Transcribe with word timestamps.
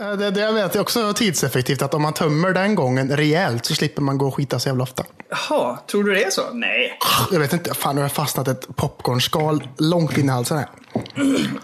Eh, 0.00 0.12
Det, 0.12 0.30
det 0.30 0.40
jag 0.40 0.52
vet 0.52 0.76
är 0.76 0.80
också 0.80 1.12
tidseffektivt 1.12 1.82
att 1.82 1.94
om 1.94 2.02
man 2.02 2.12
tömmer 2.12 2.52
den 2.52 2.74
gången 2.74 3.16
rejält 3.16 3.64
så 3.64 3.74
slipper 3.74 4.02
man 4.02 4.18
gå 4.18 4.26
och 4.26 4.34
skita 4.34 4.58
så 4.58 4.68
jävla 4.68 4.82
ofta. 4.82 5.04
Jaha, 5.30 5.78
tror 5.90 6.04
du 6.04 6.14
det 6.14 6.24
är 6.24 6.30
så? 6.30 6.42
Nej. 6.52 6.98
Jag 7.32 7.40
vet 7.40 7.52
inte, 7.52 7.74
fan 7.74 7.94
nu 7.94 8.00
har 8.00 8.04
jag 8.04 8.12
fastnat 8.12 8.48
ett 8.48 8.76
popcornskal 8.76 9.68
långt 9.78 10.18
in 10.18 10.26
i 10.26 10.28
halsen 10.28 10.58
här. 10.58 10.68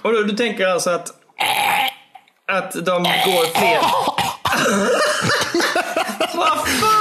Och 0.02 0.12
du, 0.12 0.24
du 0.24 0.36
tänker 0.36 0.66
alltså 0.66 0.90
att, 0.90 1.08
att 2.52 2.72
de 2.72 3.02
går 3.02 3.58
fler... 3.58 3.80
Vad 6.36 6.68
fan! 6.68 6.95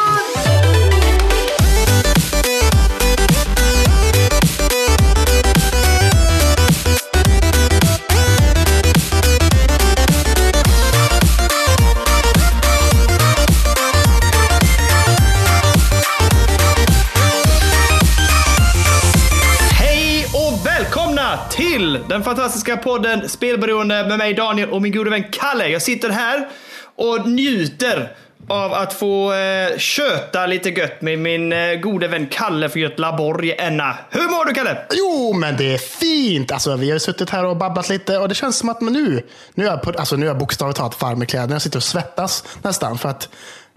Den 22.15 22.23
fantastiska 22.23 22.77
podden 22.77 23.29
Spelberoende 23.29 24.07
med 24.07 24.17
mig 24.17 24.33
Daniel 24.33 24.69
och 24.69 24.81
min 24.81 24.91
gode 24.91 25.09
vän 25.09 25.23
Kalle. 25.31 25.67
Jag 25.67 25.81
sitter 25.81 26.09
här 26.09 26.47
och 26.95 27.29
njuter 27.29 28.15
av 28.47 28.73
att 28.73 28.93
få 28.93 29.33
eh, 29.33 29.77
köta 29.77 30.45
lite 30.45 30.69
gött 30.69 31.01
med 31.01 31.19
min 31.19 31.53
eh, 31.53 31.73
gode 31.73 32.07
vän 32.07 32.27
Kalle 32.27 32.69
för 32.69 32.79
Göteborg, 32.79 33.55
Enna. 33.57 33.97
Hur 34.09 34.29
mår 34.29 34.45
du 34.45 34.53
Kalle? 34.53 34.77
Jo, 34.93 35.33
men 35.33 35.57
det 35.57 35.73
är 35.73 35.77
fint. 35.77 36.51
Alltså, 36.51 36.75
vi 36.75 36.89
har 36.89 36.93
ju 36.93 36.99
suttit 36.99 37.29
här 37.29 37.45
och 37.45 37.57
babblat 37.57 37.89
lite 37.89 38.17
och 38.17 38.29
det 38.29 38.35
känns 38.35 38.57
som 38.57 38.69
att 38.69 38.81
nu, 38.81 39.23
nu 39.53 39.63
är 39.63 39.69
jag, 39.69 39.81
på, 39.81 39.89
alltså, 39.89 40.15
nu 40.15 40.25
är 40.25 40.29
jag 40.29 40.37
bokstavligt 40.37 40.77
talat 40.77 41.01
varm 41.01 41.23
i 41.23 41.25
kläderna. 41.25 41.55
Jag 41.55 41.61
sitter 41.61 41.79
och 41.79 41.83
svettas 41.83 42.43
nästan 42.61 42.97
för 42.97 43.09
att 43.09 43.29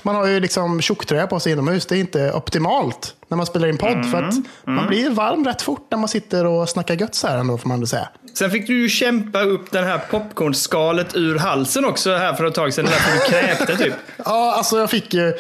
man 0.03 0.15
har 0.15 0.27
ju 0.27 0.41
liksom 0.41 0.81
tjocktröja 0.81 1.27
på 1.27 1.41
sig 1.41 1.53
inomhus. 1.53 1.87
Det 1.87 1.97
är 1.97 2.01
inte 2.01 2.33
optimalt 2.33 3.15
när 3.29 3.37
man 3.37 3.47
spelar 3.47 3.69
in 3.69 3.79
podd 3.79 4.11
för 4.11 4.23
att 4.23 4.35
man 4.65 4.87
blir 4.87 5.11
varm 5.11 5.45
rätt 5.45 5.63
fort 5.63 5.87
när 5.91 5.99
man 5.99 6.09
sitter 6.09 6.45
och 6.47 6.69
snackar 6.69 6.95
gött 7.01 7.15
så 7.15 7.27
här 7.27 7.39
ändå 7.39 7.59
får 7.59 7.69
man 7.69 7.75
ändå 7.75 7.87
säga. 7.87 8.09
Sen 8.35 8.51
fick 8.51 8.67
du 8.67 8.83
ju 8.83 8.89
kämpa 8.89 9.43
upp 9.43 9.71
den 9.71 9.85
här 9.85 10.01
popcornskalet 10.11 11.17
ur 11.17 11.39
halsen 11.39 11.85
också 11.85 12.17
här 12.17 12.35
för 12.35 12.45
ett 12.45 12.55
tag 12.55 12.75
sedan. 12.75 12.85
Därför 12.85 13.13
du 13.13 13.33
kräkte 13.33 13.77
typ. 13.77 13.95
Ja, 14.25 14.55
alltså 14.57 14.79
jag 14.79 14.91
fick 14.91 15.15
ju... 15.15 15.35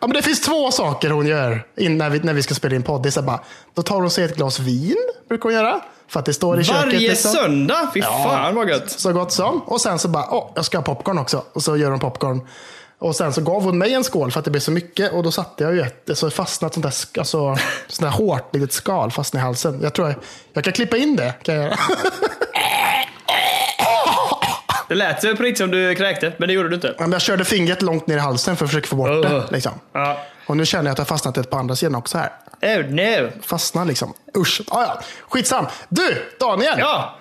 Ja, 0.00 0.06
men 0.06 0.10
det 0.10 0.22
finns 0.22 0.40
två 0.40 0.70
saker 0.70 1.10
hon 1.10 1.26
gör 1.26 1.66
in 1.76 1.98
när, 1.98 2.10
vi, 2.10 2.18
när 2.18 2.32
vi 2.34 2.42
ska 2.42 2.54
spela 2.54 2.74
in 2.76 2.82
podd. 2.82 3.02
Det 3.02 3.08
är 3.08 3.10
så 3.10 3.22
bara, 3.22 3.40
då 3.74 3.82
tar 3.82 3.96
hon 3.96 4.10
sig 4.10 4.24
ett 4.24 4.36
glas 4.36 4.58
vin, 4.58 4.96
brukar 5.28 5.42
hon 5.42 5.52
göra. 5.52 5.80
För 6.08 6.20
att 6.20 6.26
det 6.26 6.34
står 6.34 6.60
i 6.60 6.64
köket. 6.64 6.82
Varje 6.84 6.98
liksom. 6.98 7.30
söndag? 7.30 7.90
Fy 7.94 8.00
Ja. 8.00 8.24
fan 8.24 8.54
vad 8.54 8.68
gött. 8.68 8.90
Så 8.90 9.12
gott 9.12 9.32
som. 9.32 9.62
Och 9.62 9.80
sen 9.80 9.98
så 9.98 10.08
bara, 10.08 10.26
åh, 10.30 10.50
jag 10.54 10.64
ska 10.64 10.78
ha 10.78 10.84
popcorn 10.84 11.18
också. 11.18 11.44
Och 11.52 11.62
så 11.62 11.76
gör 11.76 11.90
hon 11.90 12.00
popcorn. 12.00 12.40
Och 13.02 13.16
sen 13.16 13.32
så 13.32 13.40
gav 13.40 13.62
hon 13.62 13.78
mig 13.78 13.94
en 13.94 14.04
skål 14.04 14.30
för 14.30 14.38
att 14.38 14.44
det 14.44 14.50
blev 14.50 14.60
så 14.60 14.70
mycket. 14.70 15.12
Och 15.12 15.22
då 15.22 15.30
satte 15.32 15.64
jag 15.64 15.74
ju 15.74 15.80
ett, 15.80 16.10
så 16.14 16.30
fastnat 16.30 16.74
sånt 16.74 16.84
där, 16.84 17.20
alltså, 17.20 17.56
sånt 17.88 18.00
där 18.12 18.18
hårt 18.18 18.54
litet 18.54 18.72
skal 18.72 19.10
fast 19.10 19.34
i 19.34 19.38
halsen. 19.38 19.80
Jag 19.82 19.92
tror 19.92 20.08
jag, 20.08 20.16
jag 20.52 20.64
kan 20.64 20.72
klippa 20.72 20.96
in 20.96 21.16
det. 21.16 21.34
Kan 21.42 21.54
jag 21.54 21.64
göra. 21.64 21.76
Det 24.88 24.96
lät 24.96 25.20
på 25.20 25.28
riktigt 25.28 25.58
som 25.58 25.70
du 25.70 25.94
kräkte, 25.94 26.32
men 26.38 26.48
det 26.48 26.54
gjorde 26.54 26.68
du 26.68 26.74
inte. 26.74 26.94
Men 26.98 27.12
jag 27.12 27.20
körde 27.20 27.44
fingret 27.44 27.82
långt 27.82 28.06
ner 28.06 28.16
i 28.16 28.20
halsen 28.20 28.56
för 28.56 28.64
att 28.64 28.70
försöka 28.70 28.86
få 28.86 28.96
bort 28.96 29.08
Oh. 29.08 29.20
det. 29.20 29.44
Liksom. 29.50 29.72
Ja. 29.92 30.18
Och 30.46 30.56
nu 30.56 30.66
känner 30.66 30.84
jag 30.84 30.92
att 30.92 30.98
jag 30.98 31.08
fastnat 31.08 31.38
ett 31.38 31.50
på 31.50 31.56
andra 31.56 31.76
sidan 31.76 31.94
också 31.94 32.18
här. 32.18 32.30
Oh 32.62 32.90
no. 32.90 33.30
Fastnar 33.42 33.84
liksom. 33.84 34.14
Usch. 34.36 34.60
Ah, 34.68 34.82
ja. 34.82 35.00
Skitsam. 35.28 35.66
Du, 35.88 36.22
Daniel. 36.40 36.74
Ja. 36.78 37.18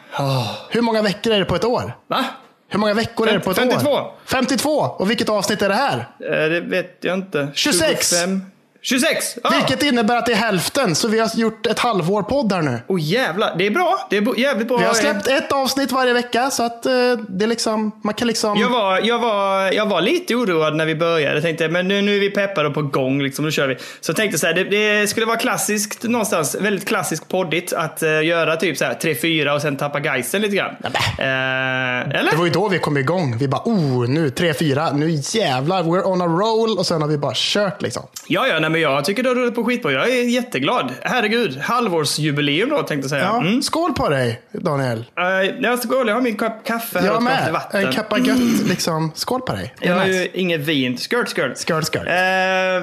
Hur 0.69 0.81
många 0.81 1.01
veckor 1.01 1.33
är 1.33 1.39
det 1.39 1.45
på 1.45 1.55
ett 1.55 1.65
år? 1.65 1.97
Va? 2.07 2.25
Hur 2.71 2.79
många 2.79 2.93
veckor 2.93 3.27
är 3.27 3.33
det 3.33 3.39
på 3.39 3.51
ett 3.51 3.57
52. 3.57 3.89
år? 3.91 4.11
52. 4.25 4.69
Och 4.71 5.09
vilket 5.11 5.29
avsnitt 5.29 5.61
är 5.61 5.69
det 5.69 5.75
här? 5.75 5.97
Eh, 6.19 6.49
Det 6.49 6.59
vet 6.61 6.97
jag 7.01 7.13
inte. 7.17 7.47
26. 7.53 8.09
25. 8.09 8.41
26! 8.83 9.37
Ja. 9.43 9.49
Vilket 9.49 9.83
innebär 9.83 10.17
att 10.17 10.25
det 10.25 10.31
är 10.31 10.35
hälften. 10.35 10.95
Så 10.95 11.07
vi 11.07 11.19
har 11.19 11.29
gjort 11.35 11.67
ett 11.67 11.79
halvår 11.79 12.23
podd 12.23 12.53
här 12.53 12.61
nu. 12.61 12.79
Åh 12.87 13.01
jävlar, 13.01 13.55
det 13.57 13.65
är 13.65 13.71
bra. 13.71 14.07
Det 14.09 14.17
är 14.17 14.39
jävligt 14.39 14.67
bra. 14.67 14.77
Vi 14.77 14.83
har 14.83 14.93
släppt 14.93 15.27
ett 15.27 15.51
avsnitt 15.51 15.91
varje 15.91 16.13
vecka. 16.13 16.49
Så 16.49 16.63
att 16.63 16.85
eh, 16.85 16.91
det 17.29 17.45
är 17.45 17.47
liksom, 17.47 17.91
man 18.03 18.13
kan 18.13 18.27
liksom... 18.27 18.59
Jag 18.59 18.69
var, 18.69 18.99
jag, 19.03 19.19
var, 19.19 19.71
jag 19.71 19.85
var 19.85 20.01
lite 20.01 20.35
oroad 20.35 20.75
när 20.75 20.85
vi 20.85 20.95
började. 20.95 21.35
Jag 21.35 21.43
tänkte, 21.43 21.69
men 21.69 21.87
nu, 21.87 22.01
nu 22.01 22.15
är 22.15 22.19
vi 22.19 22.29
peppade 22.29 22.67
och 22.67 22.73
på 22.73 22.81
gång, 22.81 23.21
liksom, 23.21 23.45
nu 23.45 23.51
kör 23.51 23.67
vi. 23.67 23.75
Så 24.01 24.09
jag 24.09 24.15
tänkte 24.15 24.37
så 24.37 24.47
här, 24.47 24.53
det, 24.53 24.63
det 24.63 25.07
skulle 25.07 25.25
vara 25.25 25.37
klassiskt 25.37 26.03
någonstans, 26.03 26.55
väldigt 26.55 26.87
klassiskt 26.87 27.27
poddigt 27.27 27.73
att 27.73 28.03
eh, 28.03 28.23
göra 28.23 28.55
typ 28.55 28.77
så 28.77 28.85
här 28.85 28.93
3-4 28.93 29.55
och 29.55 29.61
sen 29.61 29.77
tappa 29.77 29.99
geisten 29.99 30.41
lite 30.41 30.55
grann. 30.55 30.75
Eh, 30.83 32.19
eller? 32.19 32.31
Det 32.31 32.37
var 32.37 32.45
ju 32.45 32.51
då 32.51 32.67
vi 32.67 32.79
kom 32.79 32.97
igång. 32.97 33.37
Vi 33.37 33.47
bara, 33.47 33.61
oh, 33.65 34.09
nu 34.09 34.29
3-4, 34.29 34.93
nu 34.93 35.09
jävlar, 35.09 35.83
we're 35.83 36.03
on 36.03 36.21
a 36.21 36.25
roll. 36.25 36.77
Och 36.77 36.85
sen 36.85 37.01
har 37.01 37.09
vi 37.09 37.17
bara 37.17 37.33
kört 37.35 37.81
liksom. 37.81 38.03
Ja, 38.27 38.47
ja, 38.47 38.59
nej, 38.59 38.70
men 38.71 38.81
jag 38.81 39.05
tycker 39.05 39.23
det 39.23 39.29
har 39.29 39.35
rullat 39.35 39.55
på 39.55 39.63
skitbra. 39.63 39.91
Jag 39.91 40.09
är 40.09 40.23
jätteglad. 40.23 40.93
Herregud, 41.01 41.57
halvårsjubileum 41.57 42.69
då 42.69 42.77
tänkte 42.77 42.95
jag 42.95 43.09
säga. 43.09 43.23
Ja, 43.23 43.41
Mm. 43.41 43.61
Skål 43.61 43.93
på 43.93 44.09
dig, 44.09 44.41
Daniel. 44.51 44.97
Uh, 44.97 45.61
jag, 45.61 45.79
skål, 45.79 46.07
jag 46.07 46.15
har 46.15 46.21
min 46.21 46.37
kopp 46.37 46.65
kaffe 46.65 46.99
här 46.99 47.05
Jag 47.05 47.15
och 47.15 47.23
med. 47.23 47.53
vatten. 47.53 47.85
En 47.85 47.93
kappa 47.93 48.17
gött, 48.19 48.67
liksom. 48.69 49.11
Skål 49.15 49.41
på 49.41 49.53
dig. 49.53 49.73
Jag 49.79 49.93
har 49.95 50.05
nice. 50.05 50.19
ju 50.23 50.27
inget 50.33 50.59
vin. 50.61 50.97
Skört, 50.97 51.29
skört. 51.35 51.57
Skål, 51.57 51.83
skål. 51.83 52.07
Eh, 52.07 52.13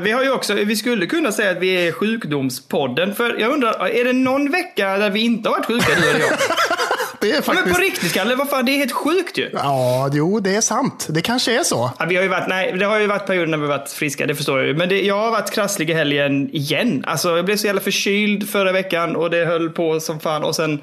vi 0.03 0.10
har 0.12 0.22
ju 0.25 0.31
också, 0.32 0.54
vi 0.54 0.77
skulle 0.77 1.06
kunna 1.06 1.32
säga 1.32 1.50
att 1.50 1.59
vi 1.59 1.88
är 1.88 1.93
sjukdomspodden. 1.93 3.15
För 3.15 3.37
jag 3.41 3.53
undrar, 3.53 3.88
är 3.88 4.04
det 4.04 4.12
någon 4.12 4.50
vecka 4.50 4.97
där 4.98 5.10
vi 5.10 5.21
inte 5.21 5.48
har 5.48 5.56
varit 5.56 5.66
sjuka, 5.66 5.87
du 6.03 6.10
eller 6.10 6.21
jag? 6.21 6.28
Det 7.20 7.30
är 7.30 7.32
Men 7.34 7.42
på 7.42 7.52
faktiskt... 7.54 7.80
riktigt, 7.80 8.12
Kalle, 8.14 8.34
vad 8.34 8.48
fan, 8.50 8.64
det 8.64 8.72
är 8.72 8.76
helt 8.76 8.92
sjukt 8.92 9.38
ju. 9.38 9.50
Ja, 9.52 10.10
jo, 10.12 10.40
det 10.40 10.56
är 10.56 10.60
sant. 10.60 11.06
Det 11.10 11.20
kanske 11.22 11.58
är 11.60 11.62
så. 11.64 11.90
Ja, 11.98 12.04
vi 12.08 12.16
har 12.16 12.22
ju 12.22 12.28
varit, 12.28 12.48
nej, 12.48 12.72
det 12.78 12.84
har 12.86 12.98
ju 12.98 13.06
varit 13.06 13.26
perioder 13.26 13.46
när 13.46 13.58
vi 13.58 13.66
har 13.66 13.78
varit 13.78 13.90
friska, 13.90 14.26
det 14.26 14.34
förstår 14.34 14.58
jag 14.58 14.66
ju. 14.68 14.74
Men 14.74 14.88
det, 14.88 15.02
jag 15.02 15.18
har 15.18 15.30
varit 15.30 15.50
krasslig 15.50 15.90
i 15.90 15.92
helgen 15.92 16.50
igen. 16.54 17.04
Alltså, 17.06 17.36
jag 17.36 17.44
blev 17.44 17.56
så 17.56 17.66
jävla 17.66 17.80
förkyld 17.80 18.50
förra 18.50 18.72
veckan 18.72 19.16
och 19.16 19.30
det 19.30 19.44
höll 19.44 19.70
på 19.70 20.00
som 20.00 20.20
fan. 20.20 20.44
Och 20.44 20.56
sen 20.56 20.80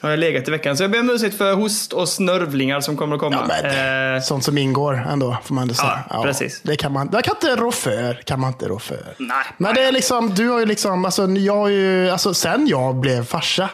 har 0.00 0.10
jag 0.10 0.18
legat 0.18 0.48
i 0.48 0.50
veckan. 0.50 0.76
Så 0.76 0.82
jag 0.82 0.90
ber 0.90 1.00
om 1.00 1.10
ursäkt 1.10 1.38
för 1.38 1.54
host 1.54 1.92
och 1.92 2.08
snörvlingar 2.08 2.80
som 2.80 2.96
kommer 2.96 3.14
att 3.14 3.20
komma. 3.20 3.50
Men, 3.62 4.14
Eh, 4.16 4.22
Sånt 4.22 4.44
som 4.44 4.58
ingår 4.58 5.06
ändå, 5.12 5.36
får 5.44 5.54
man 5.54 5.62
ändå 5.62 5.74
säga. 5.74 5.98
Ja, 6.10 6.22
precis. 6.22 6.60
Det 6.62 6.76
kan 6.76 6.92
man, 6.92 7.10
det 7.10 7.22
kan 7.22 7.34
inte 7.36 7.56
rå 7.56 7.72
för. 7.72 8.14
Kan 8.24 8.40
man 8.40 8.48
inte 8.52 8.68
rå 8.68 8.78
för. 8.78 9.14
Nej. 9.18 9.36
Men 9.58 9.74
det 9.74 9.82
är 9.84 9.92
liksom, 9.92 10.34
du 10.34 10.48
har 10.48 10.58
ju 10.58 10.66
liksom, 10.66 11.04
alltså, 11.04 11.26
jag 11.26 11.56
har 11.56 11.68
ju, 11.68 12.10
alltså 12.10 12.34
sen 12.34 12.66
jag 12.66 12.94
blev 12.96 13.24
farsa 13.24 13.68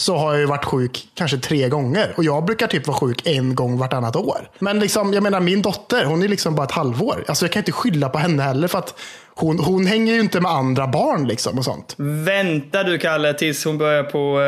så 0.00 0.16
har 0.16 0.32
jag 0.32 0.40
ju 0.40 0.46
varit 0.46 0.64
sjuk 0.64 1.08
kanske 1.14 1.38
tre 1.38 1.68
gånger. 1.68 2.12
Och 2.16 2.24
jag 2.24 2.44
brukar 2.44 2.66
typ 2.66 2.86
vara 2.86 2.98
sjuk 2.98 3.26
en 3.26 3.54
gång 3.54 3.78
vartannat 3.78 4.16
år. 4.16 4.50
Men 4.58 4.80
liksom, 4.80 5.14
jag 5.14 5.22
menar 5.22 5.40
min 5.40 5.62
dotter, 5.62 6.04
hon 6.04 6.22
är 6.22 6.28
liksom 6.28 6.54
bara 6.54 6.66
ett 6.66 6.72
halvår. 6.72 7.24
Alltså 7.28 7.44
jag 7.44 7.52
kan 7.52 7.60
inte 7.60 7.72
skylla 7.72 8.08
på 8.08 8.18
henne 8.18 8.42
heller 8.42 8.68
för 8.68 8.78
att 8.78 8.94
hon, 9.34 9.58
hon 9.58 9.86
hänger 9.86 10.14
ju 10.14 10.20
inte 10.20 10.40
med 10.40 10.50
andra 10.50 10.86
barn 10.86 11.28
liksom 11.28 11.58
och 11.58 11.64
sånt. 11.64 11.94
Vänta 11.98 12.82
du 12.82 12.98
Kalle 12.98 13.34
tills 13.34 13.64
hon 13.64 13.78
börjar 13.78 14.02
på 14.02 14.40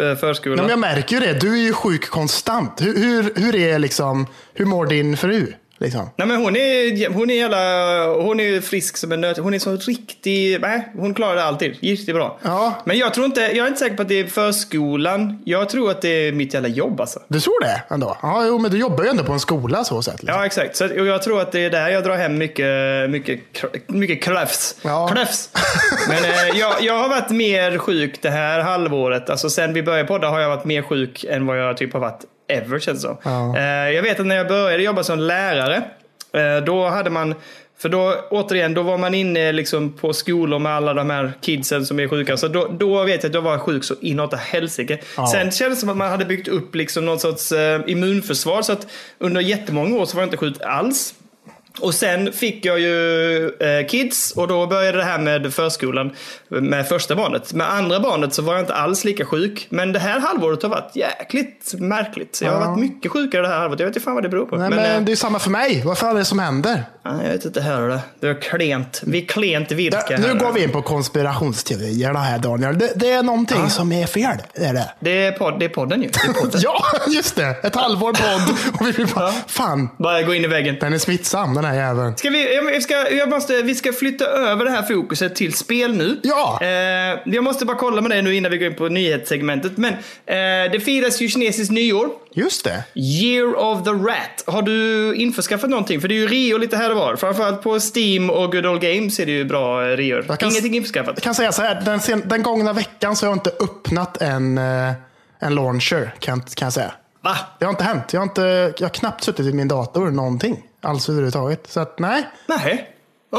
eh, 0.00 0.16
förskolan. 0.16 0.58
Men 0.58 0.68
jag 0.68 0.78
märker 0.78 1.20
ju 1.20 1.26
det, 1.26 1.40
du 1.40 1.52
är 1.52 1.62
ju 1.62 1.72
sjuk 1.72 2.08
konstant. 2.10 2.80
Hur, 2.80 2.98
hur, 2.98 3.32
hur 3.36 3.54
är 3.54 3.78
liksom, 3.78 4.26
hur 4.54 4.64
mår 4.64 4.86
din 4.86 5.16
fru? 5.16 5.52
Liksom? 5.84 6.10
Nej 6.16 6.28
men 6.28 6.36
hon 6.36 6.56
är, 6.56 7.08
hon 7.12 7.30
är 7.30 7.34
jävla, 7.34 8.06
hon 8.22 8.40
är 8.40 8.60
frisk 8.60 8.96
som 8.96 9.12
en 9.12 9.20
nöt. 9.20 9.38
Hon 9.38 9.54
är 9.54 9.58
så 9.58 9.76
riktig, 9.76 10.60
nej 10.60 10.92
hon 10.96 11.14
klarar 11.14 11.36
det 11.36 11.44
alltid. 11.44 11.76
Riktigt 11.80 12.14
bra. 12.14 12.38
Ja. 12.42 12.74
Men 12.84 12.98
jag 12.98 13.14
tror 13.14 13.26
inte, 13.26 13.40
jag 13.40 13.56
är 13.56 13.66
inte 13.66 13.78
säker 13.78 13.96
på 13.96 14.02
att 14.02 14.08
det 14.08 14.20
är 14.20 14.26
förskolan. 14.26 15.42
Jag 15.44 15.68
tror 15.68 15.90
att 15.90 16.02
det 16.02 16.08
är 16.08 16.32
mitt 16.32 16.54
jävla 16.54 16.68
jobb 16.68 17.00
alltså. 17.00 17.20
Du 17.28 17.40
tror 17.40 17.64
det 17.64 17.82
ändå? 17.90 18.18
Ja, 18.22 18.44
jo, 18.46 18.58
men 18.58 18.70
du 18.70 18.78
jobbar 18.78 19.04
ju 19.04 19.10
ändå 19.10 19.24
på 19.24 19.32
en 19.32 19.40
skola 19.40 19.84
så 19.84 20.02
sätt. 20.02 20.22
Liksom. 20.22 20.38
Ja 20.38 20.46
exakt, 20.46 20.76
så 20.76 20.84
jag 20.84 21.22
tror 21.22 21.40
att 21.40 21.52
det 21.52 21.64
är 21.64 21.70
där 21.70 21.88
jag 21.88 22.04
drar 22.04 22.16
hem 22.16 22.38
mycket, 22.38 23.10
mycket, 23.10 23.40
mycket 23.86 24.22
klöfs. 24.22 24.76
Ja. 24.82 25.08
Klöfs. 25.08 25.50
Men 26.08 26.24
eh, 26.24 26.58
jag, 26.58 26.72
jag 26.80 26.98
har 26.98 27.08
varit 27.08 27.30
mer 27.30 27.78
sjuk 27.78 28.22
det 28.22 28.30
här 28.30 28.60
halvåret. 28.60 29.30
Alltså 29.30 29.50
sen 29.50 29.72
vi 29.72 29.82
började 29.82 30.08
podda 30.08 30.28
har 30.28 30.40
jag 30.40 30.48
varit 30.48 30.64
mer 30.64 30.82
sjuk 30.82 31.24
än 31.28 31.46
vad 31.46 31.60
jag 31.60 31.76
typ 31.76 31.92
har 31.92 32.00
varit 32.00 32.24
ever 32.48 32.78
känns 32.78 33.02
det 33.02 33.08
som. 33.08 33.16
Ja. 33.22 33.58
Eh, 33.58 33.90
jag 33.90 34.02
vet 34.02 34.20
att 34.20 34.26
när 34.26 34.36
jag 34.36 34.48
började 34.48 34.82
jobba 34.82 35.02
som 35.02 35.18
lärare, 35.18 35.82
eh, 36.32 36.64
då 36.64 36.88
hade 36.88 37.10
man 37.10 37.34
för 37.78 37.88
då, 37.88 38.14
återigen, 38.30 38.74
då 38.74 38.82
var 38.82 38.98
man 38.98 39.14
inne 39.14 39.52
liksom 39.52 39.92
på 39.92 40.12
skolor 40.12 40.58
med 40.58 40.72
alla 40.72 40.94
de 40.94 41.10
här 41.10 41.32
kidsen 41.40 41.86
som 41.86 42.00
är 42.00 42.08
sjuka. 42.08 42.36
Så 42.36 42.48
då, 42.48 42.68
då 42.78 43.04
vet 43.04 43.22
jag 43.22 43.30
att 43.30 43.34
jag 43.34 43.42
var 43.42 43.58
sjuk 43.58 43.84
så 43.84 43.94
inåt 44.00 44.34
helsike. 44.34 44.98
Ja. 45.16 45.26
Sen 45.26 45.50
kändes 45.50 45.78
det 45.78 45.80
som 45.80 45.88
att 45.88 45.96
man 45.96 46.10
hade 46.10 46.24
byggt 46.24 46.48
upp 46.48 46.74
liksom 46.74 47.04
någon 47.04 47.20
sorts 47.20 47.52
eh, 47.52 47.80
immunförsvar. 47.86 48.62
Så 48.62 48.72
att 48.72 48.86
under 49.18 49.40
jättemånga 49.40 49.96
år 49.96 50.06
så 50.06 50.16
var 50.16 50.22
jag 50.22 50.26
inte 50.26 50.36
sjuk 50.36 50.56
alls. 50.60 51.14
Och 51.80 51.94
sen 51.94 52.32
fick 52.32 52.64
jag 52.64 52.80
ju 52.80 53.48
eh, 53.48 53.86
kids 53.86 54.32
och 54.32 54.48
då 54.48 54.66
började 54.66 54.98
det 54.98 55.04
här 55.04 55.18
med 55.18 55.54
förskolan 55.54 56.10
med 56.48 56.88
första 56.88 57.16
barnet. 57.16 57.52
Med 57.52 57.72
andra 57.72 58.00
barnet 58.00 58.34
så 58.34 58.42
var 58.42 58.54
jag 58.54 58.62
inte 58.62 58.74
alls 58.74 59.04
lika 59.04 59.24
sjuk. 59.24 59.66
Men 59.70 59.92
det 59.92 59.98
här 59.98 60.20
halvåret 60.20 60.62
har 60.62 60.70
varit 60.70 60.96
jäkligt 60.96 61.74
märkligt. 61.78 62.36
Så 62.36 62.44
jag 62.44 62.52
har 62.52 62.66
varit 62.66 62.80
mycket 62.80 63.12
sjukare 63.12 63.42
det 63.42 63.48
här 63.48 63.58
halvåret. 63.58 63.80
Jag 63.80 63.86
vet 63.86 63.96
inte 63.96 64.04
fan 64.04 64.14
vad 64.14 64.22
det 64.22 64.28
beror 64.28 64.46
på. 64.46 64.56
Nej, 64.56 64.70
men, 64.70 64.78
men, 64.78 64.96
eh, 64.96 65.04
det 65.04 65.12
är 65.12 65.16
samma 65.16 65.38
för 65.38 65.50
mig. 65.50 65.82
Vad 65.84 65.98
fan 65.98 66.14
är 66.14 66.18
det 66.18 66.24
som 66.24 66.38
händer? 66.38 66.84
Ja, 67.06 67.22
Jag 67.22 67.30
vet 67.30 67.44
inte 67.44 67.60
heller 67.60 67.88
det. 67.88 68.00
Det 68.20 68.28
är 68.28 68.40
klent. 68.40 69.00
Vi 69.04 69.22
är 69.22 69.26
klent 69.26 69.70
Ja, 69.70 70.18
nu 70.18 70.38
går 70.38 70.52
vi 70.52 70.62
in 70.62 70.70
på 70.72 70.82
konspirationsteorierna 70.82 72.18
här 72.18 72.38
Daniel. 72.38 72.78
Det, 72.78 72.92
det 72.96 73.10
är 73.10 73.22
någonting 73.22 73.70
som 73.70 73.92
är 73.92 74.06
fel. 74.06 74.36
Är 74.54 74.72
det. 74.72 74.90
Det 75.00 75.24
är, 75.24 75.32
podd, 75.32 75.58
det 75.58 75.64
är 75.64 75.68
podden 75.68 76.02
ju. 76.02 76.08
Är 76.08 76.32
podden. 76.32 76.60
Ja, 76.64 76.82
just 77.08 77.36
det. 77.36 77.56
Ett 77.62 77.74
halvår 77.74 78.12
podd 78.12 78.56
och 78.80 78.86
vi 78.86 78.90
vill 78.92 79.06
bara, 79.14 79.32
fan, 79.32 79.88
Bara 79.98 80.22
gå 80.22 80.34
in 80.34 80.44
i 80.44 80.46
väggen. 80.46 80.76
den 80.80 80.92
är 80.92 80.98
smittsam 80.98 81.54
den 81.54 81.64
här 81.64 81.74
jäveln. 81.74 82.16
Ska 82.16 82.30
vi, 82.30 82.54
jag 82.54 82.82
ska, 82.82 83.10
jag 83.10 83.28
måste, 83.28 83.62
vi 83.62 83.74
ska 83.74 83.92
flytta 83.92 84.24
över 84.24 84.64
det 84.64 84.70
här 84.70 84.82
fokuset 84.82 85.36
till 85.36 85.54
spel 85.54 85.96
nu. 85.96 86.20
Ja. 86.22 86.58
Eh, 86.62 86.68
jag 87.24 87.44
måste 87.44 87.64
bara 87.64 87.76
kolla 87.76 88.00
med 88.00 88.10
dig 88.10 88.22
nu 88.22 88.34
innan 88.34 88.50
vi 88.50 88.58
går 88.58 88.68
in 88.68 88.74
på 88.74 88.88
nyhetssegmentet. 88.88 89.76
Men 89.76 89.92
eh, 89.92 90.72
det 90.72 90.84
firas 90.84 91.20
ju 91.20 91.28
kinesiskt 91.28 91.72
nyår. 91.72 92.08
Just 92.36 92.64
det. 92.64 92.84
Year 92.94 93.56
of 93.58 93.84
the 93.84 93.90
Rat. 93.90 94.44
Har 94.46 94.62
du 94.62 95.14
införskaffat 95.16 95.70
någonting? 95.70 96.00
För 96.00 96.08
det 96.08 96.14
är 96.14 96.16
ju 96.16 96.26
reor 96.26 96.58
lite 96.58 96.76
här 96.76 96.90
och 96.90 96.96
var. 96.96 97.16
Framförallt 97.16 97.62
på 97.62 97.78
Steam 97.94 98.30
och 98.30 98.52
Good 98.52 98.66
Old 98.66 98.80
Games 98.82 99.18
är 99.20 99.26
det 99.26 99.32
ju 99.32 99.44
bra 99.44 99.82
eh, 99.90 99.96
reor. 99.96 100.24
Jag 100.28 100.38
kan- 100.38 100.48
Ingenting 100.50 100.74
införskaffat. 100.74 101.12
Jag 101.16 101.22
kan 101.22 101.34
säga 101.34 101.52
så 101.52 101.62
här, 101.62 101.82
den, 101.84 102.00
sen, 102.00 102.22
den 102.28 102.42
gångna 102.42 102.72
veckan 102.72 103.16
så 103.16 103.26
har 103.26 103.30
jag 103.30 103.36
inte 103.36 103.50
öppnat 103.60 104.22
en, 104.22 104.58
eh, 104.58 104.92
en 105.38 105.54
launcher, 105.54 106.14
kan, 106.18 106.40
kan 106.40 106.66
jag 106.66 106.72
säga. 106.72 106.92
Va? 107.20 107.36
Det 107.58 107.64
har 107.64 107.72
inte 107.72 107.84
hänt. 107.84 108.12
Jag 108.12 108.20
har, 108.20 108.24
inte, 108.26 108.72
jag 108.78 108.84
har 108.88 108.94
knappt 108.94 109.24
suttit 109.24 109.46
i 109.46 109.52
min 109.52 109.68
dator 109.68 110.10
någonting. 110.10 110.62
Alls 110.82 111.08
överhuvudtaget. 111.08 111.66
Så 111.70 111.80
att 111.80 111.98
nej. 111.98 112.28
Nej. 112.46 112.90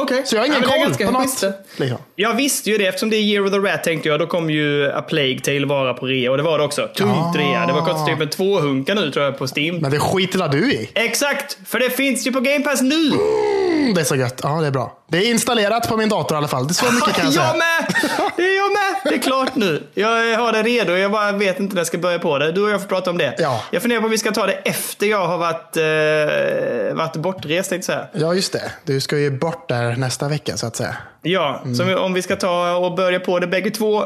Okej. 0.01 0.21
Så 0.25 0.35
jag 0.35 0.41
har 0.41 0.45
ingen 0.47 0.61
Ja, 0.61 0.85
koll 0.97 1.05
på 1.05 1.11
något. 1.11 1.41
det. 1.41 1.53
Liksom. 1.77 1.97
Jag 2.15 2.33
visste 2.33 2.69
ju 2.69 2.77
det, 2.77 2.85
eftersom 2.87 3.09
det 3.09 3.15
är 3.17 3.21
Year 3.21 3.45
of 3.45 3.51
the 3.51 3.57
Rat 3.57 3.83
tänkte 3.83 4.09
jag, 4.09 4.19
då 4.19 4.27
kommer 4.27 4.53
ju 4.53 4.91
A 4.91 5.01
Plague 5.01 5.39
Tale 5.39 5.65
vara 5.65 5.93
på 5.93 6.05
rea. 6.05 6.31
Och 6.31 6.37
det 6.37 6.43
var 6.43 6.57
det 6.57 6.63
också. 6.65 6.87
Tungt 6.95 7.35
rea. 7.37 7.65
Det 7.65 7.73
var 7.73 7.81
kostat 7.81 8.05
typ 8.07 8.21
en 8.21 8.29
två 8.29 8.59
hunka 8.59 8.93
nu 8.93 9.11
tror 9.11 9.25
jag 9.25 9.37
på 9.37 9.47
Steam. 9.55 9.77
Men 9.77 9.91
det 9.91 9.99
skiter 9.99 10.47
du 10.47 10.73
i. 10.73 10.89
Exakt! 10.93 11.57
För 11.67 11.79
det 11.79 11.89
finns 11.89 12.27
ju 12.27 12.31
på 12.31 12.39
Game 12.39 12.59
Pass 12.63 12.81
nu! 12.81 13.11
Mm, 13.75 13.93
det 13.93 14.01
är 14.01 14.05
så 14.05 14.15
gött. 14.15 14.39
Ja, 14.43 14.49
det 14.61 14.67
är 14.67 14.71
bra. 14.71 14.97
Det 15.11 15.17
är 15.17 15.29
installerat 15.29 15.89
på 15.89 15.97
min 15.97 16.09
dator 16.09 16.35
i 16.35 16.37
alla 16.37 16.47
fall. 16.47 16.67
Det 16.67 16.71
är 16.71 16.73
så 16.73 16.91
mycket 16.91 17.13
kan 17.15 17.25
jag 17.25 17.33
säga. 17.33 17.45
jag 17.47 17.57
med! 17.57 17.84
Det 18.37 18.43
är 18.43 18.57
jag 18.57 18.71
med! 18.71 18.95
Det 19.03 19.15
är 19.15 19.19
klart 19.21 19.55
nu. 19.55 19.83
Jag 19.93 20.37
har 20.37 20.51
det 20.51 20.63
redo. 20.63 20.93
Jag 20.93 21.11
bara 21.11 21.31
vet 21.31 21.59
inte 21.59 21.75
när 21.75 21.79
jag 21.79 21.87
ska 21.87 21.97
börja 21.97 22.19
på 22.19 22.37
det. 22.37 22.51
Du 22.51 22.63
och 22.63 22.69
jag 22.69 22.81
får 22.81 22.87
prata 22.87 23.09
om 23.09 23.17
det. 23.17 23.35
Ja. 23.37 23.63
Jag 23.71 23.81
funderar 23.81 24.01
på 24.01 24.05
om 24.05 24.11
vi 24.11 24.17
ska 24.17 24.31
ta 24.31 24.45
det 24.45 24.53
efter 24.53 25.05
jag 25.07 25.27
har 25.27 25.37
varit, 25.37 25.77
eh, 25.77 26.95
varit 26.95 27.15
bortrest 27.15 27.69
tänkte 27.69 27.91
jag. 28.13 28.21
Ja, 28.21 28.33
just 28.33 28.53
det. 28.53 28.71
Du 28.83 29.01
ska 29.01 29.17
ju 29.17 29.31
bort 29.31 29.69
där 29.69 29.95
nästa 29.95 30.27
vecka 30.27 30.57
så 30.57 30.67
att 30.67 30.75
säga. 30.75 30.95
Ja, 31.21 31.61
så 31.77 31.83
Mm. 31.83 31.99
om 32.03 32.13
vi 32.13 32.21
ska 32.21 32.35
ta 32.35 32.75
och 32.75 32.95
börja 32.95 33.19
på 33.19 33.39
det 33.39 33.47
bägge 33.47 33.69
två 33.71 34.03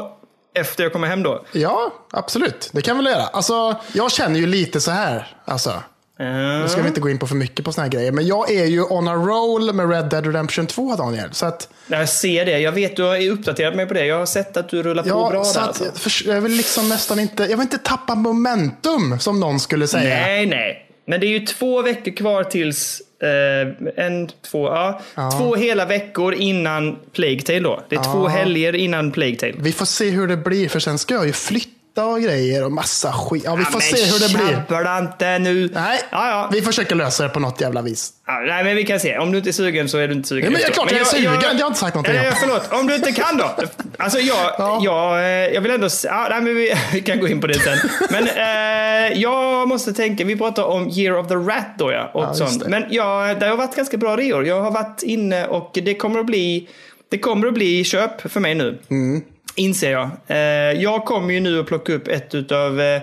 efter 0.54 0.82
jag 0.82 0.92
kommer 0.92 1.08
hem 1.08 1.22
då. 1.22 1.44
Ja, 1.52 1.92
absolut. 2.12 2.70
Det 2.72 2.82
kan 2.82 2.98
vi 2.98 3.04
väl 3.04 3.12
göra. 3.12 3.22
Alltså, 3.26 3.76
jag 3.92 4.12
känner 4.12 4.40
ju 4.40 4.46
lite 4.46 4.80
så 4.80 4.90
här. 4.90 5.26
Alltså, 5.44 5.72
nu 6.20 6.66
ska 6.68 6.82
vi 6.82 6.88
inte 6.88 7.00
gå 7.00 7.10
in 7.10 7.18
på 7.18 7.26
för 7.26 7.34
mycket 7.34 7.64
på 7.64 7.72
såna 7.72 7.82
här 7.84 7.90
grejer. 7.92 8.12
Men 8.12 8.26
jag 8.26 8.50
är 8.50 8.64
ju 8.64 8.82
on 8.82 9.08
a 9.08 9.14
roll 9.14 9.72
med 9.72 9.90
Red 9.90 10.04
Dead 10.08 10.26
Redemption 10.26 10.66
2, 10.66 10.96
Daniel. 10.96 11.28
Så 11.32 11.46
att, 11.46 11.68
Jag 11.86 12.08
ser 12.08 12.46
det. 12.46 12.58
Jag 12.58 12.72
vet, 12.72 12.96
du 12.96 13.02
har 13.02 13.28
uppdaterat 13.28 13.76
mig 13.76 13.86
på 13.86 13.94
det. 13.94 14.06
Jag 14.06 14.18
har 14.18 14.26
sett 14.26 14.56
att 14.56 14.68
du 14.68 14.82
rullar 14.82 15.02
på 15.02 15.08
ja, 15.08 15.30
bra 15.30 15.44
så 15.44 15.60
där. 15.60 15.68
att, 15.68 15.82
Alltså. 15.82 16.28
jag 16.28 16.40
vill 16.40 16.52
liksom 16.52 16.88
nästan 16.88 17.18
inte, 17.20 17.42
jag 17.42 17.48
vill 17.48 17.60
inte 17.60 17.78
tappa 17.78 18.14
momentum, 18.14 19.18
som 19.18 19.40
någon 19.40 19.60
skulle 19.60 19.86
säga. 19.86 20.26
Nej, 20.26 20.46
nej. 20.46 20.86
Men 21.06 21.20
det 21.20 21.26
är 21.26 21.40
ju 21.40 21.46
två 21.46 21.82
veckor 21.82 22.12
kvar 22.12 22.44
tills... 22.44 23.02
Eh, 23.22 24.04
en, 24.04 24.28
två, 24.50 24.66
ja, 24.68 25.00
Två 25.38 25.54
hela 25.54 25.84
veckor 25.84 26.34
innan 26.34 26.96
Plague 27.12 27.40
Tale 27.40 27.60
då. 27.60 27.84
Det 27.88 27.96
är 27.96 28.04
två 28.12 28.28
helger 28.28 28.74
innan 28.74 29.10
Plague 29.10 29.36
Tale. 29.36 29.54
Vi 29.58 29.72
får 29.72 29.86
se 29.86 30.10
hur 30.10 30.28
det 30.28 30.36
blir, 30.36 30.68
för 30.68 30.80
sen 30.80 30.98
ska 30.98 31.14
jag 31.14 31.26
ju 31.26 31.32
flytta 31.32 31.70
och 32.04 32.20
grejer 32.20 32.64
och 32.64 32.72
massa 32.72 33.12
skit. 33.12 33.42
Ja, 33.46 33.54
vi 33.54 33.64
får 33.64 33.82
Ja, 33.90 33.96
se 33.96 34.04
hur 34.04 34.28
det 34.28 34.38
men 34.38 34.46
blir. 34.46 34.56
tjabbla 34.68 34.98
inte 34.98 35.38
nu. 35.38 35.70
Nej, 35.74 36.00
Ja, 36.10 36.28
ja. 36.30 36.48
vi 36.52 36.62
försöker 36.62 36.94
lösa 36.94 37.22
det 37.22 37.28
på 37.28 37.40
något 37.40 37.60
jävla 37.60 37.82
vis. 37.82 38.12
Nej, 38.46 38.64
men 38.64 38.76
vi 38.76 38.84
kan 38.84 39.00
se. 39.00 39.18
Om 39.18 39.32
du 39.32 39.38
inte 39.38 39.50
är 39.50 39.52
sugen 39.52 39.88
så 39.88 39.98
är 39.98 40.08
du 40.08 40.14
inte 40.14 40.28
sugen. 40.28 40.44
Ja, 40.44 40.50
men 40.50 40.60
jag 40.60 40.70
är 40.70 40.74
klart 40.74 40.90
jag 40.92 41.00
är 41.00 41.04
sugen. 41.04 41.32
Jag 41.42 41.60
har 41.60 41.66
inte 41.66 41.78
sagt 41.78 41.94
någonting. 41.94 42.16
Eller, 42.16 42.30
förlåt, 42.30 42.72
om 42.72 42.86
du 42.86 42.94
inte 42.94 43.12
kan 43.12 43.36
då? 43.36 43.54
Alltså 43.98 44.18
jag, 44.18 44.50
Ja. 44.58 44.80
jag, 44.84 45.18
eh, 45.18 45.54
jag 45.54 45.60
vill 45.60 45.70
ändå... 45.70 45.88
Ja, 46.04 46.26
nej, 46.30 46.40
men 46.40 46.54
vi, 46.56 46.74
vi 46.92 47.00
kan 47.00 47.20
gå 47.20 47.28
in 47.28 47.40
på 47.40 47.46
det 47.46 47.54
sen. 47.60 47.78
Men 48.10 48.28
eh, 48.28 49.18
jag 49.20 49.68
måste 49.68 49.92
tänka, 49.92 50.24
vi 50.24 50.36
pratar 50.36 50.62
om 50.64 50.88
Year 50.88 51.18
of 51.18 51.28
the 51.28 51.34
Rat 51.34 51.66
då 51.78 51.92
ja. 51.92 52.10
Och 52.14 52.36
sånt. 52.36 52.66
Men 52.68 52.84
ja, 52.90 53.34
det 53.40 53.46
har 53.46 53.56
varit 53.56 53.76
ganska 53.76 53.96
bra 53.96 54.16
reor. 54.16 54.46
Jag 54.46 54.62
har 54.62 54.70
varit 54.70 55.02
inne 55.02 55.46
och 55.46 55.70
det 55.84 55.94
kommer 55.94 56.20
att 56.20 56.26
bli, 56.26 56.68
det 57.10 57.18
kommer 57.18 57.48
att 57.48 57.54
bli 57.54 57.84
köp 57.84 58.32
för 58.32 58.40
mig 58.40 58.54
nu. 58.54 58.78
Mm. 58.90 59.22
Inser 59.54 59.90
jag. 59.92 60.10
Eh, 60.26 60.36
jag 60.82 61.04
kommer 61.04 61.34
ju 61.34 61.40
nu 61.40 61.60
att 61.60 61.66
plocka 61.66 61.92
upp 61.92 62.08
ett 62.08 62.52
av 62.52 62.80
eh, 62.80 63.02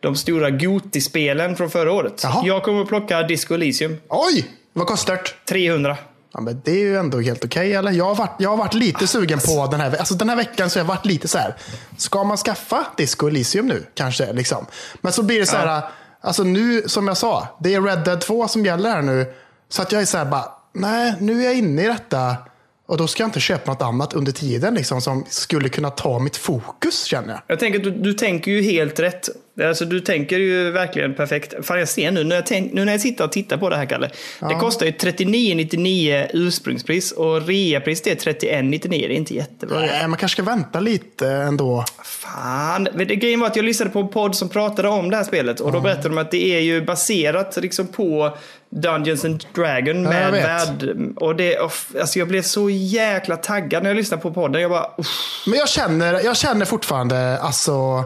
de 0.00 0.16
stora 0.16 0.50
Goti-spelen 0.50 1.56
från 1.56 1.70
förra 1.70 1.92
året. 1.92 2.20
Jaha. 2.22 2.42
Jag 2.46 2.62
kommer 2.62 2.82
att 2.82 2.88
plocka 2.88 3.22
Disco 3.22 3.54
Elysium. 3.54 3.96
Oj, 4.08 4.46
vad 4.72 4.86
kostar 4.86 5.14
det? 5.14 5.52
300. 5.52 5.96
Ja, 6.34 6.40
men 6.40 6.60
det 6.64 6.70
är 6.70 6.78
ju 6.78 6.96
ändå 6.96 7.20
helt 7.20 7.44
okej, 7.44 7.74
eller? 7.74 7.90
Jag 7.92 8.04
har 8.04 8.14
varit, 8.14 8.36
jag 8.38 8.50
har 8.50 8.56
varit 8.56 8.74
lite 8.74 9.06
sugen 9.06 9.38
på 9.38 9.68
den 9.70 9.80
här, 9.80 9.96
alltså 9.96 10.14
den 10.14 10.28
här 10.28 10.36
veckan. 10.36 10.70
så 10.70 10.78
har 10.78 10.84
jag 10.84 10.88
varit 10.88 11.06
lite 11.06 11.28
så 11.28 11.38
här. 11.38 11.54
Ska 11.96 12.24
man 12.24 12.36
skaffa 12.36 12.86
Disco 12.96 13.28
Elysium 13.28 13.66
nu? 13.66 13.86
Kanske. 13.94 14.32
Liksom. 14.32 14.66
Men 15.00 15.12
så 15.12 15.22
blir 15.22 15.40
det 15.40 15.46
så 15.46 15.56
här. 15.56 15.82
Alltså 16.20 16.42
nu, 16.42 16.82
som 16.86 17.08
jag 17.08 17.16
sa, 17.16 17.48
det 17.60 17.74
är 17.74 17.82
Red 17.82 18.04
Dead 18.04 18.20
2 18.20 18.48
som 18.48 18.64
gäller 18.64 18.90
här 18.90 19.02
nu. 19.02 19.26
Så 19.68 19.82
att 19.82 19.92
jag 19.92 20.02
är 20.02 20.06
så 20.06 20.18
här 20.18 20.24
bara, 20.24 20.44
nej, 20.72 21.14
nu 21.20 21.40
är 21.40 21.44
jag 21.44 21.54
inne 21.54 21.84
i 21.84 21.86
detta. 21.86 22.36
Och 22.86 22.96
då 22.96 23.06
ska 23.06 23.22
jag 23.22 23.28
inte 23.28 23.40
köpa 23.40 23.72
något 23.72 23.82
annat 23.82 24.14
under 24.14 24.32
tiden 24.32 24.74
liksom, 24.74 25.00
som 25.00 25.24
skulle 25.28 25.68
kunna 25.68 25.90
ta 25.90 26.18
mitt 26.18 26.36
fokus, 26.36 27.04
känner 27.04 27.28
jag. 27.28 27.40
Jag 27.46 27.58
tänker 27.58 27.78
att 27.78 27.84
du, 27.84 27.90
du 27.90 28.12
tänker 28.12 28.50
ju 28.50 28.62
helt 28.62 29.00
rätt. 29.00 29.28
Alltså 29.62 29.84
du 29.84 30.00
tänker 30.00 30.38
ju 30.38 30.70
verkligen 30.70 31.14
perfekt. 31.14 31.66
Fan 31.66 31.78
jag 31.78 31.88
ser 31.88 32.10
nu, 32.10 32.24
när 32.24 32.36
jag, 32.36 32.46
tänk, 32.46 32.72
nu 32.72 32.84
när 32.84 32.92
jag 32.92 33.00
sitter 33.00 33.24
och 33.24 33.32
tittar 33.32 33.56
på 33.56 33.70
det 33.70 33.76
här 33.76 33.86
Kalle. 33.86 34.10
Det 34.40 34.54
kostar 34.54 34.86
ju 34.86 34.92
39,99 34.92 36.26
ursprungspris 36.32 37.12
och 37.12 37.46
reapris 37.46 38.02
det 38.02 38.26
är 38.26 38.32
31,99. 38.32 38.88
Det 38.88 39.04
är 39.04 39.10
inte 39.10 39.34
jättebra. 39.34 39.80
Nej, 39.80 40.08
man 40.08 40.18
kanske 40.18 40.34
ska 40.34 40.42
vänta 40.42 40.80
lite 40.80 41.28
ändå. 41.28 41.84
Fan. 42.04 42.88
Grejen 42.94 43.40
var 43.40 43.46
att 43.46 43.56
jag 43.56 43.64
lyssnade 43.64 43.90
på 43.90 44.00
en 44.00 44.08
podd 44.08 44.34
som 44.36 44.48
pratade 44.48 44.88
om 44.88 45.10
det 45.10 45.16
här 45.16 45.24
spelet 45.24 45.60
och 45.60 45.72
då 45.72 45.80
berättade 45.80 46.08
de 46.08 46.18
att 46.18 46.30
det 46.30 46.56
är 46.56 46.60
ju 46.60 46.84
baserat 46.84 47.56
liksom 47.56 47.86
på 47.86 48.36
Dungeons 48.70 49.24
and 49.24 49.44
Dragon 49.54 50.02
Ja, 50.02 50.10
med 50.10 50.32
vet. 50.32 50.44
värld. 50.44 50.96
Och 51.16 51.36
det, 51.36 51.58
och, 51.58 51.72
alltså 52.00 52.18
jag 52.18 52.28
blev 52.28 52.42
så 52.42 52.70
jäkla 52.70 53.36
taggad 53.36 53.82
när 53.82 53.90
jag 53.90 53.96
lyssnade 53.96 54.22
på 54.22 54.32
podden. 54.32 54.62
Jag 54.62 54.70
bara, 54.70 54.90
uff. 54.98 55.42
Men 55.46 55.58
jag 55.58 55.68
känner, 55.68 56.20
jag 56.24 56.36
känner 56.36 56.64
fortfarande, 56.64 57.38
alltså, 57.38 58.04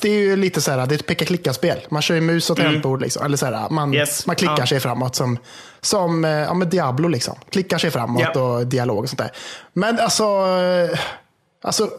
det 0.00 0.08
är 0.08 0.18
ju 0.20 0.36
lite 0.36 0.60
så 0.60 0.70
här, 0.70 0.86
det 0.86 0.94
är 0.94 0.98
ett 0.98 1.06
peka-klicka-spel. 1.06 1.78
Man 1.90 2.02
kör 2.02 2.14
ju 2.14 2.20
mus 2.20 2.50
och 2.50 2.56
tangentbord, 2.56 3.00
liksom. 3.02 3.24
eller 3.24 3.36
så 3.36 3.46
här, 3.46 3.68
man, 3.70 3.88
Mm. 3.88 3.94
Yes. 4.00 4.26
man 4.26 4.36
klickar 4.36 4.56
Ja. 4.58 4.66
sig 4.66 4.80
framåt 4.80 5.16
som, 5.16 5.38
som 5.80 6.24
eh, 6.24 6.30
ja, 6.30 6.54
med 6.54 6.68
Diablo. 6.68 7.08
Liksom. 7.08 7.34
Klickar 7.50 7.78
sig 7.78 7.90
framåt 7.90 8.22
Ja. 8.34 8.40
och 8.40 8.66
dialog 8.66 8.98
och 8.98 9.08
sånt 9.08 9.18
där. 9.18 9.30
Men 9.72 9.98
alltså, 10.00 10.24
eh, 10.92 10.98
alltså, 11.62 11.90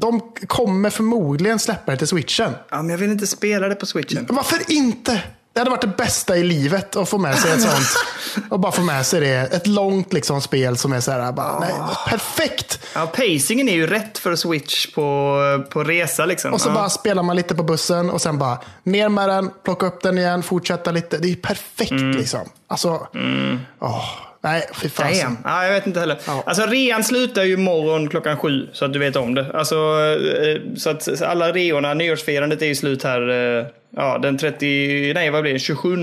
de 0.00 0.20
kommer 0.46 0.90
förmodligen 0.90 1.58
släppa 1.58 1.92
det 1.92 1.98
till 1.98 2.06
switchen. 2.08 2.52
ja, 2.70 2.76
men 2.76 2.88
jag 2.90 2.98
vill 2.98 3.10
inte 3.10 3.26
spela 3.26 3.68
det 3.68 3.74
på 3.74 3.86
switchen. 3.86 4.26
Varför 4.30 4.58
inte? 4.72 5.22
Det 5.54 5.60
hade 5.60 5.70
varit 5.70 5.80
det 5.80 5.96
bästa 5.96 6.36
i 6.36 6.42
livet 6.42 6.96
att 6.96 7.08
få 7.08 7.18
med 7.18 7.38
sig 7.38 7.52
ett 7.52 7.62
sånt. 7.62 7.86
Och 8.50 8.60
bara 8.60 8.72
få 8.72 8.82
med 8.82 9.06
sig 9.06 9.20
det. 9.20 9.28
Ett 9.34 9.66
långt 9.66 10.12
liksom, 10.12 10.40
spel 10.40 10.76
som 10.76 10.92
är 10.92 11.00
så 11.00 11.10
här, 11.10 11.32
bara, 11.32 11.60
nej, 11.60 11.72
perfekt. 12.08 12.78
Ja, 12.94 13.06
pacingen 13.06 13.68
är 13.68 13.74
ju 13.74 13.86
rätt 13.86 14.18
för 14.18 14.36
Switch 14.36 14.94
på, 14.94 15.38
på 15.70 15.84
resa 15.84 16.26
liksom. 16.26 16.52
Och 16.52 16.60
så 16.60 16.68
ja. 16.68 16.74
bara 16.74 16.90
spelar 16.90 17.22
man 17.22 17.36
lite 17.36 17.54
på 17.54 17.62
bussen 17.62 18.10
och 18.10 18.22
sen 18.22 18.38
bara 18.38 18.58
ner 18.82 19.08
med 19.08 19.28
den, 19.28 19.50
plocka 19.64 19.86
upp 19.86 20.02
den 20.02 20.18
igen, 20.18 20.42
fortsätta 20.42 20.90
lite. 20.90 21.18
Det 21.18 21.26
är 21.26 21.30
ju 21.30 21.36
perfekt 21.36 21.92
liksom. 21.92 22.40
Alltså, 22.68 23.08
åh, 23.80 24.04
nej, 24.44 24.68
fy. 24.74 24.88
Damn. 24.96 25.38
Ja, 25.44 25.64
jag 25.64 25.72
vet 25.72 25.86
inte 25.86 26.00
heller. 26.00 26.18
Ja. 26.26 26.42
Alltså 26.46 26.66
rean 26.66 27.04
slutar 27.04 27.44
ju 27.44 27.54
imorgon 27.54 28.08
klockan 28.08 28.36
sju, 28.36 28.68
så 28.72 28.84
att 28.84 28.92
du 28.92 28.98
vet 28.98 29.16
om 29.16 29.34
det. 29.34 29.46
Alltså, 29.54 29.76
eh, 30.44 30.76
så 30.76 30.90
att 30.90 31.22
alla 31.22 31.52
reorna, 31.52 31.94
nyårsfirandet 31.94 32.62
är 32.62 32.66
ju 32.66 32.74
slut 32.74 33.02
här 33.02 33.30
eh, 33.30 33.66
ja, 33.96 34.18
den 34.18 34.38
30, 34.38 35.12
nej 35.14 35.30
vad 35.30 35.42
blir 35.42 35.52
det, 35.52 35.58
27 35.58 35.96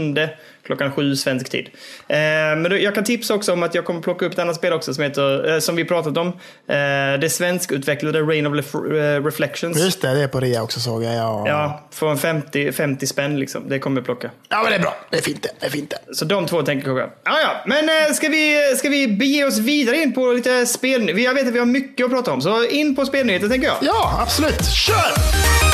klockan 0.64 0.92
sju 0.92 1.16
svensk 1.16 1.50
tid. 1.50 1.70
Eh, 2.08 2.18
men 2.18 2.64
då, 2.64 2.78
jag 2.78 2.96
kan 2.96 3.04
tipsa 3.04 3.34
också 3.34 3.54
om 3.54 3.64
att 3.64 3.76
jag 3.76 3.86
kommer 3.86 4.02
plocka 4.02 4.26
upp 4.26 4.34
ett 4.34 4.40
annat 4.40 4.56
spel 4.56 4.74
också 4.74 4.94
som 4.94 5.04
heter, 5.04 5.54
eh, 5.54 5.60
som 5.60 5.76
vi 5.76 5.86
pratat 5.86 6.18
om. 6.18 6.28
Eh, 6.28 7.20
det 7.22 7.32
svenskutvecklade 7.32 8.22
Rain 8.22 8.48
of 8.48 8.54
Lef- 8.54 9.16
eh, 9.18 9.24
Reflections. 9.26 9.78
Just 9.80 10.02
det, 10.02 10.14
det 10.14 10.24
är 10.24 10.28
på 10.28 10.40
rea 10.40 10.64
också 10.64 10.80
såg 10.80 11.04
jag. 11.04 11.16
Ja. 11.16 11.44
Ja, 11.48 11.88
från 11.92 12.18
50, 12.18 12.72
50 12.72 13.08
spänn 13.08 13.40
liksom. 13.40 13.70
Det 13.70 13.80
kommer 13.80 13.98
jag 14.02 14.06
plocka. 14.06 14.32
ja, 14.50 14.62
men 14.64 14.72
det 14.72 14.76
är 14.78 14.82
bra. 14.82 14.96
Det 15.10 15.18
är 15.18 15.22
fint 15.22 15.44
det. 15.44 15.50
det, 15.60 15.66
är 15.66 15.70
fint 15.70 15.90
det. 16.08 16.16
Så 16.16 16.26
de 16.26 16.46
två 16.46 16.62
tänker 16.62 16.90
jag. 16.90 17.00
Ja, 17.00 17.40
ja. 17.44 17.64
Men 17.66 17.90
eh, 17.90 18.14
ska, 18.14 18.30
vi, 18.30 18.76
ska 18.78 18.90
vi 18.90 19.08
bege 19.08 19.46
oss 19.46 19.58
vidare 19.58 19.98
in 19.98 20.14
på 20.14 20.32
lite 20.32 20.66
spel? 20.66 21.20
Jag 21.20 21.34
vet 21.34 21.48
att 21.48 21.54
vi 21.54 21.60
har 21.60 21.66
mycket 21.66 22.06
att 22.06 22.12
prata 22.12 22.32
om, 22.32 22.42
så 22.42 22.66
in 22.66 22.96
på 22.96 23.06
spelnyheter 23.06 23.50
tänker 23.50 23.68
jag. 23.68 23.78
Ja, 23.82 24.20
absolut. 24.22 24.66
Kör! 24.66 25.71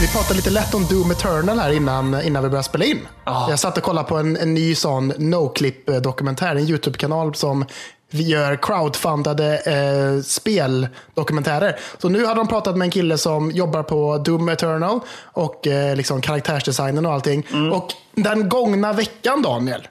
Vi 0.00 0.08
pratade 0.08 0.34
lite 0.34 0.50
lätt 0.50 0.74
om 0.74 0.86
Doom 0.86 1.10
Eternal 1.10 1.58
här 1.58 1.72
innan, 1.72 2.22
innan 2.22 2.42
vi 2.42 2.48
började 2.48 2.68
spela 2.68 2.84
in. 2.84 3.08
Jag 3.24 3.58
satt 3.58 3.78
och 3.78 3.82
kollade 3.84 4.08
på 4.08 4.16
en, 4.16 4.36
en 4.36 4.54
ny 4.54 4.74
sån 4.74 5.12
no-clip-dokumentär, 5.18 6.56
en 6.56 6.68
YouTube-kanal 6.68 7.34
som 7.34 7.64
vi 8.10 8.22
gör 8.22 8.56
crowdfundade 8.62 9.58
eh, 9.58 10.22
speldokumentärer. 10.22 11.78
Så 11.98 12.08
nu 12.08 12.26
hade 12.26 12.40
de 12.40 12.48
pratat 12.48 12.76
med 12.76 12.84
en 12.86 12.90
kille 12.90 13.18
som 13.18 13.50
jobbar 13.50 13.82
på 13.82 14.18
Doom 14.18 14.48
Eternal 14.48 15.00
och 15.22 15.66
eh, 15.66 15.96
liksom 15.96 16.20
karaktärsdesignen 16.20 17.06
och 17.06 17.12
allting. 17.12 17.46
Och 17.72 17.88
den 18.14 18.48
gångna 18.48 18.92
veckan, 18.92 19.42
Daniel, 19.42 19.88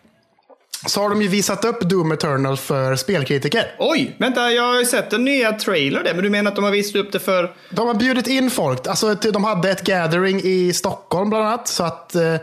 så 0.86 1.01
har 1.01 1.09
de 1.09 1.21
ju 1.21 1.27
visat 1.27 1.65
upp 1.65 1.81
Doom 1.81 2.12
Eternal 2.12 2.57
för 2.57 2.95
spelkritiker. 2.95 3.75
Oj, 3.79 4.15
vänta, 4.17 4.51
jag 4.51 4.63
har 4.63 4.79
ju 4.79 4.86
sett 4.86 5.09
den 5.09 5.25
nya 5.25 5.51
trailern 5.51 6.03
där, 6.03 6.13
men 6.13 6.24
du 6.24 6.29
menar 6.29 6.51
att 6.51 6.55
de 6.55 6.63
har 6.63 6.71
visat 6.71 6.95
upp 6.95 7.12
det 7.12 7.19
för... 7.19 7.55
De 7.69 7.88
har 7.88 7.93
bjudit 7.93 8.27
in 8.27 8.51
folk. 8.51 8.88
Alltså, 8.88 9.13
de 9.13 9.43
hade 9.43 9.69
ett 9.69 9.81
gathering 9.81 10.41
i 10.43 10.74
Stockholm 10.74 11.29
bland 11.29 11.45
annat. 11.45 11.67
Så 11.67 11.83
att 11.83 12.15
eh, 12.15 12.36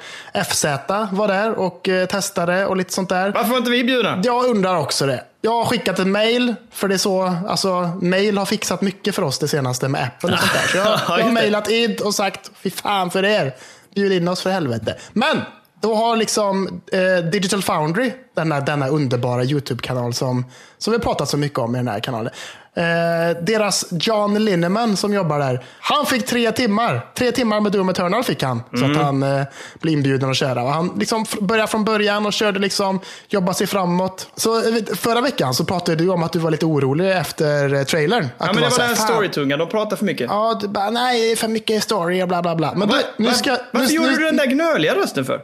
FZ 0.44 0.64
var 1.10 1.28
där 1.28 1.52
och 1.52 1.88
eh, 1.88 2.06
testade 2.06 2.66
och 2.66 2.76
lite 2.76 2.92
sånt 2.92 3.08
där. 3.08 3.32
Varför 3.32 3.50
var 3.50 3.58
inte 3.58 3.70
vi 3.70 3.84
bjudna? 3.84 4.20
Jag 4.24 4.44
undrar 4.44 4.76
också 4.76 5.06
det. 5.06 5.24
Jag 5.40 5.52
har 5.52 5.64
skickat 5.64 5.98
ett 5.98 6.06
mail, 6.06 6.54
för 6.72 6.88
det 6.88 6.94
är 6.94 6.98
så, 6.98 7.34
alltså 7.48 7.90
mail 8.02 8.38
har 8.38 8.46
fixat 8.46 8.80
mycket 8.80 9.14
för 9.14 9.22
oss 9.22 9.38
det 9.38 9.48
senaste 9.48 9.88
med 9.88 10.02
Apple 10.02 10.32
och 10.32 10.38
sånt 10.38 10.52
där. 10.52 10.68
Så 10.68 10.76
jag, 10.76 10.86
jag 10.86 10.98
har 11.24 11.32
mailat 11.32 11.70
id 11.70 12.00
och 12.00 12.14
sagt, 12.14 12.50
fy 12.62 12.70
fan 12.70 13.10
för 13.10 13.24
er. 13.24 13.54
Bjud 13.94 14.12
in 14.12 14.28
oss 14.28 14.42
för 14.42 14.50
helvete. 14.50 14.96
Men 15.12 15.40
då 15.80 15.94
har 15.94 16.16
liksom 16.16 16.82
eh, 16.92 17.24
Digital 17.24 17.62
Foundry, 17.62 18.12
denna, 18.34 18.60
denna 18.60 18.88
underbara 18.88 19.44
YouTube-kanal 19.44 20.14
som, 20.14 20.44
som 20.78 20.92
vi 20.92 20.98
pratat 20.98 21.28
så 21.28 21.36
mycket 21.36 21.58
om 21.58 21.74
i 21.74 21.78
den 21.78 21.88
här 21.88 22.00
kanalen. 22.00 22.32
Eh, 22.76 23.36
deras 23.42 23.84
John 23.90 24.44
Linneman 24.44 24.96
som 24.96 25.14
jobbar 25.14 25.38
där, 25.38 25.64
han 25.80 26.06
fick 26.06 26.26
tre 26.26 26.52
timmar. 26.52 27.06
Tre 27.14 27.32
timmar 27.32 27.60
med 27.60 27.72
Doom 27.72 27.88
Eternal 27.88 28.24
fick 28.24 28.42
han. 28.42 28.62
Så 28.78 28.84
att 28.84 28.96
han 28.96 29.22
eh, 29.22 29.42
blev 29.80 29.94
inbjuden 29.94 30.30
att 30.30 30.36
köra. 30.36 30.62
Och 30.62 30.70
han 30.70 30.92
liksom 30.98 31.24
började 31.40 31.68
från 31.70 31.84
början 31.84 32.26
och 32.26 32.32
körde 32.32 32.58
liksom, 32.58 33.00
jobba 33.28 33.54
sig 33.54 33.66
framåt. 33.66 34.28
Så 34.36 34.58
eh, 34.68 34.74
förra 34.94 35.20
veckan 35.20 35.54
så 35.54 35.64
pratade 35.64 35.96
du 36.04 36.08
om 36.10 36.22
att 36.22 36.32
du 36.32 36.38
var 36.38 36.50
lite 36.50 36.66
orolig 36.66 37.10
efter 37.16 37.74
eh, 37.74 37.82
trailern. 37.82 38.24
Att 38.24 38.30
Ja, 38.38 38.46
men 38.46 38.56
det 38.56 38.60
var 38.62 38.70
så 38.70 38.76
den 38.76 38.88
här, 38.88 38.88
här 38.88 38.96
"Fan, 38.96 39.06
storytungan, 39.14 39.58
de 39.58 39.68
pratar 39.68 39.96
för 39.96 40.04
mycket. 40.04 40.26
Ja, 40.30 40.58
du 40.60 40.68
bara, 40.68 40.90
nej, 40.90 41.36
för 41.36 41.48
mycket 41.48 41.82
story 41.82 42.22
och 42.22 42.28
bla 42.28 42.42
bla 42.42 42.56
bla. 42.56 42.74
Men 42.74 42.88
Va, 42.88 42.96
du, 43.16 43.24
nu 43.24 43.32
ska... 43.32 43.50
va, 43.50 43.58
varför 43.72 43.88
nu, 43.88 43.94
gjorde 43.94 44.10
nu, 44.10 44.16
du 44.16 44.24
den 44.24 44.36
där 44.36 44.46
gnöliga 44.46 44.94
rösten 44.94 45.24
för? 45.24 45.40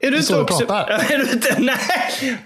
Är 0.00 0.10
du 0.10 0.16
inte 0.18 0.40
också... 0.40 0.64
Är 0.72 1.18
du 1.18 1.30
inte... 1.32 1.54
Nej! 1.58 2.38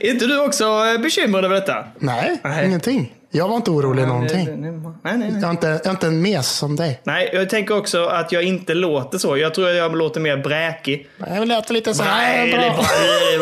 Är 0.00 0.10
inte 0.10 0.26
du 0.26 0.40
också 0.40 0.84
bekymrad 1.02 1.44
över 1.44 1.54
detta? 1.54 1.84
Nej, 1.98 2.40
Nej. 2.44 2.66
ingenting. 2.66 3.14
Jag 3.30 3.48
var 3.48 3.56
inte 3.56 3.70
orolig 3.70 4.06
någonting. 4.06 4.44
Nej, 4.44 4.72
nej, 5.02 5.18
nej. 5.18 5.32
Jag 5.32 5.44
är, 5.44 5.50
inte, 5.50 5.66
jag 5.66 5.86
är 5.86 5.90
inte 5.90 6.06
en 6.06 6.22
mes 6.22 6.48
som 6.48 6.76
dig. 6.76 7.00
Nej, 7.04 7.30
jag 7.32 7.50
tänker 7.50 7.76
också 7.76 8.04
att 8.04 8.32
jag 8.32 8.42
inte 8.42 8.74
låter 8.74 9.18
så. 9.18 9.36
Jag 9.36 9.54
tror 9.54 9.68
att 9.68 9.76
jag 9.76 9.96
låter 9.96 10.20
mer 10.20 10.36
bräkig. 10.36 11.08
Jag 11.18 11.48
låter 11.48 11.74
lite 11.74 11.94
så 11.94 12.02
här 12.02 12.46
Nej, 12.46 12.52
bra. 12.52 12.84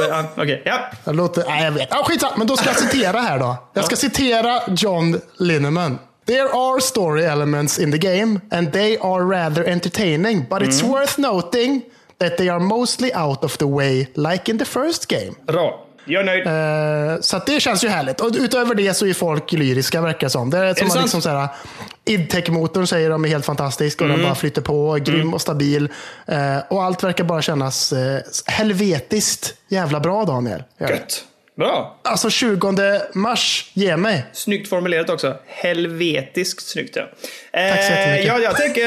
Ja, 0.09 0.25
Okej, 0.37 0.63
ja. 0.65 0.79
Jag 1.05 1.17
låter, 1.17 1.45
nej, 1.47 1.65
jag 1.65 1.73
vet. 1.73 1.93
Ah, 1.93 2.05
skitsamma, 2.05 2.33
men 2.37 2.47
då 2.47 2.57
ska 2.57 2.67
jag 2.67 2.79
citera 2.79 3.21
här 3.21 3.39
då. 3.39 3.57
Jag 3.73 3.85
ska 3.85 3.97
citera 3.97 4.61
John 4.69 5.21
Linneman. 5.39 5.99
There 6.27 6.49
are 6.49 6.81
story 6.81 7.25
elements 7.25 7.79
in 7.79 7.93
the 7.93 7.99
game 7.99 8.41
and 8.51 8.73
they 8.73 8.99
are 8.99 9.23
rather 9.25 9.65
entertaining, 9.65 10.47
but 10.51 10.63
it's 10.63 10.83
worth 10.83 11.19
noting 11.19 11.83
that 12.19 12.37
they 12.37 12.49
are 12.49 12.61
mostly 12.61 13.13
out 13.15 13.45
of 13.45 13.59
the 13.59 13.65
way 13.65 14.07
like 14.15 14.51
in 14.51 14.59
the 14.59 14.65
first 14.65 15.09
game. 15.09 15.35
Bra. 15.47 15.86
Jag 16.07 16.21
är 16.21 16.25
nöjd. 16.25 16.47
Eh, 16.47 17.21
så 17.21 17.41
det 17.47 17.61
känns 17.61 17.85
ju 17.85 17.89
härligt. 17.89 18.21
Och 18.21 18.31
utöver 18.39 18.75
det 18.75 18.95
så 18.95 19.07
är 19.07 19.15
folk 19.15 19.53
lyriska 19.53 20.01
verkar 20.01 20.27
det 20.27 20.31
som. 20.31 20.51
Det 20.51 20.59
är 20.59 20.75
som 20.75 20.75
det 20.75 20.87
att 20.87 20.93
sant? 20.93 21.05
liksom 21.05 21.23
så 21.23 21.29
här, 21.29 21.49
Idtech-motorn 22.05 22.87
säger 22.87 23.11
de 23.11 23.25
är 23.25 23.29
helt 23.29 23.47
fantastisk 23.47 24.01
och 24.01 24.09
den 24.09 24.23
bara 24.23 24.35
flyter 24.35 24.63
på, 24.63 24.99
grym 25.01 25.35
och 25.35 25.41
stabil. 25.41 25.89
Eh, 26.27 26.59
och 26.69 26.85
allt 26.85 27.05
verkar 27.05 27.25
bara 27.25 27.43
kännas 27.43 27.93
eh, 27.93 28.21
helvetiskt 28.47 29.55
jävla 29.69 30.01
bra 30.01 30.25
Daniel. 30.25 30.63
Det. 30.79 30.91
Gött. 30.91 31.25
Bra. 31.57 32.01
Alltså 32.03 32.31
20 32.31 33.01
mars, 33.13 33.71
ge 33.73 33.97
mig. 33.97 34.25
Snyggt 34.33 34.69
formulerat 34.69 35.11
också. 35.11 35.37
Helvetiskt 35.47 36.69
snyggt 36.69 36.97
ja. 36.97 37.03
Tack 37.53 37.85
så 37.85 37.93
jättemycket. 37.93 38.27
ja, 38.27 38.39
jag 38.39 38.57
tänker... 38.57 38.83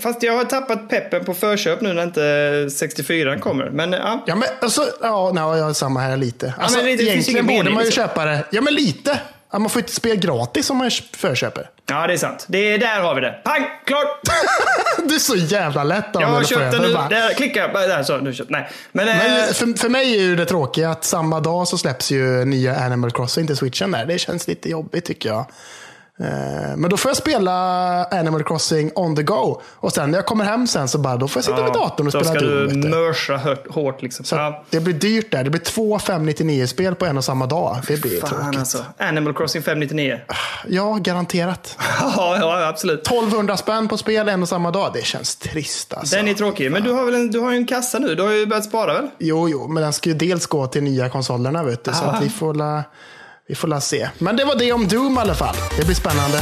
Fast 0.00 0.22
jag 0.22 0.32
har 0.36 0.44
tappat 0.44 0.88
peppen 0.88 1.24
på 1.24 1.34
förköp 1.34 1.80
nu 1.80 1.92
när 1.92 2.02
inte 2.02 2.70
64 2.76 3.38
kommer. 3.38 3.70
Men 3.70 3.92
ja. 3.92 4.24
Ja, 4.26 4.34
men 4.34 4.48
alltså, 4.60 4.86
ja, 5.02 5.30
nej, 5.34 5.42
jag 5.58 5.64
har 5.64 5.72
samma 5.72 6.00
här 6.00 6.16
lite. 6.16 6.54
Alltså, 6.58 6.76
men 6.78 6.86
det- 6.86 7.02
egentligen 7.02 7.46
borde 7.46 7.56
mening, 7.58 7.74
man 7.74 7.82
ju 7.82 7.86
liksom. 7.86 8.02
köpa 8.04 8.24
det. 8.24 8.44
Ja, 8.50 8.60
men 8.60 8.74
lite. 8.74 9.20
Ja, 9.52 9.58
man 9.58 9.70
får 9.70 9.80
inte 9.80 9.92
spela 9.94 10.14
gratis 10.14 10.70
om 10.70 10.76
man 10.76 10.90
förköper. 11.16 11.70
ja, 11.86 12.06
det 12.06 12.12
är 12.12 12.16
sant. 12.16 12.44
Det 12.48 12.58
är, 12.58 12.78
där 12.78 13.00
har 13.00 13.14
vi 13.14 13.20
det. 13.20 13.40
Pang! 13.44 13.66
Klart! 13.86 14.20
Det 15.08 15.14
är 15.14 15.18
så 15.18 15.36
jävla 15.36 15.84
lätt 15.84 16.04
Jag 16.04 16.22
Daniel. 16.22 16.30
har 16.34 16.44
köpt 16.44 16.72
den 16.72 16.82
nu. 16.82 16.94
Bara- 16.94 17.08
Där, 17.08 17.34
klicka. 17.34 17.68
Där, 17.68 18.02
så. 18.02 18.16
Nu 18.16 18.32
köpt. 18.34 18.50
Nej. 18.50 18.68
Men, 18.92 19.08
eh, 19.08 19.14
Men 19.16 19.54
för, 19.54 19.78
för 19.78 19.88
mig 19.88 20.16
är 20.16 20.20
ju 20.20 20.36
det 20.36 20.44
tråkiga 20.44 20.90
att 20.90 21.04
samma 21.04 21.40
dag 21.40 21.68
så 21.68 21.78
släpps 21.78 22.10
ju 22.10 22.44
nya 22.44 22.76
Animal 22.76 23.10
Crossing 23.10 23.46
till 23.46 23.56
switchen 23.56 23.90
där. 23.90 24.06
Det 24.06 24.18
känns 24.18 24.48
lite 24.48 24.68
jobbigt 24.70 25.04
tycker 25.04 25.28
jag. 25.28 25.46
Eh, 26.20 26.76
Men 26.76 26.90
då 26.90 26.96
får 26.96 27.08
jag 27.08 27.16
spela 27.16 27.52
Animal 28.04 28.44
Crossing 28.44 28.90
on 28.94 29.16
the 29.16 29.22
go. 29.22 29.60
Och 29.74 29.92
sen 29.92 30.10
när 30.10 30.18
jag 30.18 30.26
kommer 30.26 30.44
hem 30.44 30.66
sen 30.66 30.88
så 30.88 30.98
bara, 30.98 31.16
då 31.16 31.28
får 31.28 31.40
jag 31.40 31.44
sitta 31.44 31.64
vid 31.64 31.72
datorn 31.72 32.06
och 32.06 32.12
spela 32.12 32.24
ska 32.24 32.38
Doom. 32.40 32.48
du 32.50 32.66
vet 32.66 32.82
du. 32.82 32.88
mörsa 32.88 33.40
hårt 33.70 34.02
liksom. 34.02 34.24
Så 34.24 34.36
ja. 34.36 34.64
Det 34.70 34.80
blir 34.80 34.94
dyrt 34.94 35.32
där. 35.32 35.44
Det 35.44 35.50
blir 35.50 35.60
två 35.60 35.98
599-spel 35.98 36.94
på 36.94 37.06
en 37.06 37.16
och 37.16 37.24
samma 37.24 37.46
dag. 37.46 37.76
Det 37.86 38.00
blir 38.00 38.20
Fan 38.20 38.30
tråkigt. 38.30 38.58
alltså. 38.58 38.84
Animal 38.98 39.34
Crossing 39.34 39.62
599. 39.62 40.18
Ja, 40.68 40.98
garanterat. 41.00 41.76
ja, 42.00 42.36
ja, 42.40 42.66
absolut. 42.68 43.06
1200 43.06 43.56
spänn 43.56 43.88
på 43.88 43.96
spel 43.98 44.28
en 44.28 44.42
och 44.42 44.48
samma 44.48 44.70
dag. 44.70 44.90
Det 44.94 45.04
känns 45.04 45.36
trist 45.36 45.92
alltså. 45.94 46.16
Den 46.16 46.28
är 46.28 46.34
tråkig. 46.34 46.72
Men 46.72 46.82
du 46.82 46.90
har 46.92 47.04
väl 47.04 47.14
en, 47.14 47.30
du 47.30 47.38
har 47.40 47.52
en 47.52 47.66
kassa 47.66 47.98
nu? 47.98 48.14
Du 48.14 48.22
har 48.22 48.32
ju 48.32 48.46
börjat 48.46 48.64
spara 48.64 48.94
väl? 48.94 49.08
Jo, 49.18 49.48
jo, 49.48 49.68
men 49.68 49.82
den 49.82 49.92
ska 49.92 50.08
ju 50.10 50.14
dels 50.16 50.46
gå 50.46 50.66
till 50.66 50.82
nya 50.82 51.08
konsolerna 51.08 51.62
vet 51.64 51.84
du. 51.84 51.92
Så 51.92 52.04
att 52.04 52.22
vi 52.22 52.28
får 52.30 52.54
la, 52.54 52.82
vi 53.48 53.54
får 53.54 53.68
la 53.68 53.80
se. 53.80 54.08
Men 54.18 54.36
det 54.36 54.44
var 54.44 54.56
det 54.56 54.72
om 54.72 54.88
Doom 54.88 55.14
i 55.14 55.18
alla 55.18 55.34
fall. 55.34 55.56
Det 55.76 55.84
blir 55.84 55.94
spännande. 55.94 56.38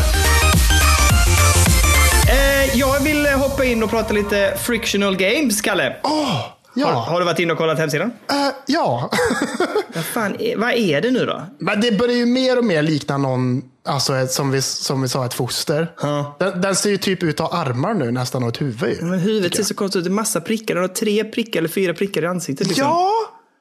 Eh, 2.28 2.78
jag 2.78 3.00
vill 3.00 3.26
hoppa 3.26 3.64
in 3.64 3.82
och 3.82 3.90
prata 3.90 4.12
lite 4.14 4.56
frictional 4.58 5.16
games, 5.16 5.60
Kalle. 5.60 5.96
Åh, 6.02 6.40
ja. 6.74 6.86
Har, 6.86 7.00
har 7.00 7.20
du 7.20 7.26
varit 7.26 7.38
inne 7.38 7.52
och 7.52 7.58
kollat 7.58 7.78
hemsidan? 7.78 8.12
Eh, 8.30 8.36
ja. 8.66 9.10
Vad 9.94 10.04
fan, 10.04 10.36
vad 10.56 10.72
är 10.72 11.00
det 11.00 11.10
nu 11.10 11.26
då? 11.26 11.42
men 11.58 11.80
det 11.80 11.98
börjar 11.98 12.16
ju 12.16 12.26
mer 12.26 12.58
och 12.58 12.64
mer 12.64 12.82
likna 12.82 13.18
någon, 13.18 13.62
alltså 13.84 14.16
ett, 14.16 14.32
som, 14.32 14.50
vi, 14.50 14.62
som 14.62 15.02
vi 15.02 15.08
sa, 15.08 15.26
ett 15.26 15.34
foster. 15.34 15.92
Ja. 16.00 16.36
Den, 16.38 16.60
den 16.60 16.76
ser 16.76 16.90
ju 16.90 16.96
typ 16.96 17.22
ut 17.22 17.40
att 17.40 17.52
ha 17.52 17.58
armar 17.58 17.94
nu 17.94 18.10
nästan 18.10 18.42
och 18.42 18.48
ett 18.48 18.60
huvud. 18.60 19.02
Men 19.02 19.18
huvudet 19.18 19.56
ser 19.56 19.62
så 19.62 19.74
konstigt 19.74 19.98
ut. 19.98 20.04
Det 20.04 20.10
är 20.10 20.12
massa 20.12 20.40
prickar. 20.40 20.74
Den 20.74 20.82
har 20.84 20.88
tre 20.88 21.24
prickar 21.24 21.60
eller 21.60 21.68
fyra 21.68 21.94
prickar 21.94 22.22
i 22.22 22.26
ansiktet. 22.26 22.66
Liksom. 22.66 22.86
Ja, 22.86 23.10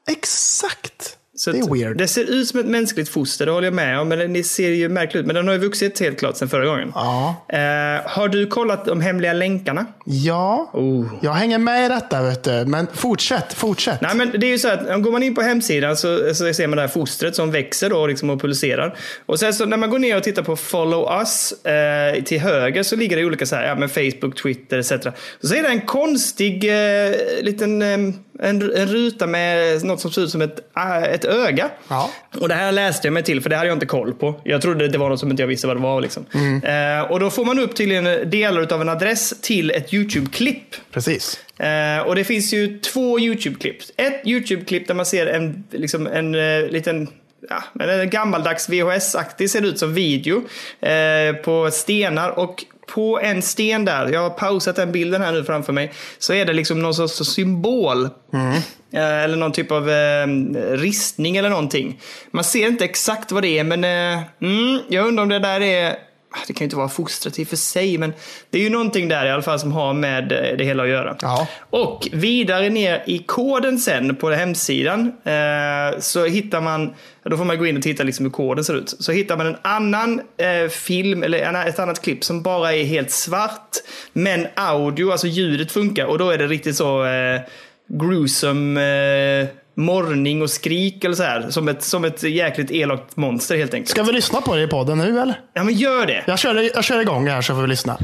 exakt. 0.07 1.17
Så 1.45 1.51
det 1.51 1.57
är 1.57 1.73
weird. 1.73 1.97
Det 1.97 2.07
ser 2.07 2.23
ut 2.23 2.47
som 2.47 2.59
ett 2.59 2.65
mänskligt 2.65 3.09
foster, 3.09 3.45
det 3.45 3.51
håller 3.51 3.67
jag 3.67 3.73
med 3.73 3.99
om. 3.99 4.09
Men 4.09 4.33
det 4.33 4.43
ser 4.43 4.69
ju 4.69 4.89
märkligt 4.89 5.21
ut. 5.21 5.25
Men 5.25 5.35
den 5.35 5.47
har 5.47 5.53
ju 5.53 5.59
vuxit 5.59 5.99
helt 5.99 6.19
klart 6.19 6.37
sen 6.37 6.49
förra 6.49 6.65
gången. 6.65 6.91
Ja. 6.95 7.45
Eh, 7.49 7.59
har 8.05 8.27
du 8.27 8.47
kollat 8.47 8.85
de 8.85 9.01
hemliga 9.01 9.33
länkarna? 9.33 9.85
Ja, 10.05 10.69
Oh. 10.73 11.05
jag 11.21 11.31
hänger 11.31 11.57
med 11.57 11.85
i 11.85 11.89
detta 11.89 12.23
vet 12.23 12.43
du. 12.43 12.65
Men 12.65 12.87
fortsätt, 12.93 13.53
fortsätt. 13.53 14.01
Nej, 14.01 14.15
men 14.15 14.31
det 14.31 14.47
är 14.47 14.51
ju 14.51 14.59
så 14.59 14.69
att 14.69 15.03
går 15.03 15.11
man 15.11 15.23
in 15.23 15.35
på 15.35 15.41
hemsidan 15.41 15.97
så, 15.97 16.33
så 16.35 16.53
ser 16.53 16.67
man 16.67 16.75
det 16.75 16.81
här 16.81 16.89
fostret 16.89 17.35
som 17.35 17.51
växer 17.51 17.89
då, 17.89 18.07
liksom 18.07 18.29
och 18.29 18.41
pulserar. 18.41 18.97
Och 19.25 19.39
sen 19.39 19.53
så 19.53 19.65
när 19.65 19.77
man 19.77 19.89
går 19.89 19.99
ner 19.99 20.17
och 20.17 20.23
tittar 20.23 20.43
på 20.43 20.55
follow 20.55 21.19
us 21.19 21.51
eh, 21.65 22.23
till 22.23 22.39
höger 22.39 22.83
så 22.83 22.95
ligger 22.95 23.17
det 23.17 23.25
olika 23.25 23.45
så 23.45 23.55
här, 23.55 23.67
ja, 23.67 23.75
men 23.75 23.89
Facebook, 23.89 24.41
Twitter 24.41 24.77
etc. 24.77 24.91
Så 25.41 25.55
är 25.55 25.61
det 25.61 25.69
en 25.69 25.81
konstig 25.81 26.63
eh, 26.63 27.15
liten 27.41 27.81
eh, 27.81 28.15
en, 28.39 28.75
en 28.75 28.87
ruta 28.87 29.27
med 29.27 29.83
något 29.85 30.01
som 30.01 30.11
ser 30.11 30.21
ut 30.21 30.29
som 30.29 30.41
ett, 30.41 30.59
äh, 30.77 31.03
ett 31.03 31.25
öga. 31.35 31.69
Ja. 31.87 32.11
Och 32.39 32.47
det 32.47 32.53
här 32.53 32.71
läste 32.71 33.07
jag 33.07 33.13
mig 33.13 33.23
till 33.23 33.41
för 33.41 33.49
det 33.49 33.55
hade 33.55 33.67
jag 33.67 33.75
inte 33.75 33.85
koll 33.85 34.13
på. 34.13 34.41
Jag 34.43 34.61
trodde 34.61 34.87
det 34.87 34.97
var 34.97 35.09
något 35.09 35.19
som 35.19 35.31
inte 35.31 35.43
jag 35.43 35.47
visste 35.47 35.67
vad 35.67 35.75
det 35.75 35.81
var. 35.81 36.01
Liksom. 36.01 36.25
Eh, 36.63 37.11
och 37.11 37.19
då 37.19 37.29
får 37.29 37.45
man 37.45 37.59
upp 37.59 37.75
tydligen 37.75 38.29
delar 38.29 38.73
av 38.73 38.81
en 38.81 38.89
adress 38.89 39.41
till 39.41 39.71
ett 39.71 39.93
YouTube-klipp. 39.93 40.75
Precis. 40.91 41.39
Eh, 41.59 41.99
och 42.07 42.15
det 42.15 42.23
finns 42.23 42.53
ju 42.53 42.79
två 42.79 43.19
YouTube-klipp. 43.19 43.77
Ett 43.97 44.27
YouTube-klipp 44.27 44.87
där 44.87 44.93
man 44.93 45.05
ser 45.05 45.27
en, 45.27 45.63
liksom 45.71 46.07
en 46.07 46.35
eh, 46.35 46.69
liten 46.69 47.07
Ja, 47.49 47.63
men 47.73 47.89
en 47.89 48.09
gammaldags 48.09 48.69
VHS-aktig 48.69 49.49
ser 49.49 49.61
det 49.61 49.67
ut 49.67 49.79
som 49.79 49.93
video 49.93 50.41
eh, 50.79 51.35
på 51.35 51.71
stenar 51.71 52.29
och 52.29 52.65
på 52.87 53.19
en 53.19 53.41
sten 53.41 53.85
där, 53.85 54.07
jag 54.07 54.21
har 54.21 54.29
pausat 54.29 54.75
den 54.75 54.91
bilden 54.91 55.21
här 55.21 55.31
nu 55.31 55.43
framför 55.43 55.73
mig, 55.73 55.93
så 56.19 56.33
är 56.33 56.45
det 56.45 56.53
liksom 56.53 56.81
någon 56.81 56.93
sorts 56.93 57.15
symbol. 57.15 58.09
Eh, 58.93 59.23
eller 59.23 59.35
någon 59.37 59.51
typ 59.51 59.71
av 59.71 59.89
eh, 59.89 60.27
ristning 60.71 61.37
eller 61.37 61.49
någonting. 61.49 61.99
Man 62.31 62.43
ser 62.43 62.67
inte 62.67 62.85
exakt 62.85 63.31
vad 63.31 63.43
det 63.43 63.59
är, 63.59 63.63
men 63.63 63.83
eh, 63.83 64.23
mm, 64.41 64.79
jag 64.89 65.07
undrar 65.07 65.23
om 65.23 65.29
det 65.29 65.39
där 65.39 65.61
är 65.61 65.95
det 66.47 66.53
kan 66.53 66.59
ju 66.59 66.65
inte 66.65 66.75
vara 66.75 66.89
fostrat 66.89 67.39
i 67.39 67.43
och 67.43 67.47
för 67.47 67.55
sig, 67.55 67.97
men 67.97 68.13
det 68.49 68.57
är 68.57 68.61
ju 68.61 68.69
någonting 68.69 69.07
där 69.07 69.25
i 69.25 69.31
alla 69.31 69.41
fall 69.41 69.59
som 69.59 69.71
har 69.71 69.93
med 69.93 70.31
eh, 70.31 70.57
det 70.57 70.63
hela 70.63 70.83
att 70.83 70.89
göra. 70.89 71.15
Ja. 71.21 71.47
Och 71.69 72.07
vidare 72.11 72.69
ner 72.69 73.03
i 73.05 73.19
koden 73.19 73.79
sen 73.79 74.15
på 74.15 74.29
hemsidan 74.29 75.13
eh, 75.23 75.99
så 75.99 76.25
hittar 76.25 76.61
man, 76.61 76.93
då 77.23 77.37
får 77.37 77.45
man 77.45 77.57
gå 77.57 77.65
in 77.65 77.77
och 77.77 77.83
titta 77.83 78.03
liksom 78.03 78.25
hur 78.25 78.31
koden 78.31 78.63
ser 78.63 78.75
ut. 78.75 78.95
Så 78.99 79.11
hittar 79.11 79.37
man 79.37 79.47
en 79.47 79.57
annan 79.61 80.21
eh, 80.37 80.69
film 80.69 81.23
eller 81.23 81.67
ett 81.67 81.79
annat 81.79 82.01
klipp 82.01 82.23
som 82.23 82.41
bara 82.41 82.73
är 82.73 82.83
helt 82.83 83.11
svart. 83.11 83.69
Men 84.13 84.47
audio, 84.55 85.11
alltså 85.11 85.27
ljudet 85.27 85.71
funkar 85.71 86.05
och 86.05 86.17
då 86.17 86.29
är 86.29 86.37
det 86.37 86.47
riktigt 86.47 86.75
så 86.75 87.05
eh, 87.05 87.41
gruesome 87.87 89.47
morrning 89.75 90.41
och 90.41 90.49
skrik 90.49 91.03
eller 91.03 91.15
så 91.15 91.23
här. 91.23 91.49
Som 91.49 91.67
ett, 91.67 91.83
som 91.83 92.05
ett 92.05 92.23
jäkligt 92.23 92.71
elakt 92.71 93.15
monster 93.15 93.57
helt 93.57 93.73
enkelt. 93.73 93.89
Ska 93.89 94.03
vi 94.03 94.11
lyssna 94.11 94.41
på 94.41 94.55
det 94.55 94.63
i 94.63 94.67
podden 94.67 94.97
nu 94.97 95.19
eller? 95.19 95.39
Ja 95.53 95.63
men 95.63 95.73
gör 95.73 96.05
det! 96.05 96.23
Jag 96.27 96.39
kör, 96.39 96.69
jag 96.75 96.83
kör 96.83 97.01
igång 97.01 97.27
här 97.27 97.41
så 97.41 97.55
får 97.55 97.61
vi 97.61 97.67
lyssna. 97.67 97.97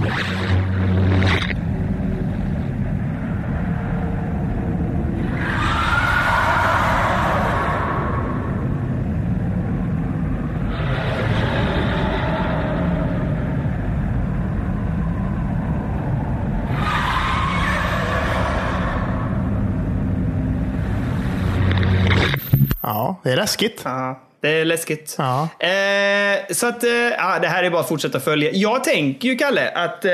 Ja, 22.84 23.21
det 23.32 23.36
är 23.36 23.38
läskigt. 23.38 23.82
Ja, 23.86 24.22
det 24.42 24.50
är 24.50 24.66
läskigt. 24.66 25.16
Ja. 25.18 25.50
Eh, 25.60 26.54
så 26.54 26.68
att, 26.68 26.84
eh, 26.84 26.92
ja, 26.92 27.40
det 27.42 27.48
här 27.48 27.64
är 27.64 27.70
bara 27.70 27.82
att 27.82 27.88
fortsätta 27.88 28.20
följa. 28.20 28.52
Jag 28.52 28.84
tänker 28.84 29.28
ju, 29.30 29.36
Kalle, 29.36 29.70
att 29.70 30.06
eh, 30.06 30.12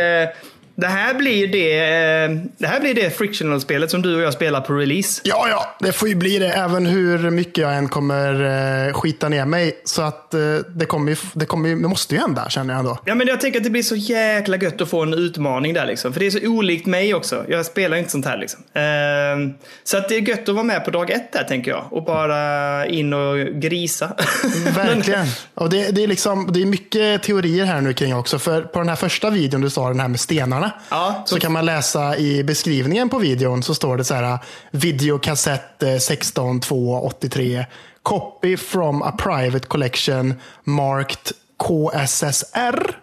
det 0.78 0.88
här 0.88 1.14
blir 1.14 1.48
det, 1.48 1.80
eh, 1.80 2.30
det 2.58 2.68
här 2.68 2.80
blir 2.80 2.94
det 2.94 3.18
frictional-spelet 3.18 3.92
som 3.92 4.02
du 4.02 4.16
och 4.16 4.22
jag 4.22 4.34
spelar 4.34 4.62
på 4.62 4.74
release. 4.74 5.22
Ja, 5.24 5.48
ja, 5.50 5.76
det 5.80 5.92
får 5.92 6.10
ju 6.10 6.16
bli 6.16 6.40
det. 6.40 6.50
Även 6.50 6.86
hur 6.86 7.30
mycket 7.30 7.58
jag 7.58 7.76
än 7.76 7.88
kommer 7.90 8.88
eh, 8.88 8.94
skita 8.94 9.30
ner 9.30 9.46
mig. 9.46 9.82
Så 9.84 10.02
att 10.02 10.34
eh, 10.34 10.40
det, 10.76 10.86
kommer 10.86 11.18
det, 11.34 11.46
kommer 11.46 11.70
det 11.70 11.76
måste 11.76 12.16
ju 12.16 12.22
hända, 12.22 12.50
känner 12.50 12.74
jag 12.74 12.80
ändå. 12.80 12.98
Ja, 13.06 13.16
men 13.16 13.28
jag 13.28 13.42
tänker 13.42 13.60
att 13.60 13.64
det 13.64 13.70
blir 13.70 13.84
så 13.84 13.96
jäkla 13.96 14.58
gött 14.58 14.82
att 14.82 14.90
få 14.90 15.04
en 15.04 15.14
utmaning 15.14 15.74
där 15.74 15.86
liksom. 15.86 16.14
För 16.14 16.20
det 16.20 16.26
är 16.26 16.32
så 16.32 16.48
olikt 16.48 16.86
mig 16.86 17.14
också. 17.14 17.46
Jag 17.48 17.66
spelar 17.66 17.98
inte 17.98 18.12
sånt 18.12 18.26
här 18.26 18.38
liksom. 18.38 18.64
Ehm, 18.74 19.54
så 19.84 19.98
att 19.98 20.10
det 20.10 20.16
är 20.16 20.22
gött 20.22 20.50
att 20.50 20.56
vara 20.56 20.64
med 20.64 20.86
på 20.86 20.92
dag 20.92 21.10
ett 21.12 21.34
där, 21.34 21.44
tänker 21.44 21.72
jag. 21.72 21.88
Och 21.90 22.04
bara 22.04 22.86
in 22.86 23.14
och 23.14 23.38
grisa. 23.38 24.12
Verkligen. 24.76 25.26
Och 25.54 25.70
det, 25.70 25.96
det, 25.96 26.04
är 26.04 26.08
liksom, 26.08 26.50
det 26.54 26.62
är 26.62 26.66
mycket 26.66 27.24
teorier 27.24 27.66
här 27.66 27.82
nu 27.82 27.94
kring 27.94 28.16
också. 28.16 28.40
För 28.40 28.62
på 28.62 28.80
den 28.80 28.90
här 28.90 28.96
första 28.96 29.30
videon 29.30 29.62
du 29.62 29.70
sa, 29.70 29.88
den 29.88 30.00
här 30.00 30.08
med 30.08 30.20
stenarna. 30.20 30.67
Ja, 30.90 31.24
så 31.26 31.40
kan 31.40 31.52
man 31.52 31.66
läsa 31.66 32.18
i 32.18 32.44
beskrivningen 32.44 33.10
på 33.10 33.20
videon 33.20 33.64
så 33.64 33.76
står 33.76 33.98
det 33.98 34.04
så 34.04 34.14
här. 34.14 34.40
Videokassett 34.72 35.84
eh, 35.84 35.98
16283. 35.98 37.66
Copy 38.04 38.58
from 38.58 39.02
a 39.02 39.12
private 39.18 39.68
collection 39.68 40.34
marked 40.64 41.32
KSSR. 41.58 42.98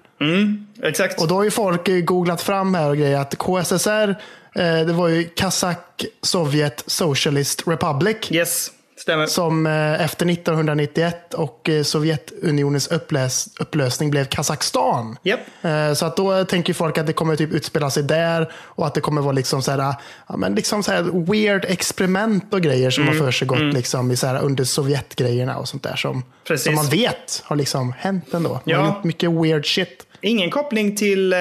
Exakt. 0.82 1.20
Och 1.20 1.28
då 1.28 1.34
har 1.34 1.44
ju 1.44 1.50
folk 1.50 1.88
eh, 1.88 2.00
googlat 2.00 2.42
fram 2.42 2.74
här 2.74 2.90
och 2.90 2.96
grejer 2.96 3.18
att 3.18 3.38
KSSR, 3.38 4.08
eh, 4.54 4.86
det 4.86 4.92
var 4.92 5.08
ju 5.08 5.24
Kazak 5.24 6.04
Sovjet 6.22 6.84
Socialist 6.86 7.68
Republic. 7.68 8.16
Yes, 8.30 8.70
stämmer. 9.04 9.26
Som 9.26 9.66
eh, 9.66 10.04
efter 10.04 10.26
1991 10.30 11.34
och 11.34 11.68
eh, 11.68 11.82
Sovjetunionens 11.82 12.86
upplös 12.88 13.48
upplösning 13.60 14.10
blev 14.10 14.24
Kazakstan. 14.24 15.16
Japp. 15.22 15.40
Eh, 15.62 15.92
Så 15.92 16.06
att 16.06 16.16
då 16.16 16.44
tänker 16.44 16.74
folk 16.74 16.98
att 16.98 17.06
det 17.06 17.12
kommer 17.12 17.36
typ 17.36 17.52
utspela 17.52 17.90
sig 17.90 18.02
där 18.02 18.52
och 18.54 18.86
att 18.86 18.94
det 18.94 19.00
kommer 19.00 19.20
vara 19.22 19.32
liksom 19.32 19.62
så 19.62 19.70
här, 19.70 19.94
ja, 20.28 20.36
men 20.36 20.54
liksom 20.54 20.82
så 20.82 20.92
här 20.92 21.02
weird 21.32 21.64
experiment 21.64 22.54
och 22.54 22.60
grejer 22.60 22.90
som 22.90 23.04
Mm, 23.04 23.18
har 23.18 23.26
försiggått 23.26 23.74
liksom 23.74 24.10
i 24.10 24.16
så 24.16 24.26
här 24.26 24.42
under 24.42 24.64
Sovjetgrejerna 24.64 25.58
och 25.58 25.68
sånt 25.68 25.82
där 25.82 25.96
som, 25.96 26.22
Precis. 26.48 26.64
som 26.64 26.74
man 26.74 26.86
vet 26.86 27.42
har 27.44 27.56
liksom 27.56 27.92
hänt 27.98 28.34
ändå. 28.34 28.48
Man 28.50 28.60
har 28.74 28.82
Ja. 28.82 28.86
gjort 28.86 29.04
mycket 29.04 29.30
weird 29.30 29.66
shit. 29.74 30.06
Ingen 30.20 30.50
koppling 30.50 30.96
till... 30.96 31.32
Eh, 31.32 31.38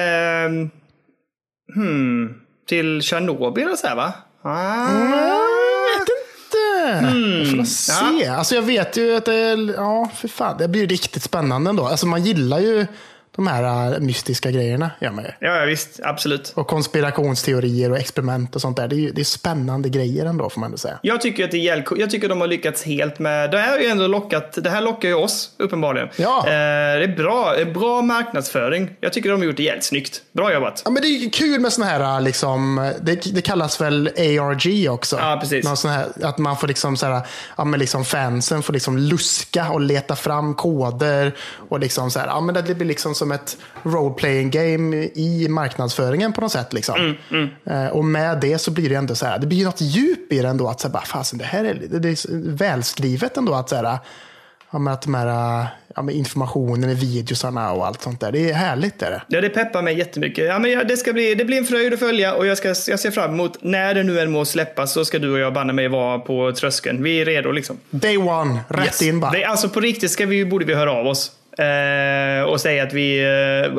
hmm, 1.74 2.34
till 2.68 3.02
Tjernobyl 3.02 3.68
och 3.68 3.78
så 3.78 3.86
här 3.86 3.96
va? 3.96 4.12
Ah. 4.42 4.86
Vet 4.86 5.43
Hmm. 6.92 7.38
Jag 7.38 7.56
får 7.56 7.64
se. 7.64 8.26
Alltså 8.26 8.54
jag 8.54 8.62
vet 8.62 8.96
ju 8.96 9.16
att 9.16 9.24
det, 9.24 9.58
ja, 9.76 10.10
för 10.16 10.28
fan, 10.28 10.58
det 10.58 10.68
blir 10.68 10.86
riktigt 10.86 11.22
spännande 11.22 11.70
ändå. 11.70 11.86
Alltså 11.86 12.06
man 12.06 12.24
gillar 12.24 12.58
ju 12.58 12.86
de 13.36 13.46
här 13.46 13.94
äh, 13.94 14.00
mystiska 14.00 14.50
grejerna. 14.50 14.90
Gör 15.00 15.10
man 15.10 15.24
ju. 15.24 15.30
Ja, 15.38 15.56
ja, 15.56 15.64
visst. 15.64 16.00
Absolut. 16.02 16.52
Och 16.56 16.66
konspirationsteorier 16.66 17.90
och 17.90 17.98
experiment 17.98 18.54
och 18.54 18.60
sånt 18.60 18.76
där. 18.76 18.88
Det 18.88 18.96
är, 18.96 18.98
ju, 18.98 19.10
det 19.10 19.22
är 19.22 19.24
spännande 19.24 19.88
grejer 19.88 20.26
ändå 20.26 20.50
får 20.50 20.60
man 20.60 20.66
ändå 20.66 20.78
säga. 20.78 20.98
Jag 21.02 21.20
tycker 21.20 21.44
att 21.44 21.50
det 21.50 21.68
är. 21.68 21.84
Jag 21.96 22.10
tycker 22.10 22.28
de 22.28 22.40
har 22.40 22.48
lyckats 22.48 22.82
helt 22.82 23.18
med... 23.18 23.50
Det 23.50 23.58
här 23.58 23.70
har 23.70 23.78
ju 23.78 23.86
ändå 23.86 24.06
lockat... 24.06 24.58
Det 24.62 24.70
här 24.70 24.80
lockar 24.80 25.08
ju 25.08 25.14
oss, 25.14 25.50
uppenbarligen. 25.56 26.08
Ja. 26.16 26.38
Eh, 26.38 26.52
det 26.52 27.04
är 27.04 27.16
bra, 27.16 27.54
bra 27.74 28.02
marknadsföring. 28.02 28.90
Jag 29.00 29.12
tycker 29.12 29.30
de 29.30 29.40
har 29.40 29.46
gjort 29.46 29.56
det 29.56 29.62
jävligt 29.62 29.84
snyggt. 29.84 30.22
Bra 30.32 30.52
jobbat. 30.52 30.82
Ja, 30.84 30.90
men 30.90 31.02
det 31.02 31.08
är 31.08 31.30
kul 31.30 31.60
med 31.60 31.72
såna 31.72 31.86
här, 31.86 32.20
liksom, 32.20 32.92
det, 33.02 33.34
det 33.34 33.42
kallas 33.42 33.80
väl 33.80 34.10
ARG 34.16 34.88
också. 34.88 35.16
Ja, 35.16 35.38
precis. 35.40 35.64
Någon 35.64 35.76
sån 35.76 35.90
här, 35.90 36.06
att 36.22 36.38
man 36.38 36.56
får 36.56 36.68
liksom, 36.68 36.96
så 36.96 37.06
här, 37.06 37.22
ja, 37.56 37.64
men 37.64 37.80
liksom 37.80 38.04
fansen 38.04 38.62
får 38.62 38.72
liksom 38.72 38.98
luska 38.98 39.70
och 39.70 39.80
leta 39.80 40.16
fram 40.16 40.54
koder. 40.54 41.34
Och 41.68 41.80
liksom 41.80 42.10
så 42.10 42.18
här, 42.18 42.26
ja, 42.26 42.40
men 42.40 42.54
det 42.54 42.74
blir 42.74 42.86
liksom 42.86 43.14
som 43.24 43.32
ett 43.32 43.56
role-playing 43.82 44.50
game 44.50 44.96
i 45.14 45.46
marknadsföringen 45.48 46.32
på 46.32 46.40
något 46.40 46.52
sätt. 46.52 46.72
Liksom. 46.72 47.16
Mm, 47.30 47.48
Eh, 47.66 47.86
och 47.86 48.04
med 48.04 48.38
det 48.40 48.58
så 48.58 48.70
blir 48.70 48.88
det 48.88 48.94
ändå 48.94 49.14
så 49.14 49.26
här, 49.26 49.38
det 49.38 49.46
blir 49.46 49.64
något 49.64 49.80
djup 49.80 50.32
i 50.32 50.38
det 50.42 50.48
ändå. 50.48 50.68
Att 50.68 50.80
så 50.80 50.88
här, 50.88 50.92
bara, 50.92 51.04
fasen, 51.04 51.38
det 51.38 51.44
här 51.44 51.64
är, 51.64 51.74
det, 51.74 52.08
är 52.08 52.16
välskrivet 52.56 53.36
ändå. 53.36 53.54
Att, 53.54 53.68
så 53.68 53.76
här, 53.76 53.98
ja, 54.72 54.78
men 54.78 54.92
att 54.92 55.02
de 55.02 55.14
här 55.14 55.66
ja, 55.96 56.02
men 56.02 56.14
informationen 56.14 56.90
i 56.90 56.94
videosarna 56.94 57.72
och 57.72 57.86
allt 57.86 58.02
sånt 58.02 58.20
där. 58.20 58.32
Det 58.32 58.50
är 58.50 58.54
härligt. 58.54 59.02
Är 59.02 59.10
det. 59.10 59.22
Ja, 59.28 59.40
det 59.40 59.48
peppar 59.48 59.82
mig 59.82 59.98
jättemycket. 59.98 60.44
Ja, 60.46 60.58
men 60.58 60.70
ja, 60.70 60.84
det, 60.84 60.96
ska 60.96 61.12
bli, 61.12 61.34
det 61.34 61.44
blir 61.44 61.58
en 61.58 61.64
fröjd 61.64 61.92
att 61.94 61.98
följa 62.00 62.34
och 62.34 62.46
jag, 62.46 62.58
ska, 62.58 62.68
jag 62.68 63.00
ser 63.00 63.10
fram 63.10 63.30
emot 63.34 63.58
när 63.60 63.94
det 63.94 64.02
nu 64.02 64.20
än 64.20 64.30
må 64.30 64.44
släppas 64.44 64.92
så 64.92 65.04
ska 65.04 65.18
du 65.18 65.32
och 65.32 65.38
jag 65.38 65.52
banne 65.54 65.72
mig 65.72 65.88
vara 65.88 66.18
på 66.18 66.52
tröskeln. 66.52 67.02
Vi 67.02 67.20
är 67.20 67.24
redo 67.24 67.50
liksom. 67.50 67.76
Day 67.90 68.16
one, 68.16 68.60
rätt 68.68 68.84
Yes. 68.86 69.02
in 69.02 69.20
bara. 69.20 69.30
Det, 69.30 69.44
alltså 69.44 69.68
på 69.68 69.80
riktigt 69.80 70.10
ska 70.10 70.26
vi, 70.26 70.44
borde 70.44 70.64
vi 70.64 70.74
höra 70.74 70.92
av 70.92 71.06
oss. 71.06 71.32
Eh, 71.58 72.44
och 72.44 72.60
säga 72.60 72.82
att 72.82 72.92
vi, 72.92 73.20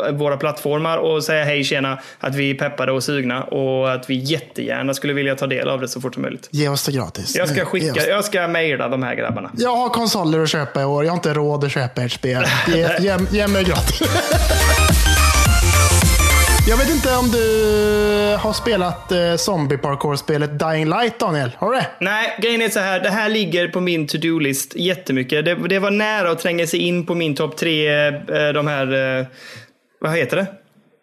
eh, 0.08 0.12
våra 0.12 0.38
plattformar 0.38 0.98
och 0.98 1.24
säga 1.24 1.44
hej 1.44 1.64
tjena, 1.64 2.00
att 2.20 2.36
vi 2.36 2.52
är 2.52 2.56
peppade 2.56 2.92
och 2.92 3.04
sugna 3.04 3.44
och 3.44 3.92
att 3.92 4.10
vi 4.10 4.16
jättegärna 4.16 4.94
skulle 4.94 5.14
vilja 5.14 5.36
ta 5.36 5.48
del 5.48 5.70
av 5.70 5.82
det 5.82 5.88
så 5.88 6.02
fort 6.02 6.14
som 6.14 6.24
möjligt. 6.24 6.48
Ge 6.52 6.70
oss 6.70 6.86
det 6.86 6.92
gratis. 6.92 7.36
Jag 7.36 7.50
ska 7.50 7.62
oss 7.62 7.68
skicka, 7.68 8.08
jag 8.08 8.26
ska 8.26 8.48
mejla 8.48 8.90
de 8.90 9.04
här 9.04 9.16
grabbarna. 9.16 9.52
Jag 9.58 9.76
har 9.76 9.90
konsoler 9.90 10.40
att 10.40 10.50
köpa 10.50 10.82
i 10.82 10.86
år. 10.86 11.04
Jag 11.04 11.12
har 11.12 11.18
inte 11.18 11.34
råd 11.34 11.64
att 11.64 11.72
köpa 11.72 12.04
ert 12.04 12.12
spel. 12.12 12.46
Ge, 12.68 12.90
ge, 13.00 13.18
ge 13.32 13.48
mig 13.48 13.64
gratis. 13.64 14.02
Jag 16.68 16.78
vet 16.78 16.90
inte 16.90 17.16
om 17.16 17.32
du 17.32 18.38
har 18.40 18.54
spelat 18.54 19.12
eh, 19.12 19.36
zombie 19.36 19.78
parkour-spelet 19.78 20.60
Dying 20.60 20.90
Light, 20.90 21.20
Daniel? 21.20 21.52
Har 21.58 21.72
du 21.72 21.78
det? 21.78 21.88
Nej, 22.00 22.38
grejen 22.42 22.62
är 22.62 22.70
så 22.70 22.80
här. 22.80 23.00
Det 23.00 23.10
här 23.10 23.30
ligger 23.30 23.68
på 23.68 23.80
min 23.82 24.08
to-do-list 24.08 24.76
jättemycket. 24.76 25.46
Det, 25.46 25.56
det 25.56 25.80
var 25.80 25.92
nära 25.92 26.32
att 26.32 26.40
tränga 26.40 26.68
sig 26.68 26.80
in 26.80 27.06
på 27.06 27.16
min 27.16 27.36
topp 27.36 27.58
tre, 27.58 28.08
eh, 28.08 28.54
de 28.54 28.68
här, 28.68 29.18
eh, 29.20 29.26
vad 30.00 30.12
heter 30.12 30.38
det? 30.38 30.48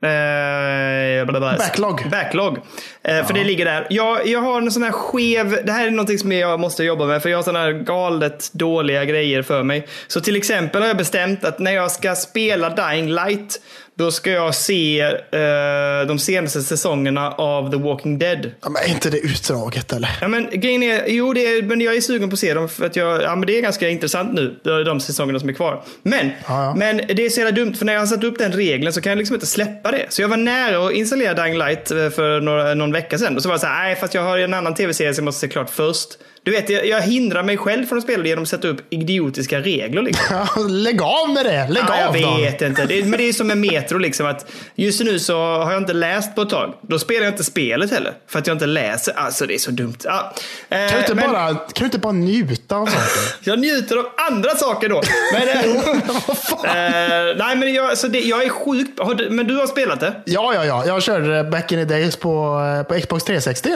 Eh. 0.04 1.40
Backlog. 1.40 2.10
Backlog. 2.10 2.58
Eh, 3.02 3.26
För 3.26 3.34
det 3.34 3.44
ligger 3.44 3.64
där. 3.64 3.86
Jag, 3.90 4.26
jag 4.26 4.40
har 4.40 4.62
en 4.62 4.70
sån 4.70 4.82
här 4.82 4.92
skev, 4.92 5.58
det 5.64 5.72
här 5.72 5.86
är 5.86 5.90
någonting 5.90 6.18
som 6.18 6.32
jag 6.32 6.60
måste 6.60 6.84
jobba 6.84 7.06
med 7.06 7.22
för 7.22 7.28
jag 7.28 7.38
har 7.38 7.42
såna 7.42 7.58
här 7.58 7.72
galet 7.72 8.50
dåliga 8.52 9.04
grejer 9.04 9.42
för 9.42 9.62
mig. 9.62 9.86
Så 10.06 10.20
till 10.20 10.36
exempel 10.36 10.80
har 10.80 10.88
jag 10.88 10.96
bestämt 10.96 11.44
att 11.44 11.58
när 11.58 11.72
jag 11.72 11.90
ska 11.90 12.14
spela 12.14 12.70
Dying 12.70 13.08
Light 13.10 13.60
då 14.02 14.10
ska 14.10 14.30
jag 14.30 14.54
se 14.54 15.00
eh, 15.00 16.06
de 16.08 16.18
senaste 16.18 16.62
säsongerna 16.62 17.30
av 17.30 17.70
The 17.70 17.76
Walking 17.76 18.18
Dead. 18.18 18.50
Ja, 18.62 18.68
men 18.68 18.82
är 18.82 18.88
inte 18.88 19.10
det 19.10 19.18
utdraget 19.18 19.92
eller? 19.92 20.10
Ja, 20.20 20.28
men 20.28 20.48
grejen 20.52 20.82
är, 20.82 21.04
jo, 21.06 21.32
det 21.32 21.40
är, 21.40 21.62
men 21.62 21.80
jag 21.80 21.96
är 21.96 22.00
sugen 22.00 22.30
på 22.30 22.34
att 22.34 22.38
se 22.38 22.54
dem 22.54 22.68
för 22.68 22.86
att 22.86 22.96
jag, 22.96 23.22
ja, 23.22 23.36
men 23.36 23.46
det 23.46 23.58
är 23.58 23.62
ganska 23.62 23.88
intressant 23.88 24.32
nu, 24.32 24.54
de 24.84 25.00
säsongerna 25.00 25.40
som 25.40 25.48
är 25.48 25.52
kvar. 25.52 25.82
Men, 26.02 26.26
Ja, 26.26 26.64
ja. 26.64 26.74
men 26.74 26.96
det 26.96 27.24
är 27.26 27.30
så 27.30 27.40
jävla 27.40 27.52
dumt 27.56 27.74
för 27.74 27.84
när 27.84 27.92
jag 27.92 28.00
har 28.00 28.06
satt 28.06 28.24
upp 28.24 28.38
den 28.38 28.52
regeln 28.52 28.92
så 28.92 29.00
kan 29.00 29.10
jag 29.10 29.18
liksom 29.18 29.34
inte 29.34 29.46
släppa 29.46 29.90
det. 29.90 30.06
Så 30.08 30.22
jag 30.22 30.28
var 30.28 30.36
nära 30.36 30.86
att 30.86 30.92
installera 30.92 31.34
Dying 31.44 31.58
Light 31.58 31.90
eh, 31.90 32.10
för 32.10 32.40
några, 32.40 32.74
någon 32.74 32.92
vecka 32.92 33.18
sedan 33.18 33.36
och 33.36 33.42
så 33.42 33.48
var 33.48 33.54
jag 33.54 33.60
så 33.60 33.66
här, 33.66 33.82
nej 33.84 33.96
fast 33.96 34.14
jag 34.14 34.22
har 34.22 34.38
en 34.38 34.54
annan 34.54 34.74
tv-serie 34.74 35.14
som 35.14 35.22
jag 35.22 35.26
måste 35.26 35.40
se 35.40 35.48
klart 35.48 35.70
först. 35.70 36.08
Du 36.44 36.50
vet, 36.50 36.70
jag, 36.70 36.86
jag 36.86 37.00
hindrar 37.00 37.42
mig 37.42 37.56
själv 37.56 37.86
från 37.86 37.98
att 37.98 38.04
spela 38.04 38.22
det 38.22 38.28
genom 38.28 38.42
att 38.42 38.48
sätta 38.48 38.68
upp 38.68 38.80
idiotiska 38.90 39.60
regler. 39.60 40.02
Liksom. 40.02 40.46
Lägg 40.68 41.02
av 41.02 41.30
med 41.34 41.44
det! 41.44 41.68
Lägg 41.68 41.84
Ja, 41.88 42.08
av 42.08 42.18
jag 42.18 42.36
vet 42.38 42.62
inte. 42.62 42.84
Det 42.86 42.98
är, 42.98 43.04
men 43.04 43.18
det 43.18 43.28
är 43.28 43.32
som 43.32 43.46
med 43.46 43.58
Metro, 43.58 43.98
liksom 43.98 44.26
att 44.26 44.50
just 44.74 45.00
nu 45.04 45.18
så 45.18 45.36
har 45.38 45.72
jag 45.72 45.82
inte 45.82 45.92
läst 45.92 46.34
på 46.34 46.42
ett 46.42 46.50
tag. 46.50 46.74
Då 46.80 46.98
spelar 46.98 47.22
jag 47.24 47.32
inte 47.32 47.44
spelet 47.44 47.90
heller. 47.90 48.12
För 48.28 48.38
att 48.38 48.46
jag 48.46 48.54
inte 48.54 48.66
läser. 48.66 49.14
Alltså 49.16 49.46
det 49.46 49.54
är 49.54 49.58
så 49.58 49.70
dumt. 49.70 49.96
Ja. 50.04 50.34
Eh, 50.68 50.78
Kan 50.78 50.88
du, 50.92 50.98
inte 50.98 51.14
men 51.14 51.30
bara, 51.30 51.48
kan 51.48 51.64
du 51.74 51.84
inte 51.84 51.98
bara 51.98 52.12
njuta 52.12 52.76
av 52.76 52.86
saker? 52.86 53.00
Jag 53.50 53.58
njuter 53.58 53.96
av 53.96 54.06
andra 54.30 54.50
saker 54.50 54.88
då. 54.88 55.02
Men, 55.32 55.48
eh, 55.48 55.58
eh, 57.30 57.36
nej, 57.36 57.56
men 57.56 57.74
jag, 57.74 57.86
alltså 57.90 58.08
det, 58.08 58.20
jag 58.20 58.44
är 58.44 58.48
sjukt... 58.48 59.00
Du, 59.18 59.30
men 59.30 59.46
du 59.46 59.56
har 59.56 59.66
spelat 59.66 60.00
det? 60.00 60.14
Ja, 60.24 60.54
ja, 60.54 60.64
ja. 60.64 60.86
Jag 60.86 61.02
körde 61.02 61.44
back 61.44 61.72
in 61.72 61.78
the 61.78 61.94
days 61.94 62.16
på, 62.16 62.60
eh, 62.78 62.82
på 62.94 63.00
Xbox 63.00 63.24
360. 63.24 63.68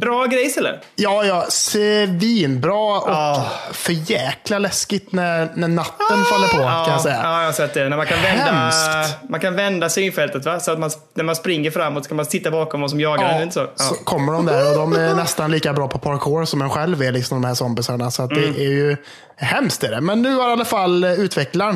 Bra 0.00 0.26
grejs 0.26 0.56
eller? 0.56 0.80
Ja, 0.96 1.24
ja. 1.24 1.46
Svinbra 1.48 2.74
och 2.74 3.08
Ah. 3.08 3.44
för 3.72 3.92
jäkla 4.10 4.58
läskigt 4.58 5.12
när, 5.12 5.48
när 5.54 5.68
natten 5.68 6.24
faller 6.30 6.48
på 6.48 6.56
kan 6.56 6.92
jag 6.92 7.00
säga. 7.00 7.20
Ja, 7.22 7.38
jag 7.38 7.46
har 7.46 7.52
sett 7.52 7.74
det. 7.74 7.88
När 7.88 7.96
man 7.96 8.06
kan 8.06 8.22
vända, 8.22 8.44
Hemskt. 8.44 9.16
man 9.28 9.40
kan 9.40 9.56
vända 9.56 9.88
synfältet 9.88 10.44
va? 10.46 10.60
Så 10.60 10.72
att 10.72 10.78
man, 10.78 10.90
när 11.14 11.24
man 11.24 11.36
springer 11.36 11.70
framåt 11.70 12.04
så 12.04 12.08
kan 12.08 12.16
man 12.16 12.26
titta 12.26 12.50
bakom 12.50 12.80
vad 12.80 12.90
som 12.90 13.00
jagar 13.00 13.28
en. 13.28 13.42
Inte 13.42 13.54
så? 13.54 13.60
Ja. 13.60 13.68
så 13.84 13.94
kommer 13.94 14.32
de 14.32 14.46
där 14.46 14.70
och 14.70 14.76
de 14.78 14.92
är 14.92 15.14
nästan 15.14 15.50
lika 15.50 15.72
bra 15.72 15.88
på 15.88 15.98
parkour 15.98 16.44
som 16.44 16.62
en 16.62 16.70
själv 16.70 17.02
är, 17.02 17.12
liksom 17.12 17.42
de 17.42 17.48
här 17.48 17.54
zombisarna. 17.54 18.10
Så 18.10 18.22
att 18.22 18.32
Mm. 18.32 18.52
det 18.52 18.64
är 18.64 18.68
ju 18.70 18.96
hemskt. 19.36 19.84
Är 19.84 19.90
det. 19.90 20.00
Men 20.00 20.22
nu 20.22 20.34
har 20.36 20.48
i 20.48 20.52
alla 20.52 20.64
fall 20.64 21.04
eh, 21.04 21.12
utvecklaren, 21.12 21.74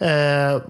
eh, 0.00 0.08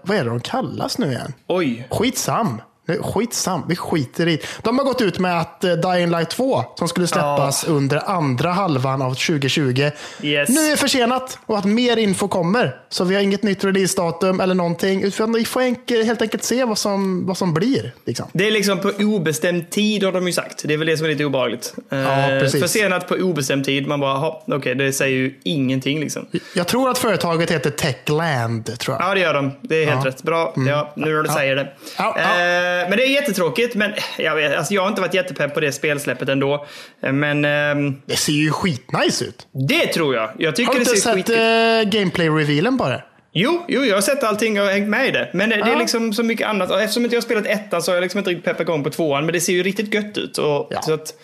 vad 0.02 0.16
är 0.16 0.24
det 0.24 0.30
de 0.30 0.40
kallas 0.40 0.98
nu 0.98 1.06
igen? 1.06 1.32
Oj. 1.48 1.86
Skitsam. 1.90 2.60
Skitsam, 2.96 3.62
vi 3.68 3.76
skiter 3.76 4.28
i 4.28 4.40
De 4.62 4.78
har 4.78 4.84
gått 4.84 5.00
ut 5.00 5.18
med 5.18 5.40
att 5.40 5.64
eh, 5.64 5.72
Dying 5.72 6.10
Light 6.10 6.30
2, 6.30 6.64
som 6.78 6.88
skulle 6.88 7.06
släppas 7.06 7.64
under 7.64 8.10
andra 8.10 8.50
halvan 8.52 9.02
av 9.02 9.14
2020, 9.14 9.90
Yes. 10.22 10.48
nu 10.48 10.60
är 10.72 10.76
försenat 10.76 11.38
och 11.46 11.58
att 11.58 11.64
mer 11.64 11.96
info 11.96 12.28
kommer. 12.28 12.76
Så 12.88 13.04
vi 13.04 13.14
har 13.14 13.22
inget 13.22 13.42
nytt 13.42 13.64
releasedatum 13.64 14.40
eller 14.40 14.54
någonting. 14.54 15.02
Utan 15.02 15.32
vi 15.32 15.44
får 15.44 16.04
helt 16.04 16.22
enkelt 16.22 16.44
se 16.44 16.64
vad 16.64 16.78
som, 16.78 17.26
vad 17.26 17.36
som 17.36 17.54
blir. 17.54 17.92
Liksom. 18.04 18.26
Det 18.32 18.46
är 18.46 18.50
liksom 18.50 18.78
på 18.80 18.88
obestämd 18.98 19.70
tid 19.70 20.04
har 20.04 20.12
de 20.12 20.26
ju 20.26 20.32
sagt. 20.32 20.62
Det 20.64 20.74
är 20.74 20.78
väl 20.78 20.86
det 20.86 20.96
som 20.96 21.06
är 21.06 21.10
lite 21.10 21.24
obehagligt. 21.24 21.74
Ja, 21.88 21.96
Eh, 21.98 22.40
precis. 22.40 22.62
Försenat 22.62 23.08
på 23.08 23.14
obestämd 23.14 23.64
tid. 23.64 23.86
Man 23.86 24.00
bara, 24.00 24.10
"Jaha, 24.14 24.34
okej, 24.46 24.74
det 24.74 24.92
säger 24.92 25.16
ju 25.16 25.34
ingenting 25.42 26.00
liksom. 26.00 26.26
Jag 26.54 26.66
tror 26.66 26.90
att 26.90 26.98
företaget 26.98 27.50
heter 27.50 27.70
Techland. 27.70 28.78
Tror 28.78 28.96
jag. 29.00 29.10
Ja, 29.10 29.14
det 29.14 29.20
gör 29.20 29.34
de. 29.34 29.50
Det 29.62 29.74
är 29.76 29.78
helt 29.86 29.88
Ja. 29.90 29.92
Mm. 30.00 30.04
rätt. 30.04 30.22
Bra. 30.22 30.52
Ja, 30.56 30.92
nu 30.96 31.14
när 31.14 31.22
du 31.22 31.28
säger 31.28 31.56
det. 31.56 31.68
Ja, 31.98 32.16
ja. 32.18 32.22
Eh, 32.22 32.77
men 32.88 32.90
det 32.90 33.04
är 33.06 33.10
jättetråkigt. 33.10 33.74
Men 33.74 33.92
jag, 34.18 34.34
vet, 34.36 34.56
alltså, 34.58 34.74
jag 34.74 34.82
har 34.82 34.88
inte 34.88 35.00
varit 35.00 35.14
jättepepp 35.14 35.54
på 35.54 35.60
det 35.60 35.72
spelsläppet 35.72 36.28
ändå. 36.28 36.66
Eh, 37.02 37.12
Men 37.12 37.44
ehm, 37.44 37.96
Det 38.06 38.16
ser 38.16 38.32
ju 38.32 38.50
skitnice 38.50 39.24
ut. 39.24 39.46
det 39.68 39.86
tror 39.86 40.14
jag. 40.14 40.30
Jag 40.38 40.56
tycker 40.56 40.66
Har 40.72 40.78
du 40.78 40.84
det 40.84 40.90
inte 40.90 41.00
ser 41.00 41.14
sett 41.16 41.30
uh, 41.30 42.00
gameplay-revealen 42.00 42.78
på 42.78 42.88
det? 42.88 43.04
Jo, 43.32 43.64
jo, 43.68 43.84
jag 43.84 43.94
har 43.96 44.00
sett 44.02 44.24
allting 44.24 44.60
och 44.60 44.66
hängt 44.66 44.88
med 44.88 45.08
i 45.08 45.10
det. 45.10 45.30
Men 45.32 45.50
det, 45.50 45.56
det 45.56 45.62
är 45.62 45.68
Ja. 45.72 45.78
liksom 45.78 46.12
så 46.12 46.22
mycket 46.22 46.46
annat. 46.48 46.70
Eftersom 46.70 47.04
inte 47.04 47.16
jag 47.16 47.20
har 47.20 47.24
spelat 47.24 47.46
ettan 47.46 47.82
så 47.82 47.90
har 47.90 47.96
jag 47.96 48.02
liksom 48.02 48.18
inte 48.18 48.30
riktigt 48.30 48.44
peppat 48.44 48.60
igång 48.60 48.84
på 48.84 48.90
tvåan. 48.90 49.24
Men 49.26 49.32
det 49.32 49.40
ser 49.40 49.52
ju 49.52 49.62
riktigt 49.62 49.94
gött 49.94 50.18
ut. 50.18 50.38
Och, 50.38 50.68
Ja. 50.70 50.82
så 50.82 50.94
att, 50.94 51.14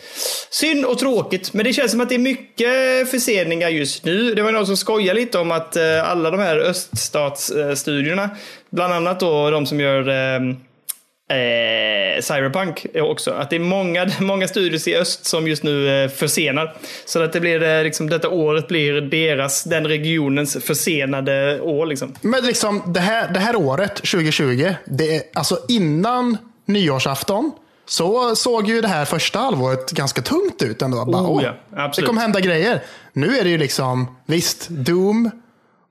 synd 0.50 0.84
och 0.84 0.98
tråkigt. 0.98 1.52
Men 1.52 1.64
det 1.64 1.72
känns 1.72 1.90
som 1.90 2.00
att 2.00 2.08
det 2.08 2.14
är 2.14 2.18
mycket 2.18 3.10
förseningar 3.10 3.68
just 3.68 4.04
nu. 4.04 4.34
Det 4.34 4.42
var 4.42 4.52
någon 4.52 4.66
som 4.66 4.76
skojade 4.76 5.20
lite 5.20 5.38
om 5.38 5.50
att 5.50 5.76
eh, 5.76 6.10
alla 6.10 6.30
de 6.30 6.40
här 6.40 6.56
öststatsstudierna, 6.58 8.30
bland 8.70 8.92
annat 8.94 9.20
då 9.20 9.50
de 9.50 9.66
som 9.66 9.80
gör 9.80 10.08
eh, 11.30 12.22
Cyberpunk 12.22 12.86
också. 12.94 13.30
Att 13.30 13.50
det 13.50 13.56
är 13.56 13.60
många, 13.60 14.10
många 14.20 14.48
studios 14.48 14.88
i 14.88 14.96
öst 14.96 15.24
som 15.26 15.48
just 15.48 15.62
nu 15.62 16.04
eh, 16.04 16.10
försenar. 16.10 16.76
Så 17.04 17.22
att 17.22 17.32
det 17.32 17.40
blir 17.40 17.62
eh, 17.62 17.82
liksom, 17.82 18.10
detta 18.10 18.28
året 18.28 18.68
blir 18.68 19.00
deras, 19.00 19.64
den 19.64 19.86
regionens 19.86 20.64
försenade 20.64 21.60
år 21.60 21.86
liksom. 21.86 22.14
Men 22.20 22.44
liksom 22.44 22.82
det 22.86 23.00
här, 23.00 23.28
det 23.32 23.40
här 23.40 23.56
året, 23.56 23.94
2020, 23.94 24.74
det 24.84 25.16
är, 25.16 25.22
alltså 25.34 25.58
innan 25.68 26.36
nyårsafton, 26.66 27.52
så 27.86 28.36
såg 28.36 28.68
ju 28.68 28.80
det 28.80 28.88
här 28.88 29.04
första 29.04 29.38
halvåret 29.38 29.90
ganska 29.90 30.22
tungt 30.22 30.62
ut 30.62 30.82
ändå. 30.82 31.04
Bara, 31.04 31.22
Oh, 31.22 31.44
ja. 31.70 31.92
det 31.96 32.02
kommer 32.02 32.20
hända 32.20 32.40
grejer. 32.40 32.82
Nu 33.12 33.36
är 33.38 33.44
det 33.44 33.50
ju 33.50 33.58
liksom, 33.58 34.16
visst, 34.26 34.68
Doom 34.68 35.30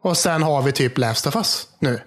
och 0.02 0.18
sen 0.18 0.44
har 0.44 0.62
vi 0.62 0.72
typ 0.72 0.98
Last 0.98 1.28
of 1.28 1.36
Us 1.36 1.68
nu. 1.80 2.00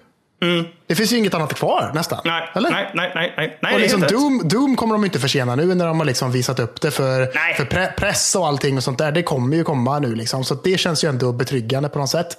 Det 0.87 0.95
finns 0.95 1.13
ju 1.13 1.17
inget 1.17 1.33
annat 1.33 1.53
kvar 1.53 1.91
nästan. 1.93 2.19
Mm. 2.25 2.39
Nej, 2.39 2.49
Eller? 2.55 2.69
nej, 2.69 2.91
nej, 2.93 3.11
nej, 3.15 3.33
nej. 3.37 3.59
nej 3.61 3.73
Och 3.73 3.79
liksom. 3.79 4.01
Doom, 4.01 4.41
Doom 4.47 4.75
kommer 4.75 4.95
de 4.95 5.05
inte 5.05 5.19
försena 5.19 5.55
nu 5.55 5.75
när 5.75 5.87
de 5.87 5.99
har 5.99 6.05
liksom 6.05 6.31
visat 6.31 6.59
upp 6.59 6.81
det 6.81 6.91
för, 6.91 7.25
för 7.57 7.65
pre 7.65 7.87
press 7.97 8.35
och 8.35 8.47
allting 8.47 8.77
och 8.77 8.83
sånt 8.83 8.97
där. 8.97 9.11
Det 9.11 9.23
kommer 9.23 9.57
ju 9.57 9.63
komma 9.63 9.99
nu. 9.99 10.15
Liksom. 10.15 10.43
Så 10.43 10.55
det 10.55 10.77
känns 10.77 11.03
ju 11.03 11.09
ändå 11.09 11.33
betryggande 11.33 11.89
på 11.89 11.99
något 11.99 12.09
sätt. 12.09 12.37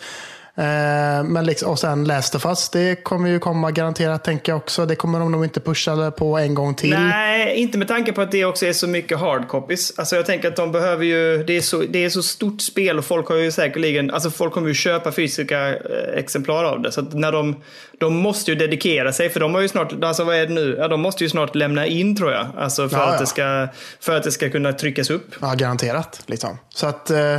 Eh, 0.59 1.25
men 1.25 1.47
liksom, 1.47 1.71
och 1.71 1.79
sen 1.79 2.05
Last 2.05 2.35
of 2.35 2.47
Us, 2.47 2.69
det 2.69 3.05
kommer 3.05 3.29
ju 3.29 3.39
komma 3.39 3.71
garanterat 3.71 4.25
tänker 4.25 4.53
jag 4.53 4.57
också. 4.57 4.87
Det 4.87 4.97
kommer 4.97 5.19
de 5.19 5.33
nog 5.33 5.45
inte 5.45 5.61
pusha 5.61 6.11
på 6.11 6.39
en 6.39 6.55
gång 6.55 6.75
till. 6.75 6.91
Nej, 6.91 7.57
inte 7.57 7.79
med 7.79 7.89
tanke 7.89 8.13
på 8.13 8.21
att 8.21 8.31
det 8.31 8.45
också 8.45 8.67
är 8.67 8.73
så 8.73 8.87
mycket 8.87 9.19
hardcopies. 9.19 9.99
Alltså 9.99 10.17
jag 10.17 10.27
tänker 10.27 10.49
att 10.49 10.57
de 10.57 10.73
behöver 10.73 11.05
ju, 11.05 11.45
det 11.45 11.57
är 11.57 11.61
så, 11.61 11.85
det 11.89 12.05
är 12.05 12.11
så 12.11 12.23
stort 12.23 12.61
spel 12.61 12.99
och 12.99 13.05
folk 13.05 13.29
har 13.29 13.37
ju 13.37 13.53
säkerligen, 13.53 14.11
alltså 14.11 14.31
folk 14.31 14.53
kommer 14.53 14.69
ju 14.69 14.75
köpa 14.75 15.13
fysiska 15.13 15.69
eh, 15.69 15.75
exemplar 16.17 16.65
av 16.65 16.83
det. 16.83 16.93
Så 16.93 17.01
att 17.01 17.15
när 17.15 17.33
de, 17.33 17.57
de 18.01 18.17
måste 18.17 18.51
ju 18.51 18.57
dedikera 18.57 19.13
sig 19.13 19.29
för 19.31 19.41
de 19.41 19.55
har 19.55 19.61
ju 19.61 19.69
snart, 19.69 20.05
alltså 20.05 20.25
vad 20.25 20.37
är 20.37 20.47
det 20.47 20.55
nu? 20.55 20.77
Ja, 20.79 20.89
de 20.89 21.01
måste 21.01 21.25
ju 21.25 21.31
snart 21.31 21.55
lämna 21.55 21.87
in 21.87 22.17
tror 22.17 22.33
jag. 22.33 22.47
Alltså 22.59 22.89
för, 22.89 22.97
Ja, 22.97 23.03
att, 23.05 23.13
ja. 23.13 23.21
det 23.21 23.27
ska, 23.27 23.69
för 24.01 24.17
att 24.17 24.23
det 24.23 24.33
ska 24.33 24.51
kunna 24.51 24.73
tryckas 24.73 25.11
upp. 25.11 25.35
Ja, 25.41 25.55
garanterat. 25.55 26.23
Liksom. 26.27 26.59
Så 26.75 26.87
att, 26.87 27.11
eh, 27.11 27.39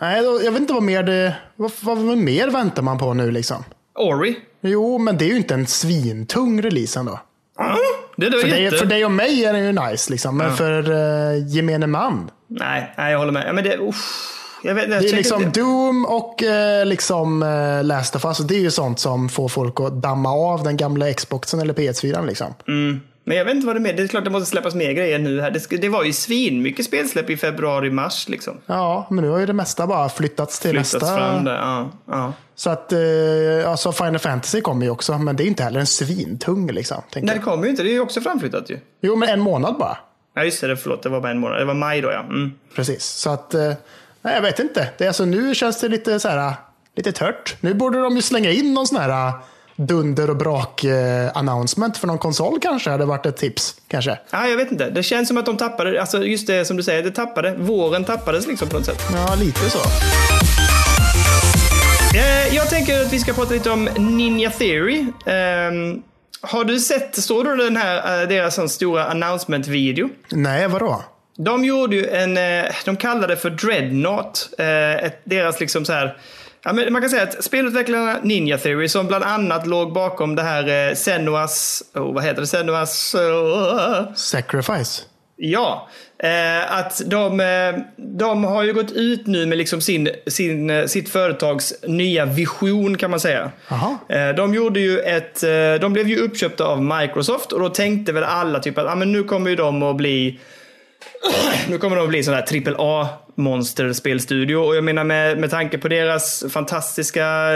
nej, 0.00 0.24
jag 0.44 0.52
vet 0.52 0.60
inte 0.60 0.72
vad 0.72 0.82
mer 0.82 1.02
det, 1.02 1.36
vad, 1.56 1.70
vad 1.80 2.18
mer 2.18 2.48
väntar 2.50 2.82
man 2.82 2.98
på 2.98 3.14
nu 3.14 3.30
liksom? 3.30 3.64
Ori. 3.94 4.36
Jo, 4.62 4.98
men 4.98 5.18
det 5.18 5.24
är 5.24 5.28
ju 5.28 5.36
inte 5.36 5.54
en 5.54 5.66
svintung 5.66 6.62
release 6.62 7.00
ändå. 7.00 7.20
Det 8.16 8.26
är 8.26 8.30
då 8.30 8.38
För 8.38 8.48
dig, 8.48 8.70
för 8.70 8.86
dig 8.86 9.04
och 9.04 9.10
mig 9.10 9.44
är 9.44 9.52
den 9.52 9.64
ju 9.64 9.72
nice, 9.72 10.10
liksom. 10.10 10.36
men 10.36 10.56
för 10.56 10.90
uh, 10.90 11.48
gemene 11.48 11.86
man. 11.86 12.30
Nej, 12.46 12.94
nej, 12.98 13.12
jag 13.12 13.18
håller 13.18 13.32
med. 13.32 13.54
Men 13.54 13.64
det, 13.64 13.78
uff, 13.78 14.36
jag 14.62 14.74
vet, 14.74 14.90
jag 14.90 15.02
Det 15.02 15.08
är 15.08 15.16
liksom 15.16 15.42
det- 15.42 15.60
Doom 15.60 16.04
och 16.06 16.42
eh, 16.42 16.86
liksom 16.86 17.42
eh, 17.42 17.84
Last 17.84 18.16
of 18.16 18.24
Us. 18.24 18.38
Det 18.38 18.54
är 18.54 18.60
ju 18.60 18.70
sånt 18.70 18.98
som 18.98 19.28
får 19.28 19.48
folk 19.48 19.80
att 19.80 20.02
damma 20.02 20.30
av 20.32 20.64
den 20.64 20.76
gamla 20.76 21.12
Xboxen 21.12 21.60
eller 21.60 21.74
PS4. 21.74 22.26
Liksom. 22.26 22.54
Mm. 22.68 23.00
Men 23.30 23.36
jag 23.38 23.44
vet 23.44 23.54
inte 23.54 23.66
vad 23.66 23.76
det 23.76 23.78
är 23.78 23.80
med. 23.80 23.96
Det 23.96 24.02
är 24.02 24.06
klart 24.06 24.24
det 24.24 24.30
måste 24.30 24.50
släppas 24.50 24.74
mer 24.74 24.92
grejer 24.92 25.18
nu 25.18 25.40
här. 25.40 25.50
Det, 25.50 25.76
det 25.76 25.88
var 25.88 26.04
ju 26.04 26.12
svin 26.12 26.62
mycket 26.62 26.84
spelsläpp 26.84 27.30
i 27.30 27.36
februari, 27.36 27.90
mars 27.90 28.28
liksom. 28.28 28.58
Ja, 28.66 29.06
men 29.10 29.24
nu 29.24 29.30
har 29.30 29.38
ju 29.38 29.46
det 29.46 29.52
mesta 29.52 29.86
bara 29.86 30.08
flyttats 30.08 30.60
till 30.60 30.70
Flyttats 30.70 30.92
nästa. 30.92 31.16
fram 31.16 31.44
där. 31.44 31.54
Ja, 31.54 31.90
ja. 32.06 32.32
Så 32.54 32.70
att, 32.70 32.92
eh, 32.92 33.00
alltså 33.66 33.92
Final 33.92 34.18
Fantasy 34.18 34.60
kommer 34.60 34.84
ju 34.86 34.90
också, 34.90 35.18
men 35.18 35.36
det 35.36 35.42
är 35.42 35.46
inte 35.46 35.62
heller 35.62 35.80
en 35.80 35.86
svintung. 35.86 36.70
Liksom, 36.72 37.02
Nej, 37.14 37.22
det 37.22 37.38
kommer 37.38 37.64
ju 37.64 37.70
inte. 37.70 37.82
Det 37.82 37.90
är 37.90 37.92
ju 37.92 38.00
också 38.00 38.20
framflyttat 38.20 38.70
ju. 38.70 38.78
Jo, 39.00 39.16
men 39.16 39.28
en 39.28 39.40
månad 39.40 39.76
bara. 39.78 39.98
Ja, 40.34 40.44
just 40.44 40.60
det. 40.60 40.76
Förlåt, 40.76 41.02
det 41.02 41.08
var 41.08 41.20
bara 41.20 41.30
en 41.30 41.38
månad. 41.38 41.58
Det 41.60 41.64
var 41.64 41.74
maj 41.74 42.00
då, 42.00 42.10
ja. 42.12 42.20
Mm. 42.20 42.52
Precis. 42.74 43.04
Så 43.04 43.30
att, 43.30 43.54
eh, 43.54 43.72
nej, 44.22 44.34
jag 44.34 44.42
vet 44.42 44.58
inte. 44.58 44.88
Det 44.98 45.04
är 45.04 45.08
alltså, 45.08 45.24
nu 45.24 45.54
känns 45.54 45.80
det 45.80 45.88
lite 45.88 46.20
så 46.20 46.28
här, 46.28 46.54
lite 46.96 47.12
tört. 47.12 47.56
Nu 47.60 47.74
borde 47.74 48.00
de 48.00 48.16
ju 48.16 48.22
slänga 48.22 48.50
in 48.50 48.74
någon 48.74 48.86
sån 48.86 48.98
här 48.98 49.32
dunder 49.86 50.30
och 50.30 50.36
brak 50.36 50.84
eh, 50.84 51.32
för 52.00 52.06
någon 52.06 52.18
konsol 52.18 52.58
kanske. 52.62 52.90
hade 52.90 53.04
varit 53.04 53.26
ett 53.26 53.36
tips. 53.36 53.74
Kanske. 53.88 54.18
Ja, 54.30 54.46
jag 54.48 54.56
vet 54.56 54.72
inte. 54.72 54.90
Det 54.90 55.02
känns 55.02 55.28
som 55.28 55.36
att 55.36 55.46
de 55.46 55.56
tappade, 55.56 56.00
alltså 56.00 56.24
just 56.24 56.46
det 56.46 56.64
som 56.64 56.76
du 56.76 56.82
säger, 56.82 57.02
det 57.02 57.10
tappade. 57.10 57.54
Våren 57.58 58.04
tappades 58.04 58.46
liksom 58.46 58.68
på 58.68 58.76
något 58.76 58.86
sätt. 58.86 59.02
Ja, 59.12 59.34
lite 59.34 59.70
så. 59.70 59.78
Eh, 62.16 62.56
jag 62.56 62.70
tänker 62.70 63.02
att 63.02 63.12
vi 63.12 63.18
ska 63.18 63.32
prata 63.32 63.54
lite 63.54 63.70
om 63.70 63.84
Ninja 63.98 64.50
Theory. 64.50 65.06
Ehm, 65.26 66.02
har 66.40 66.64
du 66.64 66.80
sett, 66.80 67.16
såg 67.16 67.44
du 67.44 67.56
den 67.56 67.76
här, 67.76 68.22
eh, 68.22 68.28
deras 68.28 68.72
stora 68.72 69.04
announcement-video? 69.04 70.08
Nej, 70.30 70.68
vadå? 70.68 71.04
De 71.36 71.64
gjorde 71.64 71.96
ju 71.96 72.06
en, 72.06 72.38
de 72.84 72.96
kallade 72.96 73.26
det 73.26 73.36
för 73.36 73.50
Dreadnought. 73.50 74.48
Ett, 74.58 75.20
deras 75.24 75.60
liksom 75.60 75.84
så 75.84 75.92
här, 75.92 76.16
ja, 76.62 76.72
men 76.72 76.92
man 76.92 77.02
kan 77.02 77.10
säga 77.10 77.22
att 77.22 77.44
spelutvecklarna 77.44 78.20
Ninja 78.22 78.58
Theory 78.58 78.88
som 78.88 79.06
bland 79.06 79.24
annat 79.24 79.66
låg 79.66 79.92
bakom 79.92 80.36
det 80.36 80.42
här 80.42 80.88
eh, 80.88 80.94
Senuas, 80.94 81.82
oh, 81.94 82.14
vad 82.14 82.24
heter 82.24 82.40
det, 82.40 82.46
Senuas, 82.46 83.14
oh, 83.14 84.14
Sacrifice. 84.14 85.02
Ja, 85.42 85.88
eh, 86.18 86.78
att 86.78 87.02
de, 87.06 87.40
eh, 87.40 87.82
de 87.96 88.44
har 88.44 88.62
ju 88.62 88.72
gått 88.72 88.92
ut 88.92 89.26
nu 89.26 89.46
med 89.46 89.58
liksom 89.58 89.80
sin, 89.80 90.08
sin, 90.26 90.70
eh, 90.70 90.86
sitt 90.86 91.08
företags 91.08 91.74
nya 91.82 92.24
vision 92.24 92.96
kan 92.96 93.10
man 93.10 93.20
säga. 93.20 93.50
Eh, 94.08 94.28
de 94.28 94.54
gjorde 94.54 94.80
ju 94.80 94.98
ett, 94.98 95.40
de 95.80 95.92
blev 95.92 96.08
ju 96.08 96.16
uppköpta 96.16 96.64
av 96.64 96.82
Microsoft 96.82 97.52
och 97.52 97.60
då 97.60 97.68
tänkte 97.68 98.12
väl 98.12 98.24
alla 98.24 98.60
typ 98.60 98.78
att 98.78 98.86
ah, 98.86 98.94
men 98.94 99.12
nu 99.12 99.24
kommer 99.24 99.50
ju 99.50 99.56
de 99.56 99.82
att 99.82 99.96
bli 99.96 100.40
nu 101.68 101.78
kommer 101.78 101.96
de 101.96 102.02
att 102.02 102.08
bli 102.08 102.22
sån 102.22 102.34
här 102.34 102.42
trippel 102.42 102.74
A 102.78 103.08
monsterspelstudio 103.40 104.56
och 104.56 104.76
jag 104.76 104.84
menar 104.84 105.04
med, 105.04 105.38
med 105.38 105.50
tanke 105.50 105.78
på 105.78 105.88
deras 105.88 106.44
fantastiska 106.50 107.50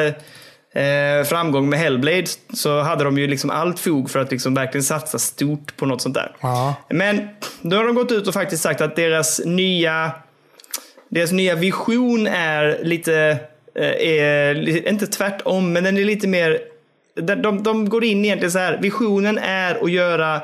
eh, 0.74 1.24
framgång 1.24 1.68
med 1.68 1.78
Hellblade 1.78 2.26
så 2.54 2.80
hade 2.80 3.04
de 3.04 3.18
ju 3.18 3.26
liksom 3.26 3.50
allt 3.50 3.78
fog 3.78 4.10
för 4.10 4.18
att 4.18 4.30
liksom 4.30 4.54
verkligen 4.54 4.84
satsa 4.84 5.18
stort 5.18 5.76
på 5.76 5.86
något 5.86 6.02
sånt 6.02 6.14
där. 6.14 6.36
Ja. 6.40 6.74
Men 6.90 7.28
då 7.62 7.76
har 7.76 7.84
de 7.84 7.94
gått 7.94 8.12
ut 8.12 8.26
och 8.26 8.34
faktiskt 8.34 8.62
sagt 8.62 8.80
att 8.80 8.96
deras 8.96 9.40
nya, 9.44 10.10
deras 11.08 11.32
nya 11.32 11.54
vision 11.54 12.26
är 12.26 12.78
lite, 12.82 13.38
eh, 13.74 14.08
är, 14.08 14.88
inte 14.88 15.06
tvärtom, 15.06 15.72
men 15.72 15.84
den 15.84 15.96
är 15.96 16.04
lite 16.04 16.28
mer, 16.28 16.60
de, 17.14 17.42
de, 17.42 17.62
de 17.62 17.88
går 17.88 18.04
in 18.04 18.24
egentligen 18.24 18.52
så 18.52 18.58
här, 18.58 18.78
visionen 18.82 19.38
är 19.38 19.84
att 19.84 19.90
göra 19.90 20.40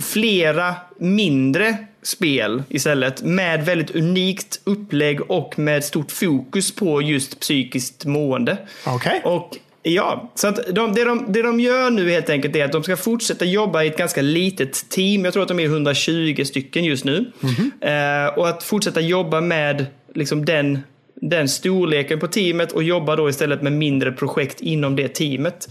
flera 0.00 0.74
mindre 0.98 1.76
spel 2.06 2.62
istället 2.68 3.22
med 3.22 3.64
väldigt 3.64 3.90
unikt 3.90 4.60
upplägg 4.64 5.30
och 5.30 5.58
med 5.58 5.84
stort 5.84 6.12
fokus 6.12 6.74
på 6.74 7.02
just 7.02 7.40
psykiskt 7.40 8.04
mående. 8.04 8.58
Okej. 8.86 9.20
Och 9.24 9.56
Ja, 9.88 10.32
så 10.34 10.48
att 10.48 10.74
de, 10.74 10.94
det, 10.94 11.04
de, 11.04 11.24
det 11.28 11.42
de 11.42 11.60
gör 11.60 11.90
nu 11.90 12.10
helt 12.10 12.30
enkelt 12.30 12.56
är 12.56 12.64
att 12.64 12.72
de 12.72 12.82
ska 12.82 12.96
fortsätta 12.96 13.44
jobba 13.44 13.82
i 13.82 13.86
ett 13.86 13.96
ganska 13.96 14.22
litet 14.22 14.88
team. 14.88 15.24
Jag 15.24 15.32
tror 15.32 15.42
att 15.42 15.48
de 15.48 15.60
är 15.60 15.64
120 15.64 16.44
stycken 16.44 16.84
just 16.84 17.04
nu. 17.04 17.32
Eh, 17.80 18.38
och 18.38 18.48
att 18.48 18.62
fortsätta 18.62 19.00
jobba 19.00 19.40
med 19.40 19.86
liksom 20.14 20.44
den, 20.44 20.78
den 21.14 21.48
storleken 21.48 22.20
på 22.20 22.26
teamet 22.26 22.72
och 22.72 22.82
jobba 22.82 23.16
då 23.16 23.28
istället 23.28 23.62
med 23.62 23.72
mindre 23.72 24.12
projekt 24.12 24.60
inom 24.60 24.96
det 24.96 25.08
teamet. 25.08 25.68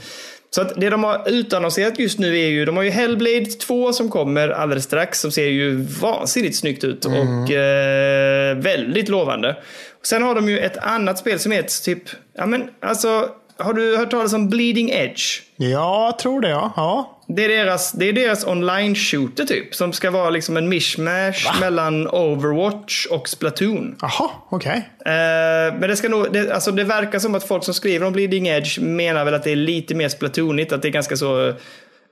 Så 0.55 0.61
att 0.61 0.73
det 0.75 0.89
de 0.89 1.03
har 1.03 1.29
utannonserat 1.29 1.99
just 1.99 2.19
nu 2.19 2.39
är 2.39 2.47
ju, 2.47 2.65
de 2.65 2.77
har 2.77 2.83
ju 2.83 2.89
Hellblade 2.89 3.45
2 3.45 3.93
som 3.93 4.09
kommer 4.09 4.49
alldeles 4.49 4.83
strax 4.83 5.19
som 5.19 5.31
ser 5.31 5.47
ju 5.47 5.75
vansinnigt 6.01 6.55
snyggt 6.55 6.83
ut 6.83 7.05
och 7.05 7.51
eh, 7.51 8.57
väldigt 8.57 9.09
lovande. 9.09 9.57
Sen 10.03 10.23
har 10.23 10.35
de 10.35 10.49
ju 10.49 10.59
ett 10.59 10.77
annat 10.77 11.19
spel 11.19 11.39
som 11.39 11.51
heter 11.51 11.83
typ, 11.83 12.03
ja 12.37 12.45
men 12.45 12.69
alltså 12.79 13.29
har 13.57 13.73
du 13.73 13.97
hört 13.97 14.11
talas 14.11 14.33
om 14.33 14.49
Bleeding 14.49 14.89
Edge? 14.89 15.41
Ja, 15.55 16.05
jag 16.05 16.19
tror 16.19 16.41
det 16.41 16.49
ja. 16.49 16.73
ja. 16.75 17.11
Det 17.27 17.45
är 17.45 17.49
deras, 17.49 17.91
det 17.91 18.09
är 18.09 18.13
deras 18.13 18.45
online-shooter 18.45 19.45
typ. 19.45 19.75
Som 19.75 19.93
ska 19.93 20.11
vara 20.11 20.29
liksom 20.29 20.57
en 20.57 20.69
mishmash 20.69 21.59
mellan 21.59 22.07
Overwatch 22.07 23.05
och 23.05 23.29
Splatoon. 23.29 23.95
Jaha, 24.01 24.29
okej. 24.49 24.89
Eh, 25.05 25.79
men 25.79 25.81
det 25.81 25.95
ska 25.95 26.09
nog, 26.09 26.33
det, 26.33 26.51
alltså 26.51 26.71
det 26.71 26.83
verkar 26.83 27.19
som 27.19 27.35
att 27.35 27.47
folk 27.47 27.63
som 27.63 27.73
skriver 27.73 28.05
om 28.05 28.13
Bleeding 28.13 28.47
Edge 28.47 28.79
menar 28.79 29.25
väl 29.25 29.33
att 29.33 29.43
det 29.43 29.51
är 29.51 29.55
lite 29.55 29.95
mer 29.95 30.09
Splatoonigt. 30.09 30.71
Att 30.71 30.81
det 30.81 30.87
är 30.87 30.91
ganska 30.91 31.17
så 31.17 31.53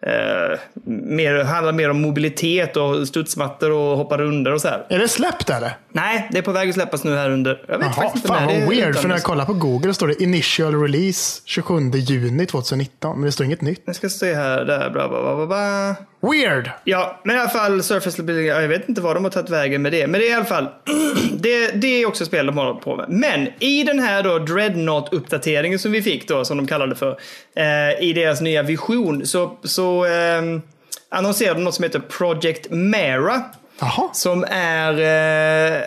eh, 0.07 0.59
mer, 0.85 1.43
handlar 1.43 1.73
mer 1.73 1.89
om 1.89 2.01
mobilitet 2.01 2.77
och 2.77 3.07
studsmattor 3.07 3.71
och 3.71 3.97
hoppa 3.97 4.17
rundor 4.17 4.51
och 4.51 4.61
så 4.61 4.67
här. 4.67 4.85
Är 4.89 4.99
det 4.99 5.07
släppt 5.07 5.49
eller? 5.49 5.77
Nej, 5.91 6.27
det 6.31 6.37
är 6.37 6.41
på 6.41 6.51
väg 6.51 6.69
att 6.69 6.75
släppas 6.75 7.03
nu 7.03 7.15
här 7.15 7.29
under. 7.29 7.65
Jag 7.67 7.77
vet 7.77 7.85
Jaha, 7.85 7.93
faktiskt 7.93 8.15
inte 8.15 8.27
fan 8.27 8.47
när 8.47 8.59
vad 8.59 8.69
weird. 8.69 8.95
För 8.95 9.07
när 9.07 9.15
jag 9.15 9.23
kollar 9.23 9.45
på 9.45 9.53
Google 9.53 9.93
står 9.93 10.07
det 10.07 10.23
initial 10.23 10.81
release 10.81 11.41
27 11.45 11.91
juni 11.91 12.45
2019. 12.45 13.15
Men 13.15 13.25
det 13.25 13.31
står 13.31 13.45
inget 13.45 13.61
nytt. 13.61 13.83
Jag 13.85 13.95
ska 13.95 14.09
se 14.09 14.33
här, 14.33 14.65
där, 14.65 14.89
bla 14.89 15.09
bla 15.09 15.35
bla 15.35 15.47
bla. 15.47 15.95
Weird! 16.31 16.69
Ja, 16.83 17.19
men 17.23 17.35
i 17.35 17.39
alla 17.39 17.49
fall 17.49 17.83
Surface 17.83 18.23
Building, 18.23 18.45
jag 18.45 18.67
vet 18.67 18.89
inte 18.89 19.01
vad 19.01 19.15
de 19.15 19.23
har 19.23 19.31
tagit 19.31 19.49
vägen 19.49 19.81
med 19.81 19.91
det. 19.91 20.07
Men 20.07 20.21
det 20.21 20.27
är 20.27 20.31
i 20.31 20.33
alla 20.33 20.45
fall, 20.45 20.67
det, 21.33 21.67
det 21.81 21.87
är 21.87 22.05
också 22.07 22.25
spel 22.25 22.45
de 22.45 22.57
håller 22.57 22.73
på 22.73 22.95
med. 22.95 23.05
Men 23.09 23.47
i 23.59 23.83
den 23.83 23.99
här 23.99 24.23
då 24.23 24.39
Dreadnought-uppdateringen 24.39 25.77
som 25.77 25.91
vi 25.91 26.01
fick 26.01 26.27
då, 26.27 26.45
som 26.45 26.57
de 26.57 26.67
kallade 26.67 26.91
det 26.91 26.95
för, 26.95 27.17
eh, 27.55 28.03
i 28.09 28.13
deras 28.13 28.41
nya 28.41 28.63
vision, 28.63 29.25
så, 29.25 29.57
så 29.63 30.05
eh, 30.05 30.41
annonserade 31.09 31.59
de 31.59 31.63
något 31.63 31.75
som 31.75 31.83
heter 31.83 31.99
Project 31.99 32.67
Mera. 32.69 33.41
Jaha. 33.79 34.09
Som 34.13 34.43
är... 34.49 34.91
Eh, 35.77 35.83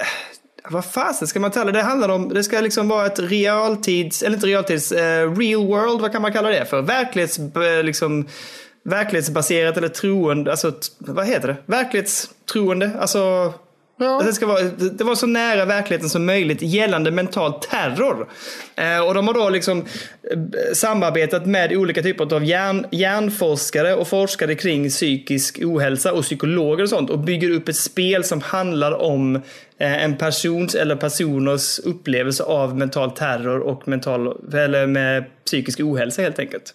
vad 0.70 0.84
fasen 0.84 1.28
ska 1.28 1.40
man 1.40 1.50
kalla 1.50 1.72
det? 1.72 1.78
Det 1.78 1.84
handlar 1.84 2.08
om... 2.08 2.28
Det 2.28 2.44
ska 2.44 2.60
liksom 2.60 2.88
vara 2.88 3.06
ett 3.06 3.18
realtids... 3.20 4.22
Eller 4.22 4.34
inte 4.36 4.46
realtids... 4.46 4.92
Eh, 4.92 5.36
real 5.36 5.66
world, 5.66 6.00
vad 6.00 6.12
kan 6.12 6.22
man 6.22 6.32
kalla 6.32 6.48
det 6.48 6.64
för? 6.64 6.82
Verklighets... 6.82 7.38
eh, 7.38 7.82
Liksom, 7.84 8.26
verklighetsbaserat 8.86 9.76
eller 9.76 9.88
troende. 9.88 10.50
Alltså, 10.50 10.72
vad 10.98 11.26
heter 11.26 11.48
det? 11.48 11.56
Verklighetstroende. 11.66 12.90
Alltså... 13.00 13.54
Ja. 13.98 14.22
Det, 14.26 14.32
ska 14.32 14.46
vara, 14.46 14.62
det 14.92 15.04
var 15.04 15.14
så 15.14 15.26
nära 15.26 15.64
verkligheten 15.64 16.08
som 16.08 16.26
möjligt 16.26 16.62
gällande 16.62 17.10
mental 17.10 17.52
terror. 17.52 18.28
Eh, 18.76 19.06
och 19.06 19.14
de 19.14 19.26
har 19.26 19.34
då 19.34 19.50
liksom 19.50 19.78
eh, 19.78 20.38
samarbetat 20.74 21.46
med 21.46 21.72
olika 21.72 22.02
typer 22.02 22.34
av 22.34 22.44
hjärn, 22.44 22.86
hjärnforskare 22.90 23.94
och 23.94 24.08
forskare 24.08 24.54
kring 24.54 24.88
psykisk 24.90 25.58
ohälsa 25.62 26.12
och 26.12 26.22
psykologer 26.22 26.82
och 26.82 26.88
sånt 26.88 27.10
och 27.10 27.18
bygger 27.18 27.50
upp 27.50 27.68
ett 27.68 27.76
spel 27.76 28.24
som 28.24 28.40
handlar 28.40 29.02
om 29.02 29.36
eh, 29.78 30.04
en 30.04 30.16
persons 30.16 30.74
eller 30.74 30.96
personers 30.96 31.78
upplevelse 31.78 32.42
av 32.42 32.78
mental 32.78 33.10
terror 33.10 33.60
och 33.60 33.88
mental, 33.88 34.52
eller 34.54 34.86
med 34.86 35.24
psykisk 35.44 35.80
ohälsa 35.80 36.22
helt 36.22 36.38
enkelt. 36.38 36.74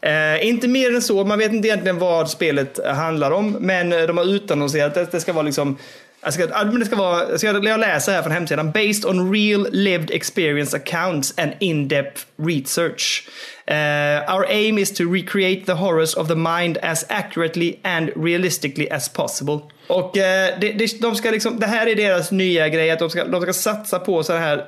Eh, 0.00 0.48
inte 0.48 0.68
mer 0.68 0.94
än 0.94 1.02
så, 1.02 1.24
man 1.24 1.38
vet 1.38 1.52
inte 1.52 1.68
egentligen 1.68 1.98
vad 1.98 2.30
spelet 2.30 2.80
handlar 2.86 3.30
om, 3.30 3.52
men 3.52 3.92
eh, 3.92 4.02
de 4.02 4.16
har 4.16 4.24
utannonserat 4.24 4.96
att 4.96 5.12
det 5.12 5.20
ska 5.20 5.32
vara 5.32 5.42
liksom 5.42 5.78
jag, 6.22 6.34
ska, 6.34 6.46
det 6.46 6.86
ska 6.86 6.96
vara, 6.96 7.30
jag, 7.30 7.40
ska, 7.40 7.46
jag 7.46 7.80
läser 7.80 8.12
här 8.12 8.22
från 8.22 8.32
hemsidan. 8.32 8.70
Based 8.70 9.04
on 9.04 9.32
real 9.32 9.66
lived 9.72 10.10
experience 10.10 10.76
accounts 10.76 11.34
and 11.38 11.52
in-depth 11.60 12.26
research. 12.36 13.28
Uh, 13.70 14.34
our 14.34 14.46
aim 14.48 14.78
is 14.78 14.92
to 14.92 15.04
recreate 15.12 15.66
the 15.66 15.72
horrors 15.72 16.14
of 16.14 16.28
the 16.28 16.34
mind 16.34 16.78
as 16.82 17.06
accurately 17.08 17.78
and 17.82 18.10
realistically 18.16 18.88
as 18.90 19.08
possible. 19.08 19.60
Och 19.86 20.16
uh, 20.16 20.22
det, 20.60 20.72
det, 20.78 21.00
de 21.00 21.16
ska 21.16 21.30
liksom, 21.30 21.60
det 21.60 21.66
här 21.66 21.86
är 21.86 21.94
deras 21.94 22.30
nya 22.30 22.68
grej, 22.68 22.90
att 22.90 22.98
de 22.98 23.10
ska, 23.10 23.24
de 23.24 23.42
ska 23.42 23.52
satsa 23.52 23.98
på 23.98 24.22
så 24.22 24.32
här, 24.32 24.66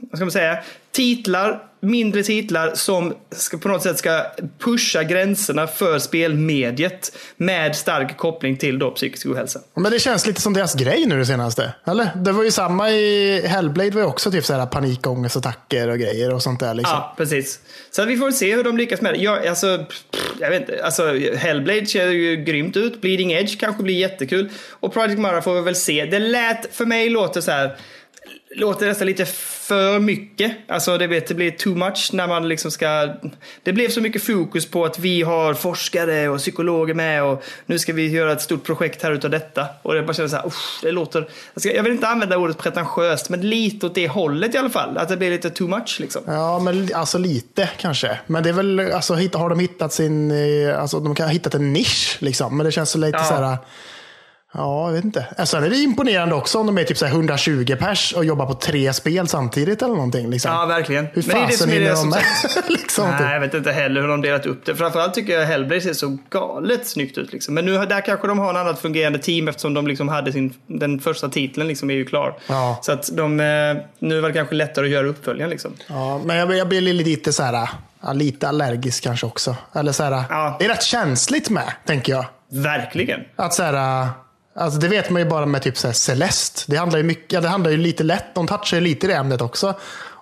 vad 0.00 0.18
ska 0.18 0.24
man 0.24 0.30
säga, 0.30 0.58
titlar, 0.94 1.62
mindre 1.80 2.22
titlar 2.22 2.74
som 2.74 3.14
ska, 3.30 3.58
på 3.58 3.68
något 3.68 3.82
sätt 3.82 3.98
ska 3.98 4.26
pusha 4.58 5.02
gränserna 5.02 5.66
för 5.66 5.98
spelmediet 5.98 7.16
med 7.36 7.76
stark 7.76 8.16
koppling 8.16 8.56
till 8.56 8.78
då 8.78 8.90
psykisk 8.90 9.26
ohälsa. 9.26 9.60
Men 9.74 9.92
det 9.92 9.98
känns 9.98 10.26
lite 10.26 10.40
som 10.40 10.52
deras 10.52 10.74
grej 10.74 11.06
nu 11.06 11.18
det 11.18 11.26
senaste. 11.26 11.74
Eller? 11.86 12.10
Det 12.16 12.32
var 12.32 12.44
ju 12.44 12.50
samma 12.50 12.90
i 12.90 13.40
Hellblade 13.46 13.90
var 13.90 14.00
ju 14.00 14.06
också 14.06 14.30
typ 14.30 14.44
så 14.44 14.54
här 14.54 14.66
panikångestattacker 14.66 15.88
och 15.88 15.98
grejer 15.98 16.34
och 16.34 16.42
sånt 16.42 16.60
där. 16.60 16.74
Liksom. 16.74 16.94
Ja, 16.94 17.14
precis. 17.16 17.60
Så 17.90 18.04
vi 18.04 18.16
får 18.16 18.30
se 18.30 18.54
hur 18.54 18.64
de 18.64 18.76
lyckas 18.76 19.00
med 19.00 19.14
det. 19.14 19.18
Jag, 19.18 19.46
alltså, 19.46 19.78
pff, 19.78 20.04
jag 20.40 20.50
vet 20.50 20.60
inte, 20.60 20.84
alltså, 20.84 21.18
Hellblade 21.36 21.86
ser 21.86 22.08
ju 22.08 22.36
grymt 22.36 22.76
ut. 22.76 23.00
Bleeding 23.00 23.32
Edge 23.32 23.60
kanske 23.60 23.82
blir 23.82 23.94
jättekul. 23.98 24.50
Och 24.70 24.92
Project 24.92 25.18
Mara 25.18 25.42
får 25.42 25.54
vi 25.54 25.60
väl 25.60 25.76
se. 25.76 26.04
Det 26.04 26.18
lät, 26.18 26.74
för 26.74 26.86
mig 26.86 27.08
låter 27.08 27.40
så 27.40 27.50
här, 27.50 27.76
låter 28.56 28.86
nästan 28.86 29.06
lite 29.06 29.24
för 29.66 29.98
mycket. 29.98 30.56
Alltså 30.68 30.98
det, 30.98 31.06
vet, 31.06 31.26
det 31.26 31.34
blir 31.34 31.50
too 31.50 31.74
much 31.74 32.10
när 32.12 32.26
man 32.26 32.48
liksom 32.48 32.70
ska... 32.70 33.14
Det 33.62 33.72
blev 33.72 33.88
så 33.88 34.00
mycket 34.00 34.22
fokus 34.22 34.66
på 34.66 34.84
att 34.84 34.98
vi 34.98 35.22
har 35.22 35.54
forskare 35.54 36.28
och 36.28 36.38
psykologer 36.38 36.94
med 36.94 37.24
och 37.24 37.44
nu 37.66 37.78
ska 37.78 37.92
vi 37.92 38.08
göra 38.08 38.32
ett 38.32 38.42
stort 38.42 38.64
projekt 38.64 39.02
här 39.02 39.12
utav 39.12 39.30
detta. 39.30 39.66
Och 39.82 39.94
det 39.94 40.02
bara 40.02 40.12
känns 40.14 40.30
så 40.30 40.36
här, 40.36 40.46
usch, 40.46 40.78
det 40.82 40.90
låter... 40.90 41.28
Jag, 41.54 41.82
vill 41.82 41.92
inte 41.92 42.08
använda 42.08 42.36
ordet 42.36 42.58
pretentiöst, 42.58 43.28
men 43.28 43.40
lite 43.50 43.86
åt 43.86 43.94
det 43.94 44.08
hållet 44.08 44.54
i 44.54 44.58
alla 44.58 44.70
fall. 44.70 44.98
Att 44.98 45.08
det 45.08 45.16
blir 45.16 45.30
lite 45.30 45.50
too 45.50 45.68
much 45.68 46.00
liksom. 46.00 46.22
Ja, 46.26 46.58
men 46.58 46.90
alltså 46.94 47.18
lite 47.18 47.68
kanske. 47.78 48.18
Men 48.26 48.42
det 48.42 48.48
är 48.48 48.52
väl, 48.52 48.80
alltså 48.92 49.14
har 49.14 49.48
de 49.48 49.60
hittat 49.60 49.92
sin, 49.92 50.30
eh, 50.30 50.80
alltså 50.80 51.00
de 51.00 51.14
kan 51.14 51.26
ha 51.26 51.32
hittat 51.32 51.54
en 51.54 51.72
nisch 51.72 52.16
liksom. 52.20 52.56
Men 52.56 52.66
det 52.66 52.72
känns 52.72 52.90
så 52.90 52.98
lite 52.98 53.18
Ja. 53.18 53.24
så 53.24 53.34
här, 53.34 53.56
ja, 54.54 54.86
jag 54.86 54.92
vet 54.92 55.04
inte. 55.04 55.26
Alltså, 55.36 55.56
är 55.56 55.70
det 55.70 55.76
imponerande 55.76 56.34
också 56.34 56.58
om 56.58 56.66
de 56.66 56.78
är 56.78 56.84
typ 56.84 56.98
så 56.98 57.04
här 57.04 57.12
1120 57.12 57.76
pers 57.78 58.12
och 58.12 58.24
jobbar 58.24 58.46
på 58.46 58.54
tre 58.54 58.92
spel 58.92 59.28
samtidigt 59.28 59.82
eller 59.82 59.94
någonting. 59.94 60.30
Liksom. 60.30 60.52
Ja, 60.52 60.66
verkligen. 60.66 61.06
Hur 61.12 61.22
fasen 61.22 61.70
hinner 61.70 61.90
de 61.90 62.08
med? 62.08 62.22
liksom, 62.68 63.08
Nej, 63.08 63.18
typ. 63.18 63.28
jag 63.30 63.40
vet 63.40 63.54
inte 63.54 63.72
heller 63.72 64.00
hur 64.00 64.08
de 64.08 64.22
delat 64.22 64.46
upp 64.46 64.64
det. 64.66 64.76
Framförallt 64.76 65.14
tycker 65.14 65.38
jag 65.38 65.46
Hellblade 65.46 65.80
ser 65.80 65.92
så 65.92 66.18
galet 66.30 66.86
snyggt 66.86 67.18
ut. 67.18 67.32
Liksom. 67.32 67.54
Men 67.54 67.64
nu, 67.64 67.86
där 67.86 68.00
kanske 68.00 68.26
de 68.26 68.38
har 68.38 68.50
en 68.50 68.56
annat 68.56 68.78
fungerande 68.80 69.18
team 69.18 69.48
eftersom 69.48 69.74
de 69.74 69.86
liksom 69.86 70.08
hade 70.08 70.32
sin, 70.32 70.54
den 70.66 71.00
första 71.00 71.28
titeln 71.28 71.68
liksom 71.68 71.90
är 71.90 71.94
ju 71.94 72.04
klar. 72.04 72.38
Ja. 72.46 72.78
Så 72.82 72.92
att 72.92 73.10
de, 73.12 73.40
eh, 73.40 73.46
nu 73.98 74.20
var 74.20 74.28
det 74.28 74.34
kanske 74.34 74.54
lättare 74.54 74.84
att 74.84 74.92
göra 74.92 75.06
uppföljaren. 75.06 75.50
Liksom. 75.50 75.72
Ja, 75.86 76.20
men 76.24 76.36
jag, 76.36 76.54
jag 76.54 76.68
blir 76.68 76.80
lite 76.80 77.32
så 77.32 77.42
här, 77.42 77.68
lite 78.14 78.48
allergisk 78.48 79.02
kanske 79.02 79.26
också. 79.26 79.56
Eller 79.74 79.92
så 79.92 80.02
här, 80.02 80.24
Ja. 80.30 80.56
Det 80.58 80.64
är 80.64 80.68
rätt 80.68 80.82
känsligt 80.82 81.50
med, 81.50 81.72
tänker 81.86 82.12
jag. 82.12 82.24
Verkligen. 82.52 83.20
Att 83.36 83.54
så 83.54 83.62
här, 83.62 84.08
alltså 84.54 84.78
det 84.78 84.88
vet 84.88 85.10
man 85.10 85.22
ju 85.22 85.28
bara 85.28 85.46
med 85.46 85.62
typ 85.62 85.76
så 85.76 85.86
här 85.86 85.94
Celeste. 85.94 86.62
Det 86.66 86.76
handlar 86.76 86.98
ju 86.98 87.04
mycket, 87.04 87.32
ja, 87.32 87.40
det 87.40 87.48
handlar 87.48 87.70
ju 87.70 87.76
lite 87.76 88.02
lätt, 88.02 88.34
de 88.34 88.46
touchar 88.46 88.76
ju 88.76 88.80
lite 88.80 89.06
i 89.06 89.08
det 89.08 89.14
ämnet 89.14 89.40
också. 89.40 89.74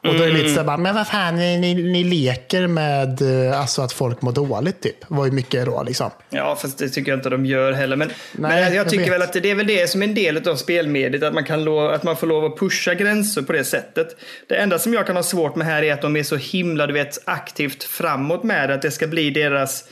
Och 0.04 0.14
då 0.14 0.22
är 0.22 0.26
det 0.26 0.32
lite 0.32 0.48
så 0.48 0.56
här, 0.56 0.64
bara, 0.64 0.76
men 0.76 0.94
vad 0.94 1.06
fan, 1.06 1.36
ni, 1.36 1.58
ni, 1.58 1.74
ni 1.74 2.04
leker 2.04 2.66
med 2.66 3.22
eh, 3.48 3.60
alltså 3.60 3.82
att 3.82 3.92
folk 3.92 4.22
mår 4.22 4.32
dåligt 4.32 4.80
typ. 4.80 4.96
var 5.08 5.24
ju 5.24 5.30
mycket 5.30 5.66
då 5.66 5.82
liksom. 5.82 6.10
Ja, 6.30 6.56
fast 6.56 6.78
det 6.78 6.88
tycker 6.88 7.12
jag 7.12 7.18
inte 7.18 7.28
de 7.28 7.46
gör 7.46 7.72
heller. 7.72 7.96
Men, 7.96 8.08
Nej, 8.08 8.50
men 8.50 8.62
jag, 8.62 8.74
jag 8.74 8.88
tycker 8.88 9.04
vet. 9.04 9.12
väl 9.12 9.22
att 9.22 9.32
det 9.32 9.50
är 9.50 9.54
väl 9.54 9.66
det 9.66 9.90
som 9.90 10.02
är 10.02 10.06
en 10.06 10.14
del 10.14 10.48
av 10.48 10.56
spelmediet, 10.56 11.22
att 11.22 11.34
man, 11.34 11.44
kan 11.44 11.64
lo, 11.64 11.88
att 11.88 12.02
man 12.02 12.16
får 12.16 12.26
lov 12.26 12.44
att 12.44 12.58
pusha 12.58 12.94
gränser 12.94 13.42
på 13.42 13.52
det 13.52 13.64
sättet. 13.64 14.16
Det 14.48 14.56
enda 14.56 14.78
som 14.78 14.94
jag 14.94 15.06
kan 15.06 15.16
ha 15.16 15.22
svårt 15.22 15.56
med 15.56 15.66
här 15.66 15.82
är 15.82 15.92
att 15.92 16.02
de 16.02 16.16
är 16.16 16.22
så 16.22 16.36
himla, 16.36 16.86
du 16.86 16.92
vet, 16.92 17.18
aktivt 17.24 17.84
framåt 17.84 18.44
med 18.44 18.70
att 18.70 18.82
det 18.82 18.90
ska 18.90 19.06
bli 19.06 19.30
deras 19.30 19.84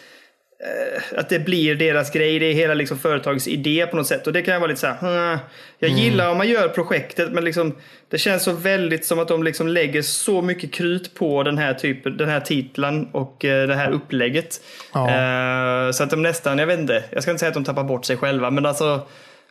att 1.17 1.29
det 1.29 1.39
blir 1.39 1.75
deras 1.75 2.11
grej, 2.11 2.39
det 2.39 2.47
är 2.47 2.53
hela 2.55 2.75
liksom 2.75 2.99
företagets 2.99 3.49
idé 3.49 3.87
på 3.91 3.97
något 3.97 4.07
sätt. 4.07 4.27
Och 4.27 4.33
det 4.33 4.43
kan 4.43 4.55
jag 4.55 4.61
vara 4.61 4.69
lite 4.69 4.81
så 4.81 4.87
här, 4.87 5.39
jag 5.79 5.91
Mm. 5.91 6.03
gillar 6.03 6.31
om 6.31 6.37
man 6.39 6.49
gör 6.49 6.69
projektet 6.69 7.33
men 7.33 7.45
liksom, 7.45 7.77
det 8.09 8.19
känns 8.19 8.45
så 8.45 8.53
väldigt 8.53 9.05
som 9.05 9.19
att 9.19 9.29
de 9.29 9.43
liksom 9.43 9.69
lägger 9.69 10.03
så 10.03 10.43
mycket 10.43 10.73
krut 10.73 11.15
på 11.15 11.43
den 11.43 11.59
här 11.59 11.75
typen, 11.75 12.17
den 12.17 12.29
här 12.29 12.41
titeln 12.41 13.09
och 13.13 13.45
eh, 13.45 13.67
det 13.69 13.75
här 13.75 13.91
upplägget. 13.91 14.61
Ja. 14.95 15.11
Eh, 15.11 15.91
så 15.93 16.03
att 16.03 16.11
de 16.11 16.23
nästan, 16.23 16.59
jag 16.59 16.67
vet 16.67 16.79
inte, 16.81 17.05
jag 17.11 17.23
ska 17.23 17.31
inte 17.31 17.39
säga 17.41 17.49
att 17.49 17.55
de 17.55 17.65
tappar 17.65 17.85
bort 17.85 18.05
sig 18.05 18.17
själva 18.17 18.51
men 18.51 18.67
alltså 18.67 19.07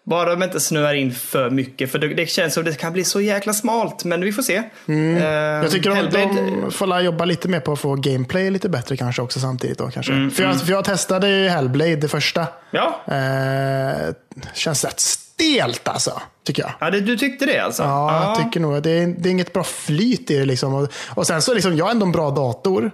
bara 0.09 0.29
de 0.35 0.43
inte 0.43 0.59
snöar 0.59 0.93
in 0.93 1.13
för 1.13 1.49
mycket 1.49 1.91
för 1.91 1.99
det, 1.99 2.07
det 2.07 2.25
känns 2.29 2.53
som 2.53 2.63
det 2.63 2.77
kan 2.79 2.93
bli 2.93 3.03
så 3.03 3.21
jäkla 3.21 3.53
smalt 3.53 4.03
men 4.03 4.21
vi 4.21 4.31
får 4.31 4.43
se. 4.43 4.63
Mm. 4.87 5.23
Jag 5.63 5.71
tycker 5.71 5.89
att 5.89 5.95
Hellblade- 5.95 6.61
de 6.61 6.71
får 6.71 6.99
jobba 6.99 7.25
lite 7.25 7.47
mer 7.47 7.59
på 7.59 7.71
att 7.73 7.79
få 7.79 7.95
gameplay 7.95 8.49
lite 8.51 8.69
bättre 8.69 8.97
kanske 8.97 9.21
också 9.21 9.39
samtidigt. 9.39 9.77
Då, 9.77 9.89
kanske. 9.91 10.11
Mm, 10.13 10.31
för, 10.31 10.43
jag, 10.43 10.61
för 10.61 10.71
jag 10.71 10.85
testade 10.85 11.29
ju 11.29 11.47
Hellblade, 11.49 11.95
det 11.95 12.07
första. 12.07 12.47
Ja, 12.71 13.01
Eh, 13.07 14.13
känns 14.53 14.83
rätt 14.85 14.99
stelt 14.99 15.87
alltså, 15.87 16.21
tycker 16.45 16.61
jag. 16.61 16.71
ja 16.79 16.89
det, 16.89 17.01
du 17.01 17.17
tyckte 17.17 17.45
det 17.45 17.59
alltså? 17.59 17.83
Ja, 17.83 18.23
jag 18.37 18.45
tycker 18.45 18.59
nog 18.59 18.83
det 18.83 18.89
är, 18.91 19.07
det 19.07 19.29
är 19.29 19.31
inget 19.31 19.53
bra 19.53 19.63
flyt 19.63 20.31
i 20.31 20.37
det. 20.37 20.45
Liksom. 20.45 20.73
Och, 20.73 20.87
och 21.09 21.27
sen 21.27 21.41
så 21.41 21.53
liksom, 21.53 21.77
jag 21.77 21.85
har 21.85 21.91
ändå 21.91 22.05
en 22.05 22.11
bra 22.11 22.29
dator. 22.31 22.91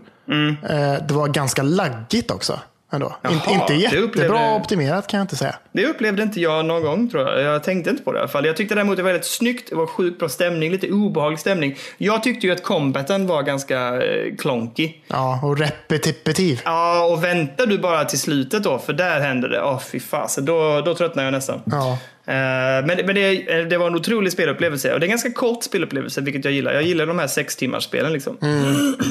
Eh, 0.69 1.05
det 1.07 1.13
var 1.13 1.27
ganska 1.27 1.63
laggigt 1.63 2.31
också. 2.31 2.59
Ändå. 2.95 3.15
Jaha, 3.21 3.33
inte, 3.33 3.51
inte 3.53 3.73
jättebra 3.73 4.03
upplevde- 4.03 4.55
optimerat 4.55 5.07
kan 5.07 5.17
jag 5.17 5.23
inte 5.23 5.35
säga. 5.35 5.55
Det 5.71 5.85
upplevde 5.85 6.23
inte 6.23 6.41
jag 6.41 6.65
någon 6.65 6.81
gång 6.83 7.09
tror 7.09 7.29
jag. 7.29 7.41
Jag 7.41 7.63
tänkte 7.63 7.89
inte 7.89 8.03
på 8.03 8.11
det 8.11 8.17
i 8.17 8.19
alla 8.19 8.27
fall. 8.27 8.45
Jag 8.45 8.57
tyckte 8.57 8.75
däremot 8.75 8.97
det 8.97 9.03
var 9.03 9.11
väldigt 9.11 9.27
snyggt. 9.27 9.69
Det 9.69 9.75
var 9.75 9.87
sjukt 9.87 10.19
bra 10.19 10.29
stämning, 10.29 10.71
lite 10.71 10.91
obehaglig 10.91 11.39
stämning. 11.39 11.75
Jag 11.97 12.23
tyckte 12.23 12.47
ju 12.47 12.53
att 12.53 12.63
combaten 12.63 13.27
var 13.27 13.43
ganska 13.43 13.77
eh, 14.03 14.35
klonky. 14.37 14.93
Ja, 15.07 15.39
och 15.43 15.57
repetitiv. 15.57 16.61
Ja, 16.65 17.05
och 17.05 17.23
väntar 17.23 17.65
du 17.65 17.77
bara 17.77 18.05
till 18.05 18.19
slutet 18.19 18.63
då, 18.63 18.79
för 18.79 18.93
där 18.93 19.19
händer 19.19 19.49
det. 19.49 19.61
Åh, 19.63 19.79
fy 19.79 19.99
fasen. 19.99 20.45
Då, 20.45 20.81
då 20.85 20.95
tröttnar 20.95 21.23
jag 21.23 21.31
nästan. 21.31 21.61
Ja. 21.65 21.97
Men 22.25 22.87
men 23.05 23.15
det, 23.15 23.63
det 23.69 23.77
var 23.77 23.87
en 23.87 23.95
otrolig 23.95 24.31
spelupplevelse 24.31 24.93
och 24.93 24.99
det 24.99 25.03
är 25.03 25.07
en 25.07 25.11
ganska 25.11 25.31
kort 25.31 25.63
spelupplevelse 25.63 26.21
vilket 26.21 26.45
jag 26.45 26.53
gillar. 26.53 26.73
Jag 26.73 26.83
gillar 26.83 27.05
de 27.05 27.19
här 27.19 27.27
sex 27.27 27.55
timmars 27.55 27.83
spelen 27.83 28.13
liksom. 28.13 28.37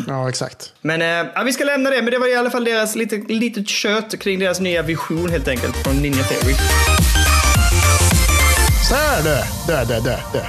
Ja, 0.09 0.29
exakt. 0.29 0.73
Men 0.81 1.03
eh, 1.03 1.33
ja, 1.35 1.43
vi 1.43 1.53
ska 1.53 1.65
lämna 1.65 1.91
det, 1.91 2.03
men 2.03 2.11
det 2.13 2.19
var 2.19 2.29
i 2.33 2.37
alla 2.37 2.51
fall 2.51 2.65
deras 2.65 2.97
lite, 2.97 3.17
litet 3.17 3.69
kött 3.69 4.19
kring 4.19 4.39
deras 4.39 4.61
nya 4.61 4.83
vision 4.83 5.31
helt 5.31 5.49
enkelt 5.49 5.77
från 5.77 6.03
Ninja 6.03 6.23
Theory. 6.23 6.55
Så 8.89 8.95
här 8.95 9.23
du, 9.23 9.37
du, 9.67 9.95
du, 9.95 10.01
du, 10.01 10.17
du. 10.33 10.41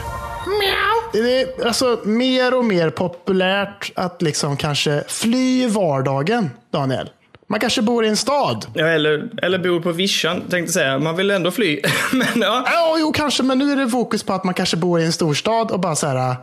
Det 1.14 1.42
är 1.42 1.66
alltså 1.66 2.00
mer 2.04 2.54
och 2.54 2.66
mer 2.66 2.90
populärt 2.90 3.92
att 3.96 4.22
liksom 4.22 4.58
kanske 4.58 5.04
fly 5.08 5.68
vardagen, 5.68 6.50
Daniel. 6.72 7.10
Man 7.48 7.60
kanske 7.60 7.82
bor 7.82 8.06
i 8.06 8.08
en 8.08 8.18
stad. 8.18 8.66
Ja, 8.74 8.88
eller, 8.88 9.30
eller 9.42 9.60
bor 9.60 9.80
på 9.80 9.92
vischan, 9.92 10.42
tänkte 10.50 10.74
säga. 10.74 11.00
Man 11.00 11.16
vill 11.16 11.32
ändå 11.32 11.52
fly. 11.52 11.82
men 12.14 12.42
ja. 12.42 12.64
Ja, 12.66 12.96
jo, 13.00 13.12
kanske, 13.12 13.44
men 13.44 13.58
nu 13.58 13.72
är 13.72 13.76
det 13.76 13.90
fokus 13.90 14.24
på 14.24 14.34
att 14.34 14.44
man 14.44 14.54
kanske 14.54 14.78
bor 14.78 15.00
i 15.00 15.06
en 15.06 15.14
storstad 15.14 15.72
och 15.72 15.80
bara 15.80 15.96
så 15.96 16.08
här, 16.08 16.36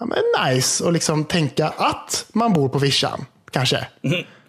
ja, 0.00 0.06
men 0.06 0.18
nice 0.46 0.84
och 0.84 0.92
liksom 0.92 1.24
tänka 1.24 1.68
att 1.76 2.26
man 2.32 2.52
bor 2.52 2.68
på 2.68 2.78
vischan, 2.78 3.24
kanske. 3.50 3.86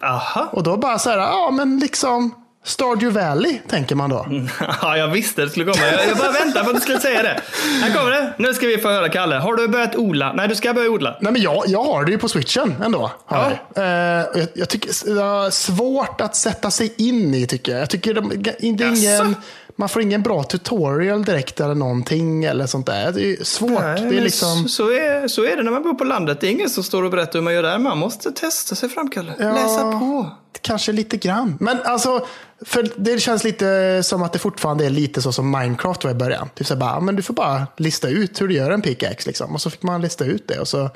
Aha. 0.02 0.48
Och 0.52 0.62
då 0.62 0.76
bara 0.76 0.98
så 0.98 1.10
här, 1.10 1.18
ja 1.18 1.50
men 1.50 1.78
liksom 1.78 2.43
Stardew 2.64 3.20
Valley, 3.20 3.58
tänker 3.68 3.94
man 3.94 4.10
då. 4.10 4.26
Ja, 4.82 4.96
jag 4.96 5.08
visste 5.08 5.42
det 5.42 5.50
skulle 5.50 5.64
komma. 5.64 5.86
Jag, 5.86 6.08
jag 6.08 6.16
bara 6.16 6.32
väntade 6.32 6.64
på 6.64 6.70
att 6.70 6.76
du 6.76 6.82
skulle 6.82 7.00
säga 7.00 7.22
det. 7.22 7.40
Här 7.82 7.94
kommer 7.94 8.10
det. 8.10 8.32
Nu 8.38 8.54
ska 8.54 8.66
vi 8.66 8.78
få 8.78 8.88
höra, 8.88 9.08
Kalle. 9.08 9.36
Har 9.36 9.54
du 9.56 9.68
börjat 9.68 9.96
odla? 9.96 10.32
Nej, 10.32 10.48
du 10.48 10.54
ska 10.54 10.72
börja 10.74 10.90
odla. 10.90 11.16
Nej, 11.20 11.32
men 11.32 11.42
jag, 11.42 11.64
jag 11.66 11.84
har 11.84 12.04
det 12.04 12.12
ju 12.12 12.18
på 12.18 12.28
switchen 12.28 12.74
ändå. 12.84 13.12
Ja. 13.30 13.52
jag. 13.74 13.84
Eh, 13.84 14.26
jag, 14.34 14.48
jag 14.54 14.68
tycker 14.68 15.14
det 15.14 15.20
är 15.22 15.50
svårt 15.50 16.20
att 16.20 16.36
sätta 16.36 16.70
sig 16.70 16.94
in 16.96 17.34
i, 17.34 17.46
tycker 17.46 17.72
jag. 17.72 17.80
Jag 17.80 17.90
tycker 17.90 18.14
de, 18.14 18.32
det 18.36 18.50
är 18.50 18.56
ingen, 18.64 19.02
Jaså? 19.02 19.34
Man 19.76 19.88
får 19.88 20.02
ingen 20.02 20.22
bra 20.22 20.42
tutorial 20.42 21.24
direkt 21.24 21.60
eller 21.60 21.74
någonting 21.74 22.44
eller 22.44 22.66
sånt 22.66 22.86
där. 22.86 23.12
Det 23.12 23.32
är 23.32 23.44
svårt. 23.44 23.70
Nej, 23.70 24.06
det 24.10 24.16
är 24.16 24.20
liksom... 24.20 24.68
så, 24.68 24.90
är, 24.90 25.28
så 25.28 25.44
är 25.44 25.56
det 25.56 25.62
när 25.62 25.70
man 25.70 25.82
bor 25.82 25.94
på 25.94 26.04
landet. 26.04 26.40
Det 26.40 26.46
är 26.46 26.50
ingen 26.50 26.70
som 26.70 26.84
står 26.84 27.02
och 27.02 27.10
berättar 27.10 27.38
hur 27.38 27.44
man 27.44 27.54
gör 27.54 27.62
där. 27.62 27.78
Man 27.78 27.98
måste 27.98 28.32
testa 28.32 28.74
sig 28.74 28.88
fram, 28.88 29.10
Kalle. 29.10 29.34
Läsa 29.38 29.92
på. 29.92 30.30
Kanske 30.60 30.92
lite 30.92 31.16
grann. 31.16 31.56
Men 31.60 31.78
alltså, 31.84 32.26
för 32.60 32.88
det 32.96 33.18
känns 33.18 33.44
lite 33.44 34.00
som 34.02 34.22
att 34.22 34.32
det 34.32 34.38
fortfarande 34.38 34.86
är 34.86 34.90
lite 34.90 35.22
så 35.22 35.32
som 35.32 35.50
Minecraft 35.50 36.04
var 36.04 36.10
i 36.10 36.14
början. 36.14 36.48
Typ 36.54 36.66
så 36.66 36.76
bara, 36.76 36.90
ja, 36.90 37.00
men 37.00 37.16
du 37.16 37.22
får 37.22 37.34
bara 37.34 37.66
lista 37.76 38.08
ut 38.08 38.40
hur 38.40 38.48
du 38.48 38.54
gör 38.54 38.70
en 38.70 38.82
pickaxe. 38.82 39.28
Liksom. 39.28 39.54
Och 39.54 39.60
så 39.60 39.70
fick 39.70 39.82
man 39.82 40.00
lista 40.00 40.24
ut 40.24 40.48
det. 40.48 40.58
Och 40.58 40.68
så, 40.68 40.90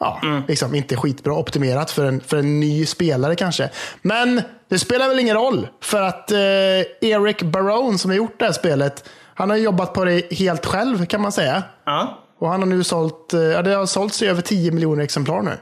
ja, 0.00 0.20
liksom 0.48 0.74
inte 0.74 0.96
skitbra 0.96 1.34
optimerat 1.34 1.90
för 1.90 2.04
en, 2.04 2.20
för 2.20 2.36
en 2.36 2.60
ny 2.60 2.86
spelare 2.86 3.34
kanske. 3.34 3.70
Men 4.02 4.42
det 4.68 4.78
spelar 4.78 5.08
väl 5.08 5.18
ingen 5.18 5.36
roll. 5.36 5.68
För 5.80 6.02
att 6.02 6.32
eh, 6.32 6.38
Eric 7.00 7.42
Barone 7.42 7.98
som 7.98 8.10
har 8.10 8.16
gjort 8.16 8.38
det 8.38 8.44
här 8.44 8.52
spelet, 8.52 9.08
han 9.34 9.50
har 9.50 9.56
jobbat 9.56 9.94
på 9.94 10.04
det 10.04 10.32
helt 10.32 10.66
själv 10.66 11.06
kan 11.06 11.20
man 11.20 11.32
säga. 11.32 11.62
Ja. 11.84 12.18
Och 12.38 12.48
han 12.48 12.60
har 12.60 12.66
nu 12.66 12.84
sålt, 12.84 13.34
eh, 13.34 13.40
ja, 13.40 13.62
det 13.62 13.74
har 13.74 13.86
sålts 13.86 14.22
i 14.22 14.26
över 14.26 14.42
10 14.42 14.72
miljoner 14.72 15.02
exemplar 15.02 15.42
nu. 15.42 15.58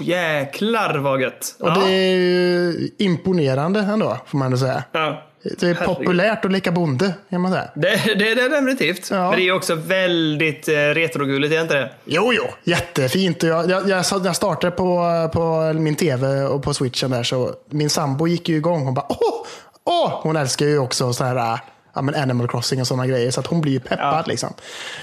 Jäklar 0.00 0.94
vad 0.98 1.20
gött. 1.20 1.56
Och 1.60 1.68
ja. 1.68 1.74
det 1.74 1.92
är 1.92 2.14
ju 2.14 2.90
imponerande 2.98 3.80
ändå, 3.80 4.16
får 4.26 4.38
man 4.38 4.46
ändå 4.46 4.58
säga. 4.58 4.84
Ja. 4.92 5.22
Det 5.42 5.62
är 5.62 5.74
Herregud. 5.74 5.96
populärt 5.96 6.44
att 6.44 6.52
leka 6.52 6.72
bonde, 6.72 7.14
kan 7.30 7.40
man 7.40 7.52
säga. 7.52 7.70
Det, 7.74 7.88
det, 8.04 8.14
det 8.14 8.30
är 8.30 8.48
definitivt. 8.50 9.10
Ja. 9.10 9.30
Men 9.30 9.38
det 9.38 9.48
är 9.48 9.52
också 9.52 9.74
väldigt 9.74 10.68
eh, 10.68 10.72
retrogulligt, 10.74 11.54
är 11.54 11.60
inte 11.62 11.74
det? 11.74 11.90
Jo, 12.04 12.32
jo, 12.32 12.44
jättefint. 12.64 13.42
Jag, 13.42 13.70
jag, 13.70 13.88
jag, 13.88 14.04
jag 14.24 14.36
startade 14.36 14.70
på, 14.70 15.30
på 15.32 15.72
min 15.78 15.94
tv 15.96 16.42
och 16.44 16.62
på 16.62 16.74
switchen 16.74 17.10
där, 17.10 17.22
så 17.22 17.50
min 17.70 17.90
sambo 17.90 18.26
gick 18.26 18.48
ju 18.48 18.56
igång. 18.56 18.84
Hon 18.84 18.94
bara, 18.94 19.06
åh, 19.08 19.46
åh! 19.84 20.20
Hon 20.22 20.36
älskar 20.36 20.66
ju 20.66 20.78
också 20.78 21.12
så 21.12 21.24
här, 21.24 21.36
äh, 21.36 21.58
ja, 21.94 22.02
men 22.02 22.14
Animal 22.14 22.48
Crossing 22.48 22.80
och 22.80 22.86
sådana 22.86 23.06
grejer, 23.06 23.30
så 23.30 23.40
att 23.40 23.46
hon 23.46 23.60
blir 23.60 23.72
ju 23.72 23.80
peppad. 23.80 23.98
Ja. 24.18 24.24
Liksom. 24.26 24.52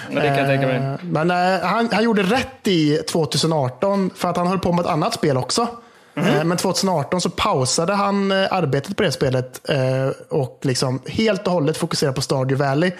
Ja, 0.10 0.16
det 0.22 0.28
kan 0.28 0.38
jag 0.38 0.48
tänka 0.48 0.68
mig. 0.68 0.76
Eh, 0.78 0.94
Men 1.02 1.32
eh, 1.32 1.60
han, 1.68 1.90
han 1.92 2.04
gjorde 2.04 2.24
rätt 2.24 2.68
i 2.68 2.98
2018 2.98 4.10
för 4.16 4.30
att 4.30 4.38
han 4.38 4.48
höll 4.48 4.60
på 4.60 4.72
med 4.72 4.86
ett 4.86 4.92
annat 4.92 5.14
spel 5.14 5.38
också. 5.38 5.68
Mhm. 6.16 6.28
Eh, 6.28 6.44
Men 6.44 6.58
2018 6.58 7.22
så 7.22 7.30
pausade 7.30 7.94
han 7.94 8.32
eh, 8.32 8.48
arbetet 8.52 8.98
på 8.98 9.04
det 9.04 9.12
spelet 9.12 9.70
eh, 9.70 10.08
och 10.30 10.60
liksom 10.62 11.02
helt 11.08 11.48
och 11.48 11.54
hållet 11.54 11.78
fokuserade 11.78 12.16
på 12.16 12.22
Stardew 12.22 12.66
Valley. 12.70 12.92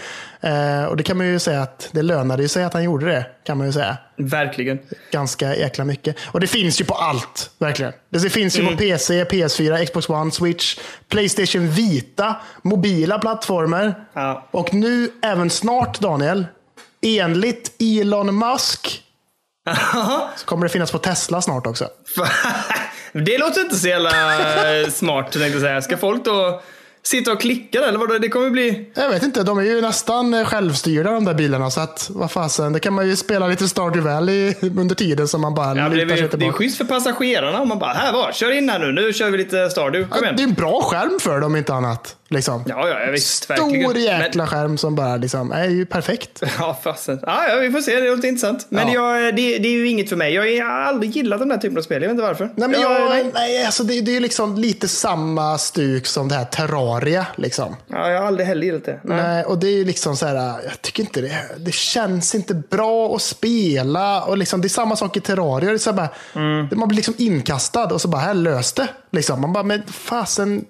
Och 0.90 0.98
det 0.98 1.04
kan 1.04 1.18
man 1.18 1.28
ju 1.28 1.40
säga 1.40 1.62
att 1.62 1.90
det 1.92 2.02
lönade 2.02 2.50
sig 2.50 2.64
att 2.64 2.74
han 2.74 2.84
gjorde 2.84 3.06
det. 3.06 3.26
kan 3.46 3.58
man 3.58 3.68
ju 3.68 3.74
säga. 3.74 3.98
Verkligen. 4.18 4.80
Ganska 5.12 5.56
jäkla 5.56 5.86
mycket. 5.86 6.16
Och 6.32 6.40
det 6.40 6.48
finns 6.48 6.82
ju 6.82 6.86
på 6.86 6.94
allt, 6.94 7.50
verkligen. 7.60 7.94
Det 8.10 8.30
finns 8.30 8.58
ju 8.58 8.62
Mm. 8.62 8.74
på 8.74 8.78
PC, 8.80 9.24
PS4, 9.24 9.86
Xbox 9.86 10.10
One, 10.10 10.32
Switch, 10.32 10.78
Playstation 11.10 11.68
Vita, 11.70 12.36
mobila 12.62 13.20
plattformar. 13.20 13.96
Ja. 14.14 14.48
Och 14.52 14.74
nu 14.74 15.10
även 15.22 15.50
snart, 15.50 16.00
Daniel, 16.00 16.46
enligt 17.02 17.72
Elon 17.82 18.40
Musk, 18.40 19.02
så 20.36 20.46
kommer 20.46 20.66
det 20.66 20.70
finnas 20.70 20.92
på 20.92 20.98
Tesla 20.98 21.42
snart 21.42 21.68
också. 21.68 21.88
det 23.12 23.38
låter 23.38 23.62
inte 23.62 23.76
så 23.76 23.88
jävla 23.88 24.10
eh, 24.82 24.90
smart, 24.90 25.32
tänkte 25.32 25.50
jag 25.50 25.62
säga. 25.62 25.82
Ska 25.82 25.98
folk 25.98 26.26
då 26.26 26.62
sitta 27.04 27.32
och 27.32 27.42
klicka 27.42 27.80
där, 27.82 27.88
eller 27.88 28.00
vadå? 28.00 28.18
Det 28.18 28.30
kommer 28.30 28.50
bli... 28.50 28.92
Jag 28.94 29.10
vet 29.10 29.24
inte, 29.24 29.44
de 29.44 29.58
är 29.58 29.64
ju 29.64 29.82
nästan 29.82 30.34
eh, 30.34 30.46
självstyrda 30.46 31.12
de 31.12 31.26
där 31.26 31.34
bilarna. 31.34 31.72
Så 31.72 31.82
att, 31.82 32.10
vad 32.14 32.32
fasen, 32.32 32.74
det 32.74 32.80
kan 32.80 32.94
man 32.94 33.08
ju 33.08 33.16
spela 33.16 33.48
lite 33.48 33.70
Stardew 33.70 34.14
Valley 34.14 34.54
under 34.62 34.96
tiden 34.96 35.28
som 35.28 35.42
man 35.42 35.54
bara 35.54 35.68
Ja, 35.78 35.90
det, 35.90 36.02
är, 36.02 36.38
det 36.38 36.46
är 36.46 36.52
schysst 36.52 36.78
för 36.78 36.86
passagerarna 36.86 37.62
om 37.62 37.70
man 37.70 37.80
bara, 37.80 37.94
här 37.94 38.14
var, 38.14 38.32
kör 38.32 38.52
in 38.52 38.70
här 38.70 38.80
nu, 38.80 38.92
nu 38.92 39.14
kör 39.14 39.30
vi 39.30 39.38
lite 39.38 39.70
Stardew, 39.70 40.10
kom 40.10 40.26
Ja, 40.26 40.32
det 40.32 40.44
är 40.44 40.48
en 40.48 40.54
bra 40.54 40.82
skärm 40.82 41.20
för 41.20 41.40
dem, 41.40 41.56
inte 41.56 41.74
annat. 41.74 42.16
Liksom. 42.34 42.64
Ja, 42.68 42.88
ja, 42.90 43.12
visst, 43.12 43.50
verkligen. 43.50 43.90
Stor 43.90 43.98
jäkla 43.98 44.48
skärm 44.48 44.78
som 44.78 44.96
bara 44.96 45.16
liksom, 45.18 45.52
är 45.52 45.70
ju 45.70 45.86
perfekt. 45.86 46.42
Men, 46.42 46.50
ja, 46.60 46.80
fasen. 46.84 47.20
Ja, 47.22 47.48
ja, 47.50 47.56
vi 47.56 47.72
får 47.72 47.80
se, 47.82 48.00
det 48.00 48.10
låter 48.10 48.28
intressant. 48.28 48.66
Men 48.70 48.88
Ja. 48.88 48.94
jag, 49.22 49.36
det, 49.36 49.58
det 49.58 49.68
är 49.68 49.72
ju 49.74 49.88
inget 49.88 50.10
för 50.10 50.16
mig. 50.16 50.34
Jag 50.34 50.66
har 50.66 50.72
aldrig 50.82 51.12
gillat 51.16 51.40
den 51.40 51.52
här 51.52 51.58
typen 51.58 51.78
av 51.78 51.82
spel, 51.82 52.02
jag 52.02 52.10
vet 52.10 52.14
inte 52.16 52.24
varför. 52.28 52.50
Nej, 52.56 52.70
men 52.70 52.82
jag, 52.82 52.92
jag, 53.02 53.10
nej. 53.10 53.32
nej, 53.34 53.66
alltså 53.66 53.84
det, 53.84 54.02
det 54.02 54.16
är 54.16 54.20
liksom 54.20 54.56
lite 54.58 54.88
samma 54.88 55.58
stuk 55.58 56.06
som 56.06 56.28
det 56.28 56.36
här 56.36 56.46
Terraria. 56.46 57.26
Liksom. 57.36 57.76
Ja, 57.88 58.10
jag 58.12 58.20
har 58.20 58.28
aldrig 58.28 58.48
heller 58.48 58.64
gillat 58.66 58.86
det. 58.86 59.00
Nej. 59.04 59.18
Nej, 59.24 59.44
och 59.44 59.58
det 59.60 59.68
är 59.68 59.86
liksom 59.86 60.16
så 60.18 60.26
här, 60.26 60.36
jag 60.64 60.82
tycker 60.82 61.04
inte 61.04 61.22
det, 61.22 61.38
det 61.58 61.74
känns 61.74 62.36
inte 62.36 62.54
bra 62.54 63.16
att 63.16 63.22
spela. 63.22 64.24
Och 64.24 64.38
liksom, 64.38 64.62
det 64.62 64.68
är 64.68 64.70
samma 64.70 64.96
sak 64.96 65.18
i 65.18 65.20
Terraria. 65.20 65.70
Det 65.70 65.76
är 65.76 65.78
så 65.78 65.94
bara, 65.94 66.10
Man 66.76 66.88
blir 66.88 66.96
liksom 66.96 67.14
inkastad 67.18 67.86
och 67.94 68.02
så 68.02 68.08
bara, 68.08 68.22
här 68.22 68.34
lös 68.34 68.74
det. 68.74 68.88
Liksom. 69.12 69.42
Man 69.42 69.54
bara, 69.54 69.64
men 69.64 69.84
fasen, 69.88 70.66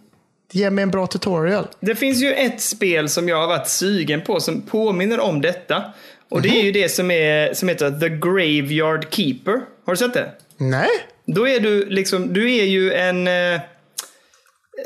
ge 0.56 0.70
mig 0.70 0.84
en 0.84 0.92
bra 0.92 1.08
tutorial. 1.08 1.68
Det 1.80 1.96
finns 1.96 2.24
ju 2.24 2.34
ett 2.34 2.62
spel 2.62 3.10
som 3.10 3.30
jag 3.30 3.38
har 3.38 3.48
varit 3.48 3.68
sugen 3.68 4.22
på 4.22 4.39
som 4.39 4.62
påminner 4.62 5.20
om 5.20 5.42
detta. 5.42 5.84
Och 6.30 6.42
det 6.42 6.50
är 6.50 6.63
ju 6.63 6.72
det 6.72 6.89
som, 6.89 7.12
är, 7.12 7.54
som 7.54 7.70
heter 7.70 7.92
The 8.00 8.10
Graveyard 8.10 9.06
Keeper. 9.13 9.62
Har 9.86 9.94
du 9.94 9.98
sett 9.98 10.13
det? 10.13 10.32
Nej, 10.58 10.89
Då 11.26 11.48
är 11.48 11.60
du 11.60 11.86
liksom, 11.86 12.34
du 12.34 12.54
är 12.56 12.63
ju 12.66 12.94
en... 12.94 13.28
eh, 13.28 13.60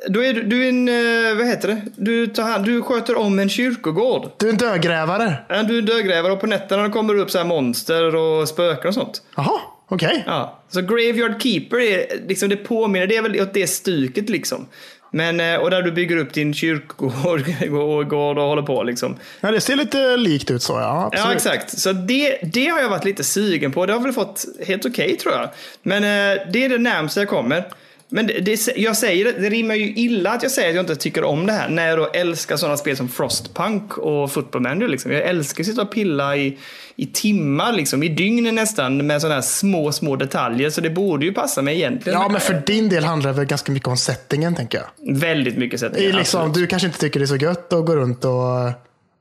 Då 0.09 0.23
är 0.23 0.33
du, 0.33 0.43
du 0.43 0.63
är 0.65 0.69
en, 0.69 0.87
eh, 0.89 1.37
vad 1.37 1.47
heter 1.47 1.67
det? 1.67 1.81
Du, 1.95 2.27
tar 2.27 2.43
hand, 2.43 2.65
du 2.65 2.81
sköter 2.81 3.15
om 3.17 3.39
en 3.39 3.49
kyrkogård. 3.49 4.29
du 4.37 4.45
är 4.47 4.51
en 4.51 4.57
dödgrävare. 4.57 5.33
Ja, 5.49 5.63
Du 5.63 5.77
är 5.77 5.81
dödgrävare 5.81 6.33
och 6.33 6.39
på 6.41 6.47
nätterna 6.47 6.89
kommer 6.89 7.13
det 7.13 7.21
upp 7.21 7.31
så 7.31 7.37
här 7.37 7.45
monster 7.45 8.15
och 8.15 8.47
spöken 8.49 8.87
och 8.87 8.93
sånt. 8.93 9.21
Jaha, 9.35 9.59
okej. 9.89 10.23
Ja, 10.25 10.63
så 10.69 10.81
Graveyard 10.81 11.41
Keeper 11.41 11.77
är 11.79 12.27
liksom, 12.27 12.49
det 12.49 12.55
påminner, 12.55 13.07
det 13.07 13.15
är 13.15 13.21
väl 13.21 13.41
åt 13.41 13.53
det 13.53 13.67
stuket 13.67 14.29
liksom. 14.29 14.67
Men, 15.11 15.39
eh, 15.39 15.55
och 15.55 15.71
där 15.71 15.81
du 15.81 15.91
bygger 15.91 16.17
upp 16.17 16.33
din 16.33 16.53
kyrkogård 16.53 17.43
och, 17.71 18.45
håller 18.47 18.61
på 18.61 18.83
liksom. 18.83 19.15
Ja, 19.41 19.51
det 19.51 19.61
ser 19.61 19.75
lite 19.75 20.17
likt 20.17 20.51
ut 20.51 20.63
så, 20.63 20.73
ja. 20.73 21.05
Absolut. 21.05 21.25
Ja, 21.25 21.33
exakt. 21.33 21.79
Så 21.79 21.91
det, 21.91 22.39
det 22.43 22.67
har 22.67 22.79
jag 22.79 22.89
varit 22.89 23.05
lite 23.05 23.23
sugen 23.23 23.71
på. 23.71 23.85
Det 23.85 23.93
har 23.93 23.99
väl 23.99 24.13
fått 24.13 24.45
helt 24.67 24.85
okej 24.85 25.17
tror 25.17 25.33
jag. 25.33 25.49
Men 25.81 26.03
eh, 26.03 26.41
det 26.51 26.65
är 26.65 26.69
det 26.69 26.77
närmaste 26.77 27.19
jag 27.19 27.29
kommer. 27.29 27.63
Men 28.09 28.27
det, 28.27 28.39
det, 28.39 28.67
jag 28.75 28.97
säger 28.97 29.25
det, 29.25 29.49
rimmar 29.49 29.75
ju 29.75 29.93
illa 29.93 30.31
att 30.31 30.43
jag 30.43 30.51
säger 30.51 30.69
att 30.69 30.75
jag 30.75 30.83
inte 30.83 30.95
tycker 30.95 31.23
om 31.23 31.45
det 31.45 31.53
här. 31.53 31.69
När 31.69 31.87
jag 31.87 31.97
då 31.97 32.07
älskar 32.07 32.57
sådana 32.57 32.77
spel 32.77 32.97
som 32.97 33.09
Frostpunk 33.09 33.97
och 33.97 34.31
Football 34.31 34.61
Manager. 34.61 34.87
Liksom. 34.87 35.11
Jag 35.11 35.21
älskar 35.21 35.63
att 35.63 35.67
sitta 35.67 35.81
och 35.81 35.91
pilla 35.91 36.37
i, 36.37 36.57
i 36.95 37.05
timmar, 37.05 37.73
liksom, 37.73 38.03
i 38.03 38.09
dygn 38.09 38.55
nästan, 38.55 39.07
med 39.07 39.21
sådana 39.21 39.35
här 39.35 39.41
små, 39.41 39.91
små 39.91 40.15
detaljer. 40.15 40.69
Så 40.69 40.81
det 40.81 40.89
borde 40.89 41.25
ju 41.25 41.33
passa 41.33 41.61
mig 41.61 41.75
egentligen. 41.75 42.19
Ja, 42.19 42.29
men 42.29 42.41
för 42.41 42.61
din 42.65 42.89
del 42.89 43.03
handlar 43.03 43.31
det 43.31 43.37
väl 43.37 43.45
ganska 43.45 43.71
mycket 43.71 43.89
om 43.89 43.97
settingen, 43.97 44.55
tänker 44.55 44.77
jag. 44.77 45.17
Väldigt 45.19 45.57
mycket 45.57 45.83
är 45.83 46.13
liksom, 46.13 46.53
du 46.53 46.67
kanske 46.67 46.87
inte 46.87 46.99
tycker 46.99 47.19
det 47.19 47.23
är 47.23 47.27
så 47.27 47.35
gött 47.35 47.73
att 47.73 47.85
gå 47.85 47.95
runt 47.95 48.25
och 48.25 48.71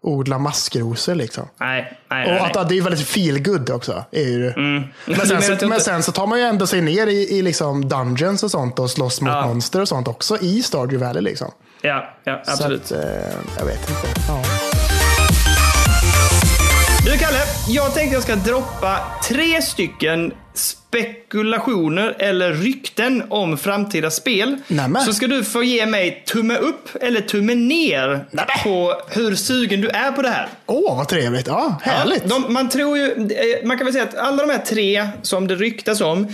odla 0.07 0.39
maskrosor. 0.39 1.15
Liksom. 1.15 1.49
Nej, 1.61 1.99
nej, 2.11 2.27
Och 2.41 2.47
att 2.47 2.55
nej. 2.55 2.65
det 2.69 2.79
är 2.79 2.83
väldigt 2.83 3.07
feel 3.09 3.43
good 3.43 3.71
också. 3.71 4.05
Är 4.13 4.23
ju 4.23 4.43
det. 4.43 4.55
Men, 4.57 4.91
sen, 5.27 5.41
men 5.41 5.53
inte- 5.73 5.81
sen 5.81 6.03
så 6.03 6.13
tar 6.13 6.27
man 6.27 6.39
ju 6.39 6.45
ändå 6.45 6.67
sig 6.67 6.81
ner 6.81 7.07
i, 7.07 7.39
i 7.39 7.43
liksom 7.43 7.89
dungeons 7.89 8.43
och 8.43 8.51
sånt 8.51 8.79
och 8.79 8.91
slåss 8.91 9.21
mot 9.21 9.33
Ja. 9.33 9.47
monster 9.47 9.81
och 9.81 9.89
sånt 9.89 10.09
också 10.09 10.39
i 10.39 10.63
Stardew 10.63 11.07
Valley. 11.07 11.23
Liksom. 11.23 11.51
Ja, 11.83 12.15
ja, 12.25 12.43
absolut. 12.47 12.85
Att, 12.85 12.93
eh, 12.93 12.99
jag 13.59 13.65
vet 13.67 13.91
inte. 13.91 14.21
Ja. 14.29 14.43
Du 17.07 17.19
Kalle, 17.19 17.39
jag 17.69 17.95
tänkte 17.95 18.15
jag 18.15 18.23
ska 18.23 18.37
droppa 18.37 18.99
tre 19.29 19.63
stycken 19.63 20.33
spekulationer 20.55 22.17
eller 22.19 22.53
rykten 22.53 23.23
om 23.29 23.59
framtida 23.59 24.11
spel. 24.11 24.57
Nämen. 24.69 25.03
Så 25.03 25.13
ska 25.13 25.27
du 25.27 25.45
få 25.45 25.63
ge 25.63 25.87
mig 25.87 26.25
tumme 26.27 26.57
upp 26.57 26.89
eller 27.01 27.21
tumme 27.21 27.55
ner 27.55 28.27
Nämen. 28.31 28.47
på 28.65 28.95
hur 29.09 29.35
sugen 29.35 29.81
du 29.81 29.89
är 29.89 30.13
på 30.13 30.23
det 30.23 30.29
här. 30.29 30.49
Åh, 30.67 30.97
vad 30.97 31.09
trevligt. 31.09 31.47
Ja, 31.47 31.81
härligt. 31.83 32.23
Ja, 32.23 32.29
de, 32.29 32.53
man 32.53 32.69
tror 32.69 32.99
ju, 32.99 33.11
eh, 33.11 33.67
man 33.67 33.79
kan 33.79 33.85
väl 33.85 33.93
säga 33.93 34.05
att 34.05 34.17
alla 34.17 34.47
de 34.47 34.53
här 34.53 34.65
tre 34.67 35.09
som 35.23 35.47
det 35.49 35.55
ryktas 35.55 36.01
om 36.01 36.29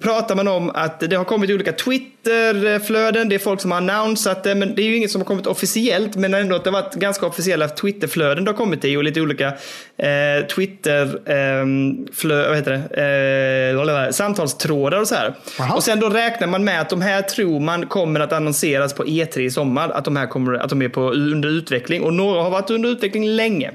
pratar 0.00 0.36
man 0.36 0.48
om 0.48 0.70
att 0.74 1.00
det 1.00 1.16
har 1.16 1.24
kommit 1.24 1.50
olika 1.50 1.72
Twitterflöden, 1.72 3.28
det 3.28 3.34
är 3.34 3.38
folk 3.38 3.60
som 3.60 3.70
har 3.70 3.78
annonsat 3.78 4.44
det, 4.44 4.54
men 4.54 4.74
det 4.74 4.82
är 4.82 4.86
ju 4.86 4.96
inget 4.96 5.10
som 5.10 5.20
har 5.20 5.26
kommit 5.26 5.46
officiellt, 5.46 6.16
men 6.16 6.34
ändå 6.34 6.56
att 6.56 6.64
det 6.64 6.70
har 6.70 6.82
varit 6.82 6.94
ganska 6.94 7.26
officiella 7.26 7.68
Twitterflöden 7.68 8.44
det 8.44 8.50
har 8.50 8.56
kommit 8.56 8.84
i 8.84 8.96
och 8.96 9.04
lite 9.04 9.20
olika 9.20 9.46
eh, 9.96 10.46
Twitter, 10.54 11.04
eh, 11.04 11.66
flö, 12.14 12.48
vad 12.48 12.56
heter 12.56 12.82
det, 12.90 14.06
eh, 14.06 14.10
samtalstrådar 14.10 15.00
och 15.00 15.08
så 15.08 15.14
här. 15.14 15.34
Jaha. 15.58 15.74
Och 15.74 15.82
sen 15.82 16.00
då 16.00 16.08
räknar 16.08 16.48
man 16.48 16.64
med 16.64 16.80
att 16.80 16.90
de 16.90 17.00
här 17.00 17.22
tror 17.22 17.60
man 17.60 17.86
kommer 17.86 18.20
att 18.20 18.32
annonseras 18.32 18.94
på 18.94 19.04
E3 19.04 19.38
i 19.38 19.50
sommar, 19.50 19.88
att 19.88 20.04
de 20.04 20.16
här 20.16 20.26
kommer, 20.26 20.54
att 20.54 20.70
de 20.70 20.82
är 20.82 20.88
på, 20.88 21.00
under 21.10 21.48
utveckling 21.48 22.02
och 22.02 22.12
några 22.12 22.42
har 22.42 22.50
varit 22.50 22.70
under 22.70 22.88
utveckling 22.88 23.28
länge. 23.28 23.70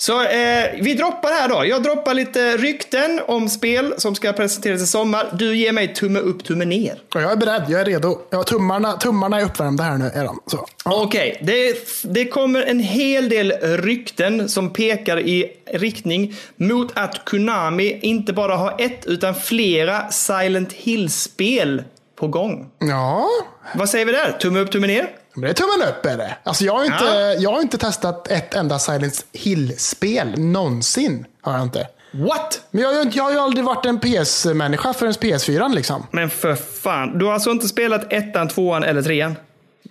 Så 0.00 0.22
eh, 0.22 0.64
vi 0.80 0.94
droppar 0.94 1.28
här 1.30 1.48
då. 1.48 1.66
Jag 1.66 1.82
droppar 1.82 2.14
lite 2.14 2.56
rykten 2.56 3.20
om 3.26 3.48
spel 3.48 3.94
som 3.96 4.14
ska 4.14 4.32
presenteras 4.32 4.82
i 4.82 4.86
sommar. 4.86 5.28
Du 5.32 5.56
ger 5.56 5.72
mig 5.72 5.94
tumme 5.94 6.18
upp, 6.18 6.44
tumme 6.44 6.64
ner. 6.64 7.02
Ja, 7.14 7.20
Jag 7.20 7.32
är 7.32 7.36
beredd, 7.36 7.62
jag 7.68 7.80
är 7.80 7.84
redo. 7.84 8.18
Ja, 8.30 8.42
tummarna, 8.42 8.92
tummarna 8.92 9.40
är 9.40 9.44
uppvärmda 9.44 9.84
här 9.84 9.98
nu. 9.98 10.04
Är 10.14 10.24
de. 10.24 10.40
Så. 10.46 10.66
Ja. 10.84 11.02
Okej, 11.02 11.40
det, 11.42 11.74
det 12.04 12.24
kommer 12.26 12.62
en 12.62 12.80
hel 12.80 13.28
del 13.28 13.52
rykten 13.62 14.48
som 14.48 14.72
pekar 14.72 15.20
i 15.20 15.52
riktning 15.72 16.34
mot 16.56 16.92
att 16.94 17.24
Konami 17.24 17.98
inte 18.02 18.32
bara 18.32 18.56
har 18.56 18.74
ett 18.78 19.06
utan 19.06 19.34
flera 19.34 20.10
Silent 20.10 20.72
Hill-spel 20.72 21.82
på 22.16 22.28
gång. 22.28 22.70
ja, 22.78 23.26
Vad 23.74 23.88
säger 23.90 24.04
vi 24.06 24.12
där? 24.12 24.32
Tumme 24.32 24.60
upp, 24.60 24.72
tumme 24.72 24.86
ner? 24.86 25.08
Men 25.34 25.42
det 25.42 25.48
är 25.48 25.54
tummen 25.54 25.88
upp 25.88 26.06
är 26.06 26.16
det. 26.16 26.36
Alltså, 26.44 26.64
jag, 26.64 26.72
har 26.74 26.84
inte, 26.84 27.04
Ja. 27.04 27.34
jag 27.34 27.50
har 27.52 27.60
inte 27.60 27.78
testat 27.78 28.28
ett 28.30 28.54
enda 28.54 28.78
Silent 28.78 29.24
Hill-spel 29.32 30.34
någonsin. 30.38 31.26
Har 31.40 31.52
jag 31.52 31.62
inte. 31.62 31.86
What? 32.12 32.60
Men 32.70 32.82
jag, 32.82 33.02
inte- 33.02 33.16
jag 33.16 33.24
har 33.24 33.32
ju 33.32 33.38
aldrig 33.38 33.64
varit 33.64 33.86
en 33.86 34.00
PS-människa 34.00 34.92
förrän 34.92 35.12
PS4 35.12 35.74
liksom. 35.74 36.06
Men 36.10 36.30
för 36.30 36.54
fan, 36.54 37.18
du 37.18 37.24
har 37.24 37.32
alltså 37.32 37.50
inte 37.50 37.68
spelat 37.68 38.12
ettan, 38.12 38.48
tvåan 38.48 38.82
eller 38.84 39.02
trean? 39.02 39.34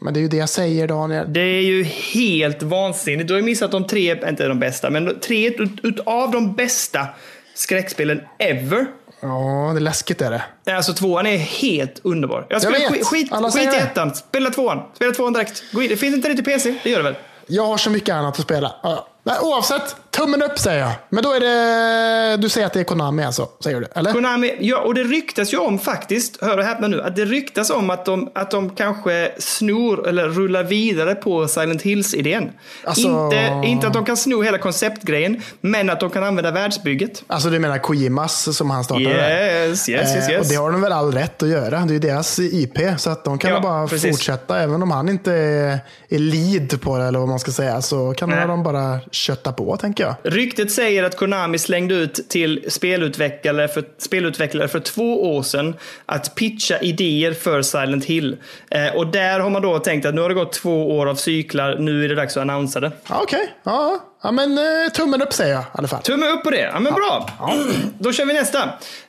Men 0.01 0.13
det 0.13 0.19
är 0.19 0.21
ju 0.21 0.27
det 0.27 0.37
jag 0.37 0.49
säger 0.49 0.87
Daniel. 0.87 1.33
Det 1.33 1.39
är 1.39 1.61
ju 1.61 1.83
helt 1.83 2.63
vansinnigt. 2.63 3.27
Du 3.27 3.33
har 3.33 3.39
ju 3.39 3.45
missat 3.45 3.71
de 3.71 3.87
tre, 3.87 4.29
inte 4.29 4.47
de 4.47 4.59
bästa, 4.59 4.89
men 4.89 5.19
tre 5.19 5.47
ut, 5.49 5.71
utav 5.83 6.31
de 6.31 6.53
bästa 6.53 7.07
skräckspelen 7.55 8.21
ever. 8.37 8.85
Ja, 9.21 9.69
det 9.73 9.79
är 9.79 9.81
läskigt 9.81 10.21
är 10.21 10.31
det. 10.31 10.75
Alltså 10.75 10.93
tvåan 10.93 11.25
är 11.25 11.37
helt 11.37 11.99
underbar. 12.03 12.45
Jag 12.49 12.61
skulle, 12.61 12.79
vet. 12.79 12.91
skit, 12.91 13.07
skit, 13.07 13.73
i 13.73 13.77
ettan. 13.77 14.15
Spela 14.15 14.49
tvåan. 14.49 14.81
Spela 14.95 15.11
tvåan 15.11 15.33
direkt. 15.33 15.63
Gå 15.71 15.81
in. 15.81 15.89
Det 15.89 15.97
finns 15.97 16.15
inte 16.15 16.27
det 16.29 16.35
till 16.35 16.43
PC? 16.43 16.75
Det 16.83 16.89
gör 16.89 16.97
det 16.97 17.03
väl? 17.03 17.15
Jag 17.47 17.65
har 17.65 17.77
så 17.77 17.89
mycket 17.89 18.15
annat 18.15 18.39
att 18.39 18.45
spela. 18.45 18.75
Men 19.23 19.35
oavsett, 19.41 19.95
tummen 20.11 20.41
upp 20.41 20.59
säger 20.59 20.79
jag. 20.79 20.91
Men 21.09 21.23
då 21.23 21.33
är 21.33 21.39
det... 21.39 22.37
Du 22.37 22.49
säger 22.49 22.67
att 22.67 22.73
det 22.73 22.79
är 22.79 22.83
Konami 22.83 23.23
alltså? 23.23 23.47
Säger 23.63 23.79
du? 23.79 23.87
Eller? 23.95 24.13
Konami, 24.13 24.57
ja, 24.59 24.77
och 24.81 24.93
det 24.93 25.03
ryktas 25.03 25.53
ju 25.53 25.57
om 25.57 25.79
faktiskt, 25.79 26.43
hör 26.43 26.57
och 26.57 26.63
häpna 26.63 26.87
nu, 26.87 27.01
att 27.01 27.15
det 27.15 27.25
ryktas 27.25 27.69
om 27.69 27.89
att 27.89 28.05
de, 28.05 28.29
att 28.35 28.51
de 28.51 28.69
kanske 28.69 29.31
snor 29.37 30.07
eller 30.07 30.29
rullar 30.29 30.63
vidare 30.63 31.15
på 31.15 31.47
Silent 31.47 31.81
Hills-idén. 31.81 32.49
Alltså- 32.83 33.07
Inte, 33.07 33.61
inte 33.67 33.87
att 33.87 33.93
de 33.93 34.05
kan 34.05 34.17
sno 34.17 34.41
hela 34.41 34.57
konceptgrejen, 34.57 35.41
men 35.61 35.89
att 35.89 35.99
de 35.99 36.09
kan 36.09 36.23
använda 36.23 36.51
världsbygget. 36.51 37.23
Alltså 37.27 37.49
du 37.49 37.59
menar 37.59 37.77
Kojimas 37.77 38.57
som 38.57 38.69
han 38.69 38.83
startade? 38.83 39.09
Yes, 39.09 39.89
yes, 39.89 40.15
yes, 40.15 40.27
Eh, 40.29 40.33
yes. 40.33 40.41
Och 40.41 40.47
det 40.47 40.55
har 40.55 40.71
de 40.71 40.81
väl 40.81 40.91
all 40.91 41.11
rätt 41.13 41.43
att 41.43 41.49
göra. 41.49 41.69
Det 41.79 41.91
är 41.91 41.93
ju 41.93 41.99
deras 41.99 42.39
IP. 42.39 42.77
Så 42.97 43.09
att 43.09 43.23
de 43.23 43.37
kan 43.39 43.51
Ja, 43.51 43.59
bara 43.59 43.87
precis. 43.87 44.11
fortsätta. 44.17 44.59
Även 44.59 44.83
om 44.83 44.91
han 44.91 45.09
inte 45.09 45.33
är, 45.33 45.79
är 46.09 46.19
lead 46.19 46.81
på 46.81 46.97
det 46.97 47.03
eller 47.05 47.19
vad 47.19 47.27
man 47.27 47.39
ska 47.39 47.51
säga. 47.51 47.81
Så 47.81 48.13
kan 48.17 48.29
Nej. 48.29 48.47
de 48.47 48.63
bara 48.63 48.99
kötta 49.11 49.51
på 49.53 49.77
tänker 49.77 49.98
jag. 50.03 50.15
Ryktet 50.23 50.71
säger 50.71 51.03
att 51.03 51.17
Konami 51.17 51.57
slängde 51.57 51.95
ut 51.95 52.29
till 52.29 52.65
spelutvecklare 52.67 53.67
för, 53.67 53.83
spelutvecklare 53.97 54.67
för 54.67 54.79
två 54.79 55.35
år 55.35 55.43
sedan 55.43 55.75
att 56.05 56.35
pitcha 56.35 56.79
idéer 56.79 57.33
för 57.33 57.61
Silent 57.61 58.05
Hill. 58.05 58.37
Eh, 58.71 58.95
och 58.95 59.07
där 59.07 59.39
har 59.39 59.49
man 59.49 59.61
då 59.61 59.79
tänkt 59.79 60.05
att 60.05 60.15
nu 60.15 60.21
har 60.21 60.29
det 60.29 60.35
gått 60.35 60.53
två 60.53 60.97
år 60.97 61.09
av 61.09 61.15
cyklar, 61.15 61.77
nu 61.79 62.05
är 62.05 62.09
det 62.09 62.15
dags 62.15 62.37
att 62.37 62.41
annonsera 62.41 62.89
det. 62.89 62.91
Ja, 63.09 63.19
Okej, 63.23 63.53
ja. 63.63 63.99
ja 64.23 64.31
men 64.31 64.57
eh, 64.57 64.91
tummen 64.93 65.21
upp 65.21 65.33
säger 65.33 65.53
jag 65.53 65.63
i 65.63 65.65
alla 65.71 65.87
fall. 65.87 66.01
Tumme 66.01 66.27
upp 66.27 66.43
på 66.43 66.49
det. 66.49 66.71
Ja, 66.73 66.79
men 66.79 66.93
bra. 66.93 67.29
Då 67.99 68.13
kör 68.13 68.25
vi 68.25 68.33
nästa. 68.33 68.63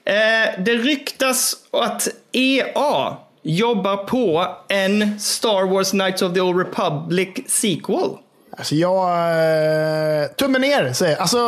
Eh, 0.04 0.14
det 0.58 0.74
ryktas 0.74 1.56
att 1.72 2.08
EA 2.32 3.16
jobbar 3.42 3.96
på 3.96 4.46
en 4.68 5.20
Star 5.20 5.66
Wars 5.66 5.90
Knights 5.90 6.22
of 6.22 6.34
the 6.34 6.40
Old 6.40 6.58
Republic 6.58 7.28
sequel. 7.46 8.16
Alltså 8.60 8.74
jag... 8.74 9.08
Eh, 10.22 10.26
tummen 10.28 10.60
ner 10.60 10.92
säger 10.92 11.12
jag. 11.12 11.20
Alltså, 11.20 11.38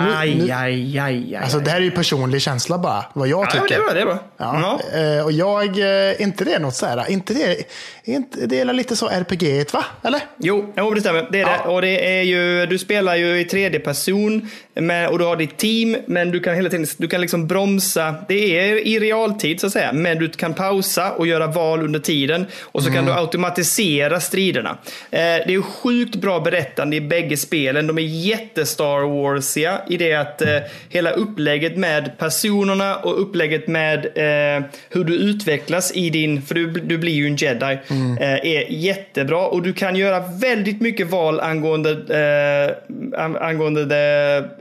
nu, 0.00 0.14
Aj, 0.16 0.34
nu, 0.34 0.52
aj, 0.52 0.98
aj, 0.98 1.00
aj. 1.00 1.36
alltså 1.36 1.58
det 1.58 1.70
här 1.70 1.78
är 1.78 1.84
ju 1.84 1.90
personlig 1.90 2.42
känsla 2.42 2.78
bara. 2.78 3.04
Vad 3.12 3.28
jag 3.28 3.38
ja, 3.44 3.48
men 3.54 3.62
tycker. 3.62 3.68
det 3.68 3.74
är 3.74 3.84
bra. 3.84 3.94
Det 3.94 4.00
är 4.00 4.04
bra. 4.06 4.18
Ja, 4.36 5.18
eh, 5.18 5.24
och 5.24 5.32
jag, 5.32 5.78
eh, 6.10 6.20
inte 6.22 6.44
det 6.44 6.58
något 6.58 6.74
så 6.74 6.86
här, 6.86 7.10
inte 7.10 7.34
det, 7.34 7.56
inte, 8.04 8.46
det 8.46 8.60
är 8.60 8.64
lite 8.64 8.96
så 8.96 9.08
RPG 9.08 9.64
va? 9.72 9.84
Eller? 10.02 10.20
Jo, 10.38 10.72
jo, 10.76 10.90
det 10.94 11.00
stämmer. 11.00 11.28
Det 11.32 11.38
är 11.40 11.42
Ja. 11.42 11.62
det. 11.64 11.68
Och 11.70 11.82
det 11.82 12.18
är 12.18 12.22
ju, 12.22 12.66
du 12.66 12.78
spelar 12.78 13.16
ju 13.16 13.40
i 13.40 13.44
tredje 13.44 13.80
person 13.80 14.50
med, 14.80 15.08
och 15.08 15.18
du 15.18 15.24
har 15.24 15.36
ditt 15.36 15.56
team, 15.56 15.96
men 16.06 16.30
du 16.30 16.40
kan 16.40 16.54
hela 16.54 16.68
tiden 16.70 16.86
du 16.96 17.08
kan 17.08 17.20
liksom 17.20 17.46
bromsa. 17.46 18.14
Det 18.28 18.58
är 18.58 18.86
i 18.86 18.98
realtid 18.98 19.60
så 19.60 19.66
att 19.66 19.72
säga, 19.72 19.92
men 19.92 20.18
du 20.18 20.28
kan 20.28 20.54
pausa 20.54 21.12
och 21.12 21.26
göra 21.26 21.46
val 21.46 21.82
under 21.82 22.00
tiden. 22.00 22.46
Och 22.62 22.82
så 22.82 22.90
kan 22.90 23.06
du 23.06 23.12
automatisera 23.12 24.20
striderna. 24.20 24.70
Eh, 25.10 25.18
det 25.20 25.44
är 25.46 25.50
ju 25.50 25.62
sjukt 25.62 26.14
bra 26.16 26.40
berättande 26.40 26.96
i 26.96 27.00
bägge 27.00 27.36
spelen. 27.36 27.86
De 27.86 27.98
är 27.98 28.02
jätte-Star 28.02 29.22
Warsiga 29.22 29.80
i 29.88 29.96
det 29.96 30.14
att 30.14 30.42
eh, 30.42 30.48
hela 30.88 31.10
upplägget 31.10 31.76
med 31.76 32.18
personerna 32.18 32.96
och 32.96 33.22
upplägget 33.22 33.66
med 33.68 33.98
eh, 34.06 34.64
hur 34.90 35.04
du 35.04 35.14
utvecklas 35.14 35.92
i 35.94 36.10
din, 36.10 36.42
för 36.42 36.54
du, 36.54 36.66
du 36.66 36.98
blir 36.98 37.12
ju 37.12 37.26
en 37.26 37.36
jedi, 37.36 37.78
eh, 38.20 38.32
är 38.32 38.72
jättebra. 38.72 39.46
Och 39.46 39.62
du 39.62 39.72
kan 39.72 39.96
göra 39.96 40.22
väldigt 40.40 40.80
mycket 40.80 41.10
val 41.10 41.40
angående, 41.40 41.90
eh, 41.90 43.20
an- 43.24 43.36
angående 43.36 43.86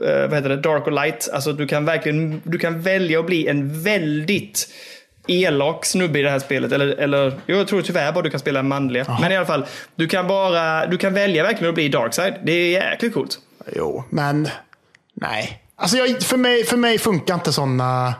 eh, 0.02 0.05
vad 0.06 0.34
heter 0.34 0.50
det, 0.50 0.58
dark 0.58 0.88
och 0.88 0.92
light. 0.92 1.30
Alltså 1.34 1.54
du 1.54 1.68
kan 1.68 1.86
verkligen, 1.86 2.42
du 2.44 2.58
kan 2.58 2.82
välja 2.82 3.20
att 3.20 3.26
bli 3.26 3.48
en 3.48 3.84
väldigt 3.84 4.68
elak 5.28 5.86
snubbe 5.86 6.20
i 6.20 6.22
det 6.22 6.30
här 6.30 6.40
spelet. 6.40 6.72
Eller, 6.72 6.88
eller 6.88 7.40
jag 7.46 7.68
tror 7.68 7.82
tyvärr 7.82 8.12
bara 8.12 8.22
du 8.22 8.30
kan 8.30 8.40
spela 8.40 8.64
manliga. 8.64 9.18
Men 9.22 9.32
i 9.32 9.38
alla 9.38 9.46
fall, 9.46 9.66
du 9.96 10.08
kan 10.08 10.28
bara, 10.28 10.86
du 10.86 10.98
kan 10.98 11.14
välja 11.14 11.44
verkligen 11.44 11.70
att 11.70 11.76
bli 11.76 11.90
darkside. 11.90 12.34
Det 12.44 12.52
är 12.52 12.72
jäkligt 12.72 13.14
coolt. 13.14 13.40
Jo, 13.76 14.04
men 14.10 14.50
nej. 15.14 15.62
Alltså 15.76 15.98
jag, 15.98 16.22
för, 16.22 16.38
mig, 16.38 16.64
för 16.64 16.78
mig 16.78 16.98
funkar 16.98 17.34
inte 17.34 17.54
sådana 17.54 18.14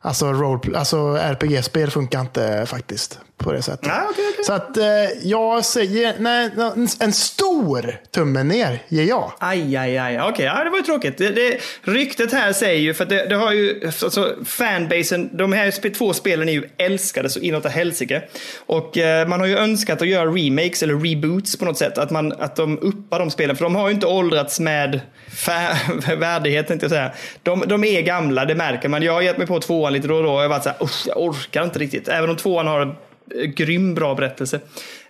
alltså 0.00 0.26
alltså 0.74 1.16
RPG-spel 1.16 1.90
funkar 1.90 2.20
inte 2.20 2.66
faktiskt 2.66 3.20
på 3.42 3.52
det 3.52 3.62
sättet. 3.62 3.86
Nej, 3.86 4.00
okej, 4.10 4.24
okej. 4.32 4.44
Så 4.44 4.52
att 4.52 4.76
eh, 4.76 4.84
jag 5.22 5.64
säger 5.64 6.14
nej, 6.18 6.50
en, 7.00 7.12
stor 7.12 7.96
tumme 8.10 8.42
ner 8.42 8.82
ger 8.88 9.04
jag. 9.04 9.32
Aj, 9.38 9.76
aj, 9.76 9.98
aj. 9.98 10.20
Okej, 10.20 10.44
ja, 10.44 10.64
det 10.64 10.70
var 10.70 10.76
ju 10.76 10.82
tråkigt. 10.84 11.18
Det, 11.18 11.30
det, 11.30 11.58
ryktet 11.82 12.32
här 12.32 12.52
säger 12.52 12.80
ju, 12.80 12.94
för 12.94 13.04
det, 13.04 13.26
det 13.26 13.34
har 13.34 13.52
ju, 13.52 13.80
alltså 14.02 14.34
fanbasen, 14.44 15.36
de 15.36 15.52
här 15.52 15.90
två 15.94 16.12
spelen 16.12 16.48
är 16.48 16.52
ju 16.52 16.68
älskade 16.76 17.30
så 17.30 17.40
inåt 17.40 17.64
helsike. 17.66 18.22
Och 18.66 18.98
eh, 18.98 19.28
man 19.28 19.40
har 19.40 19.46
ju 19.46 19.58
önskat 19.58 20.02
att 20.02 20.08
göra 20.08 20.26
remakes 20.26 20.82
eller 20.82 20.94
reboots 20.94 21.56
på 21.56 21.64
något 21.64 21.78
sätt. 21.78 21.98
Att, 21.98 22.10
man, 22.10 22.32
att 22.32 22.56
de 22.56 22.78
uppar 22.78 23.18
de 23.18 23.30
spelen, 23.30 23.56
för 23.56 23.64
de 23.64 23.74
har 23.74 23.88
ju 23.88 23.94
inte 23.94 24.06
åldrats 24.06 24.60
med 24.60 25.00
värdighet, 26.18 26.70
jag 26.84 26.90
säga. 26.90 27.12
De, 27.42 27.64
de 27.66 27.84
är 27.84 28.02
gamla, 28.02 28.44
det 28.44 28.54
märker 28.54 28.88
man. 28.88 29.02
Jag 29.02 29.12
har 29.12 29.22
gett 29.22 29.38
mig 29.38 29.46
på 29.46 29.60
tvåan 29.60 29.92
lite 29.92 30.08
då 30.08 30.14
och 30.14 30.22
då 30.22 30.30
och 30.30 30.36
jag 30.36 30.42
har 30.42 30.48
varit 30.48 30.62
så 30.62 30.68
här, 30.68 30.82
"Usch, 30.82 31.02
jag 31.06 31.22
orkar 31.22 31.64
inte 31.64 31.78
riktigt. 31.78 32.08
Även 32.08 32.30
om 32.30 32.36
tvåan 32.36 32.66
har 32.66 32.96
grym 33.46 33.94
bra 33.94 34.14
berättelse. 34.14 34.60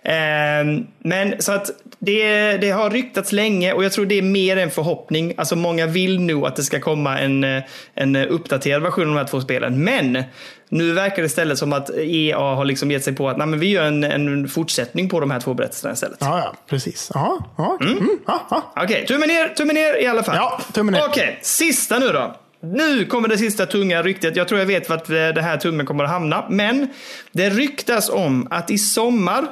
Ehm, 0.03 0.87
men 0.99 1.41
så 1.41 1.51
att 1.51 1.71
det, 1.99 2.57
det 2.57 2.71
har 2.71 2.89
ryktats 2.89 3.31
länge 3.31 3.73
och 3.73 3.83
jag 3.83 3.91
tror 3.91 4.05
det 4.05 4.17
är 4.17 4.21
mer 4.21 4.57
en 4.57 4.71
förhoppning. 4.71 5.33
Alltså 5.37 5.55
många 5.55 5.85
vill 5.85 6.19
nog 6.19 6.45
att 6.45 6.55
det 6.55 6.63
ska 6.63 6.79
komma 6.79 7.19
en, 7.19 7.61
en 7.93 8.15
uppdaterad 8.15 8.81
version 8.81 9.03
av 9.03 9.13
de 9.13 9.17
här 9.17 9.27
två 9.27 9.41
spelen. 9.41 9.83
Men 9.83 10.23
nu 10.69 10.93
verkar 10.93 11.21
det 11.21 11.25
istället 11.25 11.57
som 11.57 11.73
att 11.73 11.89
EA 11.97 12.37
har 12.37 12.65
liksom 12.65 12.91
gett 12.91 13.03
sig 13.03 13.15
på 13.15 13.29
att 13.29 13.37
Nej, 13.37 13.47
men 13.47 13.59
vi 13.59 13.67
gör 13.67 13.85
en, 13.85 14.03
en 14.03 14.47
fortsättning 14.47 15.09
på 15.09 15.19
de 15.19 15.31
här 15.31 15.39
två 15.39 15.53
berättelserna 15.53 15.93
istället. 15.93 16.17
Ja, 16.21 16.39
ja, 16.39 16.53
precis. 16.67 17.11
Ja, 17.13 17.53
ja, 17.57 17.77
mm. 17.81 18.09
ja, 18.27 18.47
ja. 18.49 18.73
Okej, 18.75 19.05
tummen 19.05 19.27
ner, 19.27 19.47
tummen 19.47 19.75
ner 19.75 20.01
i 20.01 20.07
alla 20.07 20.23
fall. 20.23 20.35
Ja, 20.35 20.61
tummen 20.73 20.93
ner. 20.93 21.01
Okej, 21.07 21.39
sista 21.41 21.99
nu 21.99 22.07
då. 22.07 22.35
Nu 22.63 23.05
kommer 23.05 23.27
det 23.27 23.37
sista 23.37 23.65
tunga 23.65 24.01
ryktet. 24.03 24.35
Jag 24.35 24.47
tror 24.47 24.59
jag 24.59 24.67
vet 24.67 24.89
vart 24.89 25.07
det 25.07 25.41
här 25.41 25.57
tummen 25.57 25.85
kommer 25.85 26.03
att 26.03 26.09
hamna. 26.09 26.45
Men 26.49 26.87
det 27.31 27.49
ryktas 27.49 28.09
om 28.09 28.47
att 28.51 28.71
i 28.71 28.77
sommar 28.77 29.47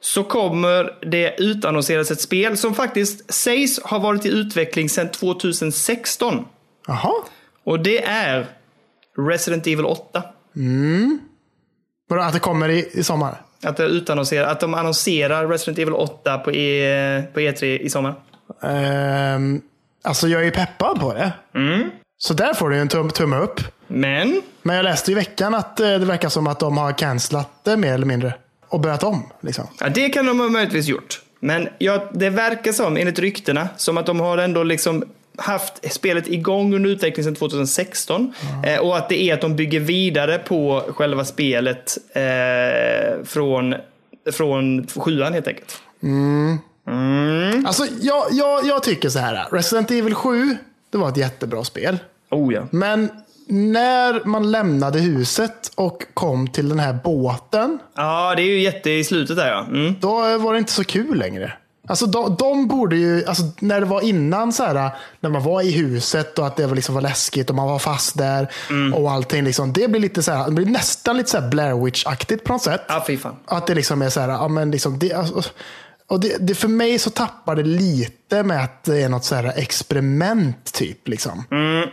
så 0.00 0.24
kommer 0.24 0.96
det 1.10 1.40
utannonseras 1.40 2.10
ett 2.10 2.20
spel 2.20 2.56
som 2.56 2.74
faktiskt 2.74 3.34
sägs 3.34 3.80
ha 3.82 3.98
varit 3.98 4.26
i 4.26 4.28
utveckling 4.28 4.88
sedan 4.88 5.10
2016. 5.10 6.44
Jaha. 6.86 7.12
Och 7.64 7.80
det 7.80 8.04
är 8.04 8.46
Resident 9.16 9.66
Evil 9.66 9.84
8. 9.84 10.22
Vadå, 12.08 12.22
att 12.22 12.32
det 12.32 12.38
kommer 12.38 12.68
i, 12.68 12.88
i 12.92 13.02
sommar? 13.02 13.34
Att, 13.62 13.76
det 13.76 13.84
utannonserar, 13.84 14.46
att 14.46 14.60
de 14.60 14.74
annonserar 14.74 15.48
Resident 15.48 15.78
Evil 15.78 15.94
8 15.94 16.38
på, 16.38 16.52
e, 16.52 17.22
på 17.34 17.40
E3 17.40 17.64
i 17.64 17.90
sommar. 17.90 18.14
Ehm, 18.62 19.60
alltså 20.02 20.28
jag 20.28 20.46
är 20.46 20.50
peppad 20.50 21.00
på 21.00 21.14
det. 21.14 21.32
Så 22.18 22.34
där 22.34 22.54
får 22.54 22.70
du 22.70 22.76
en 22.76 22.88
tum, 22.88 23.10
tumme 23.10 23.36
upp. 23.36 23.60
Men, 23.86 24.42
Men 24.62 24.76
jag 24.76 24.82
läste 24.82 25.10
i 25.12 25.14
veckan 25.14 25.54
att 25.54 25.80
eh, 25.80 25.86
det 25.86 25.98
verkar 25.98 26.28
som 26.28 26.46
att 26.46 26.60
de 26.60 26.78
har 26.78 26.92
cancelat 26.92 27.64
det 27.64 27.76
mer 27.76 27.94
eller 27.94 28.06
mindre. 28.06 28.34
Och 28.68 28.80
börjat 28.80 29.02
om. 29.02 29.22
Liksom. 29.40 29.66
ja, 29.80 29.88
det 29.88 30.08
kan 30.08 30.26
de 30.26 30.40
ha 30.40 30.48
möjligtvis 30.48 30.86
gjort. 30.86 31.20
Men 31.40 31.68
ja, 31.78 32.10
det 32.12 32.30
verkar 32.30 32.72
som, 32.72 32.96
enligt 32.96 33.18
ryktena, 33.18 33.68
som 33.76 33.98
att 33.98 34.06
de 34.06 34.20
har 34.20 34.38
ändå 34.38 34.62
liksom 34.62 35.04
haft 35.36 35.92
spelet 35.92 36.28
igång 36.28 36.74
under 36.74 36.90
utveckling 36.90 37.24
sedan 37.24 37.34
2016. 37.34 38.32
Eh, 38.66 38.78
och 38.78 38.96
att 38.96 39.08
det 39.08 39.22
är 39.22 39.34
att 39.34 39.40
de 39.40 39.56
bygger 39.56 39.80
vidare 39.80 40.38
på 40.38 40.84
själva 40.96 41.24
spelet 41.24 41.98
eh, 42.14 43.24
från, 43.24 43.74
från 44.32 44.86
sjuan 44.86 45.32
helt 45.32 45.48
enkelt. 45.48 45.82
Alltså 47.66 47.86
jag, 48.00 48.26
jag, 48.30 48.66
jag 48.66 48.82
tycker 48.82 49.08
så 49.08 49.18
här. 49.18 49.46
Resident 49.50 49.90
Evil 49.90 50.14
7, 50.14 50.56
det 50.94 50.98
var 50.98 51.08
ett 51.08 51.16
jättebra 51.16 51.64
spel. 51.64 51.98
Oh 52.30 52.54
ja. 52.54 52.62
Men 52.70 53.08
när 53.48 54.24
man 54.24 54.50
lämnade 54.50 55.00
huset 55.00 55.72
och 55.74 56.04
kom 56.14 56.48
till 56.48 56.68
den 56.68 56.78
här 56.78 56.98
båten. 57.04 57.78
Ja, 57.96 58.34
det 58.36 58.42
är 58.42 58.46
ju 58.46 58.60
jätte 58.60 58.90
i 58.90 59.04
slutet 59.04 59.36
där 59.36 59.48
ja. 59.48 59.64
Mm. 59.64 59.94
Då 60.00 60.38
var 60.38 60.52
det 60.52 60.58
inte 60.58 60.72
så 60.72 60.84
kul 60.84 61.18
längre. 61.18 61.52
Alltså 61.86 62.06
de, 62.06 62.36
de 62.38 62.68
borde 62.68 62.96
ju, 62.96 63.24
alltså 63.26 63.42
när 63.60 63.80
det 63.80 63.86
var 63.86 64.00
innan 64.00 64.52
så 64.52 64.64
här, 64.64 64.90
när 65.20 65.30
man 65.30 65.42
var 65.42 65.62
i 65.62 65.70
huset 65.70 66.38
och 66.38 66.46
att 66.46 66.56
det 66.56 66.66
var, 66.66 66.74
liksom 66.74 66.94
var 66.94 67.02
läskigt 67.02 67.50
och 67.50 67.56
man 67.56 67.68
var 67.68 67.78
fast 67.78 68.18
där 68.18 68.48
och 68.94 69.10
allting. 69.10 69.44
Liksom, 69.44 69.72
det 69.72 69.90
blir 69.90 70.00
lite 70.00 70.22
så 70.22 70.32
här, 70.32 70.44
det 70.44 70.52
blir 70.52 70.66
nästan 70.66 71.16
lite 71.16 71.30
så 71.30 71.40
här 71.40 71.48
Blair 71.48 71.84
Witch-aktigt 71.84 72.44
på 72.44 72.52
något 72.52 72.62
sätt. 72.62 72.82
Ja, 72.88 73.04
fy 73.06 73.16
fan. 73.16 73.36
Att 73.46 73.66
det 73.66 73.74
liksom 73.74 74.02
är 74.02 74.10
så 74.10 74.20
här, 74.20 74.28
ja 74.28 74.48
men 74.48 74.70
liksom, 74.70 74.98
det, 74.98 75.12
alltså, 75.12 75.50
och 76.08 76.20
det, 76.20 76.36
det, 76.40 76.54
för 76.54 76.68
mig 76.68 76.98
så 76.98 77.10
tappar 77.10 77.56
det 77.56 77.62
lite 77.62 78.42
med 78.42 78.64
att 78.64 78.84
det 78.84 79.02
är 79.02 79.08
något 79.08 79.24
så 79.24 79.34
här 79.34 79.52
experiment 79.56 80.72
typ. 80.72 81.08
Liksom. 81.08 81.44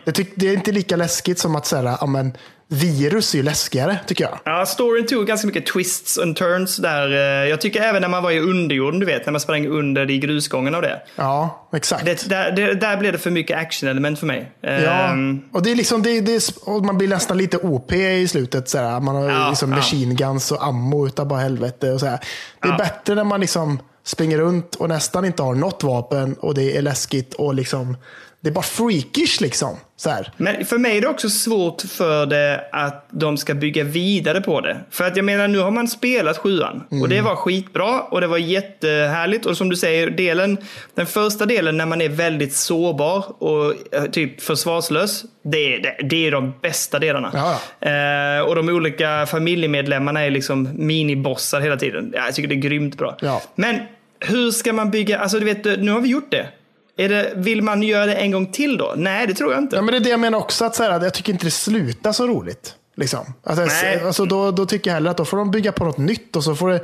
Det, 0.05 0.11
tyck, 0.11 0.33
det 0.35 0.47
är 0.49 0.53
inte 0.53 0.71
lika 0.71 0.95
läskigt 0.95 1.39
som 1.39 1.55
att 1.55 1.65
så 1.65 1.75
här, 1.75 1.97
ja, 2.01 2.05
men, 2.05 2.33
virus 2.67 3.33
är 3.33 3.37
ju 3.37 3.43
läskigare 3.43 3.99
tycker 4.07 4.23
jag. 4.23 4.39
Ja, 4.43 4.65
storyn 4.65 5.07
tog 5.07 5.27
ganska 5.27 5.47
mycket 5.47 5.65
twists 5.65 6.17
and 6.19 6.35
turns 6.35 6.77
där. 6.77 7.11
eh, 7.11 7.49
Jag 7.49 7.61
tycker 7.61 7.81
även 7.81 8.01
när 8.01 8.09
man 8.09 8.23
var 8.23 8.31
i 8.31 8.39
underjorden, 8.39 8.99
du 8.99 9.05
vet, 9.05 9.25
när 9.25 9.31
man 9.31 9.41
sprang 9.41 9.67
under 9.67 10.09
i 10.11 10.17
grusgången 10.17 10.75
av 10.75 10.81
det. 10.81 11.01
Ja, 11.15 11.67
exakt. 11.73 12.05
det 12.05 12.29
där, 12.29 12.51
det, 12.51 12.73
där 12.73 12.97
blev 12.97 13.11
det 13.11 13.19
för 13.19 13.31
mycket 13.31 13.57
action-element 13.57 14.19
för 14.19 14.27
mig. 14.27 14.51
Ja, 14.61 14.69
Ehm, 14.69 15.41
och 15.53 15.63
det 15.63 15.71
är 15.71 15.75
liksom, 15.75 16.01
det, 16.03 16.21
det 16.21 16.53
man 16.83 16.97
blir 16.97 17.07
nästan 17.07 17.37
lite 17.37 17.57
OP 17.57 17.91
i 17.93 18.27
slutet. 18.27 18.69
Så 18.69 18.77
här. 18.77 18.99
Man 18.99 19.15
har 19.15 19.29
Ja, 19.29 19.49
liksom 19.49 19.69
ja. 19.71 19.75
machine 19.77 20.15
guns 20.15 20.51
och 20.51 20.65
ammo 20.65 21.07
utav 21.07 21.27
bara 21.27 21.39
helvete. 21.39 21.91
Och 21.91 21.99
så 21.99 22.05
här. 22.05 22.19
Det 22.61 22.67
är 22.67 22.71
Ja. 22.71 22.77
bättre 22.77 23.15
när 23.15 23.23
man 23.23 23.41
liksom 23.41 23.79
springer 24.03 24.37
runt 24.37 24.75
och 24.75 24.89
nästan 24.89 25.25
inte 25.25 25.43
har 25.43 25.55
något 25.55 25.83
vapen 25.83 26.33
och 26.33 26.53
det 26.53 26.77
är 26.77 26.81
läskigt 26.81 27.33
och 27.33 27.53
liksom 27.55 27.97
det 28.43 28.49
är 28.49 28.53
bara 28.53 28.61
freakish 28.63 29.41
liksom. 29.41 29.77
Så 29.97 30.09
här. 30.09 30.31
Men 30.37 30.65
för 30.65 30.77
mig 30.77 30.97
är 30.97 31.01
det 31.01 31.07
också 31.07 31.29
svårt 31.29 31.81
för 31.81 32.25
det 32.25 32.63
att 32.71 33.07
de 33.11 33.37
ska 33.37 33.53
bygga 33.53 33.83
vidare 33.83 34.41
på 34.41 34.61
det. 34.61 34.77
För 34.91 35.07
att 35.07 35.15
jag 35.15 35.25
menar, 35.25 35.47
nu 35.47 35.59
har 35.59 35.71
man 35.71 35.87
spelat 35.87 36.37
sjuan. 36.37 36.83
Och 37.01 37.09
det 37.09 37.21
var 37.21 37.35
skitbra 37.35 38.01
och 38.01 38.21
det 38.21 38.27
var 38.27 38.37
jättehärligt. 38.37 39.45
Och 39.45 39.57
som 39.57 39.69
du 39.69 39.75
säger, 39.75 40.09
delen, 40.09 40.57
den 40.95 41.05
första 41.05 41.45
delen 41.45 41.77
när 41.77 41.85
man 41.85 42.01
är 42.01 42.09
väldigt 42.09 42.53
sårbar 42.53 43.43
och 43.43 43.73
eh, 43.95 44.03
typ 44.03 44.41
försvarslös. 44.41 45.23
Det, 45.43 45.75
är- 45.75 45.79
det, 45.83 45.97
det 46.09 46.27
är 46.27 46.31
de 46.31 46.53
bästa 46.61 46.99
delarna. 46.99 47.31
Eh, 47.79 48.41
och 48.47 48.55
de 48.55 48.69
olika 48.69 49.25
familjemedlemmarna 49.25 50.21
är 50.25 50.31
liksom 50.31 50.69
minibossar 50.75 51.61
hela 51.61 51.77
tiden. 51.77 52.11
Ja, 52.15 52.25
jag 52.25 52.35
tycker 52.35 52.49
det 52.49 52.55
är 52.55 52.61
grymt 52.69 52.97
bra. 52.97 53.17
Ja. 53.21 53.41
Men 53.55 53.79
hur 54.19 54.51
ska 54.51 54.73
man 54.73 54.91
bygga, 54.91 55.19
alltså 55.19 55.39
du 55.39 55.45
vet, 55.45 55.65
nu 55.65 55.91
har 55.91 56.01
vi 56.01 56.09
gjort 56.09 56.31
det. 56.31 56.47
Det. 56.95 57.33
Vill 57.35 57.61
man 57.61 57.83
göra 57.83 58.05
det 58.05 58.15
en 58.15 58.31
gång 58.31 58.51
till 58.51 58.77
då? 58.77 58.93
Nej, 58.97 59.27
det 59.27 59.33
tror 59.33 59.53
jag 59.53 59.61
inte. 59.61 59.75
Ja, 59.75 59.81
men 59.81 59.91
det 59.91 59.97
är 59.97 60.03
det 60.03 60.09
jag 60.09 60.19
menar 60.19 60.39
också. 60.39 60.65
Att 60.65 60.75
så 60.75 60.83
här, 60.83 61.03
jag 61.03 61.13
tycker 61.13 61.33
inte 61.33 61.45
det 61.45 61.51
slutar 61.51 62.11
så 62.11 62.27
roligt. 62.27 62.75
Liksom. 62.95 63.33
Alltså, 63.43 63.65
Nej. 63.65 64.03
alltså, 64.03 64.25
då, 64.25 64.51
då 64.51 64.65
tycker 64.65 64.89
jag 64.89 64.95
hellre 64.95 65.11
att 65.11 65.17
då 65.17 65.25
får 65.25 65.37
de 65.37 65.51
bygga 65.51 65.71
på 65.71 65.85
något 65.85 65.97
nytt. 65.97 66.35
Och 66.35 66.43
så 66.43 66.55
får 66.55 66.69
det, 66.69 66.81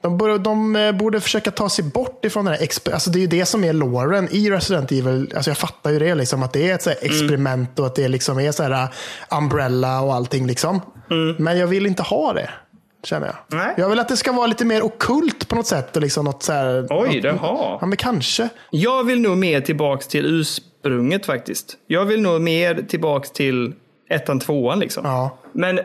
de, 0.00 0.18
bör, 0.18 0.38
de 0.38 0.76
eh, 0.76 0.92
borde 0.92 1.20
försöka 1.20 1.50
ta 1.50 1.68
sig 1.68 1.84
bort 1.84 2.24
ifrån 2.24 2.44
den 2.44 2.54
här 2.54 2.68
alltså, 2.92 3.10
Det 3.10 3.18
är 3.18 3.20
ju 3.20 3.26
det 3.26 3.46
som 3.46 3.64
är 3.64 3.72
loren 3.72 4.28
i 4.30 4.50
Resident 4.50 4.92
Evil. 4.92 5.32
Alltså, 5.34 5.50
jag 5.50 5.58
fattar 5.58 5.90
ju 5.90 5.98
det. 5.98 6.14
Liksom, 6.14 6.42
att 6.42 6.52
det 6.52 6.70
är 6.70 6.74
ett 6.74 6.82
så 6.82 6.90
experiment 6.90 7.78
och 7.78 7.86
att 7.86 7.94
det 7.94 8.08
liksom 8.08 8.40
är 8.40 8.52
så 8.52 8.62
här, 8.62 8.70
uh, 8.70 8.90
umbrella 9.30 10.00
och 10.00 10.14
allting. 10.14 10.46
Liksom. 10.46 10.80
Men 11.38 11.58
jag 11.58 11.66
vill 11.66 11.86
inte 11.86 12.02
ha 12.02 12.32
det. 12.32 12.50
Känner 13.04 13.26
jag. 13.26 13.58
Nej. 13.58 13.74
Jag 13.76 13.88
vill 13.88 13.98
att 13.98 14.08
det 14.08 14.16
ska 14.16 14.32
vara 14.32 14.46
lite 14.46 14.64
mer 14.64 14.82
okult 14.82 15.48
på 15.48 15.56
något 15.56 15.66
sätt. 15.66 15.96
Och 15.96 16.02
liksom 16.02 16.24
något 16.24 16.42
så 16.42 16.52
här, 16.52 16.86
Oj, 16.90 17.20
något, 17.20 17.40
har. 17.40 17.78
Ja, 17.80 17.86
men 17.86 17.96
kanske. 17.96 18.48
Jag 18.70 19.04
vill 19.04 19.20
nog 19.20 19.38
mer 19.38 19.60
tillbaks 19.60 20.06
till 20.06 20.26
ursprunget 20.26 21.26
faktiskt. 21.26 21.76
Jag 21.86 22.04
vill 22.04 22.22
nog 22.22 22.40
mer 22.40 22.84
tillbaks 22.88 23.30
till 23.30 23.74
ettan, 24.10 24.40
tvåan 24.40 24.80
liksom. 24.80 25.04
Ja. 25.04 25.38
Men 25.52 25.78
eh, 25.78 25.84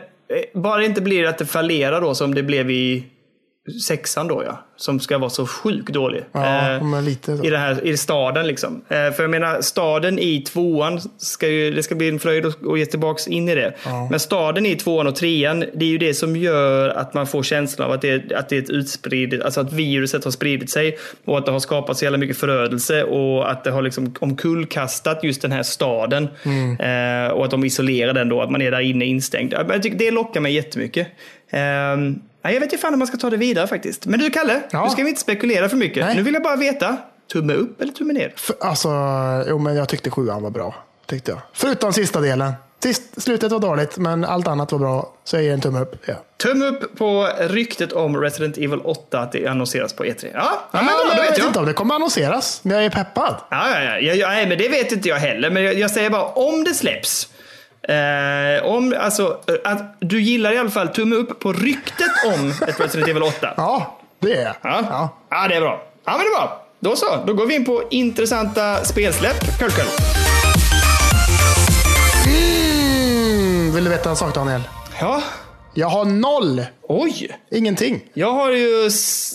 bara 0.54 0.78
det 0.78 0.86
inte 0.86 1.00
blir 1.00 1.26
att 1.26 1.38
det 1.38 1.46
fallerar 1.46 2.00
då 2.00 2.14
som 2.14 2.34
det 2.34 2.42
blev 2.42 2.70
i 2.70 3.06
sexan 3.86 4.28
då 4.28 4.42
ja. 4.46 4.64
Som 4.76 5.00
ska 5.00 5.18
vara 5.18 5.30
så 5.30 5.46
sjukt 5.46 5.92
dålig. 5.92 6.24
Ja, 6.32 6.70
Eh, 6.76 7.02
lite 7.02 7.36
så. 7.36 7.44
i, 7.44 7.50
den 7.50 7.60
här, 7.60 7.86
I 7.86 7.96
staden 7.96 8.46
liksom. 8.46 8.84
Eh, 8.88 9.10
för 9.12 9.22
jag 9.22 9.30
menar, 9.30 9.60
staden 9.60 10.18
i 10.18 10.40
tvåan, 10.42 11.00
ska 11.18 11.48
ju, 11.48 11.70
det 11.70 11.82
ska 11.82 11.94
bli 11.94 12.08
en 12.08 12.18
fröjd 12.18 12.46
att 12.46 12.66
att 12.66 12.78
ge 12.78 12.86
tillbaks 12.86 13.28
in 13.28 13.48
i 13.48 13.54
det. 13.54 13.74
Men 14.10 14.20
staden 14.20 14.66
i 14.66 14.76
tvåan 14.76 15.06
och 15.06 15.16
trean, 15.16 15.60
det 15.74 15.84
är 15.84 15.88
ju 15.88 15.98
det 15.98 16.14
som 16.14 16.36
gör 16.36 16.88
att 16.88 17.14
man 17.14 17.26
får 17.26 17.42
känslan 17.42 17.88
av 17.88 17.94
att 17.94 18.02
det, 18.02 18.32
att 18.32 18.48
det 18.48 18.56
är 18.56 18.62
ett 18.62 18.70
utspridigt, 18.70 19.42
alltså 19.42 19.60
att 19.60 19.72
viruset 19.72 20.24
har 20.24 20.30
spridit 20.30 20.70
sig 20.70 20.98
och 21.24 21.38
att 21.38 21.46
det 21.46 21.52
har 21.52 21.60
skapat 21.60 21.96
så 21.96 22.04
jävla 22.04 22.18
mycket 22.18 22.36
förödelse 22.36 23.04
och 23.04 23.50
att 23.50 23.64
det 23.64 23.70
har 23.70 23.82
liksom 23.82 24.14
omkullkastat 24.20 25.24
just 25.24 25.42
den 25.42 25.52
här 25.52 25.62
staden. 25.62 26.28
Eh, 26.78 27.32
och 27.32 27.44
att 27.44 27.50
de 27.50 27.64
isolerar 27.64 28.12
den 28.12 28.28
då, 28.28 28.42
att 28.42 28.50
man 28.50 28.62
är 28.62 28.70
där 28.70 28.80
inne 28.80 29.04
instängd. 29.04 29.52
Ja, 29.52 29.64
Jag 29.68 29.82
tycker 29.82 29.98
det 29.98 30.10
lockar 30.10 30.40
mig 30.40 30.54
jättemycket. 30.54 31.06
Ehm, 31.50 32.20
ja, 32.44 32.50
jag 32.50 32.60
vet 32.60 32.72
inte 32.72 32.78
fan 32.78 32.92
om 32.92 32.98
man 32.98 33.08
ska 33.08 33.16
ta 33.16 33.30
det 33.30 33.36
vidare 33.36 33.66
faktiskt. 33.66 34.06
Men 34.06 34.20
du 34.20 34.30
Kalle, 34.30 34.60
Ja. 34.70 34.84
nu 34.84 34.90
ska 34.90 35.02
vi 35.02 35.08
inte 35.08 35.20
spekulera 35.20 35.68
för 35.68 35.76
mycket. 35.76 36.04
Nej. 36.06 36.16
Nu 36.16 36.22
vill 36.22 36.34
jag 36.34 36.42
bara 36.42 36.56
veta, 36.56 36.96
tumme 37.32 37.54
upp 37.54 37.80
eller 37.80 37.92
tumme 37.92 38.12
ner? 38.12 38.32
För, 38.36 38.56
alltså, 38.60 38.88
jo 39.48 39.58
men 39.58 39.76
jag 39.76 39.88
tyckte 39.88 40.10
sjuan 40.10 40.42
var 40.42 40.50
bra. 40.50 40.74
Tyckte 41.06 41.30
jag. 41.30 41.40
Förutom 41.52 41.92
sista 41.92 42.20
delen. 42.20 42.52
Sist, 42.82 43.22
slutet 43.22 43.52
var 43.52 43.58
dåligt, 43.60 43.98
men 43.98 44.24
allt 44.24 44.48
annat 44.48 44.72
var 44.72 44.78
bra. 44.78 45.12
Så 45.24 45.36
jag 45.36 45.42
ger 45.42 45.52
en 45.52 45.60
tumme 45.60 45.80
upp. 45.80 45.96
Ja. 46.06 46.14
Tumme 46.42 46.64
upp 46.66 46.98
på 46.98 47.28
ryktet 47.40 47.92
om 47.92 48.16
Resident 48.20 48.56
Evil 48.56 48.80
8 48.84 49.20
att 49.20 49.32
det 49.32 49.46
annonseras 49.46 49.92
på 49.92 50.04
E3. 50.04 50.30
Ja, 50.34 50.68
ja 50.70 50.78
men 50.78 50.86
bra, 50.86 50.94
då 50.94 51.10
jag 51.10 51.16
vet 51.22 51.30
vet 51.30 51.38
jag. 51.38 51.46
inte 51.46 51.58
om 51.58 51.66
det 51.66 51.72
kommer 51.72 51.94
annonseras, 51.94 52.60
men 52.62 52.76
jag 52.76 52.84
är 52.84 52.90
peppad. 52.90 53.34
Ja, 53.50 53.70
ja, 53.70 53.82
ja. 53.82 53.98
ja, 53.98 54.14
ja 54.14 54.28
nej, 54.28 54.46
men 54.48 54.58
det 54.58 54.68
vet 54.68 54.92
inte 54.92 55.08
jag 55.08 55.16
heller. 55.16 55.50
Men 55.50 55.62
jag, 55.62 55.74
jag 55.74 55.90
säger 55.90 56.10
bara 56.10 56.24
om 56.24 56.64
det 56.64 56.74
släpps. 56.74 57.28
Eh, 57.88 58.64
om, 58.64 58.94
alltså, 59.00 59.38
eh, 59.46 59.72
att 59.72 59.96
du 60.00 60.20
gillar 60.20 60.52
i 60.52 60.58
alla 60.58 60.70
fall 60.70 60.88
tumme 60.88 61.16
upp 61.16 61.40
på 61.40 61.52
ryktet 61.52 62.10
om 62.26 62.50
ett 62.68 62.80
Resident 62.80 63.08
Evil 63.08 63.22
8. 63.22 63.54
Ja, 63.56 63.98
det 64.20 64.32
är 64.32 64.42
jag. 64.44 64.54
Ja. 64.62 64.82
Ja. 64.90 65.08
ja, 65.30 65.48
det 65.48 65.54
är 65.54 65.60
bra. 65.60 65.82
Ja, 66.04 66.12
men 66.12 66.20
det 66.20 66.26
är 66.26 66.30
bra. 66.30 66.60
Då 66.80 66.96
så, 66.96 67.06
då 67.26 67.34
går 67.34 67.46
vi 67.46 67.54
in 67.54 67.64
på 67.64 67.82
intressanta 67.90 68.84
spelsläpp. 68.84 69.58
Kul, 69.58 69.70
kul. 69.70 69.84
Mm, 72.26 73.74
vill 73.74 73.84
du 73.84 73.90
veta 73.90 74.10
en 74.10 74.16
sak 74.16 74.34
Daniel? 74.34 74.62
Ja, 75.00 75.22
Jag 75.76 75.88
har 75.88 76.04
noll. 76.04 76.64
oj. 76.88 77.38
Ingenting. 77.50 78.00
Jag 78.14 78.32
har 78.32 78.50
ju, 78.50 78.90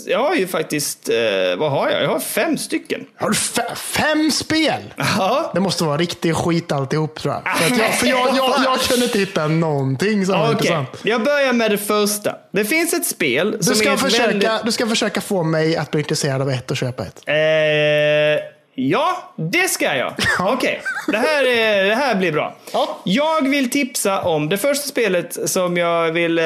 jag 0.08 0.20
har 0.20 0.36
ju 0.36 0.48
faktiskt, 0.48 1.10
eh, 1.10 1.16
vad 1.58 1.72
har 1.72 1.90
jag? 1.90 2.04
Jag 2.04 2.08
har 2.10 2.20
fem 2.20 2.58
stycken. 2.58 3.06
Har 3.18 3.30
du 3.30 3.36
fe- 3.36 3.76
fem 3.76 4.32
spel? 4.32 4.94
Ja. 4.98 5.52
Det 5.54 5.60
måste 5.60 5.84
vara 5.84 5.98
riktig 5.98 6.36
skit 6.36 6.72
alltihop 6.72 7.20
tror 7.22 7.34
jag. 7.34 7.58
För, 7.58 7.80
jag, 7.80 7.94
för 8.00 8.08
jag, 8.08 8.28
jag, 8.38 8.54
jag 8.66 8.80
kunde 8.80 9.06
inte 9.06 9.20
hitta 9.20 9.48
någonting 9.48 10.26
som 10.26 10.40
var 10.40 10.52
intressant. 10.52 10.90
jag 11.04 11.24
börjar 11.24 11.54
med 11.54 11.72
det 11.72 11.78
första. 11.78 12.36
Det 12.54 12.66
finns 12.66 12.94
ett 12.94 13.06
spel 13.06 13.52
Du 13.52 13.64
som 13.64 13.72
är 13.72 13.76
ska, 13.76 13.94
ett 13.94 14.00
försöka, 14.00 14.28
väldigt... 14.28 14.50
du 14.66 14.72
ska 14.72 14.88
försöka 14.88 15.22
få 15.22 15.44
mig 15.44 15.76
att 15.78 15.92
bli 15.92 16.00
intresserad 16.02 16.42
av 16.42 16.50
ett 16.50 16.72
och 16.72 16.78
köpa 16.78 17.04
ett. 17.04 17.22
Eh, 17.28 18.59
ja, 18.88 19.34
det 19.36 19.68
ska 19.72 19.96
jag. 19.98 20.14
Okej, 20.40 20.82
det, 21.08 21.18
här 21.18 21.46
är- 21.48 21.84
det 21.84 21.96
här 21.96 22.16
blir 22.16 22.32
bra. 22.32 22.56
Ja. 22.74 22.98
Jag 23.06 23.50
vill 23.50 23.70
tipsa 23.70 24.22
om 24.22 24.50
det 24.50 24.58
första 24.58 24.88
spelet 24.88 25.50
som 25.50 25.78
jag 25.78 26.12
vill 26.12 26.40
eh, 26.40 26.46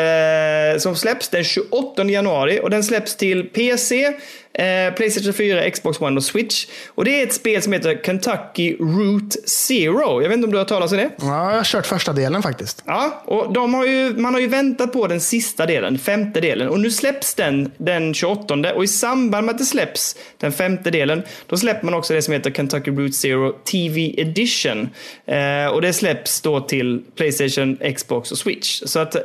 som 0.79 0.95
släpps 0.95 1.29
den 1.29 1.43
28 1.43 2.03
januari 2.03 2.59
och 2.63 2.69
den 2.69 2.83
släpps 2.83 3.15
till 3.15 3.49
PC, 3.49 4.13
Eh, 4.53 4.93
Playstation 4.93 5.33
4, 5.33 5.69
Xbox 5.69 6.01
One 6.01 6.17
och 6.17 6.23
Switch. 6.23 6.67
Och 6.87 7.05
det 7.05 7.21
är 7.21 7.23
ett 7.23 7.33
spel 7.33 7.61
som 7.61 7.73
heter 7.73 8.01
Kentucky 8.05 8.75
Route 8.79 9.37
Zero. 9.45 10.21
Jag 10.21 10.29
vet 10.29 10.35
inte 10.35 10.45
om 10.45 10.51
du 10.51 10.57
har 10.57 10.65
talat 10.65 10.91
om 10.91 10.97
det? 10.97 11.09
Ja, 11.17 11.49
jag 11.49 11.57
har 11.57 11.63
kört 11.63 11.85
första 11.85 12.13
delen 12.13 12.43
faktiskt. 12.43 12.83
Ja, 12.85 13.23
och 13.25 13.53
de 13.53 13.73
har 13.73 13.85
ju, 13.85 14.13
man 14.17 14.33
har 14.33 14.41
ju 14.41 14.47
väntat 14.47 14.93
på 14.93 15.07
den 15.07 15.21
sista 15.21 15.65
delen, 15.65 15.99
femte 15.99 16.41
delen. 16.41 16.69
Och 16.69 16.79
nu 16.79 16.91
släpps 16.91 17.35
den 17.35 17.71
den 17.77 18.13
28 18.13 18.73
och 18.75 18.83
i 18.83 18.87
samband 18.87 19.45
med 19.45 19.53
att 19.53 19.59
det 19.59 19.65
släpps 19.65 20.15
den 20.37 20.51
femte 20.51 20.91
delen, 20.91 21.23
då 21.47 21.57
släpper 21.57 21.85
man 21.85 21.93
också 21.93 22.13
det 22.13 22.21
som 22.21 22.33
heter 22.33 22.51
Kentucky 22.51 22.91
Route 22.91 23.13
Zero 23.13 23.51
TV 23.51 24.13
Edition. 24.17 24.89
Eh, 25.25 25.67
och 25.73 25.81
det 25.81 25.93
släpps 25.93 26.41
då 26.41 26.59
till 26.59 27.03
Playstation, 27.15 27.77
Xbox 27.95 28.31
och 28.31 28.37
Switch. 28.37 28.81
Så 28.85 28.99
att 28.99 29.15
eh, 29.15 29.21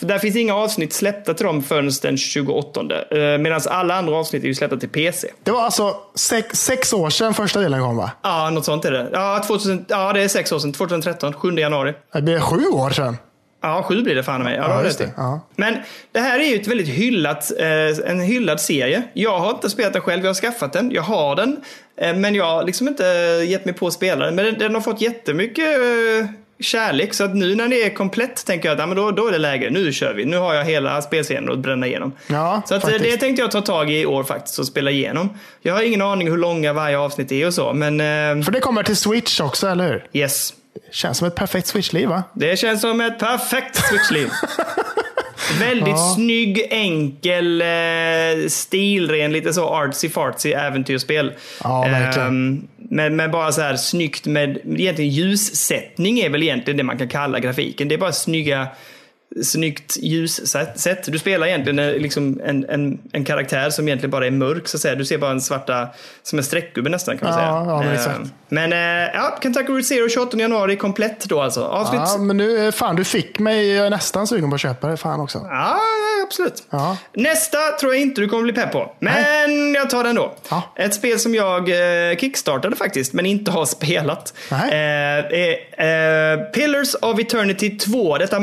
där 0.00 0.18
finns 0.18 0.36
inga 0.36 0.54
avsnitt 0.54 0.92
släppta 0.92 1.34
till 1.34 1.46
dem 1.46 1.62
förrän 1.62 1.90
den 2.02 2.16
28. 2.16 2.80
Eh, 2.80 3.38
Medan 3.38 3.60
alla 3.66 3.94
andra 3.94 4.16
avsnitt 4.16 4.42
är 4.42 4.48
ju 4.48 4.54
släppta 4.54 4.63
till 4.68 4.88
PC. 4.88 5.28
Det 5.42 5.50
var 5.50 5.62
alltså 5.62 5.96
sex, 6.14 6.60
sex 6.60 6.92
år 6.92 7.10
sedan 7.10 7.34
första 7.34 7.60
delen 7.60 7.80
kom 7.80 7.96
va? 7.96 8.10
Ja, 8.22 8.50
något 8.50 8.64
sånt 8.64 8.84
är 8.84 8.90
det. 8.90 9.08
Ja, 9.12 9.42
2000, 9.46 9.84
ja 9.88 10.12
det 10.12 10.22
är 10.22 10.28
sex 10.28 10.52
år 10.52 10.58
sedan. 10.58 10.72
2013, 10.72 11.32
7 11.32 11.52
januari. 11.52 11.94
Det 12.12 12.22
blir 12.22 12.40
sju 12.40 12.66
år 12.66 12.90
sedan. 12.90 13.16
Ja, 13.62 13.82
sju 13.82 14.02
blir 14.02 14.14
det 14.14 14.22
fan 14.22 14.42
mig. 14.42 14.56
Ja, 14.56 14.82
Ja, 14.84 14.90
det. 14.98 15.10
Ja. 15.16 15.40
Men 15.56 15.76
det 16.12 16.20
här 16.20 16.38
är 16.40 16.44
ju 16.44 16.60
ett 16.60 16.66
väldigt 16.66 16.88
hyllat, 16.88 17.52
eh, 17.60 18.10
en 18.10 18.20
hyllad 18.20 18.60
serie. 18.60 19.02
Jag 19.14 19.38
har 19.38 19.50
inte 19.50 19.70
spelat 19.70 19.92
den 19.92 20.02
själv, 20.02 20.22
jag 20.22 20.28
har 20.28 20.34
skaffat 20.34 20.72
den. 20.72 20.90
Jag 20.90 21.02
har 21.02 21.36
den, 21.36 21.56
eh, 21.96 22.16
men 22.16 22.34
jag 22.34 22.44
har 22.44 22.64
liksom 22.64 22.88
inte 22.88 23.04
gett 23.48 23.64
mig 23.64 23.74
på 23.74 23.86
att 23.86 23.92
spela 23.92 24.24
den. 24.24 24.34
Men 24.34 24.44
den, 24.44 24.58
den 24.58 24.74
har 24.74 24.80
fått 24.80 25.00
jättemycket 25.00 25.78
eh, 25.78 26.26
kärlek. 26.60 27.14
Så 27.14 27.24
att 27.24 27.34
nu 27.36 27.54
när 27.54 27.68
det 27.68 27.82
är 27.82 27.90
komplett 27.94 28.46
tänker 28.46 28.68
jag 28.68 28.74
att 28.74 28.78
ja, 28.80 28.86
men 28.86 28.96
då, 28.96 29.10
då 29.10 29.26
är 29.28 29.32
det 29.32 29.38
läge. 29.38 29.70
Nu 29.70 29.92
kör 29.92 30.14
vi. 30.14 30.24
Nu 30.24 30.36
har 30.36 30.54
jag 30.54 30.64
hela 30.64 31.02
spelserien 31.02 31.50
att 31.52 31.58
bränna 31.58 31.86
igenom. 31.86 32.12
Ja, 32.26 32.62
så 32.66 32.74
att, 32.74 32.84
eh, 32.84 32.90
faktiskt. 32.90 33.12
det 33.14 33.16
tänkte 33.20 33.42
jag 33.42 33.50
ta 33.50 33.60
tag 33.60 33.90
i 33.90 34.00
i 34.00 34.06
år 34.06 34.24
faktiskt 34.24 34.58
och 34.58 34.66
spela 34.66 34.90
igenom. 34.90 35.30
Jag 35.62 35.74
har 35.74 35.82
ingen 35.82 36.02
aning 36.02 36.30
hur 36.30 36.36
långa 36.38 36.72
varje 36.72 36.98
avsnitt 36.98 37.32
är 37.32 37.46
och 37.46 37.54
så, 37.54 37.72
men 37.72 38.00
eh, 38.00 38.44
För 38.44 38.50
det 38.52 38.60
kommer 38.60 38.82
till 38.82 38.96
Switch 38.96 39.40
också, 39.40 39.68
eller 39.68 39.88
hur? 39.88 40.06
yes. 40.12 40.54
Känns 40.92 41.18
som 41.18 41.26
ett 41.28 41.34
perfekt 41.34 41.66
Switch-liv 41.66 42.08
va? 42.08 42.22
Det 42.34 42.58
känns 42.58 42.80
som 42.80 43.00
ett 43.00 43.18
perfekt 43.18 43.76
switchliv. 43.88 44.28
Väldigt 45.60 45.88
Ja. 45.88 46.12
snygg, 46.16 46.66
enkel, 46.70 47.62
eh, 47.62 48.48
stilren, 48.48 49.32
lite 49.32 49.52
så 49.52 49.68
artsy-fartsy 49.74 50.54
äventyrsspel. 50.54 51.32
Ja, 51.64 51.80
verkligen. 51.90 52.28
Ehm, 52.28 52.68
men, 52.88 53.16
men 53.16 53.30
bara 53.30 53.52
så 53.52 53.60
här 53.60 53.76
snyggt 53.76 54.26
med, 54.26 54.58
egentligen 54.64 55.10
ljussättning 55.10 56.18
är 56.18 56.30
väl 56.30 56.42
egentligen 56.42 56.76
det 56.76 56.84
man 56.84 56.98
kan 56.98 57.08
kalla 57.08 57.38
grafiken. 57.38 57.88
Det 57.88 57.94
är 57.94 57.98
bara 57.98 58.12
snygga, 58.12 58.68
snyggt 59.42 59.96
ljussätt. 59.96 61.04
Du 61.06 61.18
spelar 61.18 61.46
egentligen 61.46 61.78
eh, 61.78 61.92
liksom 61.92 62.40
en, 62.44 62.64
en, 62.68 62.98
en 63.12 63.24
karaktär 63.24 63.70
som 63.70 63.88
egentligen 63.88 64.10
bara 64.10 64.26
är 64.26 64.30
mörk 64.30 64.68
så 64.68 64.76
att 64.76 64.80
säga. 64.80 64.94
Du 64.94 65.04
ser 65.04 65.18
bara 65.18 65.30
en 65.30 65.40
svarta, 65.40 65.88
som 66.22 66.38
en 66.38 66.44
streckgubbe 66.44 66.90
nästan 66.90 67.18
kan 67.18 67.28
man 67.28 67.34
säga. 67.38 67.46
ja, 67.46 67.82
men 67.82 67.94
exakt. 67.94 68.20
men 68.48 68.72
eh, 68.72 69.10
ja, 69.14 69.38
Kentucky 69.42 69.72
Route 69.72 69.84
Zero 69.84 70.08
28 70.08 70.36
januari 70.36 70.76
komplett 70.76 71.24
då 71.24 71.40
alltså. 71.40 71.64
Avsnitt 71.64 72.00
Ja, 72.04 72.18
men 72.18 72.36
nu, 72.36 72.66
eh, 72.66 72.72
fan 72.72 72.96
du 72.96 73.04
fick 73.04 73.38
mig 73.38 73.68
jag 73.68 73.86
är 73.86 73.90
nästan 73.90 74.26
sugen 74.26 74.50
på 74.50 74.54
att 74.54 74.60
köpa 74.60 74.88
det. 74.88 74.96
Fan 74.96 75.20
också. 75.20 75.38
Ja, 75.50 75.78
absolut. 76.26 76.62
Ja. 76.70 76.96
Nästa 77.12 77.58
tror 77.80 77.94
jag 77.94 78.02
inte 78.02 78.20
du 78.20 78.28
kommer 78.28 78.42
bli 78.42 78.52
pepp 78.52 78.72
på. 78.72 78.92
Men 78.98 79.74
jag 79.74 79.90
tar 79.90 80.04
den 80.04 80.14
då. 80.14 80.34
Ja. 80.48 80.62
Ett 80.76 80.94
spel 80.94 81.18
som 81.18 81.34
jag 81.34 81.68
eh, 82.10 82.16
kickstartade 82.16 82.76
faktiskt, 82.76 83.12
men 83.12 83.26
inte 83.26 83.50
har 83.50 83.66
spelat. 83.66 84.34
Nej. 84.50 84.70
Eh, 85.78 85.86
eh, 85.86 86.38
Pillars 86.40 86.94
of 86.94 87.20
Eternity 87.20 87.78
2. 87.78 88.18
Detta 88.18 88.40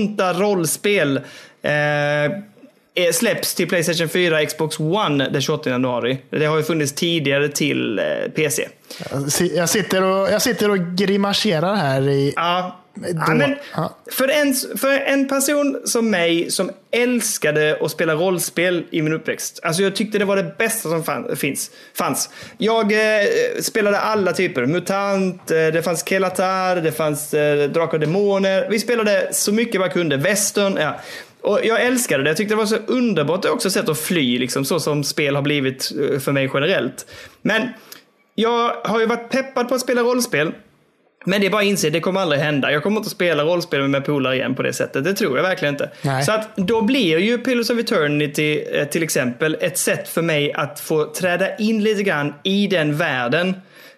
mastodonta 0.00 0.32
rollspel. 0.32 1.16
Eh, 1.62 3.12
släpps 3.12 3.54
till 3.54 3.68
Playstation 3.68 4.08
4 4.08 4.46
Xbox 4.46 4.80
One 4.80 5.28
den 5.28 5.42
28 5.42 5.70
januari. 5.70 6.18
Det 6.30 6.44
har 6.46 6.56
ju 6.56 6.62
funnits 6.62 6.92
tidigare 6.92 7.48
till 7.48 7.98
eh, 7.98 8.04
PC. 8.34 8.68
Jag 9.10 9.32
si- 9.32 9.56
Jag 9.56 9.68
sitter 9.68 10.02
och, 10.02 10.30
jag 10.30 10.42
sitter 10.42 10.70
och 10.70 10.78
grimaserar 10.78 11.74
här 11.74 12.08
i... 12.08 12.32
Ja. 12.36 12.76
Då- 12.96 13.06
Ja, 13.26 13.34
men 13.34 13.54
för, 14.10 14.28
en, 14.28 14.54
för 14.78 14.90
en 15.00 15.28
person 15.28 15.80
som 15.84 16.10
mig 16.10 16.50
som 16.50 16.70
älskade 16.90 17.78
att 17.80 17.90
spela 17.90 18.14
rollspel 18.14 18.84
i 18.90 19.02
min 19.02 19.12
uppväxt. 19.12 19.60
Alltså 19.62 19.82
jag 19.82 19.96
tyckte 19.96 20.18
det 20.18 20.24
var 20.24 20.36
det 20.36 20.54
bästa 20.58 20.88
som 20.88 21.04
fann, 21.04 21.36
finns, 21.36 21.70
fanns. 21.94 22.30
Jag 22.58 22.92
eh, 22.92 23.26
spelade 23.60 23.98
alla 23.98 24.32
typer. 24.32 24.66
Mutant, 24.66 25.50
eh, 25.50 25.56
det 25.56 25.82
fanns 25.84 26.08
Kelatar, 26.08 26.76
det 26.76 26.92
fanns 26.92 27.34
eh, 27.34 27.70
Drakar 27.70 27.92
och 27.94 28.00
Demoner. 28.00 28.66
Vi 28.70 28.78
spelade 28.80 29.28
så 29.32 29.52
mycket 29.52 29.80
man 29.80 29.90
kunde. 29.90 30.16
Western, 30.16 30.76
ja. 30.80 31.00
Och 31.40 31.60
jag 31.64 31.82
älskade 31.82 32.22
det. 32.24 32.30
Jag 32.30 32.36
tyckte 32.36 32.54
det 32.54 32.58
var 32.58 32.66
så 32.66 32.76
underbart 32.86 33.44
också 33.44 33.70
sätt 33.70 33.88
att 33.88 33.98
fly, 34.00 34.38
liksom, 34.38 34.64
så 34.64 34.80
som 34.80 35.04
spel 35.04 35.34
har 35.34 35.42
blivit 35.42 35.92
eh, 36.12 36.18
för 36.18 36.32
mig 36.32 36.50
generellt. 36.54 37.06
Men 37.42 37.62
jag 38.34 38.72
har 38.84 39.00
ju 39.00 39.06
varit 39.06 39.30
peppad 39.30 39.68
på 39.68 39.74
att 39.74 39.80
spela 39.80 40.00
rollspel. 40.02 40.52
Men 41.26 41.40
det 41.40 41.46
är 41.46 41.50
bara 41.50 41.62
att 41.62 41.68
inse, 41.68 41.90
det 41.90 42.00
kommer 42.00 42.20
aldrig 42.20 42.40
hända. 42.40 42.72
Jag 42.72 42.82
kommer 42.82 42.96
inte 42.96 43.06
att 43.06 43.12
spela 43.12 43.42
rollspel 43.42 43.80
med 43.80 43.90
mina 43.90 44.04
polare 44.04 44.34
igen 44.34 44.54
på 44.54 44.62
det 44.62 44.72
sättet. 44.72 45.04
Det 45.04 45.14
tror 45.14 45.36
jag 45.36 45.42
verkligen 45.42 45.74
inte. 45.74 45.90
Nej. 46.02 46.24
Så 46.24 46.32
att 46.32 46.56
då 46.56 46.82
blir 46.82 47.18
ju 47.18 47.38
Pillars 47.38 47.70
of 47.70 47.78
Eternity 47.78 48.64
eh, 48.72 48.84
till 48.88 49.02
exempel 49.02 49.56
ett 49.60 49.78
sätt 49.78 50.08
för 50.08 50.22
mig 50.22 50.52
att 50.52 50.80
få 50.80 51.04
träda 51.04 51.56
in 51.56 51.82
lite 51.82 52.02
grann 52.02 52.34
i 52.42 52.66
den 52.66 52.96
världen 52.96 53.54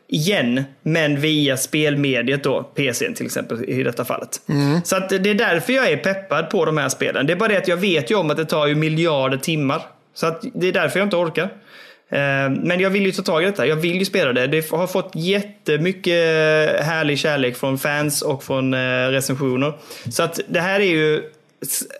igen, 0.08 0.64
men 0.82 1.20
via 1.20 1.56
spelmediet 1.56 2.44
då, 2.44 2.62
PCn 2.62 3.14
till 3.14 3.26
exempel 3.26 3.64
i 3.64 3.82
detta 3.82 4.04
fallet. 4.04 4.40
Så 4.84 4.96
att 4.96 5.08
det 5.08 5.30
är 5.30 5.34
därför 5.34 5.72
jag 5.72 5.90
är 5.90 5.96
peppad 5.96 6.50
på 6.50 6.64
de 6.64 6.76
här 6.78 6.88
spelen. 6.88 7.26
Det 7.26 7.32
är 7.32 7.36
bara 7.36 7.48
det 7.48 7.56
att 7.56 7.68
jag 7.68 7.76
vet 7.76 8.10
ju 8.10 8.14
om 8.14 8.30
att 8.30 8.36
det 8.36 8.44
tar 8.44 8.66
ju 8.66 8.74
miljarder 8.74 9.36
timmar. 9.36 9.82
Så 10.14 10.26
att 10.26 10.44
det 10.54 10.68
är 10.68 10.72
därför 10.72 10.98
jag 10.98 11.06
inte 11.06 11.16
orkar. 11.16 11.50
Eh, 12.10 12.18
Men 12.50 12.80
jag 12.80 12.90
vill 12.90 13.06
ju 13.06 13.12
ta 13.12 13.22
tag 13.22 13.42
i 13.42 13.46
detta. 13.46 13.66
Jag 13.66 13.76
vill 13.76 13.98
ju 13.98 14.04
spela 14.04 14.32
det. 14.32 14.46
Det 14.46 14.70
har 14.70 14.86
fått 14.86 15.10
jättemycket 15.14 16.14
härlig 16.84 17.18
kärlek 17.18 17.56
från 17.56 17.78
fans 17.78 18.22
och 18.22 18.42
från 18.44 18.74
eh, 18.74 18.78
recensioner. 19.08 19.72
Så 20.10 20.22
att 20.22 20.40
det 20.48 20.60
här 20.60 20.80
är 20.80 20.84
ju 20.84 21.22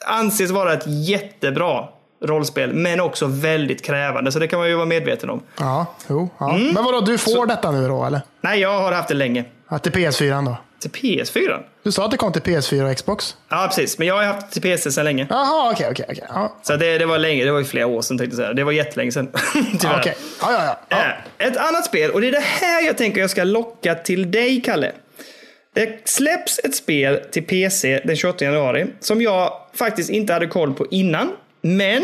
anses 0.07 0.51
vara 0.51 0.73
ett 0.73 0.85
jättebra 0.87 1.89
rollspel, 2.25 2.73
men 2.75 3.01
också 3.01 3.27
väldigt 3.27 3.85
krävande. 3.85 4.33
Så 4.33 4.39
det 4.39 4.49
kan 4.49 4.59
man 4.59 4.69
ju 4.69 4.75
vara 4.75 4.87
medveten 4.87 5.31
om. 5.31 5.41
Ja, 5.59 5.87
jo, 6.09 6.29
ja. 6.39 6.55
Mm. 6.55 6.73
Men 6.75 6.85
vadå, 6.85 7.01
du 7.01 7.19
får 7.19 7.47
detta 7.47 7.71
nu 7.71 7.89
då 7.89 8.05
eller? 8.05 8.21
Nej, 8.41 8.61
jag 8.61 8.81
har 8.81 8.93
haft 8.93 9.09
det 9.09 9.15
länge. 9.15 9.45
Ja, 9.71 9.79
till 9.79 9.93
PS4 9.93 10.45
då? 10.45 10.57
Till 10.81 10.91
PS4? 10.91 11.59
Du 11.89 11.93
sa 11.93 12.05
att 12.05 12.11
det 12.11 12.17
kom 12.17 12.33
till 12.33 12.43
PS4 12.43 12.91
och 12.91 12.97
Xbox? 12.97 13.37
Ja, 13.49 13.67
precis. 13.69 13.99
Men 13.99 14.09
jag 14.09 14.15
har 14.15 14.25
haft 14.25 14.53
till 14.53 14.63
PC 14.63 14.91
sedan 14.93 15.05
länge. 15.05 15.27
Jaha, 15.31 15.73
okej, 15.73 15.89
okej, 15.91 16.07
okej. 16.09 16.25
Ja, 16.29 16.57
Så 16.63 16.77
det, 16.77 16.99
det 16.99 17.07
var 17.07 17.19
länge. 17.19 17.45
Det 17.45 17.53
var 17.53 17.59
ju 17.59 17.65
flera 17.65 17.87
år 17.87 18.03
sedan 18.03 18.19
tänkte 18.19 18.35
jag 18.37 18.45
säga. 18.45 18.53
Det 18.53 18.65
var 18.65 18.73
jättelänge 18.73 19.13
sedan. 19.13 19.29
Tyvärr. 19.81 19.99
okej. 20.01 20.15
Ja, 20.41 20.53
ja, 20.53 20.65
ja. 20.65 20.77
ja. 20.89 20.97
Eh, 21.39 21.49
Ett 21.49 21.57
annat 21.57 21.85
spel, 21.85 22.11
och 22.11 22.21
det 22.21 22.29
är 22.29 22.33
det 22.33 22.41
här 22.45 22.87
jag 22.87 22.99
tänker 22.99 23.21
jag 23.21 23.31
ska 23.31 23.45
locka 23.45 23.95
till 23.95 24.31
dig, 24.31 24.61
Kalle. 24.61 24.93
Det 25.75 26.09
släpps 26.09 26.59
ett 26.59 26.75
spel 26.75 27.21
till 27.33 27.47
PC 27.47 28.01
den 28.05 28.17
28 28.17 28.45
januari 28.45 28.87
som 29.01 29.23
jag 29.23 29.53
faktiskt 29.75 30.11
inte 30.11 30.33
hade 30.33 30.47
koll 30.47 30.75
på 30.75 30.87
innan. 30.91 31.33
Men 31.61 32.03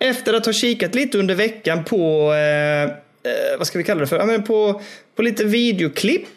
efter 0.00 0.34
att 0.34 0.46
ha 0.46 0.52
kikat 0.52 0.94
lite 0.94 1.18
under 1.18 1.34
veckan 1.34 1.84
på, 1.84 2.32
eh, 2.32 2.82
eh, 2.82 2.90
vad 3.58 3.66
ska 3.66 3.78
vi 3.78 3.84
kalla 3.84 4.00
det 4.00 4.06
för? 4.06 4.18
Ja, 4.18 4.24
men 4.24 4.42
på, 4.42 4.82
på 5.16 5.22
lite 5.22 5.44
videoklipp 5.44 6.28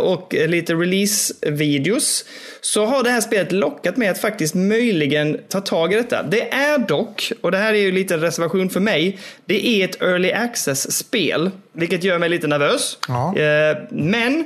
och 0.00 0.34
lite 0.34 0.74
release-videos 0.74 2.24
så 2.60 2.84
har 2.84 3.02
det 3.02 3.10
här 3.10 3.20
spelet 3.20 3.52
lockat 3.52 3.96
mig 3.96 4.08
att 4.08 4.18
faktiskt 4.18 4.54
möjligen 4.54 5.40
ta 5.48 5.60
tag 5.60 5.92
i 5.92 5.96
detta. 5.96 6.22
Det 6.22 6.52
är 6.52 6.78
dock, 6.78 7.32
och 7.40 7.50
det 7.50 7.58
här 7.58 7.74
är 7.74 7.78
ju 7.78 7.92
lite 7.92 8.14
en 8.14 8.20
reservation 8.20 8.70
för 8.70 8.80
mig, 8.80 9.18
det 9.46 9.66
är 9.66 9.84
ett 9.84 10.02
early 10.02 10.32
access-spel, 10.32 11.50
vilket 11.72 12.04
gör 12.04 12.18
mig 12.18 12.28
lite 12.28 12.46
nervös. 12.46 12.98
Ja. 13.08 13.36
Eh, 13.38 13.76
Men 13.90 14.44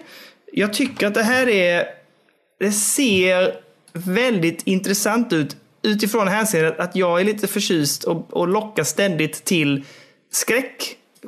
jag 0.52 0.72
tycker 0.72 1.06
att 1.06 1.14
det 1.14 1.22
här 1.22 1.48
är, 1.48 1.84
det 2.60 2.72
ser 2.72 3.54
väldigt 3.92 4.62
intressant 4.66 5.32
ut 5.32 5.56
utifrån 5.82 6.28
hänseendet 6.28 6.80
att 6.80 6.96
jag 6.96 7.20
är 7.20 7.24
lite 7.24 7.46
förtjust 7.46 8.04
och, 8.04 8.36
och 8.36 8.48
lockar 8.48 8.84
ständigt 8.84 9.44
till 9.44 9.84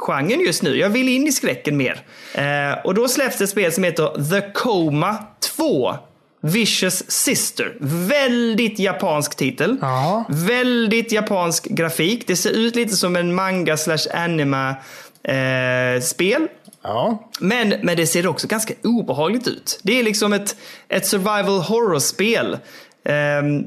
skräckgenren 0.00 0.40
just 0.40 0.62
nu. 0.62 0.76
Jag 0.76 0.88
vill 0.90 1.08
in 1.08 1.26
i 1.26 1.32
skräcken 1.32 1.76
mer. 1.76 2.00
Eh, 2.34 2.78
och 2.84 2.94
då 2.94 3.08
släpps 3.08 3.38
det 3.38 3.44
ett 3.44 3.50
spel 3.50 3.72
som 3.72 3.84
heter 3.84 4.30
The 4.30 4.52
Coma 4.52 5.16
2. 5.56 5.94
Vicious 6.44 7.10
Sister. 7.10 7.76
Väldigt 8.08 8.78
japansk 8.78 9.36
titel. 9.36 9.76
Ja. 9.80 10.24
Väldigt 10.28 11.12
japansk 11.12 11.64
grafik. 11.68 12.26
Det 12.26 12.36
ser 12.36 12.50
ut 12.50 12.76
lite 12.76 12.96
som 12.96 13.16
en 13.16 13.34
manga 13.34 13.76
slash 13.76 14.06
anima 14.14 14.70
eh, 15.24 16.00
spel. 16.02 16.48
ja. 16.82 17.30
Men, 17.40 17.74
men 17.82 17.96
det 17.96 18.06
ser 18.06 18.26
också 18.26 18.46
ganska 18.48 18.74
obehagligt 18.84 19.48
ut. 19.48 19.80
Det 19.82 19.98
är 19.98 20.02
liksom 20.02 20.32
ett, 20.32 20.56
ett 20.88 21.06
survival 21.06 21.60
horror-spel. 21.60 22.58
ehm, 23.04 23.64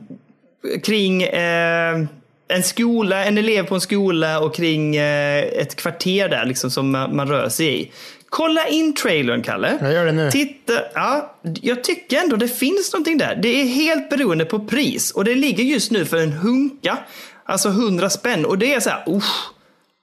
kring 0.83 1.23
eh, 1.23 2.05
en 2.47 2.63
skola, 2.63 3.25
en 3.25 3.37
elev 3.37 3.63
på 3.63 3.75
en 3.75 3.81
skola 3.81 4.39
och 4.39 4.55
kring 4.55 4.95
eh, 4.95 5.43
ett 5.43 5.75
kvarter 5.75 6.29
där 6.29 6.45
liksom 6.45 6.71
som 6.71 6.91
man, 6.91 7.15
man 7.15 7.27
rör 7.27 7.49
sig 7.49 7.81
i. 7.81 7.91
Kolla 8.29 8.67
in 8.67 8.93
trailern, 8.93 9.41
Kalle. 9.41 9.77
Jag 9.81 9.93
gör 9.93 10.05
det 10.05 10.11
nu. 10.11 10.31
Titta, 10.31 10.73
ja, 10.93 11.35
jag 11.61 11.83
tycker 11.83 12.17
ändå 12.17 12.35
det 12.35 12.47
finns 12.47 12.93
någonting 12.93 13.17
där. 13.17 13.35
Det 13.35 13.61
är 13.61 13.65
helt 13.65 14.09
beroende 14.09 14.45
på 14.45 14.59
pris 14.59 15.11
och 15.11 15.25
det 15.25 15.35
ligger 15.35 15.63
just 15.63 15.91
nu 15.91 16.05
för 16.05 16.17
en 16.17 16.31
hunka, 16.31 16.97
alltså 17.45 17.69
100 17.69 18.09
spänn 18.09 18.45
och 18.45 18.57
det 18.57 18.73
är 18.73 18.79
så 18.79 18.89
här, 18.89 19.03
usch, 19.07 19.54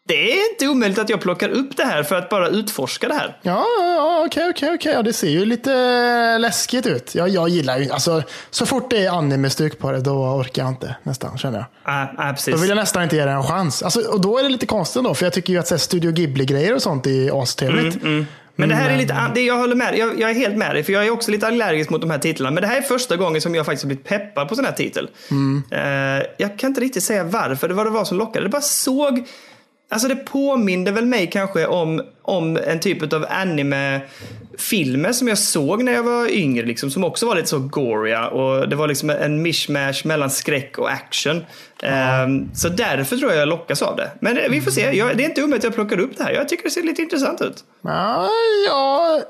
det 0.09 0.33
är 0.33 0.51
inte 0.53 0.69
omöjligt 0.69 0.99
att 0.99 1.09
jag 1.09 1.21
plockar 1.21 1.49
upp 1.49 1.77
det 1.77 1.85
här 1.85 2.03
för 2.03 2.17
att 2.17 2.29
bara 2.29 2.49
utforska 2.49 3.09
det 3.09 3.15
här. 3.15 3.37
Ja, 3.43 3.67
ja, 3.79 4.25
okej, 4.27 4.51
okej, 4.51 4.75
okej. 4.75 4.93
Ja, 4.93 5.03
det 5.03 5.13
ser 5.13 5.29
ju 5.29 5.45
lite 5.45 6.39
läskigt 6.39 6.87
ut. 6.87 7.15
Jag, 7.15 7.29
jag 7.29 7.49
gillar 7.49 7.79
ju, 7.79 7.91
alltså, 7.91 8.23
så 8.51 8.67
fort 8.67 8.91
det 8.91 9.05
är 9.07 9.11
anime-stuk 9.11 9.79
på 9.79 9.93
det, 9.93 10.01
då 10.01 10.11
orkar 10.11 10.63
jag 10.63 10.71
inte 10.71 10.97
nästan, 11.03 11.39
känner 11.39 11.59
jag. 11.59 11.67
Ja, 11.85 12.13
ja, 12.17 12.33
precis. 12.33 12.55
Då 12.55 12.61
vill 12.61 12.69
jag 12.69 12.77
nästan 12.77 13.03
inte 13.03 13.17
ge 13.17 13.25
det 13.25 13.31
en 13.31 13.43
chans. 13.43 13.83
Alltså, 13.83 14.01
och 14.01 14.21
då 14.21 14.39
är 14.39 14.43
det 14.43 14.49
lite 14.49 14.67
konstigt 14.67 15.05
då, 15.05 15.15
för 15.15 15.27
jag 15.27 15.33
tycker 15.33 15.53
ju 15.53 15.59
att 15.59 15.69
så 15.69 15.75
här, 15.75 15.79
Studio 15.79 16.11
Ghibli-grejer 16.13 16.75
och 16.75 16.83
sånt 16.83 17.07
är 17.07 17.43
astrevligt. 17.43 18.03
Men 18.57 18.69
det 18.69 18.75
här 18.75 18.91
är 18.91 18.97
lite, 18.97 19.31
det 19.35 19.41
jag 19.41 19.57
håller 19.57 19.75
med 19.75 19.99
jag, 19.99 20.21
jag 20.21 20.31
är 20.31 20.35
helt 20.35 20.57
med 20.57 20.75
dig, 20.75 20.83
för 20.85 20.93
jag 20.93 21.07
är 21.07 21.11
också 21.11 21.31
lite 21.31 21.47
allergisk 21.47 21.91
mot 21.91 22.01
de 22.01 22.11
här 22.11 22.19
titlarna. 22.19 22.55
Men 22.55 22.61
det 22.63 22.67
här 22.67 22.77
är 22.77 22.83
första 22.83 23.17
gången 23.17 23.41
som 23.41 23.55
jag 23.55 23.67
faktiskt 23.67 23.83
har 23.83 23.89
blivit 23.89 24.07
peppad 24.07 24.49
på 24.49 24.55
sån 24.57 24.65
här 24.65 24.73
titel. 24.73 25.11
Eh, 25.71 25.81
jag 26.37 26.59
kan 26.59 26.69
inte 26.71 26.81
riktigt 26.81 27.03
säga 27.03 27.25
varför, 27.25 27.69
det 27.69 27.75
var 27.75 27.85
det 27.85 27.91
var 27.91 28.05
som 28.05 28.19
lockade. 28.19 28.47
Det 28.47 28.51
bara 28.51 28.63
såg, 28.63 29.29
alltså 29.93 30.09
det 30.09 30.17
påminde 30.17 30.91
väl 30.91 31.07
mig 31.07 31.31
kanske 31.31 31.67
om, 31.67 32.03
om 32.23 32.57
en 32.57 32.81
typ 32.81 33.13
av 33.13 33.27
anime-filmer 33.31 35.13
som 35.13 35.29
jag 35.29 35.39
såg 35.39 35.85
när 35.85 35.93
jag 35.93 36.03
var 36.03 36.29
yngre, 36.29 36.67
liksom, 36.67 36.91
som 36.91 37.05
också 37.05 37.27
var 37.27 37.35
lite 37.35 37.49
så 37.49 37.59
goriga. 37.59 38.29
Och 38.29 38.69
det 38.69 38.77
var 38.77 38.89
liksom 38.89 39.11
en 39.11 39.43
mishmash 39.43 39.95
mellan 40.05 40.31
skräck 40.31 40.79
och 40.79 40.91
action. 40.91 41.37
Eh, 41.83 42.29
så 42.55 42.69
därför 42.69 43.17
tror 43.17 43.31
jag 43.33 43.41
jag 43.41 43.49
lockas 43.49 43.83
av 43.83 43.97
det. 43.97 44.11
Men 44.21 44.39
eh, 44.39 44.51
vi 44.51 44.61
får 44.61 44.71
se, 44.71 44.97
jag, 44.97 45.17
det 45.17 45.25
är 45.25 45.29
inte 45.29 45.43
omöjligt 45.43 45.59
att 45.61 45.65
jag 45.65 45.75
plockar 45.75 46.01
upp 46.01 46.17
det 46.17 46.25
här. 46.25 46.33
Jag 46.33 46.49
tycker 46.49 46.65
det 46.65 46.71
ser 46.71 46.83
lite 46.83 47.03
intressant 47.03 47.41
ut. 47.41 47.65
Ja, 47.83 48.29
ja. 48.69 49.21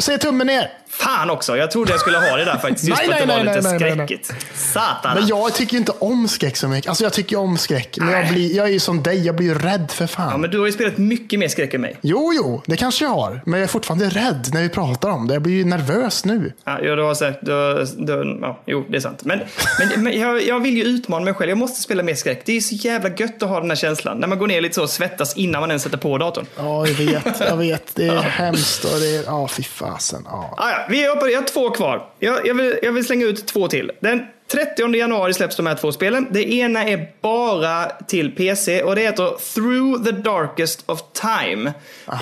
Säg 0.00 0.18
tummen 0.18 0.46
ner. 0.46 0.70
Fan 0.88 1.30
också, 1.30 1.56
jag 1.56 1.70
trodde 1.70 1.90
jag 1.90 2.00
skulle 2.00 2.18
ha 2.18 2.36
det 2.36 2.44
där 2.44 2.58
faktiskt. 2.58 2.88
Just 2.88 3.02
Nej, 3.08 3.08
för 3.08 3.14
att 3.14 3.20
det 3.20 3.26
nej, 3.26 3.36
var 3.36 3.44
nej, 3.44 3.56
lite 3.56 3.68
nej, 3.68 3.94
skräckigt. 3.94 4.32
Satan. 4.54 5.14
Men 5.14 5.26
jag 5.26 5.54
tycker 5.54 5.76
inte 5.76 5.92
om 5.98 6.28
skräck 6.28 6.56
så 6.56 6.68
mycket. 6.68 6.88
Alltså 6.88 7.04
jag 7.04 7.12
tycker 7.12 7.36
om 7.36 7.58
skräck. 7.58 7.96
Men 8.00 8.10
jag, 8.10 8.28
blir, 8.28 8.56
jag 8.56 8.66
är 8.66 8.72
ju 8.72 8.80
som 8.80 9.02
dig, 9.02 9.26
jag 9.26 9.36
blir 9.36 9.46
ju 9.46 9.54
rädd 9.54 9.90
för 9.90 10.06
fan. 10.06 10.28
Ja, 10.30 10.36
men 10.36 10.50
du 10.50 10.58
har 10.58 10.66
ju 10.66 10.72
spelat 10.72 10.98
mycket 10.98 11.38
mer 11.38 11.48
skräck 11.48 11.74
än 11.74 11.80
mig. 11.80 11.96
Jo, 12.00 12.32
jo, 12.34 12.62
det 12.66 12.76
kanske 12.76 13.04
jag 13.04 13.10
har. 13.10 13.40
Men 13.44 13.60
jag 13.60 13.64
är 13.64 13.68
fortfarande 13.68 14.08
rädd 14.08 14.48
när 14.52 14.62
vi 14.62 14.68
pratar 14.68 15.10
om 15.10 15.28
det. 15.28 15.34
Jag 15.34 15.42
blir 15.42 15.54
ju 15.54 15.64
nervös 15.64 16.24
nu. 16.24 16.52
Ja, 16.64 16.78
ja, 16.82 16.94
du 16.94 17.02
har 17.02 17.14
sagt, 17.14 17.38
du, 17.42 17.86
du, 17.98 18.38
ja, 18.42 18.62
jo, 18.66 18.84
det 18.88 18.96
är 18.96 19.00
sant. 19.00 19.24
Men, 19.24 19.40
men, 19.78 20.04
men 20.04 20.20
jag, 20.20 20.46
jag 20.46 20.60
vill 20.60 20.76
ju 20.76 20.84
utmana 20.84 21.24
mig 21.24 21.34
själv. 21.34 21.48
Jag 21.48 21.58
måste 21.58 21.82
spela 21.82 22.02
mer 22.02 22.14
skräck. 22.14 22.42
Det 22.44 22.56
är 22.56 22.60
så 22.60 22.74
jävla 22.74 23.08
gött 23.08 23.42
att 23.42 23.48
ha 23.48 23.60
den 23.60 23.70
här 23.70 23.76
känslan. 23.76 24.18
När 24.18 24.28
man 24.28 24.38
går 24.38 24.46
ner 24.46 24.60
lite 24.60 24.74
så 24.74 24.82
och 24.82 24.90
svettas 24.90 25.36
innan 25.36 25.60
man 25.60 25.70
ens 25.70 25.82
sätter 25.82 25.98
på 25.98 26.18
datorn. 26.18 26.46
Ja, 26.56 26.86
jag 26.86 26.94
vet. 26.94 27.40
Jag 27.40 27.56
vet. 27.56 27.94
Det 27.94 28.06
är 28.06 28.20
hemskt 28.20 28.84
och 28.84 29.00
det 29.00 29.16
är... 29.16 29.22
Ja, 29.26 29.48
fy 29.48 29.62
fasen. 29.92 30.22
Ja. 30.24 30.54
Ah, 30.56 30.70
ja, 30.70 30.86
vi 30.88 31.02
jag 31.02 31.16
har 31.16 31.46
två 31.46 31.70
kvar. 31.70 32.06
Jag, 32.18 32.46
jag, 32.46 32.54
vill, 32.54 32.78
jag 32.82 32.92
vill 32.92 33.04
slänga 33.04 33.26
ut 33.26 33.46
två 33.46 33.68
till. 33.68 33.92
Den 34.00 34.26
30 34.52 34.94
januari 34.94 35.34
släpps 35.34 35.56
de 35.56 35.66
här 35.66 35.74
två 35.74 35.92
spelen. 35.92 36.26
Det 36.30 36.52
ena 36.52 36.84
är 36.84 37.08
bara 37.20 37.84
till 37.86 38.30
PC 38.36 38.82
och 38.82 38.96
det 38.96 39.02
heter 39.02 39.54
Through 39.54 40.04
the 40.04 40.10
Darkest 40.10 40.82
of 40.86 41.00
Time. 41.12 41.72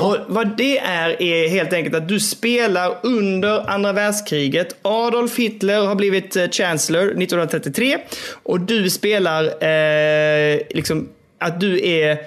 Och 0.01 0.17
vad 0.27 0.57
det 0.57 0.79
är 0.79 1.23
är 1.23 1.49
helt 1.49 1.73
enkelt 1.73 1.95
att 1.95 2.09
du 2.09 2.21
spelar 2.21 2.97
under 3.03 3.71
andra 3.71 3.93
världskriget. 3.93 4.77
Adolf 4.83 5.39
Hitler 5.39 5.87
har 5.87 5.95
blivit 5.95 6.37
eh, 6.37 6.49
Chancellor 6.49 7.03
1933 7.03 7.99
och 8.43 8.61
du 8.61 8.91
spelar 8.91 9.45
eh, 9.45 10.61
liksom 10.71 11.09
att 11.39 11.61
du 11.61 11.89
är 11.89 12.19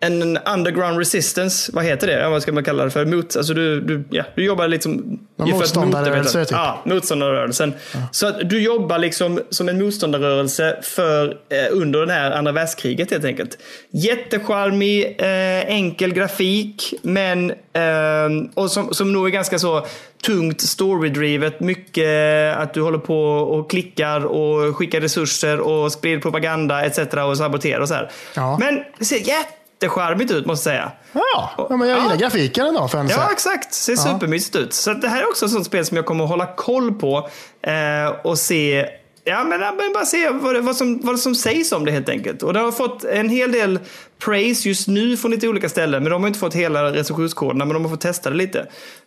en 0.00 0.36
underground 0.36 0.98
resistance, 0.98 1.72
vad 1.72 1.84
heter 1.84 2.06
det? 2.06 2.12
Ja, 2.12 2.30
vad 2.30 2.42
ska 2.42 2.52
man 2.52 2.64
kalla 2.64 2.84
det 2.84 2.90
för? 2.90 3.04
Mot, 3.04 3.36
alltså 3.36 3.54
du, 3.54 3.80
du, 3.80 4.04
ja, 4.10 4.24
du 4.34 4.44
jobbar 4.44 4.68
liksom... 4.68 5.18
Ja, 5.36 5.46
motståndarrörelse, 5.46 6.44
typ. 6.44 6.52
Ja, 6.52 6.82
motståndarrörelsen. 6.84 7.74
Så 8.10 8.26
att 8.26 8.50
du 8.50 8.62
jobbar 8.62 8.98
liksom 8.98 9.40
som 9.50 9.68
en 9.68 9.78
motståndarrörelse 9.78 10.78
för, 10.82 11.26
eh, 11.28 11.66
under 11.70 12.06
det 12.06 12.12
här 12.12 12.30
andra 12.30 12.52
världskriget 12.52 13.10
helt 13.10 13.24
enkelt. 13.24 13.58
Jättecharmig, 13.90 15.16
eh, 15.18 15.74
enkel 15.74 16.12
grafik, 16.12 16.94
men 17.02 17.50
eh, 17.50 18.50
och 18.54 18.70
som, 18.70 18.94
som 18.94 19.12
nog 19.12 19.26
är 19.26 19.30
ganska 19.30 19.58
så 19.58 19.86
tungt 20.26 20.60
storydrivet. 20.60 21.60
Mycket 21.60 22.56
att 22.56 22.74
du 22.74 22.82
håller 22.82 22.98
på 22.98 23.20
och 23.24 23.70
klickar 23.70 24.26
och 24.26 24.76
skickar 24.76 25.00
resurser 25.00 25.60
och 25.60 25.92
sprider 25.92 26.20
propaganda 26.20 26.84
etc. 26.84 26.98
och 26.98 27.36
saboterar 27.36 27.80
och 27.80 27.88
så 27.88 27.94
här. 27.94 28.10
Ja. 28.34 28.58
Men 28.60 28.84
det 28.98 29.04
ser 29.80 29.86
jättecharmigt 29.86 30.30
ut 30.30 30.46
måste 30.46 30.70
jag 30.70 30.76
säga. 30.76 30.92
Ja, 31.12 31.50
ja, 31.70 31.76
men 31.76 31.88
jag 31.88 32.02
gillar 32.02 32.16
grafiken 32.16 32.66
ändå. 32.66 32.88
För 32.88 33.06
Ja, 33.10 33.28
exakt. 33.32 33.74
Ser 33.74 33.96
supermysigt 33.96 34.56
ut. 34.56 34.72
Så 34.72 34.92
det 34.92 35.08
här 35.08 35.22
är 35.22 35.28
också 35.28 35.44
ett 35.44 35.52
sånt 35.52 35.66
spel 35.66 35.84
som 35.84 35.96
jag 35.96 36.06
kommer 36.06 36.24
att 36.24 36.30
hålla 36.30 36.46
koll 36.46 36.94
på 36.94 37.28
eh, 37.62 38.08
och 38.24 38.38
se 38.38 38.86
Ja, 39.24 39.44
men, 39.44 39.60
men 39.60 39.92
bara 39.94 40.04
se 40.04 40.30
vad, 40.30 40.54
det, 40.54 40.60
vad, 40.60 40.76
som, 40.76 41.00
vad 41.02 41.18
som 41.18 41.34
sägs 41.34 41.72
om 41.72 41.84
det 41.84 41.92
helt 41.92 42.08
enkelt. 42.08 42.42
Och 42.42 42.52
det 42.52 42.60
har 42.60 42.72
fått 42.72 43.04
en 43.04 43.28
hel 43.28 43.52
del 43.52 43.78
praise 44.18 44.68
just 44.68 44.88
nu 44.88 45.16
från 45.16 45.30
lite 45.30 45.48
olika 45.48 45.68
ställen. 45.68 46.02
Men 46.02 46.12
de 46.12 46.22
har 46.22 46.28
inte 46.28 46.38
fått 46.38 46.54
hela 46.54 46.92
recensionskoderna, 46.92 47.64
men 47.64 47.74
de 47.74 47.84
har 47.84 47.90
fått 47.90 48.00
testa 48.00 48.30
det 48.30 48.36
lite. 48.36 48.58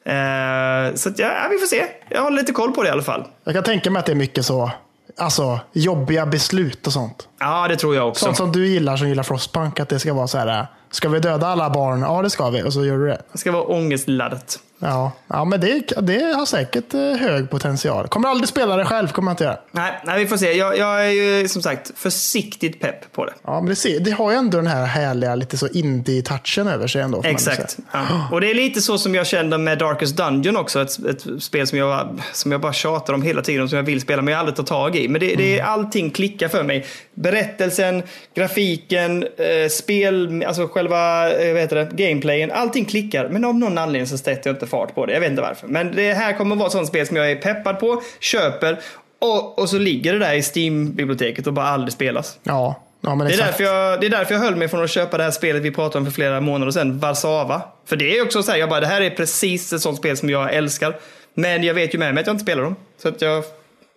Eh, 0.03 0.95
så 0.95 1.09
att, 1.09 1.19
ja, 1.19 1.27
ja, 1.27 1.47
vi 1.51 1.57
får 1.57 1.67
se. 1.67 1.85
Jag 2.09 2.21
håller 2.21 2.37
lite 2.37 2.53
koll 2.53 2.71
på 2.71 2.83
det 2.83 2.89
i 2.89 2.91
alla 2.91 3.03
fall. 3.03 3.27
Jag 3.43 3.53
kan 3.53 3.63
tänka 3.63 3.91
mig 3.91 3.99
att 3.99 4.05
det 4.05 4.11
är 4.11 4.15
mycket 4.15 4.45
så. 4.45 4.71
Alltså, 5.17 5.59
jobbiga 5.73 6.25
beslut 6.25 6.87
och 6.87 6.93
sånt. 6.93 7.27
Ja, 7.41 7.67
det 7.67 7.75
tror 7.75 7.95
jag 7.95 8.07
också. 8.07 8.25
Sånt 8.25 8.37
som 8.37 8.51
du 8.51 8.67
gillar 8.67 8.97
som 8.97 9.09
gillar 9.09 9.23
Frostpunk. 9.23 9.79
Att 9.79 9.89
det 9.89 9.99
ska 9.99 10.13
vara 10.13 10.27
så 10.27 10.37
här. 10.37 10.67
Ska 10.91 11.09
vi 11.09 11.19
döda 11.19 11.47
alla 11.47 11.69
barn? 11.69 12.01
Ja, 12.01 12.21
det 12.21 12.29
ska 12.29 12.49
vi. 12.49 12.63
Och 12.63 12.73
så 12.73 12.85
gör 12.85 12.97
du 12.97 13.07
det. 13.07 13.21
Det 13.31 13.37
ska 13.37 13.51
vara 13.51 13.63
ångestladdat. 13.63 14.59
Ja, 14.83 15.11
ja 15.27 15.45
men 15.45 15.61
det, 15.61 15.93
det 16.01 16.33
har 16.33 16.45
säkert 16.45 16.93
eh, 16.93 16.99
hög 16.99 17.49
potential. 17.49 18.07
Kommer 18.07 18.29
aldrig 18.29 18.49
spela 18.49 18.75
det 18.75 18.85
själv, 18.85 19.07
kommer 19.07 19.31
jag 19.31 19.33
inte 19.33 19.43
göra. 19.43 19.57
Nej, 19.71 20.01
nej, 20.05 20.19
vi 20.19 20.27
får 20.27 20.37
se. 20.37 20.51
Jag, 20.53 20.77
jag 20.77 21.05
är 21.05 21.09
ju 21.09 21.47
som 21.47 21.61
sagt 21.61 21.91
försiktigt 21.95 22.79
pepp 22.79 23.13
på 23.13 23.25
det. 23.25 23.33
Ja, 23.43 23.59
men 23.59 23.69
det, 23.69 23.75
ser, 23.75 23.99
det 23.99 24.11
har 24.11 24.31
ju 24.31 24.37
ändå 24.37 24.57
den 24.57 24.67
här 24.67 24.85
härliga, 24.85 25.35
lite 25.35 25.57
så 25.57 25.67
indie-touchen 25.67 26.67
över 26.67 26.87
sig 26.87 27.01
ändå. 27.01 27.21
Exakt. 27.23 27.77
Ja. 27.91 28.27
Och 28.31 28.41
det 28.41 28.51
är 28.51 28.55
lite 28.55 28.81
så 28.81 28.97
som 28.97 29.15
jag 29.15 29.27
kände 29.27 29.57
med 29.57 29.77
Darkest 29.77 30.17
Dungeon 30.17 30.57
också. 30.57 30.81
Ett, 30.81 31.05
ett 31.05 31.43
spel 31.43 31.67
som 31.67 31.77
jag, 31.77 32.21
som 32.33 32.51
jag 32.51 32.61
bara 32.61 32.73
tjatar 32.73 33.13
om 33.13 33.21
hela 33.21 33.41
tiden, 33.41 33.69
som 33.69 33.75
jag 33.75 33.83
vill 33.83 34.01
spela 34.01 34.21
men 34.21 34.31
jag 34.31 34.39
aldrig 34.39 34.55
tar 34.55 34.63
tag 34.63 34.95
i. 34.95 35.07
Men 35.07 35.21
det, 35.21 35.35
det 35.35 35.59
är 35.59 35.63
allting 35.63 36.11
klickar 36.11 36.47
för 36.47 36.63
mig. 36.63 36.85
Berättelsen, 37.13 38.03
grafiken, 38.33 39.27
eh, 39.37 39.69
spel, 39.69 40.43
alltså 40.47 40.67
själva 40.67 41.31
eh, 41.31 41.53
vad 41.53 41.61
heter 41.61 41.75
det, 41.75 41.89
gameplayen. 42.07 42.51
Allting 42.51 42.85
klickar. 42.85 43.29
Men 43.29 43.45
av 43.45 43.55
någon 43.55 43.77
anledning 43.77 44.07
så 44.07 44.17
sätter 44.17 44.49
jag 44.49 44.55
inte 44.55 44.67
fart 44.67 44.95
på 44.95 45.05
det. 45.05 45.13
Jag 45.13 45.19
vet 45.19 45.29
inte 45.29 45.41
varför. 45.41 45.67
Men 45.67 45.95
det 45.95 46.13
här 46.13 46.33
kommer 46.33 46.55
att 46.55 46.59
vara 46.59 46.67
ett 46.67 46.73
sånt 46.73 46.87
spel 46.87 47.07
som 47.07 47.17
jag 47.17 47.31
är 47.31 47.35
peppad 47.35 47.79
på, 47.79 48.01
köper 48.19 48.79
och, 49.21 49.59
och 49.59 49.69
så 49.69 49.77
ligger 49.77 50.13
det 50.13 50.19
där 50.19 50.33
i 50.33 50.41
Steam-biblioteket 50.41 51.47
och 51.47 51.53
bara 51.53 51.67
aldrig 51.67 51.93
spelas. 51.93 52.39
Ja, 52.43 52.83
ja 53.01 53.15
Det 53.15 53.33
är, 53.33 53.37
därför 53.37 53.63
jag, 53.63 54.01
det 54.01 54.05
är 54.05 54.09
därför 54.09 54.33
jag 54.33 54.41
höll 54.41 54.55
mig 54.55 54.67
från 54.67 54.83
att 54.83 54.89
köpa 54.89 55.17
det 55.17 55.23
här 55.23 55.31
spelet 55.31 55.61
vi 55.61 55.71
pratade 55.71 55.97
om 55.97 56.05
för 56.05 56.11
flera 56.11 56.41
månader 56.41 56.71
sedan, 56.71 56.99
Warszawa. 56.99 57.61
För 57.85 57.95
det 57.95 58.17
är 58.17 58.23
också 58.23 58.43
så 58.43 58.51
här, 58.51 58.59
jag 58.59 58.69
bara, 58.69 58.79
det 58.79 58.87
här 58.87 59.01
är 59.01 59.09
precis 59.09 59.73
ett 59.73 59.81
sånt 59.81 59.97
spel 59.97 60.17
som 60.17 60.29
jag 60.29 60.53
älskar. 60.53 60.95
Men 61.33 61.63
jag 61.63 61.73
vet 61.73 61.93
ju 61.93 61.97
med 61.99 62.13
mig 62.13 62.21
att 62.21 62.27
jag 62.27 62.33
inte 62.33 62.43
spelar 62.43 62.63
dem. 62.63 62.75
Så 63.01 63.07
att 63.07 63.21
jag 63.21 63.43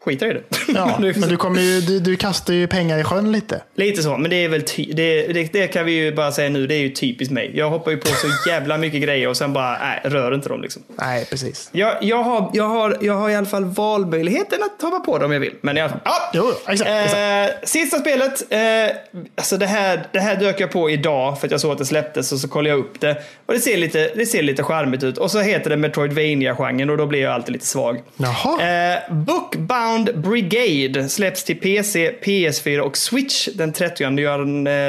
skiter 0.04 0.30
i 0.30 0.32
det. 0.32 0.42
Ja, 0.74 0.98
men 1.00 1.28
du, 1.28 1.36
kommer 1.36 1.60
ju, 1.60 1.80
du, 1.80 2.00
du 2.00 2.16
kastar 2.16 2.54
ju 2.54 2.66
pengar 2.66 2.98
i 2.98 3.04
sjön 3.04 3.32
lite. 3.32 3.62
Lite 3.74 4.02
så, 4.02 4.16
men 4.16 4.30
det 4.30 4.44
är 4.44 4.48
väl 4.48 4.62
det, 4.76 5.26
det, 5.32 5.52
det 5.52 5.66
kan 5.66 5.86
vi 5.86 5.92
ju 5.92 6.14
bara 6.14 6.32
säga 6.32 6.50
nu, 6.50 6.66
det 6.66 6.74
är 6.74 6.78
ju 6.78 6.90
typiskt 6.90 7.32
mig. 7.32 7.52
Jag 7.54 7.70
hoppar 7.70 7.90
ju 7.90 7.96
på 7.96 8.06
så 8.06 8.50
jävla 8.50 8.78
mycket 8.78 9.02
grejer 9.02 9.28
och 9.28 9.36
sen 9.36 9.52
bara, 9.52 9.78
nej, 9.78 10.00
rör 10.04 10.34
inte 10.34 10.48
dem 10.48 10.62
liksom. 10.62 10.82
Nej, 10.96 11.26
precis. 11.30 11.68
Jag, 11.72 11.94
jag, 12.00 12.22
har, 12.22 12.50
jag, 12.54 12.68
har, 12.68 12.98
jag 13.00 13.14
har 13.14 13.30
i 13.30 13.34
alla 13.34 13.46
fall 13.46 13.64
valmöjligheten 13.64 14.58
att 14.62 14.82
hoppa 14.82 15.00
på 15.00 15.18
dem 15.18 15.24
om 15.24 15.32
jag 15.32 15.40
vill. 15.40 15.54
Men 15.60 15.76
fall, 15.88 15.98
ja. 16.04 16.30
Jo, 16.32 16.52
exakt, 16.68 16.90
Eh, 16.90 17.50
sista 17.62 17.98
spelet. 17.98 18.52
Eh, 18.52 18.96
alltså 19.36 19.56
det, 19.56 19.66
här, 19.66 20.06
det 20.12 20.20
här 20.20 20.36
dök 20.36 20.60
jag 20.60 20.70
på 20.70 20.90
idag 20.90 21.40
för 21.40 21.46
att 21.46 21.50
jag 21.50 21.60
såg 21.60 21.72
att 21.72 21.78
det 21.78 21.84
släpptes 21.84 22.32
och 22.32 22.38
så 22.38 22.48
kollade 22.48 22.68
jag 22.68 22.78
upp 22.78 23.00
det. 23.00 23.22
Och 23.46 23.54
det 23.54 23.60
ser 23.60 23.76
lite, 23.76 24.10
det 24.14 24.26
ser 24.26 24.42
lite 24.42 24.62
charmigt 24.62 25.02
ut. 25.02 25.18
Och 25.18 25.30
så 25.30 25.40
heter 25.40 25.70
det 25.70 25.76
Metroidvania-genren 25.76 26.90
och 26.90 26.96
då 26.96 27.06
blir 27.06 27.22
jag 27.22 27.32
alltid 27.32 27.52
lite 27.52 27.66
svag. 27.66 28.02
Jaha. 28.16 28.92
Eh, 28.92 29.14
Bookbound 29.14 29.93
Brigade 30.14 31.08
släpps 31.08 31.44
till 31.44 31.56
PC, 31.56 32.14
PS4 32.22 32.78
och 32.78 32.96
Switch 32.96 33.48
den 33.54 33.72
30, 33.72 34.04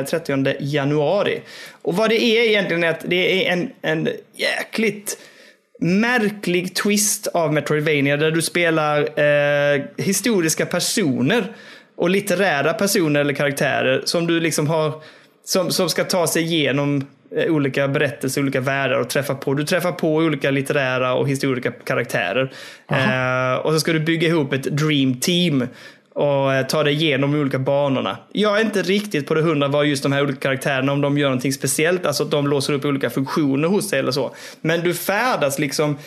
30 0.10 0.34
eh, 0.34 0.56
januari. 0.60 1.41
Och 1.82 1.95
vad 1.95 2.10
det 2.10 2.24
är 2.24 2.43
egentligen 2.43 2.84
är 2.84 2.89
att 2.89 3.06
det 3.08 3.47
är 3.47 3.53
en, 3.53 3.70
en 3.82 4.10
jäkligt 4.34 5.18
märklig 5.80 6.76
twist 6.76 7.28
av 7.28 7.53
Metroidvania 7.53 8.18
där 8.18 8.32
du 8.32 8.41
spelar 8.41 9.20
eh, 9.20 9.82
historiska 9.97 10.66
personer 10.66 11.56
och 11.95 12.10
litterära 12.10 12.74
personer 12.74 13.20
eller 13.20 13.34
karaktärer 13.34 14.01
som 14.06 14.28
du 14.28 14.39
liksom 14.39 14.68
har 14.68 15.01
som, 15.43 15.72
som 15.72 15.89
ska 15.89 16.03
ta 16.03 16.28
sig 16.28 16.43
igenom 16.43 17.08
olika 17.36 17.88
berättelser, 17.88 18.42
olika 18.42 18.62
världar 18.62 19.00
och 19.00 19.10
träffa 19.10 19.36
på. 19.36 19.54
Du 19.54 19.64
träffar 19.64 19.92
på 19.92 20.16
olika 20.16 20.52
litterära 20.52 21.14
och 21.14 21.30
historiska 21.30 21.72
karaktärer. 21.72 22.52
Eh, 22.92 23.60
och 23.66 23.74
så 23.74 23.80
ska 23.80 23.94
du 23.94 24.00
bygga 24.00 24.28
ihop 24.28 24.54
ett 24.54 24.64
dream 24.64 25.20
team 25.20 25.68
och 26.14 26.54
eh, 26.54 26.66
ta 26.66 26.84
dig 26.84 26.94
igenom 26.94 27.32
de 27.32 27.40
olika 27.40 27.60
banorna. 27.60 28.18
Jag 28.32 28.60
är 28.60 28.66
inte 28.66 28.82
riktigt 28.82 29.28
på 29.28 29.34
det 29.34 29.42
hundra 29.42 29.68
vad 29.68 29.86
just 29.86 30.04
de 30.04 30.12
här 30.12 30.24
olika 30.24 30.40
karaktärerna, 30.40 30.92
om 30.92 31.02
de 31.02 31.18
gör 31.18 31.28
någonting 31.28 31.54
speciellt, 31.54 32.06
alltså 32.06 32.24
att 32.24 32.32
de 32.32 32.48
låser 32.48 32.74
upp 32.74 32.86
olika 32.86 33.10
funktioner 33.10 33.68
hos 33.68 33.90
dig 33.90 34.00
eller 34.00 34.12
så. 34.12 34.36
Men 34.62 34.82
du 34.82 34.94
färdas 34.94 35.60
liksom, 35.60 35.98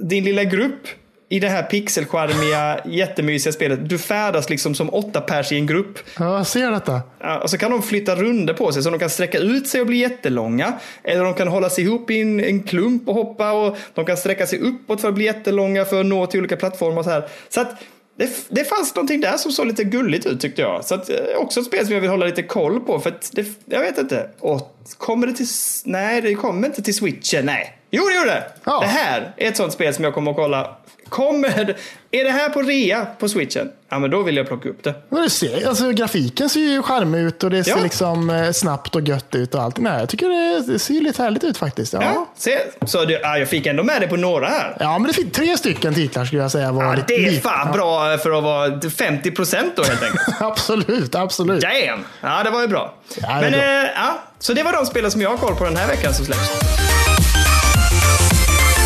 din 0.00 0.24
lilla 0.24 0.44
grupp 0.44 0.88
i 1.28 1.40
det 1.40 1.48
här 1.48 1.62
pixelskärmiga 1.62 2.80
jättemysiga 2.84 3.52
spelet. 3.52 3.88
Du 3.88 3.98
färdas 3.98 4.50
liksom 4.50 4.74
som 4.74 4.94
åtta 4.94 5.20
pers 5.20 5.52
i 5.52 5.56
en 5.56 5.66
grupp. 5.66 5.98
Ja, 6.18 6.36
jag 6.36 6.46
ser 6.46 6.70
detta. 6.70 7.00
Ja, 7.20 7.38
Och 7.38 7.50
så 7.50 7.58
kan 7.58 7.70
de 7.70 7.82
flytta 7.82 8.14
runder 8.16 8.54
på 8.54 8.72
sig 8.72 8.82
så 8.82 8.90
de 8.90 8.98
kan 8.98 9.10
sträcka 9.10 9.38
ut 9.38 9.68
sig 9.68 9.80
och 9.80 9.86
bli 9.86 9.96
jättelånga. 9.96 10.72
Eller 11.04 11.24
de 11.24 11.34
kan 11.34 11.48
hålla 11.48 11.70
sig 11.70 11.84
ihop 11.84 12.10
i 12.10 12.20
en, 12.20 12.40
en 12.40 12.62
klump 12.62 13.08
och 13.08 13.14
hoppa 13.14 13.52
och 13.52 13.76
de 13.94 14.04
kan 14.04 14.16
sträcka 14.16 14.46
sig 14.46 14.58
uppåt 14.58 15.00
för 15.00 15.08
att 15.08 15.14
bli 15.14 15.24
jättelånga 15.24 15.84
för 15.84 16.00
att 16.00 16.06
nå 16.06 16.26
till 16.26 16.40
olika 16.40 16.56
plattformar 16.56 16.98
och 16.98 17.04
så 17.04 17.10
här. 17.10 17.28
Så 17.48 17.60
att 17.60 17.70
det, 18.18 18.30
det 18.48 18.64
fanns 18.64 18.94
någonting 18.94 19.20
där 19.20 19.36
som 19.36 19.52
såg 19.52 19.66
lite 19.66 19.84
gulligt 19.84 20.26
ut 20.26 20.40
tyckte 20.40 20.62
jag. 20.62 20.84
Så 20.84 20.94
att, 20.94 21.10
eh, 21.10 21.16
också 21.38 21.60
ett 21.60 21.66
spel 21.66 21.84
som 21.86 21.94
jag 21.94 22.00
vill 22.00 22.10
hålla 22.10 22.26
lite 22.26 22.42
koll 22.42 22.80
på 22.80 23.00
för 23.00 23.10
att 23.10 23.30
det, 23.32 23.46
jag 23.64 23.80
vet 23.80 23.98
inte. 23.98 24.30
Och 24.40 24.76
kommer 24.98 25.26
det 25.26 25.32
till, 25.32 25.46
nej 25.84 26.20
det 26.20 26.34
kommer 26.34 26.66
inte 26.68 26.82
till 26.82 26.94
switchen, 26.94 27.46
nej. 27.46 27.78
Jo 27.90 28.04
det 28.08 28.14
gjorde 28.14 28.30
det! 28.30 28.44
Ja. 28.64 28.80
Det 28.80 28.86
här 28.86 29.34
är 29.36 29.48
ett 29.48 29.56
sånt 29.56 29.72
spel 29.72 29.94
som 29.94 30.04
jag 30.04 30.14
kommer 30.14 30.30
att 30.30 30.36
kolla. 30.36 30.76
Kommer, 31.14 31.76
är 32.10 32.24
det 32.24 32.30
här 32.30 32.48
på 32.48 32.62
rea 32.62 33.04
på 33.18 33.28
switchen? 33.28 33.70
Ja 33.88 33.98
men 33.98 34.10
då 34.10 34.22
vill 34.22 34.36
jag 34.36 34.46
plocka 34.48 34.68
upp 34.68 34.82
det. 34.84 34.94
Men 35.08 35.22
det 35.22 35.30
ser, 35.30 35.68
alltså, 35.68 35.90
grafiken 35.90 36.48
ser 36.48 36.60
ju 36.60 36.82
charmig 36.82 37.20
ut 37.20 37.44
och 37.44 37.50
det 37.50 37.64
ser 37.64 37.70
Ja. 37.70 37.76
liksom 37.82 38.30
eh, 38.30 38.50
snabbt 38.52 38.94
och 38.96 39.08
gött 39.08 39.34
ut 39.34 39.54
och 39.54 39.62
allt. 39.62 39.78
Nej, 39.78 40.00
jag 40.00 40.08
tycker 40.08 40.28
det, 40.28 40.72
det 40.72 40.78
ser 40.78 40.94
lite 41.00 41.22
härligt 41.22 41.44
ut 41.44 41.56
faktiskt. 41.56 41.92
Ja, 41.92 42.02
Ja, 42.02 42.10
ja. 42.14 42.26
se, 42.36 42.58
så 42.86 43.04
det, 43.04 43.12
ja, 43.22 43.38
jag 43.38 43.48
fick 43.48 43.66
ändå 43.66 43.82
med 43.82 44.00
det 44.00 44.06
på 44.08 44.16
några 44.16 44.46
här. 44.46 44.76
men 44.78 45.02
det 45.02 45.12
finns 45.12 45.32
tre 45.32 45.56
stycken 45.58 45.94
titlar 45.94 46.24
skulle 46.24 46.42
jag 46.42 46.50
säga. 46.50 46.72
Var 46.72 46.84
Ja, 46.84 46.96
det 47.08 47.14
är 47.14 47.30
lite- 47.30 47.40
fan 47.48 47.72
bra 47.72 48.18
för 48.18 48.38
att 48.38 48.44
vara 48.44 48.80
50 48.90 49.30
procent 49.30 49.72
då 49.76 49.82
helt 49.82 50.02
enkelt. 50.02 50.22
Absolut, 50.40 51.14
absolut. 51.14 51.60
Damn! 51.62 52.04
Ja, 52.20 52.42
det 52.44 52.50
var 52.50 52.60
ju 52.60 52.68
bra. 52.68 52.94
Ja, 53.20 53.38
Men, 53.40 53.52
bra. 53.52 53.60
eh, 53.60 53.84
ja, 53.96 54.22
så 54.38 54.52
det 54.52 54.62
var 54.62 54.72
de 54.72 54.86
spelen 54.86 55.10
som 55.10 55.20
jag 55.22 55.30
har 55.30 55.36
koll 55.36 55.54
på 55.56 55.64
den 55.64 55.76
här 55.76 55.86
veckan 55.88 56.14
som 56.14 56.24
släpps. 56.24 56.93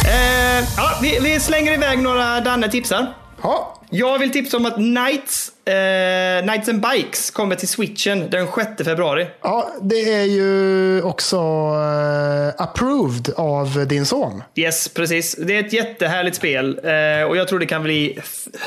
Eh, 0.09 0.65
ja, 0.77 0.91
vi, 1.03 1.19
vi 1.21 1.41
slänger 1.41 1.73
iväg 1.73 1.99
några 1.99 2.41
Danne 2.41 2.69
tipsar. 2.71 3.15
Ja, 3.43 3.78
jag 3.91 4.19
vill 4.19 4.33
tipsa 4.33 4.57
om 4.57 4.67
att 4.67 4.75
Knights, 4.75 5.53
eh, 5.65 6.43
Knights 6.43 6.69
and 6.69 6.81
Bikes 6.81 7.31
kommer 7.31 7.57
till 7.57 7.69
switchen 7.69 8.31
den 8.31 8.47
6 8.47 8.85
februari. 8.85 9.27
ja, 9.43 9.69
det 9.83 10.15
är 10.15 10.25
ju 10.25 11.03
också 11.03 11.37
eh, 11.37 12.63
approved 12.63 13.31
av 13.37 13.87
din 13.87 14.07
son. 14.07 14.43
Yes, 14.55 14.89
precis. 14.89 15.37
Det 15.39 15.57
är 15.57 15.61
ett 15.61 15.73
jättehärligt 15.73 16.37
spel 16.37 16.81
eh, 16.85 17.29
och 17.29 17.37
jag 17.37 17.49
tror 17.49 17.59
det 17.59 17.67
kan 17.67 17.83
bli 17.83 18.19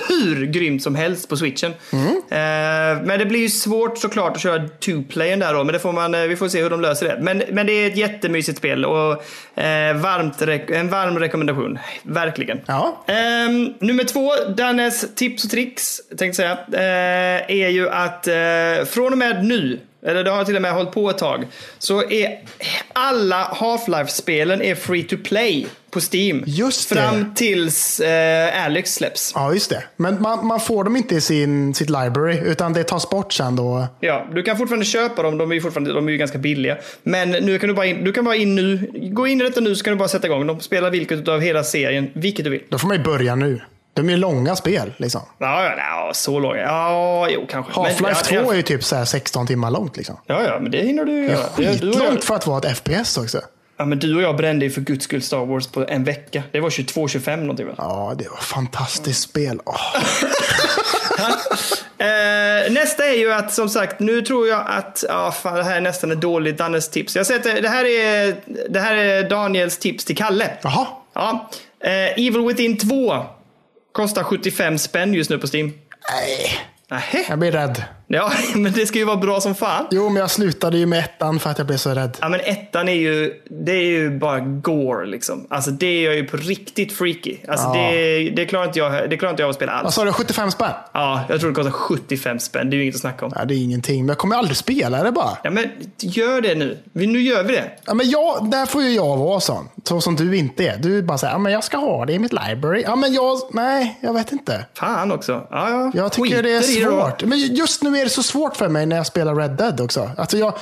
hur 0.07 0.45
grymt 0.45 0.83
som 0.83 0.95
helst 0.95 1.29
på 1.29 1.37
switchen. 1.37 1.71
Eh, 1.91 1.97
men 3.03 3.19
det 3.19 3.25
blir 3.25 3.39
ju 3.39 3.49
svårt 3.49 3.97
såklart 3.97 4.35
att 4.35 4.41
köra 4.41 4.63
two-playen 4.79 5.39
där 5.39 5.53
då, 5.53 5.63
men 5.63 5.73
det 5.73 5.79
får 5.79 5.91
man, 5.91 6.15
eh, 6.15 6.21
vi 6.21 6.35
får 6.35 6.47
se 6.47 6.63
hur 6.63 6.69
de 6.69 6.81
löser 6.81 7.05
det. 7.07 7.17
Men, 7.21 7.43
men 7.51 7.65
det 7.67 7.73
är 7.73 7.87
ett 7.87 7.97
jättemysigt 7.97 8.57
spel 8.57 8.85
och 8.85 9.11
eh, 9.61 9.95
varmt, 9.95 10.41
en 10.71 10.89
varm 10.89 11.19
rekommendation. 11.19 11.79
Verkligen. 12.03 12.59
Ja. 12.65 13.03
Ehm, 13.07 13.73
nummer 13.79 14.03
två, 14.03 14.31
Dannes 14.57 15.10
tips 15.15 15.43
och 15.43 15.51
tricks, 15.51 16.01
tänkte 16.17 16.35
säga, 16.35 16.57
eh, 16.73 17.61
är 17.61 17.69
ju 17.69 17.89
att 17.89 18.27
eh, 18.27 18.85
från 18.85 19.11
och 19.11 19.17
med 19.17 19.45
nu, 19.45 19.79
eller 20.05 20.23
det 20.23 20.31
har 20.31 20.45
till 20.45 20.55
och 20.55 20.61
med 20.61 20.73
hållit 20.73 20.91
på 20.91 21.09
ett 21.09 21.17
tag, 21.17 21.47
så 21.79 22.09
är 22.09 22.39
alla 22.93 23.43
Half-Life-spelen 23.43 24.61
är 24.61 24.75
free 24.75 25.03
to 25.03 25.15
play 25.23 25.67
på 25.91 25.99
Steam. 25.99 26.43
Just 26.47 26.89
det. 26.89 26.95
Fram 26.95 27.33
tills 27.35 27.99
eh, 27.99 28.65
Alex 28.65 28.93
släpps. 28.93 29.31
Ja, 29.35 29.53
just 29.53 29.69
det. 29.69 29.83
Men 29.95 30.21
man, 30.21 30.47
man 30.47 30.59
får 30.59 30.83
dem 30.83 30.95
inte 30.95 31.15
i 31.15 31.21
sin, 31.21 31.73
sitt 31.73 31.89
library, 31.89 32.39
utan 32.45 32.73
det 32.73 32.83
tas 32.83 33.09
bort 33.09 33.33
sen 33.33 33.55
då. 33.55 33.87
Ja, 33.99 34.27
du 34.33 34.43
kan 34.43 34.57
fortfarande 34.57 34.85
köpa 34.85 35.23
dem, 35.23 35.37
de 35.37 35.51
är 35.51 35.55
ju 35.55 35.61
fortfarande 35.61 35.93
de 35.93 36.07
är 36.07 36.11
ju 36.11 36.17
ganska 36.17 36.37
billiga. 36.37 36.77
Men 37.03 37.31
nu 37.31 37.59
kan 37.59 37.69
du 37.69 37.75
bara 37.75 37.85
in, 37.85 38.03
du 38.03 38.13
kan 38.13 38.25
bara 38.25 38.35
in 38.35 38.55
nu, 38.55 38.91
gå 39.13 39.27
in 39.27 39.41
i 39.41 39.43
detta 39.43 39.59
nu 39.59 39.75
så 39.75 39.83
kan 39.83 39.93
du 39.93 39.97
bara 39.97 40.09
sätta 40.09 40.27
igång 40.27 40.47
dem. 40.47 40.59
Spela 40.59 40.89
vilket 40.89 41.27
av 41.27 41.39
hela 41.39 41.63
serien, 41.63 42.09
vilket 42.13 42.45
du 42.45 42.51
vill. 42.51 42.63
Då 42.69 42.77
får 42.77 42.87
man 42.87 42.97
ju 42.97 43.03
börja 43.03 43.35
nu. 43.35 43.61
De 43.93 44.09
är 44.09 44.17
långa 44.17 44.55
spel 44.55 44.93
liksom. 44.97 45.21
Ja, 45.37 45.63
ja, 45.63 45.71
ja 45.77 46.11
så 46.13 46.39
långa. 46.39 46.57
Ja, 46.61 47.27
jo 47.29 47.47
kanske. 47.49 47.71
Half-Life 47.73 48.07
ja, 48.09 48.15
2 48.15 48.35
ja. 48.35 48.51
är 48.51 48.55
ju 48.57 48.61
typ 48.61 48.83
så 48.83 48.95
här 48.95 49.05
16 49.05 49.47
timmar 49.47 49.71
långt. 49.71 49.97
Liksom. 49.97 50.17
Ja, 50.25 50.43
ja, 50.43 50.59
men 50.61 50.71
det 50.71 50.77
hinner 50.77 51.05
du 51.05 51.25
göra. 51.25 51.37
Det- 51.37 51.41
du 51.57 51.63
och 51.63 51.65
jag- 51.65 51.73
Skitlångt 51.93 52.23
för 52.23 52.35
att 52.35 52.47
vara 52.47 52.59
ett 52.59 52.77
FPS 52.77 53.17
också. 53.17 53.41
Ja, 53.77 53.85
men 53.85 53.99
du 53.99 54.15
och 54.15 54.21
jag 54.21 54.35
brände 54.37 54.65
ju 54.65 54.71
för 54.71 54.81
guds 54.81 55.03
skull 55.05 55.21
Star 55.21 55.45
Wars 55.45 55.67
på 55.67 55.85
en 55.87 56.03
vecka. 56.03 56.43
Det 56.51 56.59
var 56.59 56.69
22-25 56.69 57.35
någonting 57.41 57.65
väl? 57.65 57.75
Ja, 57.77 58.13
det 58.17 58.29
var 58.29 58.37
fantastiskt 58.37 59.21
spel. 59.21 59.59
Åh. 59.65 59.75
Eh, 61.97 62.71
nästa 62.71 63.05
är 63.05 63.13
ju 63.17 63.33
att 63.33 63.53
som 63.53 63.69
sagt, 63.69 63.99
nu 63.99 64.21
tror 64.21 64.47
jag 64.47 64.65
att, 64.69 65.03
ja 65.07 65.31
fan 65.31 65.55
det 65.55 65.63
här 65.63 65.77
är 65.77 65.81
nästan 65.81 66.11
ett 66.11 66.21
dåligt 66.21 66.57
Dannes 66.57 66.89
tips. 66.89 67.15
Jag 67.15 67.25
säger 67.25 67.39
att 67.57 67.63
det 67.63 67.69
här 67.69 67.85
är, 67.85 68.35
det 68.69 68.79
här 68.79 68.95
är 68.95 69.29
Daniels 69.29 69.77
tips 69.77 70.05
till 70.05 70.17
Kalle. 70.17 70.49
Jaha, 70.61 70.87
Ja. 71.13 71.49
Eh, 71.83 71.91
Evil 72.27 72.41
Within 72.47 72.77
2 72.77 73.25
kostar 73.91 74.23
75 74.23 74.77
spänn 74.77 75.13
just 75.13 75.29
nu 75.29 75.37
på 75.37 75.47
Steam. 75.47 75.73
nej. 76.11 76.59
Nähä? 76.89 77.25
Jag 77.29 77.39
blir 77.39 77.51
rädd. 77.51 77.83
Ja, 78.13 78.31
men 78.55 78.71
det 78.71 78.85
ska 78.85 78.99
ju 78.99 79.05
vara 79.05 79.17
bra 79.17 79.41
som 79.41 79.55
fan. 79.55 79.85
Jo, 79.91 80.09
men 80.09 80.19
jag 80.19 80.31
slutade 80.31 80.77
ju 80.77 80.85
med 80.85 80.99
ettan 80.99 81.39
för 81.39 81.49
att 81.49 81.57
jag 81.57 81.67
blev 81.67 81.77
så 81.77 81.89
rädd. 81.89 82.17
Ja 82.21 82.29
men 82.29 82.39
ettan 82.39 82.89
är 82.89 82.93
ju, 82.93 83.33
det 83.65 83.71
är 83.71 83.83
ju 83.85 84.19
bara 84.19 84.39
gore 84.39 85.05
liksom. 85.05 85.47
Alltså 85.49 85.71
det 85.71 86.05
är 86.05 86.11
ju 86.13 86.27
på 86.27 86.37
riktigt 86.37 86.93
freaky. 86.97 87.37
Alltså 87.47 87.67
Ja. 87.67 87.91
det, 87.91 88.29
det, 88.29 88.45
klarar 88.45 88.65
inte 88.65 88.79
jag, 88.79 89.09
det 89.09 89.17
klarar 89.17 89.31
inte 89.33 89.43
jag 89.43 89.49
att 89.49 89.55
spela 89.55 89.71
Vad 89.71 89.85
alls. 89.85 89.95
sa 89.95 90.05
du, 90.05 90.11
75 90.13 90.51
spänn? 90.51 90.71
Ja, 90.93 91.21
jag 91.29 91.39
tror 91.39 91.49
det 91.49 91.55
kostar 91.55 91.71
75 91.71 92.39
spänn. 92.39 92.69
Det 92.69 92.75
är 92.75 92.77
ju 92.77 92.83
inget 92.83 92.95
att 92.95 93.01
snacka 93.01 93.25
om. 93.25 93.31
Ja, 93.35 93.45
det 93.45 93.53
är 93.53 93.57
ingenting, 93.57 93.99
men 93.99 94.07
jag 94.07 94.17
kommer 94.17 94.35
aldrig 94.35 94.57
spela 94.57 95.03
det 95.03 95.11
bara. 95.11 95.37
Ja 95.43 95.49
men 95.49 95.65
gör 95.99 96.41
det 96.41 96.55
nu. 96.55 96.77
Nu 96.93 97.21
gör 97.21 97.43
vi 97.43 97.53
det. 97.53 97.71
Ja, 97.85 97.93
men 97.93 98.09
jag, 98.09 98.51
där 98.51 98.65
får 98.65 98.83
ju 98.83 98.89
jag 98.89 99.17
vara 99.17 99.39
sån. 99.39 99.69
Så 99.83 100.01
som 100.01 100.15
du 100.15 100.37
inte 100.37 100.63
är. 100.67 100.77
Du 100.77 100.97
är 100.97 101.01
bara 101.01 101.17
säger, 101.17 101.33
ja, 101.33 101.37
men 101.37 101.51
jag 101.51 101.63
ska 101.63 101.77
ha 101.77 102.05
det 102.05 102.13
i 102.13 102.19
mitt 102.19 102.33
library. 102.33 102.81
Ja, 102.85 102.95
men 102.95 103.13
jag, 103.13 103.37
nej, 103.53 103.99
jag 104.01 104.13
vet 104.13 104.31
inte. 104.31 104.65
Fan 104.73 105.11
också. 105.11 105.47
Ja, 105.49 105.69
ja. 105.69 105.91
Jag 105.93 106.11
tycker 106.11 106.29
Skiter 106.29 106.43
det 106.43 106.51
är 106.53 106.61
svårt. 106.61 107.23
Men 107.23 107.39
just 107.39 107.83
nu 107.83 107.97
är 107.97 108.00
det 108.03 108.09
så 108.09 108.23
svårt 108.23 108.57
för 108.57 108.69
mig 108.69 108.85
när 108.85 108.95
jag 108.95 109.05
spelar 109.05 109.35
Red 109.35 109.51
Dead 109.51 109.81
också. 109.81 110.11
Alltså 110.17 110.37
jag, 110.37 110.53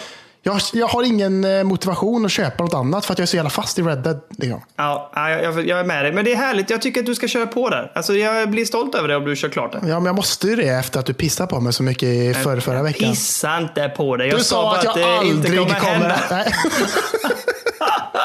jag, 0.43 0.61
jag 0.73 0.87
har 0.87 1.03
ingen 1.03 1.43
eh, 1.43 1.63
motivation 1.63 2.25
att 2.25 2.31
köpa 2.31 2.63
något 2.63 2.73
annat 2.73 3.05
för 3.05 3.13
att 3.13 3.19
jag 3.19 3.23
är 3.23 3.27
så 3.27 3.35
jävla 3.35 3.49
fast 3.49 3.79
i 3.79 3.81
Red 3.81 3.97
Dead. 3.97 4.19
Liksom. 4.37 4.61
Ja, 4.75 5.11
ja, 5.15 5.29
jag, 5.29 5.67
jag 5.67 5.79
är 5.79 5.83
med 5.83 6.05
dig. 6.05 6.13
Men 6.13 6.25
det 6.25 6.31
är 6.31 6.35
härligt. 6.35 6.69
Jag 6.69 6.81
tycker 6.81 6.99
att 6.99 7.05
du 7.05 7.15
ska 7.15 7.27
köra 7.27 7.47
på 7.47 7.69
där. 7.69 7.91
Alltså 7.95 8.13
jag 8.13 8.49
blir 8.49 8.65
stolt 8.65 8.95
över 8.95 9.07
det 9.07 9.15
om 9.15 9.25
du 9.25 9.35
kör 9.35 9.49
klart 9.49 9.71
det. 9.71 9.79
Ja, 9.87 9.99
men 9.99 10.05
jag 10.05 10.15
måste 10.15 10.47
ju 10.47 10.55
det 10.55 10.67
efter 10.67 10.99
att 10.99 11.05
du 11.05 11.13
pissade 11.13 11.49
på 11.49 11.59
mig 11.59 11.73
så 11.73 11.83
mycket 11.83 12.03
i 12.09 12.33
förra, 12.33 12.61
förra 12.61 12.83
veckan. 12.83 13.09
Pissa 13.09 13.57
inte 13.57 13.89
på 13.89 14.17
dig. 14.17 14.27
Jag 14.27 14.39
Du 14.39 14.43
sa 14.43 14.75
att 14.77 14.83
jag 14.83 14.95
det 14.95 15.03
aldrig 15.03 15.31
inte 15.37 15.75
kommer... 15.75 15.79
kommer 15.79 16.09
hända. 16.09 16.45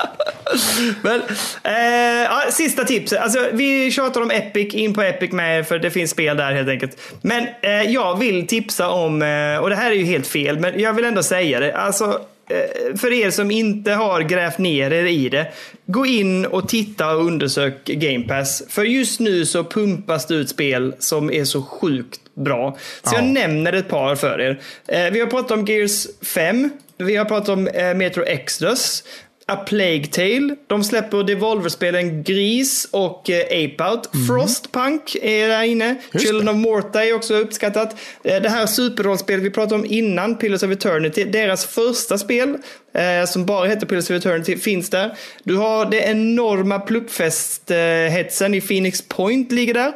Men, 1.03 1.21
eh, 1.63 2.23
ja, 2.25 2.43
sista 2.51 2.85
tipset. 2.85 3.19
Alltså, 3.19 3.49
vi 3.53 3.91
tjatar 3.91 4.21
om 4.21 4.31
Epic, 4.31 4.75
in 4.75 4.95
på 4.95 5.03
Epic 5.03 5.33
med 5.33 5.59
er, 5.59 5.63
för 5.63 5.79
det 5.79 5.91
finns 5.91 6.11
spel 6.11 6.37
där 6.37 6.53
helt 6.53 6.69
enkelt. 6.69 7.01
Men 7.23 7.47
eh, 7.63 7.83
jag 7.83 8.19
vill 8.19 8.47
tipsa 8.47 8.89
om, 8.89 9.23
eh, 9.23 9.57
och 9.59 9.71
det 9.71 9.77
här 9.77 9.91
är 9.91 9.95
ju 9.95 10.05
helt 10.05 10.27
fel, 10.27 10.59
men 10.59 10.81
jag 10.81 10.93
vill 10.93 11.05
ändå 11.05 11.23
säga 11.23 11.61
det. 11.61 11.77
Alltså, 11.77 12.21
eh, 12.51 12.97
för 12.99 13.13
er 13.13 13.31
som 13.31 13.51
inte 13.51 13.93
har 13.93 14.21
grävt 14.21 14.59
ner 14.59 14.91
er 14.93 15.05
i 15.05 15.29
det, 15.29 15.47
gå 15.87 16.07
in 16.07 16.47
och 16.47 16.69
titta 16.69 17.11
och 17.17 17.27
undersök 17.27 17.85
Game 17.85 18.25
Pass. 18.29 18.63
För 18.69 18.85
just 18.85 19.21
nu 19.21 19.47
så 19.47 19.65
pumpas 19.65 20.27
det 20.27 20.35
ut 20.35 20.49
spel 20.49 20.95
som 20.99 21.31
är 21.33 21.45
så 21.45 21.63
sjukt 21.63 22.21
bra. 22.37 22.77
Så 23.03 23.15
Ja. 23.15 23.19
jag 23.19 23.25
nämner 23.25 23.73
ett 23.73 23.89
par 23.89 24.15
för 24.17 24.41
er. 24.41 24.61
Eh, 24.89 25.11
vi 25.13 25.21
har 25.21 25.27
pratat 25.27 25.51
om 25.51 25.65
Gears 25.65 26.07
5. 26.35 26.71
Vi 26.99 27.17
har 27.17 27.25
pratat 27.25 27.49
om 27.49 27.65
Metro 27.97 28.23
Exodus. 28.25 29.05
A 29.47 29.57
Plague 29.57 30.07
Tale. 30.07 30.57
De 30.67 30.85
släpper 30.85 31.23
Devolver-spelen 31.23 32.23
Gris 32.23 32.89
och 32.91 33.31
eh, 33.31 33.45
Ape 33.45 33.85
Out. 33.91 34.11
Frostpunk 34.29 35.17
är 35.23 35.49
där 35.49 35.63
inne. 35.63 35.97
Just 36.13 36.27
Children 36.27 36.47
det. 36.47 36.53
of 36.53 36.57
Morta 36.57 37.05
är 37.05 37.15
också 37.15 37.35
uppskattat. 37.35 37.97
Eh, 38.25 38.43
det 38.43 38.49
här 38.49 38.67
superrollspelet 38.67 39.45
vi 39.45 39.51
pratade 39.51 39.75
om 39.75 39.87
innan, 39.87 40.39
Pillars 40.39 40.63
of 40.63 40.71
Eternity, 40.71 41.25
deras 41.25 41.67
första 41.67 42.19
spel 42.19 42.57
eh, 42.95 43.27
som 43.27 43.47
bara 43.47 43.69
heter 43.69 43.87
Pillars 43.87 44.11
of 44.11 44.17
Eternity 44.17 44.57
finns 44.57 44.91
där. 44.91 45.17
Du 45.43 45.57
har 45.57 45.91
det 45.91 45.99
enorma 45.99 46.79
pluppfest-hetsen 46.79 48.55
i 48.55 48.61
Phoenix 48.61 49.03
Point 49.09 49.53
ligger 49.53 49.75
där. 49.75 49.93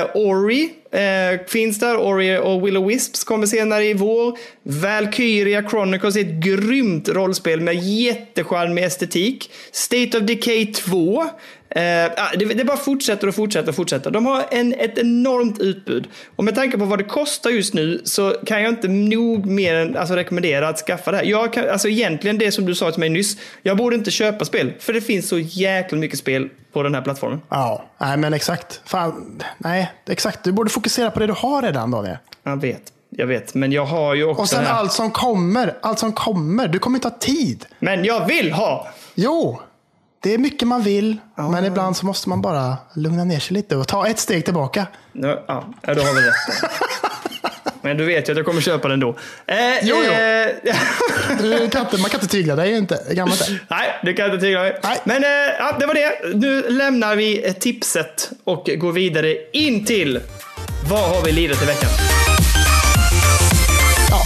Eh, 0.00 0.10
Ori 0.14 0.70
eh, 0.92 1.46
finns 1.46 1.78
där. 1.78 1.96
Ori 1.96 2.38
och 2.38 2.66
Willow 2.66 2.86
Wisps 2.86 3.24
kommer 3.24 3.46
senare 3.46 3.84
i 3.84 3.94
vår. 3.94 4.38
Valkyria 4.62 5.68
Chronicles 5.70 6.16
är 6.16 6.20
ett 6.20 6.44
grymt 6.44 7.08
rollspel 7.08 7.60
med 7.60 7.74
jättecharmig 7.74 8.84
estetik. 8.84 9.50
State 9.72 10.18
of 10.18 10.24
Decay 10.24 10.66
2. 10.72 11.24
Eh, 11.74 12.12
det, 12.38 12.44
det 12.54 12.64
bara 12.64 12.76
fortsätter 12.76 13.28
och 13.28 13.34
fortsätter 13.34 13.68
och 13.68 13.74
fortsätter. 13.74 14.10
De 14.10 14.26
har 14.26 14.44
en, 14.50 14.74
ett 14.74 14.98
enormt 14.98 15.58
utbud. 15.58 16.08
Och 16.36 16.44
med 16.44 16.54
tanke 16.54 16.78
på 16.78 16.84
vad 16.84 16.98
det 16.98 17.04
kostar 17.04 17.50
just 17.50 17.74
nu 17.74 18.00
så 18.04 18.30
kan 18.46 18.62
jag 18.62 18.72
inte 18.72 18.88
nog 18.88 19.46
mer 19.46 19.74
än 19.74 19.96
alltså, 19.96 20.14
rekommendera 20.14 20.68
att 20.68 20.78
skaffa 20.78 21.10
det 21.10 21.16
här. 21.16 21.24
Jag 21.24 21.52
kan, 21.52 21.68
alltså 21.68 21.88
egentligen 21.88 22.38
det 22.38 22.52
som 22.52 22.66
du 22.66 22.74
sa 22.74 22.90
till 22.90 23.00
mig 23.00 23.08
nyss. 23.08 23.36
Jag 23.62 23.76
borde 23.76 23.96
inte 23.96 24.10
köpa 24.10 24.44
spel. 24.44 24.72
För 24.78 24.92
det 24.92 25.00
finns 25.00 25.28
så 25.28 25.38
jäkla 25.38 25.98
mycket 25.98 26.18
spel 26.18 26.48
på 26.72 26.82
den 26.82 26.94
här 26.94 27.02
plattformen. 27.02 27.40
Ja, 27.48 27.84
nej 27.98 28.16
men 28.16 28.34
exakt. 28.34 28.80
Fan, 28.84 29.42
nej, 29.58 29.92
exakt. 30.08 30.44
Du 30.44 30.52
borde 30.52 30.70
fokusera 30.70 31.10
på 31.10 31.20
det 31.20 31.26
du 31.26 31.32
har 31.32 31.62
redan 31.62 31.90
Daniel. 31.90 32.16
Jag 32.42 32.60
vet. 32.60 32.82
Jag 33.16 33.26
vet. 33.26 33.54
Men 33.54 33.72
jag 33.72 33.84
har 33.84 34.14
ju 34.14 34.24
också 34.24 34.42
Och 34.42 34.48
sen 34.48 34.66
allt 34.66 34.92
som 34.92 35.10
kommer. 35.10 35.74
Allt 35.82 35.98
som 35.98 36.12
kommer. 36.12 36.68
Du 36.68 36.78
kommer 36.78 36.96
inte 36.96 37.08
ha 37.08 37.18
tid. 37.18 37.66
Men 37.78 38.04
jag 38.04 38.26
vill 38.26 38.52
ha! 38.52 38.88
Jo, 39.14 39.60
det 40.22 40.34
är 40.34 40.38
mycket 40.38 40.68
man 40.68 40.82
vill, 40.82 41.16
men 41.50 41.64
ibland 41.64 41.96
så 41.96 42.06
måste 42.06 42.28
man 42.28 42.42
bara 42.42 42.76
lugna 42.94 43.24
ner 43.24 43.40
sig 43.40 43.54
lite 43.54 43.76
och 43.76 43.88
ta 43.88 44.06
ett 44.08 44.18
steg 44.18 44.44
tillbaka. 44.44 44.86
Ja, 45.12 45.44
ja, 45.48 45.64
ja, 45.82 45.94
du 45.94 46.00
har 46.00 46.14
väl 46.14 46.24
rätt. 46.24 46.70
Men 47.84 47.96
du 47.96 48.04
vet 48.04 48.28
ju 48.28 48.32
att 48.32 48.36
jag 48.36 48.46
kommer 48.46 48.60
köpa 48.60 48.88
den 48.88 49.00
då. 49.00 49.08
Eh, 49.46 49.56
Jo, 49.82 49.96
jo. 50.06 50.12
eh, 50.12 50.76
Du 51.40 51.70
kan 51.70 51.80
inte, 51.84 51.96
man 51.98 52.10
kan 52.10 52.20
inte 52.20 52.26
tygla 52.32 52.56
dig 52.56 52.72
inte. 52.76 52.96
Kan 53.14 53.28
man 53.28 53.32
inte. 53.32 53.58
Nej, 53.70 54.00
det 54.04 54.12
kan 54.12 54.24
jag 54.26 54.34
inte 54.34 54.46
tygla 54.46 54.60
mig. 54.60 54.80
Nej. 54.82 54.98
Men 55.04 55.24
eh, 55.24 55.30
ja, 55.58 55.76
det 55.80 55.86
var 55.86 55.94
det. 55.94 56.12
Nu 56.34 56.70
lämnar 56.70 57.16
vi 57.16 57.54
tipset 57.60 58.30
och 58.44 58.70
går 58.76 58.92
vidare 58.92 59.36
in 59.52 59.84
till 59.84 60.20
vad 60.90 61.00
har 61.10 61.22
vi 61.24 61.32
lirat 61.32 61.62
i 61.62 61.66
veckan? 61.66 61.90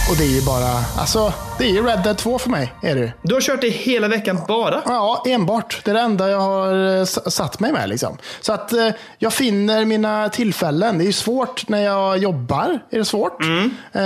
Och 0.09 0.15
det 0.17 0.23
är 0.23 0.27
ju 0.39 0.41
bara, 0.41 0.83
alltså, 0.97 1.33
det 1.57 1.63
är 1.63 1.69
ju 1.69 1.85
Red 1.85 2.03
Dead 2.03 2.17
2 2.17 2.39
för 2.39 2.49
mig. 2.49 2.73
Är 2.81 2.95
det. 2.95 3.13
Du 3.21 3.33
har 3.33 3.41
kört 3.41 3.61
det 3.61 3.69
hela 3.69 4.07
veckan 4.07 4.39
bara? 4.47 4.81
Ja, 4.85 5.23
enbart. 5.27 5.81
Det 5.85 5.91
är 5.91 5.95
det 5.95 6.01
enda 6.01 6.29
jag 6.29 6.39
har 6.39 6.97
eh, 6.99 7.05
satt 7.05 7.59
mig 7.59 7.71
med. 7.71 7.89
Liksom. 7.89 8.17
Så 8.41 8.53
att 8.53 8.73
eh, 8.73 8.87
jag 9.17 9.33
finner 9.33 9.85
mina 9.85 10.29
tillfällen. 10.29 10.97
Det 10.97 11.03
är 11.03 11.05
ju 11.05 11.13
svårt 11.13 11.69
när 11.69 11.83
jag 11.83 12.17
jobbar. 12.17 12.79
Är 12.91 12.97
det 12.97 13.05
svårt. 13.05 13.41
Eh, 13.41 13.99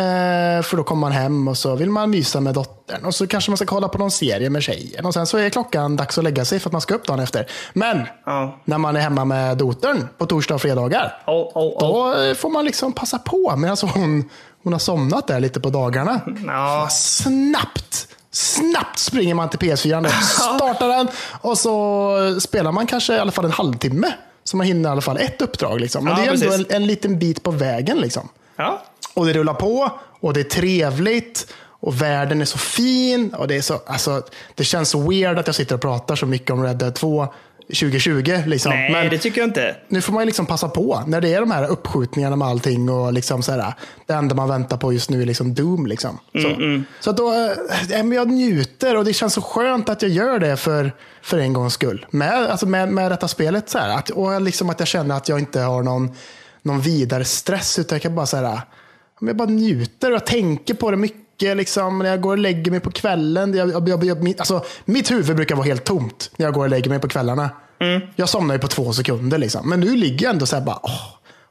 för 0.63 0.77
då 0.77 0.83
kommer 0.83 0.99
man 1.01 1.11
hem 1.11 1.47
och 1.47 1.57
så 1.57 1.75
vill 1.75 1.89
man 1.89 2.09
mysa 2.09 2.39
med 2.39 2.53
dottern. 2.53 3.05
Och 3.05 3.15
så 3.15 3.27
kanske 3.27 3.51
man 3.51 3.57
ska 3.57 3.65
kolla 3.65 3.87
på 3.87 3.97
någon 3.97 4.11
serie 4.11 4.49
med 4.49 4.63
tjejen. 4.63 5.05
Och 5.05 5.13
sen 5.13 5.25
så 5.25 5.37
är 5.37 5.49
klockan 5.49 5.95
dags 5.95 6.17
att 6.17 6.23
lägga 6.23 6.45
sig 6.45 6.59
för 6.59 6.69
att 6.69 6.73
man 6.73 6.81
ska 6.81 6.95
upp 6.95 7.07
dagen 7.07 7.19
efter. 7.19 7.47
Men 7.73 8.07
Ja. 8.25 8.59
när 8.65 8.77
man 8.77 8.95
är 8.95 8.99
hemma 8.99 9.25
med 9.25 9.57
dottern 9.57 10.07
på 10.17 10.25
torsdag 10.25 10.55
och 10.55 10.61
fredagar. 10.61 11.23
Oh, 11.27 11.33
oh, 11.33 11.57
oh. 11.57 11.79
Då 11.79 12.21
eh, 12.23 12.33
får 12.33 12.49
man 12.49 12.65
liksom 12.65 12.93
passa 12.93 13.17
på 13.17 13.53
medan 13.57 13.77
hon, 13.93 14.29
hon 14.63 14.73
har 14.73 14.79
somnat 14.79 15.27
där 15.27 15.39
lite 15.39 15.59
på 15.59 15.69
dagarna. 15.69 16.21
Ja. 16.47 16.87
Snabbt, 16.91 18.07
snabbt 18.31 18.99
springer 18.99 19.35
man 19.35 19.49
till 19.49 19.59
PS4, 19.59 20.09
startar 20.21 20.87
den 20.87 21.07
och 21.41 21.57
så 21.57 22.39
spelar 22.39 22.71
man 22.71 22.87
kanske 22.87 23.15
i 23.15 23.19
alla 23.19 23.31
fall 23.31 23.45
en 23.45 23.51
halvtimme. 23.51 24.13
Så 24.43 24.57
man 24.57 24.67
hinner 24.67 24.89
i 24.89 24.91
alla 24.91 25.01
fall 25.01 25.17
ett 25.17 25.41
uppdrag. 25.41 25.79
Liksom. 25.81 26.03
Men 26.05 26.13
Ja, 26.13 26.19
det 26.19 26.27
är 26.27 26.33
ändå 26.33 26.45
en, 26.45 26.51
precis. 26.51 26.75
en 26.75 26.85
liten 26.87 27.19
bit 27.19 27.43
på 27.43 27.51
vägen. 27.51 27.97
Liksom. 27.97 28.29
Ja. 28.55 28.83
Och 29.13 29.25
det 29.25 29.33
rullar 29.33 29.53
på 29.53 29.91
och 30.19 30.33
det 30.33 30.39
är 30.39 30.43
trevligt. 30.43 31.47
Och 31.83 32.01
världen 32.01 32.41
är 32.41 32.45
så 32.45 32.57
fin. 32.57 33.33
Och 33.33 33.47
det, 33.47 33.55
är 33.57 33.61
så, 33.61 33.81
alltså, 33.85 34.21
det 34.55 34.63
känns 34.63 34.89
så 34.89 35.09
weird 35.09 35.39
att 35.39 35.47
jag 35.47 35.55
sitter 35.55 35.75
och 35.75 35.81
pratar 35.81 36.15
så 36.15 36.25
mycket 36.25 36.51
om 36.51 36.63
Red 36.63 36.77
Dead 36.77 36.95
2 36.95 37.27
2020. 37.73 38.43
Liksom. 38.45 38.71
Nej, 38.71 38.91
Men- 38.91 39.09
det 39.09 39.17
tycker 39.17 39.41
jag 39.41 39.49
inte. 39.49 39.75
nu 39.87 40.01
får 40.01 40.13
man 40.13 40.21
ju 40.21 40.25
liksom 40.25 40.45
passa 40.45 40.69
på 40.69 41.03
när 41.07 41.21
det 41.21 41.33
är 41.33 41.39
de 41.39 41.51
här 41.51 41.67
uppskjutningarna 41.67 42.35
med 42.35 42.47
allting 42.47 42.89
och 42.89 43.13
liksom 43.13 43.43
så 43.43 43.51
här, 43.51 43.73
det 44.05 44.13
enda 44.13 44.35
man 44.35 44.49
väntar 44.49 44.77
på 44.77 44.93
just 44.93 45.09
nu 45.09 45.21
är 45.21 45.25
liksom 45.25 45.53
Doom. 45.53 45.87
Liksom. 45.87 46.19
Så, 46.33 46.81
så 46.99 47.09
att 47.09 47.17
då, 47.17 47.31
eh, 47.33 48.03
men 48.03 48.11
jag 48.11 48.27
njuter 48.27 48.97
och 48.97 49.05
det 49.05 49.13
känns 49.13 49.33
så 49.33 49.41
skönt 49.41 49.89
att 49.89 50.01
jag 50.01 50.11
gör 50.11 50.39
det 50.39 50.57
för, 50.57 50.91
för 51.21 51.37
en 51.37 51.53
gångs 51.53 51.73
skull. 51.73 52.05
Med, 52.09 52.33
alltså 52.33 52.65
med, 52.65 52.89
med 52.89 53.11
detta 53.11 53.27
spelet. 53.27 53.69
Så 53.69 53.77
här, 53.77 53.97
att, 53.97 54.09
och 54.09 54.41
liksom 54.41 54.69
att 54.69 54.79
jag 54.79 54.87
känner 54.87 55.15
att 55.17 55.29
jag 55.29 55.39
inte 55.39 55.59
har 55.59 55.83
någon, 55.83 56.09
någon 56.61 56.81
vidare 56.81 57.25
stress 57.25 57.79
utan 57.79 57.95
jag 57.95 58.01
kan 58.01 58.15
bara 58.15 58.25
så 58.25 58.37
här, 58.37 58.61
men 59.19 59.27
jag 59.27 59.35
bara 59.37 59.49
njuter 59.49 60.09
och 60.09 60.15
jag 60.15 60.25
tänker 60.25 60.73
på 60.73 60.91
det 60.91 60.97
mycket. 60.97 61.20
Liksom, 61.41 61.99
när 61.99 62.09
jag 62.09 62.21
går 62.21 62.31
och 62.31 62.37
lägger 62.37 62.71
mig 62.71 62.79
på 62.79 62.91
kvällen. 62.91 63.53
Jag, 63.53 63.69
jag, 63.71 63.89
jag, 63.89 64.03
jag, 64.03 64.33
alltså, 64.39 64.65
mitt 64.85 65.11
huvud 65.11 65.35
brukar 65.35 65.55
vara 65.55 65.65
helt 65.65 65.83
tomt 65.83 66.31
när 66.37 66.45
jag 66.45 66.53
går 66.53 66.63
och 66.63 66.69
lägger 66.69 66.89
mig 66.89 66.99
på 66.99 67.07
kvällarna. 67.07 67.49
Jag 68.15 68.29
somnar 68.29 68.55
ju 68.55 68.59
på 68.59 68.67
två 68.67 68.93
sekunder. 68.93 69.37
Liksom. 69.37 69.69
Men 69.69 69.79
nu 69.79 69.95
ligger 69.95 70.25
jag 70.25 70.33
ändå 70.33 70.45
så 70.45 70.55
här 70.55 70.63
bara, 70.63 70.79
åh, 70.83 71.01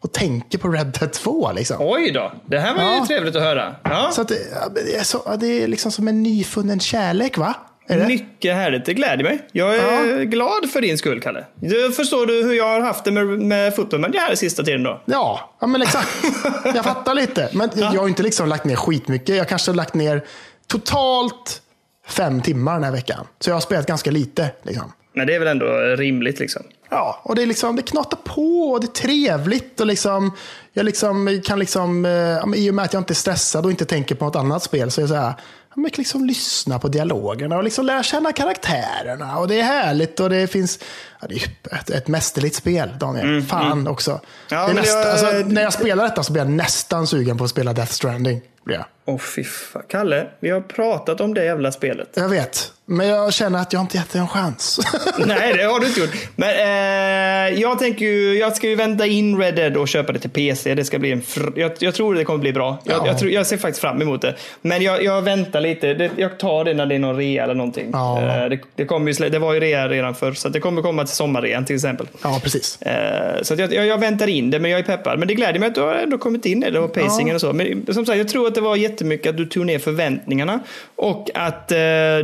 och 0.01 0.12
tänker 0.12 0.59
på 0.59 0.68
Red 0.68 0.86
Dead 1.01 1.12
2. 1.12 1.53
Liksom. 1.53 1.76
Oj 1.80 2.11
då, 2.11 2.32
det 2.47 2.59
här 2.59 2.74
var 2.74 2.82
ju 2.82 2.88
Ja. 2.88 3.05
trevligt 3.07 3.36
att 3.36 3.43
höra. 3.43 3.74
Ja. 3.82 4.11
Så 4.12 4.20
att 4.20 4.28
det, 4.28 4.97
är 4.97 5.03
så, 5.05 5.36
det 5.41 5.47
är 5.62 5.68
liksom 5.68 5.93
som 5.93 6.09
en 6.09 6.22
nyfunnen 6.22 6.80
kärlek, 6.80 7.38
va? 7.38 7.55
Det? 7.99 8.07
Mycket 8.07 8.55
härligt, 8.55 8.84
det 8.84 8.95
gläder 8.95 9.24
mig. 9.24 9.38
Jag 9.53 9.76
är 9.76 10.24
glad 10.24 10.70
för 10.70 10.80
din 10.80 10.99
skull, 10.99 11.20
Kalle. 11.20 11.45
Du 11.55 11.93
förstår 11.93 12.26
du 12.26 12.43
hur 12.43 12.55
jag 12.55 12.68
har 12.68 12.80
haft 12.80 13.05
det 13.05 13.11
med, 13.11 13.26
med 13.26 13.72
det 14.12 14.18
här 14.18 14.34
sista 14.34 14.62
tiden 14.62 14.82
då? 14.82 15.03
Ja, 15.05 15.57
ja, 15.61 15.66
men 15.66 15.82
exakt. 15.82 16.09
Jag 16.74 16.84
fattar 16.84 17.14
lite. 17.14 17.49
Men 17.53 17.70
jag 17.74 18.01
har 18.01 18.09
inte 18.09 18.22
liksom 18.22 18.49
lagt 18.49 18.64
ner 18.64 18.76
skitmycket. 18.76 19.36
Jag 19.36 19.49
kanske 19.49 19.70
har 19.70 19.76
lagt 19.76 19.95
ner 19.95 20.24
totalt 20.66 21.62
fem 22.09 22.43
timmar 22.43 22.74
den 22.74 22.84
här 22.84 22.93
veckan. 22.93 23.26
Så 23.38 23.51
jag 23.51 23.55
har 23.55 23.61
spelat 23.61 23.86
ganska 23.86 24.11
lite. 24.11 24.51
Liksom. 24.62 24.93
Men 25.12 25.26
det 25.26 25.34
är 25.34 25.38
väl 25.38 25.49
ändå 25.49 25.66
rimligt 25.97 26.38
liksom. 26.38 26.62
Ja, 26.91 27.20
och 27.22 27.34
det, 27.34 27.43
är 27.43 27.47
liksom, 27.47 27.76
det 27.76 27.82
knatar 27.82 28.18
på 28.24 28.70
och 28.72 28.80
det 28.80 28.86
är 28.86 29.03
trevligt. 29.03 29.80
Och 29.80 29.86
liksom, 29.86 30.36
jag 30.72 30.84
liksom 30.84 31.41
kan 31.45 31.59
liksom, 31.59 32.05
eh, 32.05 32.11
ja, 32.12 32.55
I 32.55 32.70
och 32.70 32.74
med 32.74 32.84
att 32.84 32.93
jag 32.93 33.01
inte 33.01 33.12
är 33.12 33.14
stressad 33.14 33.64
och 33.64 33.70
inte 33.70 33.84
tänker 33.84 34.14
på 34.14 34.24
något 34.24 34.36
annat 34.36 34.62
spel 34.62 34.91
så 34.91 35.01
är 35.01 35.03
det 35.03 35.09
så 35.09 35.14
här, 35.14 35.34
ja, 35.77 35.83
kan 35.83 35.93
liksom 35.97 36.25
lyssna 36.27 36.79
på 36.79 36.89
dialogerna 36.89 37.57
och 37.57 37.64
liksom 37.64 37.87
lära 37.87 38.03
känna 38.03 38.33
karaktärerna. 38.33 39.39
Och 39.39 39.49
det 39.49 39.61
är 39.61 39.64
härligt 39.64 40.21
och 40.21 40.31
det 40.31 40.47
finns 40.47 40.79
ja, 41.21 41.27
det 41.29 41.35
är 41.35 41.77
ett, 41.79 41.91
ett 41.91 42.09
mästerligt 42.09 42.57
spel, 42.57 42.91
Daniel. 43.01 43.43
Fan 43.43 43.89
också. 43.89 44.11
Mm, 44.11 44.23
Ja, 44.49 44.57
det 44.57 44.62
är 44.62 44.66
men 44.66 44.77
nästa, 44.77 44.99
jag- 44.99 45.09
alltså, 45.11 45.27
när 45.49 45.62
jag 45.62 45.73
spelar 45.73 46.05
detta 46.05 46.23
så 46.23 46.33
blir 46.33 46.43
jag 46.43 46.51
nästan 46.53 47.07
sugen 47.07 47.39
på 47.39 47.45
att 47.45 47.51
spela 47.51 47.73
Death 47.73 47.93
Stranding. 47.93 48.41
Blir 48.71 48.79
jag. 48.79 48.87
Åh 49.14 49.18
fy 49.18 49.45
fan. 49.45 49.83
Kalle, 49.89 50.27
vi 50.41 50.51
har 50.51 50.61
pratat 50.61 51.21
om 51.21 51.35
det 51.35 51.45
jävla 51.45 51.73
spelet. 51.73 52.09
jag 52.14 52.29
vet, 52.29 52.73
men 52.87 53.09
jag 53.09 53.33
känner 53.33 53.59
att 53.59 53.73
jag 53.73 53.83
inte 53.83 53.97
gett 53.97 54.11
det 54.12 54.18
en 54.18 54.29
chans. 54.29 54.81
Nej, 55.27 55.55
det 55.57 55.62
har 55.62 55.81
du 55.81 55.87
inte 55.87 56.01
gjort. 56.01 56.11
Men 56.37 56.49
eh, 56.51 57.61
jag 57.61 57.79
tänker 57.79 58.05
ju, 58.07 58.39
jag 58.39 58.57
ska 58.57 58.68
ju 58.68 58.75
vänta 58.75 59.07
in 59.07 59.39
Red 59.39 59.55
Dead 59.55 59.77
och 59.77 59.89
köpa 59.89 60.12
det 60.12 60.18
till 60.18 60.31
PC. 60.31 60.75
Det 60.75 60.85
ska 60.85 60.99
bli 60.99 61.12
en 61.12 61.21
fr- 61.23 61.53
jag, 61.57 61.73
jag 61.79 61.95
tror 61.95 62.14
det 62.14 62.25
kommer 62.25 62.39
bli 62.39 62.53
bra. 62.53 62.79
Jag, 62.85 62.97
Ja. 62.99 63.07
jag, 63.07 63.18
tror, 63.18 63.31
jag 63.31 63.47
ser 63.47 63.57
faktiskt 63.57 63.81
fram 63.81 64.03
emot 64.03 64.23
det. 64.23 64.35
Men 64.62 64.83
jag, 64.83 65.03
jag 65.05 65.23
väntar 65.23 65.61
lite. 65.61 65.95
Det, 65.95 66.11
jag 66.16 66.39
tar 66.39 66.64
det 66.64 66.75
när 66.75 66.87
det 66.87 66.95
är 66.95 66.99
någon 66.99 67.16
rea 67.16 67.45
eller 67.45 67.55
någonting. 67.55 67.91
Ja. 67.93 68.21
Eh, 68.23 68.49
det, 68.49 68.59
det, 68.75 68.85
kommer 68.85 69.12
ju, 69.23 69.29
det 69.29 69.39
var 69.39 69.55
ju 69.55 69.61
rea 69.61 69.89
redan 69.89 70.14
förr, 70.14 70.33
så 70.33 70.49
att 70.49 70.53
det 70.55 70.61
kommer 70.61 70.83
komma 70.83 71.05
till 71.05 71.14
sommarrean 71.16 71.64
till 71.64 71.77
exempel. 71.77 72.09
ja, 72.23 72.41
precis. 72.43 72.83
Eh, 72.83 73.43
Så 73.43 73.55
att 73.55 73.61
jag, 73.61 73.73
jag, 73.75 73.87
jag 73.87 73.99
väntar 73.99 74.27
in 74.27 74.51
det, 74.51 74.61
men 74.61 74.71
jag 74.71 74.81
är 74.81 74.85
peppad. 74.85 75.18
Men 75.18 75.29
det 75.29 75.35
gläder 75.35 75.59
mig 75.61 75.68
att 75.68 75.75
du 75.75 75.81
har 75.81 75.95
ändå 75.95 76.18
kommit 76.18 76.47
in 76.47 76.62
i 76.64 76.71
det 76.71 76.81
och 76.81 76.93
pacingen 76.95 77.35
och 77.35 77.41
så. 77.41 77.53
Men 77.53 77.87
som 77.95 78.07
sagt, 78.07 78.18
jag 78.18 78.29
tror 78.29 78.47
att 78.49 78.55
det 78.61 78.65
var 78.65 78.77
jättemycket 78.77 79.31
att 79.31 79.37
du 79.37 79.47
tog 79.47 79.67
ner 79.67 79.79
förväntningarna 79.79 80.61
och 80.97 81.31
att 81.35 81.73
eh, 81.73 81.77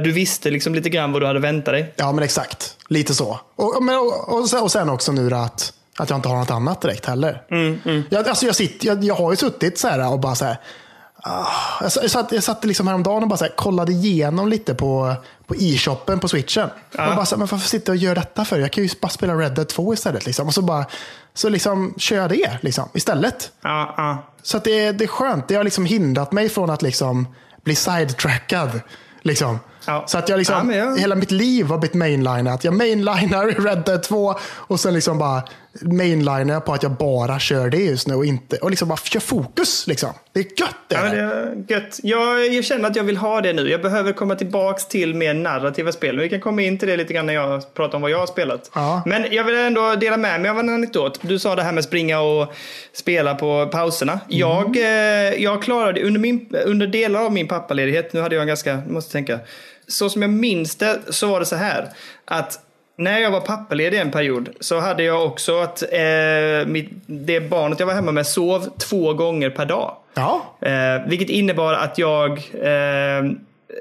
du 0.05 0.13
visste 0.13 0.51
liksom 0.51 0.75
lite 0.75 0.89
grann 0.89 1.13
vad 1.13 1.23
du 1.23 1.27
hade 1.27 1.39
väntat 1.39 1.75
dig. 1.75 1.93
Ja, 1.97 2.13
men 2.13 2.25
exakt. 2.25 2.77
Lite 2.89 3.15
så. 3.15 3.41
Och, 3.57 3.83
men, 3.83 3.97
och, 3.99 4.39
och, 4.39 4.49
sen- 4.51 4.63
och 4.63 4.73
sen 4.73 4.89
också 4.91 5.13
nu 5.13 5.35
att, 5.35 5.73
att 5.97 6.11
jag 6.11 6.17
inte 6.19 6.29
har 6.29 6.37
något 6.37 6.51
annat 6.51 6.81
direkt 6.83 7.07
heller. 7.07 7.43
Jag, 8.11 8.29
alltså 8.29 8.47
jag, 8.47 8.57
sitter, 8.57 8.87
jag, 8.87 9.05
jag 9.05 9.15
har 9.15 9.31
ju 9.31 9.37
suttit 9.37 9.79
så 9.79 9.89
här 9.89 10.13
och 10.13 10.21
bara 10.21 10.35
så 10.35 10.45
här. 10.45 10.57
Ah, 11.27 11.47
jag, 11.81 12.11
satt- 12.11 12.33
jag 12.33 12.43
satt, 12.43 12.65
liksom 12.65 12.87
häromdagen 12.87 13.23
och 13.23 13.29
bara 13.29 13.37
här, 13.41 13.57
kollade 13.57 13.93
igenom 13.93 14.49
lite 14.49 14.75
på, 14.75 15.15
på 15.47 15.55
e-shoppen 15.57 16.19
på 16.21 16.29
switchen. 16.29 16.69
Och 16.93 16.97
bara 17.17 17.27
så 17.27 17.35
här, 17.35 17.39
men 17.39 17.49
varför 17.51 17.69
sitter 17.69 17.93
jag 17.93 17.97
och 17.99 18.03
gör 18.03 18.15
detta 18.15 18.45
för? 18.45 18.59
Jag 18.59 18.73
kan 18.73 18.85
ju 18.85 18.91
bara 19.01 19.09
spela 19.09 19.35
Red 19.35 19.55
Dead 19.55 19.69
2 19.69 19.95
istället. 19.95 20.27
Liksom. 20.27 20.47
Och 20.47 20.55
så 20.55 20.63
bara 20.63 20.87
så 21.35 21.49
liksom 21.49 21.95
kör 21.97 22.17
jag 22.17 22.29
det 22.31 22.59
liksom, 22.61 22.89
istället. 22.95 23.51
Ja, 23.63 23.95
ja. 23.97 24.23
Så 24.43 24.57
att 24.57 24.65
det, 24.65 24.93
det 24.93 25.05
är 25.05 25.09
skönt. 25.09 25.49
Det 25.49 25.55
har 25.55 25.65
liksom 25.65 25.85
hindrat 25.85 26.33
mig 26.33 26.49
från 26.49 26.71
att 26.71 26.83
liksom 26.83 27.29
bli 27.65 27.75
sidetrackad. 27.75 28.81
Liksom. 29.23 29.59
Ja. 29.87 30.05
Så 30.07 30.19
att 30.19 30.29
jag 30.29 30.39
liksom, 30.39 30.71
Ja, 30.71 30.77
jag- 30.77 30.99
hela 30.99 31.15
mitt 31.15 31.31
liv 31.31 31.67
har 31.67 31.79
blivit 31.79 31.95
mainlinat. 31.95 32.65
Jag 32.65 32.75
mainlinar 32.75 33.49
i 33.49 33.53
Red 33.69 33.83
Dead 33.87 34.03
2 34.03 34.35
och 34.45 34.81
sen 34.81 34.95
liksom 34.95 35.19
bara 35.19 35.43
mainlinar 35.83 36.61
på 36.61 36.73
att 36.73 36.83
jag 36.83 36.93
bara 36.93 37.39
kör 37.39 37.71
det 37.71 37.77
just 37.77 38.09
nu 38.09 38.15
och 38.15 38.27
inte 38.27 38.57
och 38.57 38.71
liksom 38.71 38.89
bara 38.89 38.97
kör 38.97 39.21
fokus. 39.21 39.87
Liksom. 39.87 40.11
Det 40.33 40.41
är 40.41 40.45
gött 40.45 40.77
det. 40.89 40.95
Ja, 40.95 41.03
det 41.03 41.21
är 41.21 41.65
gött. 41.69 42.01
Jag, 42.03 42.55
jag 42.55 42.65
känner 42.65 42.91
att 42.91 42.97
jag 42.97 43.05
vill 43.05 43.17
ha 43.17 43.41
det 43.41 43.53
nu. 43.53 43.71
Jag 43.71 43.83
behöver 43.83 44.13
komma 44.13 44.35
tillbaks 44.35 44.89
till 44.89 45.15
mer 45.15 45.35
narrativa 45.35 45.93
spel. 45.93 46.15
Men 46.15 46.23
vi 46.23 46.29
kan 46.29 46.41
komma 46.41 46.63
in 46.63 46.79
till 46.79 46.89
det 46.89 46.97
lite 46.97 47.13
grann 47.13 47.27
när 47.27 47.35
jag 47.35 47.75
pratar 47.75 47.97
om 47.97 48.03
vad 48.03 48.11
jag 48.11 48.19
har 48.19 48.27
spelat. 48.27 48.71
Ja. 48.75 49.03
Men 49.07 49.27
jag 49.31 49.45
vill 49.45 49.55
ändå 49.55 49.95
dela 49.95 50.17
med 50.17 50.41
mig 50.41 50.51
av 50.51 50.59
en 50.59 50.69
anekdot. 50.69 51.19
Du 51.23 51.39
sa 51.39 51.55
det 51.55 51.63
här 51.63 51.73
med 51.73 51.85
springa 51.85 52.21
och 52.21 52.55
spela 52.93 53.35
på 53.35 53.67
pauserna. 53.67 54.21
Jag, 54.29 54.77
eh, 54.77 55.43
jag 55.43 55.63
klarade 55.63 56.03
under, 56.03 56.21
min, 56.21 56.57
under 56.65 56.87
delar 56.87 57.21
av 57.21 57.33
min 57.33 57.49
pappaledighet, 57.49 58.13
nu 58.13 58.21
hade 58.21 58.35
jag 58.35 58.43
en 58.43 58.49
ganska, 58.49 58.83
måste 58.89 59.13
tänka, 59.13 59.39
så 59.89 60.11
som 60.11 60.23
jag 60.23 60.31
minns 60.31 60.77
det 60.77 60.99
så 61.11 61.27
var 61.27 61.41
det 61.41 61.47
så 61.47 61.57
här 61.57 61.89
att 62.25 62.66
när 62.99 63.19
jag 63.19 63.31
var 63.31 63.41
pappaledig 63.41 63.99
en 63.99 64.11
period 64.11 64.49
så 64.61 64.81
hade 64.81 65.03
jag 65.03 65.27
också 65.27 65.61
att 65.61 65.83
eh, 65.83 66.67
mitt, 66.67 66.91
det 67.07 67.41
barnet 67.41 67.81
jag 67.81 67.87
var 67.87 67.95
hemma 67.95 68.13
med 68.13 68.27
sov 68.27 68.79
två 68.79 69.15
gånger 69.15 69.51
per 69.51 69.67
dag. 69.67 69.97
Ja. 70.15 70.57
Eh, 70.61 71.09
vilket 71.09 71.31
innebar 71.31 71.75
att 71.75 71.99
jag 71.99 72.33
eh, 72.63 73.31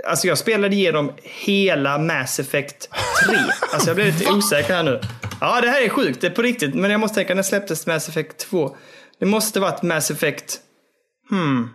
Alltså 0.07 0.27
jag 0.27 0.37
spelade 0.37 0.75
igenom 0.75 1.11
hela 1.23 1.97
Mass 1.97 2.39
Effect 2.39 2.89
3. 3.27 3.37
Alltså 3.73 3.89
jag 3.89 3.95
blev 3.95 4.07
lite 4.07 4.31
osäker 4.33 4.73
här 4.73 4.83
nu. 4.83 5.01
Ja, 5.41 5.61
det 5.61 5.69
här 5.69 5.81
är 5.81 5.89
sjukt. 5.89 6.21
Det 6.21 6.27
är 6.27 6.31
på 6.31 6.41
riktigt. 6.41 6.75
Men 6.75 6.91
jag 6.91 6.99
måste 6.99 7.15
tänka, 7.15 7.35
när 7.35 7.43
släpptes 7.43 7.87
Mass 7.87 8.09
Effect 8.09 8.37
2? 8.37 8.75
Det 9.19 9.25
måste 9.25 9.59
varit 9.59 9.81
Mass 9.81 10.11
Effect... 10.11 10.59
Hmm. 11.29 11.69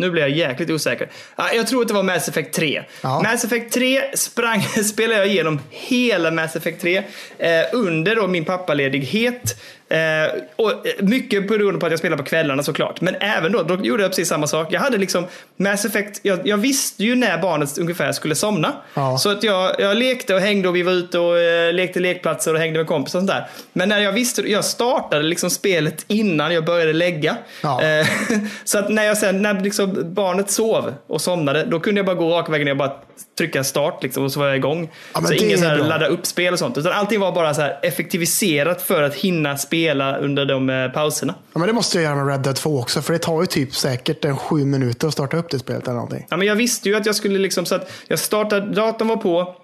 Nu 0.00 0.10
blir 0.10 0.22
jag 0.22 0.30
jäkligt 0.30 0.70
osäker. 0.70 1.08
Ja, 1.36 1.52
jag 1.52 1.66
tror 1.66 1.82
att 1.82 1.88
det 1.88 1.94
var 1.94 2.02
Mass 2.02 2.28
Effect 2.28 2.54
3. 2.54 2.82
Ja. 3.02 3.22
Mass 3.22 3.44
Effect 3.44 3.72
3 3.72 4.02
sprang, 4.14 4.62
spelade 4.84 5.18
jag 5.18 5.28
igenom 5.28 5.60
hela 5.70 6.30
Mass 6.30 6.56
Effect 6.56 6.80
3 6.80 6.96
eh, 7.38 7.64
under 7.72 8.16
då 8.16 8.26
min 8.26 8.44
pappaledighet. 8.44 9.60
Eh, 9.90 10.32
och 10.56 10.70
eh, 10.70 10.92
mycket 10.98 11.48
beroende 11.48 11.80
på 11.80 11.86
att 11.86 11.92
jag 11.92 11.98
spelar 11.98 12.16
på 12.16 12.22
kvällarna 12.22 12.62
såklart. 12.62 13.00
Men 13.00 13.16
även 13.20 13.52
då, 13.52 13.62
då 13.62 13.78
gjorde 13.82 14.02
jag 14.02 14.10
precis 14.10 14.28
samma 14.28 14.46
sak. 14.46 14.68
Jag 14.70 14.80
hade 14.80 14.98
liksom 14.98 15.26
Mass 15.56 15.84
Effect, 15.84 16.20
jag, 16.22 16.40
jag 16.44 16.56
visste 16.56 17.04
ju 17.04 17.14
när 17.14 17.38
barnet 17.38 17.78
ungefär 17.78 18.12
skulle 18.12 18.34
somna. 18.34 18.72
Ja. 18.94 19.18
Så 19.18 19.30
att 19.30 19.42
jag, 19.42 19.80
jag 19.80 19.96
lekte 19.96 20.34
och 20.34 20.40
hängde 20.40 20.68
och 20.68 20.76
vi 20.76 20.82
var 20.82 20.92
ute 20.92 21.18
och 21.18 21.38
eh, 21.38 21.72
lekte 21.72 22.00
lekplatser 22.00 22.54
och 22.54 22.60
hängde 22.60 22.78
med 22.78 22.86
kompisar 22.86 23.18
och 23.18 23.22
sånt 23.22 23.30
där. 23.30 23.46
Men 23.72 23.88
när 23.88 23.98
jag 23.98 24.12
visste, 24.12 24.50
jag 24.50 24.64
startade 24.64 25.22
liksom 25.22 25.50
spelet 25.50 26.04
innan 26.08 26.54
jag 26.54 26.64
började 26.64 26.92
lägga. 26.92 27.36
Ja. 27.62 27.82
Eh, 27.82 28.06
så 28.64 28.78
att 28.78 28.88
när 28.88 29.04
jag 29.04 29.18
sen, 29.18 29.42
när 29.42 29.60
liksom 29.60 30.14
barnet 30.14 30.50
sov 30.50 30.94
och 31.06 31.20
somnade, 31.20 31.64
då 31.64 31.80
kunde 31.80 31.98
jag 31.98 32.06
bara 32.06 32.16
gå 32.16 32.30
raka 32.30 32.52
vägen 32.52 32.64
ner 32.64 32.72
och 32.72 32.78
bara 32.78 32.92
trycka 33.38 33.64
start 33.64 34.02
liksom, 34.02 34.24
och 34.24 34.32
så 34.32 34.40
var 34.40 34.46
jag 34.46 34.56
igång. 34.56 34.90
Ja, 35.14 35.20
så 35.20 35.32
är 35.32 35.56
så 35.56 35.64
här 35.64 35.76
bra. 35.76 35.86
ladda 35.86 36.06
upp 36.06 36.26
spel 36.26 36.52
och 36.52 36.58
sånt. 36.58 36.78
Utan 36.78 36.92
allting 36.92 37.20
var 37.20 37.32
bara 37.32 37.54
så 37.54 37.60
här 37.60 37.78
effektiviserat 37.82 38.82
för 38.82 39.02
att 39.02 39.14
hinna 39.14 39.58
spela 39.58 39.79
under 40.20 40.46
de 40.46 40.70
eh, 40.70 40.88
pauserna. 40.88 41.34
Ja, 41.52 41.58
men 41.58 41.68
det 41.68 41.72
måste 41.72 41.96
jag 41.96 42.04
göra 42.04 42.24
med 42.24 42.26
Red 42.26 42.40
Dead 42.40 42.56
2 42.56 42.78
också, 42.78 43.02
för 43.02 43.12
det 43.12 43.18
tar 43.18 43.40
ju 43.40 43.46
typ 43.46 43.74
säkert 43.74 44.24
en 44.24 44.36
sju 44.36 44.64
minuter 44.64 45.08
att 45.08 45.12
starta 45.12 45.36
upp 45.36 45.50
det 45.50 45.58
spelet 45.58 45.82
eller 45.82 45.94
någonting. 45.94 46.26
Ja, 46.30 46.36
men 46.36 46.46
jag 46.46 46.56
visste 46.56 46.88
ju 46.88 46.94
att 46.94 47.06
jag 47.06 47.14
skulle 47.14 47.38
liksom 47.38 47.66
så 47.66 47.74
att 47.74 47.90
jag 48.08 48.18
startade, 48.18 48.74
datorn 48.74 49.08
var 49.08 49.16
på, 49.16 49.56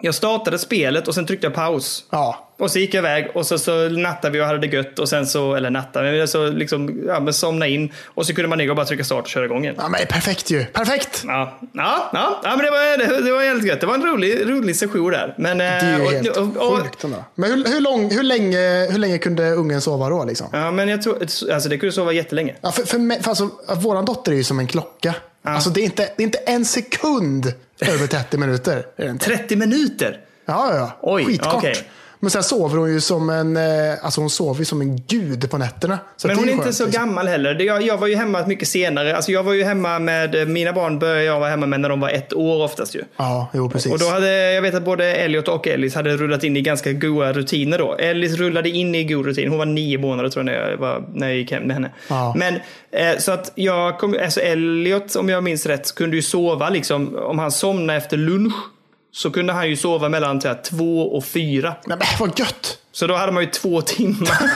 jag 0.00 0.14
startade 0.14 0.58
spelet 0.58 1.08
och 1.08 1.14
sen 1.14 1.26
tryckte 1.26 1.46
jag 1.46 1.54
paus. 1.54 2.04
Ja, 2.10 2.48
Och 2.58 2.70
så 2.70 2.78
gick 2.78 2.94
jag 2.94 3.00
iväg 3.00 3.30
och 3.34 3.46
så, 3.46 3.58
så 3.58 3.88
nattade 3.88 4.32
vi 4.32 4.40
och 4.40 4.46
hade 4.46 4.58
det 4.58 4.66
gött 4.66 4.98
och 4.98 5.08
sen 5.08 5.26
så, 5.26 5.54
eller 5.54 5.70
nattade, 5.70 6.12
men 6.12 6.28
så 6.28 6.50
liksom, 6.50 7.02
ja 7.06 7.20
men 7.20 7.34
somna 7.34 7.66
in. 7.66 7.92
Och 8.04 8.26
så 8.26 8.34
kunde 8.34 8.48
man 8.48 8.58
ligga 8.58 8.72
och 8.72 8.76
bara 8.76 8.86
trycka 8.86 9.04
start 9.04 9.22
och 9.24 9.28
köra 9.28 9.44
igång 9.44 9.62
igen. 9.62 9.74
ja 9.78 9.88
men 9.88 10.00
perfekt 10.08 10.50
ju. 10.50 10.64
Perfekt! 10.64 11.22
Ja, 11.26 11.58
ja, 11.72 12.10
ja, 12.12 12.40
ja 12.44 12.50
men 12.56 12.58
det 12.58 12.70
var, 12.70 12.98
det, 12.98 13.24
det 13.24 13.32
var 13.32 13.42
jävligt 13.42 13.66
gött. 13.66 13.80
Det 13.80 13.86
var 13.86 13.94
en 13.94 14.06
rolig, 14.06 14.48
rolig 14.50 14.76
session 14.76 15.10
där. 15.10 15.34
Men, 15.38 15.58
Det 15.58 15.64
är 15.64 15.98
ju 15.98 16.04
och, 16.04 16.12
helt 16.12 16.36
och, 16.36 16.56
och, 16.56 16.78
sjukt 16.78 17.04
ändå. 17.04 17.24
Men 17.34 17.50
hur, 17.50 17.64
hur, 17.64 17.80
lång, 17.80 18.10
hur, 18.10 18.22
länge, 18.22 18.86
hur 18.90 18.98
länge 18.98 19.18
kunde 19.18 19.50
ungen 19.50 19.80
sova 19.80 20.08
då? 20.08 20.24
Liksom? 20.24 20.46
Ja, 20.52 20.70
men 20.70 20.88
jag 20.88 21.02
tror, 21.02 21.22
alltså 21.52 21.68
det 21.68 21.78
kunde 21.78 21.92
sova 21.92 22.12
jättelänge. 22.12 22.54
Ja, 22.60 22.72
för, 22.72 22.82
för, 22.82 22.98
mig, 22.98 23.22
för 23.22 23.30
alltså, 23.30 23.50
våran 23.76 24.04
dotter 24.04 24.32
är 24.32 24.36
ju 24.36 24.44
som 24.44 24.58
en 24.58 24.66
klocka. 24.66 25.14
Alltså, 25.46 25.70
det, 25.70 25.80
är 25.80 25.84
inte, 25.84 26.08
det 26.16 26.22
är 26.22 26.24
inte 26.24 26.38
en 26.38 26.64
sekund 26.64 27.52
över 27.92 28.06
30 28.06 28.38
minuter. 28.38 28.86
Är 28.96 29.04
det 29.04 29.10
inte. 29.10 29.24
30 29.26 29.56
minuter! 29.56 30.20
Ja, 30.46 30.74
ja. 30.76 30.98
Oj, 31.02 31.24
Skitkort. 31.24 31.54
okej. 31.54 31.88
Men 32.24 32.30
sen 32.30 32.42
sover 32.42 32.78
hon 32.78 32.92
ju 32.92 33.00
som 33.00 33.30
en, 33.30 33.56
eh, 33.56 33.62
alltså 34.02 34.20
hon 34.20 34.30
sover 34.30 34.64
som 34.64 34.80
en 34.80 34.96
gud 35.06 35.50
på 35.50 35.58
nätterna. 35.58 35.98
Så 36.16 36.28
Men 36.28 36.36
hon 36.36 36.48
är 36.48 36.52
inte 36.52 36.64
skönt, 36.64 36.76
så 36.76 36.84
liksom. 36.86 37.02
gammal 37.02 37.26
heller. 37.26 37.60
Jag, 37.60 37.82
jag 37.82 37.98
var 37.98 38.06
ju 38.06 38.14
hemma 38.14 38.46
mycket 38.46 38.68
senare. 38.68 39.16
Alltså 39.16 39.32
jag 39.32 39.42
var 39.42 39.52
ju 39.52 39.64
hemma 39.64 39.98
med, 39.98 40.48
mina 40.48 40.72
barn 40.72 40.98
började 40.98 41.24
jag 41.24 41.40
vara 41.40 41.50
hemma 41.50 41.66
med 41.66 41.80
när 41.80 41.88
de 41.88 42.00
var 42.00 42.08
ett 42.08 42.32
år 42.32 42.64
oftast 42.64 42.94
ju. 42.94 43.02
Ja, 43.16 43.50
jo 43.54 43.70
precis. 43.70 43.92
Och 43.92 43.98
då 43.98 44.06
hade, 44.06 44.52
jag 44.52 44.62
vet 44.62 44.74
att 44.74 44.84
både 44.84 45.14
Elliot 45.14 45.48
och 45.48 45.68
Ellis 45.68 45.94
hade 45.94 46.16
rullat 46.16 46.44
in 46.44 46.56
i 46.56 46.60
ganska 46.60 46.92
goda 46.92 47.32
rutiner 47.32 47.78
då. 47.78 47.94
Ellis 47.94 48.36
rullade 48.36 48.68
in 48.68 48.94
i 48.94 49.04
god 49.04 49.26
rutin. 49.26 49.48
Hon 49.48 49.58
var 49.58 49.66
nio 49.66 49.98
månader 49.98 50.30
tror 50.30 50.40
jag 50.40 50.54
när 50.54 50.70
jag, 50.70 50.76
var, 50.76 51.04
när 51.14 51.28
jag 51.28 51.36
gick 51.36 51.52
hem 51.52 51.62
med 51.62 51.76
henne. 51.76 51.90
Ja. 52.08 52.34
Men 52.36 52.54
eh, 52.90 53.18
så 53.18 53.32
att 53.32 53.52
jag 53.54 53.98
kom, 53.98 54.16
alltså 54.22 54.40
Elliot 54.40 55.16
om 55.16 55.28
jag 55.28 55.44
minns 55.44 55.66
rätt 55.66 55.94
kunde 55.94 56.16
ju 56.16 56.22
sova 56.22 56.70
liksom, 56.70 57.16
om 57.16 57.38
han 57.38 57.50
somnade 57.50 57.98
efter 57.98 58.16
lunch 58.16 58.73
så 59.14 59.30
kunde 59.30 59.52
han 59.52 59.68
ju 59.68 59.76
sova 59.76 60.08
mellan 60.08 60.40
här, 60.44 60.62
två 60.62 61.16
och 61.16 61.24
fyra. 61.24 61.74
Nej, 61.86 61.98
men 61.98 62.06
vad 62.20 62.38
gött! 62.38 62.78
Så 62.92 63.06
då 63.06 63.14
hade 63.14 63.32
man 63.32 63.42
ju 63.42 63.50
två 63.50 63.80
timmar. 63.80 64.38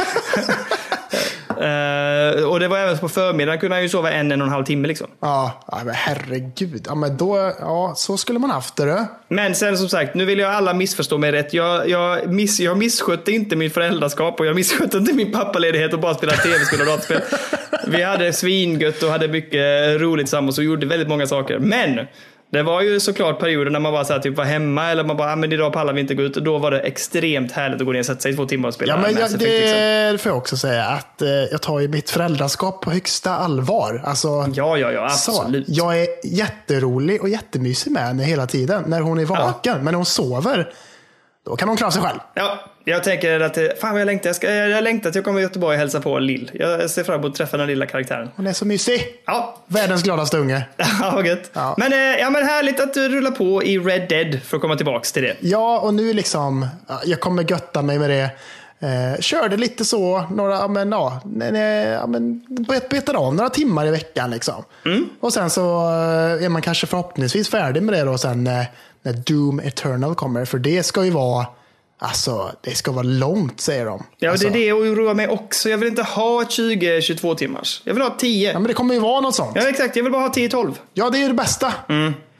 Eh, 1.48 2.44
och 2.44 2.60
det 2.60 2.68
var 2.68 2.78
även 2.78 2.98
på 2.98 3.08
förmiddagen 3.08 3.60
kunde 3.60 3.76
han 3.76 3.82
ju 3.82 3.88
sova 3.88 4.10
en, 4.10 4.32
en 4.32 4.40
och 4.40 4.46
en 4.46 4.52
halv 4.52 4.64
timme 4.64 4.88
liksom. 4.88 5.06
Ja, 5.20 5.64
men 5.84 5.94
herregud. 5.94 6.84
Ja, 6.86 6.94
men 6.94 7.16
då, 7.16 7.52
ja, 7.60 7.92
så 7.96 8.16
skulle 8.16 8.38
man 8.38 8.50
haft 8.50 8.76
det. 8.76 8.84
du. 8.84 9.04
Men 9.28 9.54
sen 9.54 9.78
som 9.78 9.88
sagt, 9.88 10.14
nu 10.14 10.24
vill 10.24 10.38
jag 10.38 10.52
alla 10.52 10.74
missförstå 10.74 11.18
mig 11.18 11.32
rätt. 11.32 11.54
Jag, 11.54 11.88
jag, 11.88 12.32
miss, 12.32 12.60
jag 12.60 12.78
misskötte 12.78 13.32
inte 13.32 13.56
min 13.56 13.70
föräldraskap 13.70 14.40
och 14.40 14.46
jag 14.46 14.54
misskötte 14.56 14.96
inte 14.96 15.12
min 15.12 15.32
pappaledighet 15.32 15.92
och 15.92 16.00
bara 16.00 16.14
spelade 16.14 16.38
tv-spel 16.38 16.80
och 16.80 16.86
dataspel. 16.86 17.20
Vi 17.86 18.02
hade 18.02 18.32
svingött 18.32 19.02
och 19.02 19.10
hade 19.10 19.28
mycket 19.28 20.00
roligt 20.00 20.26
tillsammans 20.26 20.58
och 20.58 20.64
gjorde 20.64 20.86
väldigt 20.86 21.08
många 21.08 21.26
saker. 21.26 21.58
Men 21.58 22.06
det 22.50 22.62
var 22.62 22.82
ju 22.82 23.00
såklart 23.00 23.38
perioder 23.38 23.70
när 23.70 23.80
man 23.80 23.92
bara 23.92 24.04
så 24.04 24.12
här, 24.12 24.20
typ 24.20 24.36
var 24.36 24.44
hemma 24.44 24.90
eller 24.90 25.04
man 25.04 25.16
bara, 25.16 25.32
ah, 25.32 25.36
men 25.36 25.52
idag 25.52 25.72
pallar 25.72 25.92
vi 25.92 26.00
inte 26.00 26.14
gå 26.14 26.22
ut. 26.22 26.36
Och 26.36 26.42
då 26.42 26.58
var 26.58 26.70
det 26.70 26.80
extremt 26.80 27.52
härligt 27.52 27.80
att 27.80 27.86
gå 27.86 27.92
ner 27.92 28.00
och 28.00 28.06
sätta 28.06 28.20
sig 28.20 28.32
i 28.32 28.36
två 28.36 28.46
timmar 28.46 28.68
och 28.68 28.74
spela 28.74 28.92
Ja, 28.92 28.96
men 28.96 29.04
jag, 29.14 29.20
liksom. 29.20 29.38
det 29.38 30.18
får 30.22 30.30
jag 30.30 30.38
också 30.38 30.56
säga. 30.56 30.84
Att 30.84 31.22
eh, 31.22 31.28
jag 31.28 31.62
tar 31.62 31.80
ju 31.80 31.88
mitt 31.88 32.10
föräldraskap 32.10 32.82
på 32.82 32.90
högsta 32.90 33.30
allvar. 33.30 34.02
Alltså, 34.04 34.28
Ja, 34.54 34.78
ja, 34.78 34.92
ja, 34.92 35.08
så, 35.08 35.40
absolut. 35.40 35.64
jag 35.68 36.00
är 36.02 36.06
jätterolig 36.24 37.22
och 37.22 37.28
jättemysig 37.28 37.90
med 37.92 38.02
henne 38.02 38.24
hela 38.24 38.46
tiden. 38.46 38.84
När 38.86 39.00
hon 39.00 39.18
är 39.18 39.24
vaken. 39.24 39.76
Men 39.76 39.84
när 39.84 39.94
hon 39.94 40.06
sover, 40.06 40.72
då 41.46 41.56
kan 41.56 41.68
hon 41.68 41.76
klara 41.76 41.90
sig 41.90 42.02
själv. 42.02 42.18
Ja, 42.34 42.58
jag 42.88 43.04
tänker 43.04 43.40
att, 43.40 43.58
fan 43.80 43.92
vad 43.92 44.00
jag 44.00 44.06
längtar. 44.06 44.28
Jag, 44.28 44.36
ska, 44.36 44.50
jag 44.54 44.84
längtar 44.84 45.08
att 45.08 45.14
jag 45.14 45.24
kommer 45.24 45.38
till 45.40 45.42
Göteborg 45.42 45.74
och 45.74 45.78
hälsa 45.80 46.00
på 46.00 46.18
Lill. 46.18 46.50
Jag 46.54 46.90
ser 46.90 47.04
fram 47.04 47.14
emot 47.20 47.30
att 47.30 47.36
träffa 47.36 47.56
den 47.56 47.66
lilla 47.66 47.86
karaktären. 47.86 48.28
Hon 48.36 48.46
är 48.46 48.52
så 48.52 48.64
mysig. 48.64 49.04
Ja, 49.26 49.56
Världens 49.66 50.02
gladaste 50.02 50.38
unge. 50.38 50.66
Ja, 50.76 51.12
vad 51.14 51.26
gött. 51.26 51.50
Ja. 51.52 51.74
Men, 51.78 51.92
eh, 51.92 51.98
ja, 51.98 52.30
men 52.30 52.46
härligt 52.46 52.80
att 52.80 52.94
du 52.94 53.08
rullar 53.08 53.30
på 53.30 53.62
i 53.62 53.78
Red 53.78 54.08
Dead 54.08 54.42
för 54.42 54.56
att 54.56 54.60
komma 54.60 54.76
tillbaks 54.76 55.12
till 55.12 55.22
det. 55.22 55.36
Ja, 55.40 55.80
och 55.80 55.94
nu 55.94 56.12
liksom, 56.12 56.66
ja, 56.88 57.00
jag 57.04 57.20
kommer 57.20 57.50
götta 57.50 57.82
mig 57.82 57.98
med 57.98 58.10
det. 58.10 58.30
Eh, 58.80 59.20
körde 59.20 59.56
lite 59.56 59.84
så, 59.84 60.24
några, 60.30 60.54
ja, 60.54 60.68
men, 60.68 60.92
ja, 60.92 61.20
ja, 61.92 62.06
men, 62.06 62.46
bet- 62.48 62.88
betade 62.88 63.18
av 63.18 63.34
några 63.34 63.50
timmar 63.50 63.86
i 63.86 63.90
veckan. 63.90 64.30
Liksom. 64.30 64.64
Och 65.20 65.32
sen 65.32 65.50
så 65.50 65.62
eh, 65.88 66.44
är 66.44 66.48
man 66.48 66.62
kanske 66.62 66.86
förhoppningsvis 66.86 67.48
färdig 67.48 67.82
med 67.82 67.94
det 67.94 68.02
då 68.04 68.18
sen 68.18 68.46
eh, 68.46 68.64
när 69.02 69.12
Doom 69.12 69.60
Eternal 69.60 70.14
kommer. 70.14 70.44
För 70.44 70.58
det 70.58 70.82
ska 70.82 71.04
ju 71.04 71.10
vara, 71.10 71.46
alltså, 71.98 72.52
det 72.62 72.74
ska 72.74 72.92
vara 72.92 73.02
långt 73.02 73.60
säger 73.60 73.86
de. 73.86 74.02
Ja, 74.18 74.30
alltså, 74.30 74.48
det 74.48 74.58
är 74.58 74.60
det 74.66 74.72
och 74.72 74.80
oroar 74.80 75.14
mig 75.14 75.28
också. 75.28 75.68
Jag 75.70 75.78
vill 75.78 75.88
inte 75.88 76.02
ha 76.02 76.42
ett 76.42 76.48
20-22 76.48 77.34
timmars. 77.34 77.80
Jag 77.84 77.94
vill 77.94 78.02
ha 78.02 78.10
10. 78.18 78.52
Ja, 78.52 78.58
men 78.58 78.68
det 78.68 78.74
kommer 78.74 78.94
ju 78.94 79.00
vara 79.00 79.20
något 79.20 79.34
sånt. 79.34 79.52
Ja, 79.56 79.68
exakt. 79.68 79.96
Jag 79.96 80.02
vill 80.02 80.12
bara 80.12 80.22
ha 80.22 80.28
10-12. 80.32 80.74
Ja, 80.94 81.10
det 81.10 81.18
är 81.18 81.20
ju 81.20 81.28
det 81.28 81.34
bästa. 81.34 81.72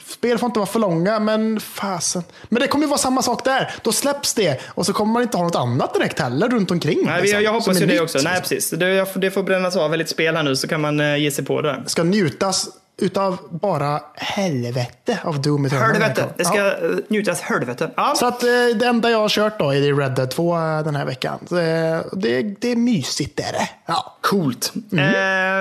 Spel 0.06 0.38
får 0.38 0.46
inte 0.46 0.58
vara 0.58 0.66
för 0.70 0.80
långa, 0.80 1.20
men 1.20 1.60
fasen. 1.60 2.22
Men 2.48 2.60
det 2.62 2.66
kommer 2.68 2.84
ju 2.84 2.88
vara 2.88 2.98
samma 2.98 3.22
sak 3.22 3.44
där. 3.44 3.74
Då 3.82 3.92
släpps 3.92 4.34
det 4.34 4.60
och 4.66 4.86
så 4.86 4.92
kommer 4.92 5.12
man 5.12 5.22
inte 5.22 5.36
ha 5.36 5.44
något 5.44 5.54
annat 5.56 5.94
direkt 5.94 6.18
heller 6.18 6.48
runt 6.48 6.70
omkring. 6.70 6.98
Nej, 7.04 7.20
liksom, 7.22 7.34
jag, 7.34 7.42
jag 7.42 7.52
hoppas 7.60 7.76
ju 7.80 7.86
det 7.86 7.92
nytt, 7.92 8.00
också. 8.02 8.18
Nej, 8.24 8.40
precis. 8.40 8.70
Det, 8.70 8.88
jag- 8.88 9.08
det 9.14 9.30
får 9.30 9.42
brännas 9.42 9.76
av 9.76 9.90
väldigt 9.90 10.08
spel 10.08 10.36
här 10.36 10.42
nu 10.42 10.56
så 10.56 10.68
kan 10.68 10.80
man 10.80 11.00
eh, 11.00 11.16
ge 11.16 11.30
sig 11.30 11.44
på 11.44 11.62
det. 11.62 11.82
ska 11.86 12.02
njutas 12.02 12.68
utav 12.98 13.38
bara 13.50 14.00
helvete 14.14 15.18
av 15.24 15.42
Doom 15.42 15.64
Eternal. 15.64 15.92
Helvete. 15.92 16.24
Det 16.36 16.44
ska 16.44 16.56
Ja. 16.56 16.66
eh, 16.66 16.96
njutas 17.08 17.40
helvete. 17.40 17.90
Ja. 17.96 18.14
Så 18.16 18.26
att 18.26 18.42
eh, 18.42 18.48
det 18.74 18.86
enda 18.86 19.10
jag 19.10 19.18
har 19.18 19.28
kört 19.28 19.58
då 19.58 19.70
är 19.70 19.80
det 19.80 19.92
Red 19.92 20.12
Dead 20.14 20.30
2 20.30 20.56
eh, 20.56 20.82
den 20.84 20.96
här 20.96 21.04
veckan. 21.04 21.38
Det, 21.48 22.42
det 22.60 22.72
är 22.72 22.76
mysigt 22.76 23.40
är 23.40 23.52
det. 23.52 23.68
Ja. 23.86 24.16
Coolt. 24.20 24.72
Mm. 24.92 25.04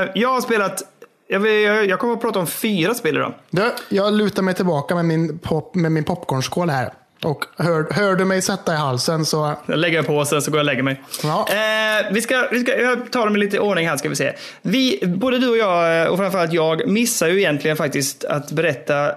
Eh, 0.03 0.09
jag 0.15 0.29
har 0.29 0.41
spelat... 0.41 0.83
Jag, 1.29 1.39
vill, 1.39 1.61
jag, 1.61 1.85
jag 1.85 1.99
kommer 1.99 2.13
att 2.13 2.21
prata 2.21 2.39
om 2.39 2.47
fyra 2.47 2.93
spel 2.93 3.15
idag. 3.17 3.33
Du, 3.49 3.71
jag 3.89 4.13
lutar 4.13 4.41
mig 4.43 4.53
tillbaka 4.53 4.95
med 4.95 5.05
min, 5.05 5.39
pop, 5.39 5.75
med 5.75 5.91
min 5.91 6.03
popcornskål 6.03 6.69
här. 6.69 6.93
Och 7.23 7.45
hör, 7.57 7.93
hör 7.93 8.15
du 8.15 8.25
mig 8.25 8.41
sätta 8.41 8.73
i 8.73 8.75
halsen 8.75 9.25
så... 9.25 9.53
Jag 9.65 9.79
lägger 9.79 10.03
på 10.03 10.25
sen 10.25 10.41
så 10.41 10.51
går 10.51 10.57
jag 10.57 10.61
och 10.61 10.65
lägger 10.65 10.83
mig. 10.83 11.01
Ja. 11.23 11.47
Eh, 11.49 12.13
vi 12.13 12.21
ska, 12.21 12.47
vi 12.51 12.59
ska, 12.59 12.77
jag 12.77 13.11
tar 13.11 13.25
dem 13.25 13.35
i 13.35 13.39
lite 13.39 13.59
ordning 13.59 13.87
här 13.87 13.97
ska 13.97 14.09
vi 14.09 14.15
se. 14.15 14.33
Vi, 14.61 15.03
både 15.05 15.39
du 15.39 15.49
och 15.49 15.57
jag, 15.57 16.01
eh, 16.01 16.07
och 16.07 16.17
framförallt 16.17 16.53
jag, 16.53 16.87
missar 16.87 17.27
ju 17.27 17.37
egentligen 17.37 17.77
faktiskt 17.77 18.23
att 18.23 18.51
berätta 18.51 19.11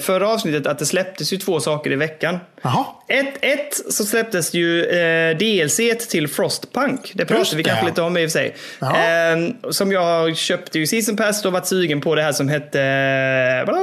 förra 0.00 0.28
avsnittet 0.28 0.66
att 0.66 0.78
det 0.78 0.86
släpptes 0.86 1.32
ju 1.32 1.36
två 1.36 1.60
saker 1.60 1.92
i 1.92 1.96
veckan. 1.96 2.38
Jaha. 2.62 2.84
Ett, 3.08 3.34
ett 3.40 3.92
så 3.94 4.04
släpptes 4.04 4.54
ju 4.54 4.84
eh, 4.84 5.36
DLC 5.36 6.08
till 6.08 6.28
Frostpunk. 6.28 7.12
Det 7.14 7.24
pratade 7.24 7.40
Just 7.40 7.52
vi 7.52 7.62
det, 7.62 7.68
kanske 7.68 7.86
lite 7.86 8.02
om 8.02 8.16
i 8.16 8.26
och 8.26 8.30
för 8.30 8.38
sig. 8.38 8.56
Eh, 8.80 9.70
som 9.70 9.92
jag 9.92 10.36
köpte 10.36 10.78
ju 10.78 10.86
Season 10.86 11.16
Pass 11.16 11.44
och 11.44 11.52
varit 11.52 11.66
sugen 11.66 12.00
på 12.00 12.14
det 12.14 12.22
här 12.22 12.32
som 12.32 12.48
hette 12.48 12.80
eh, 13.66 13.74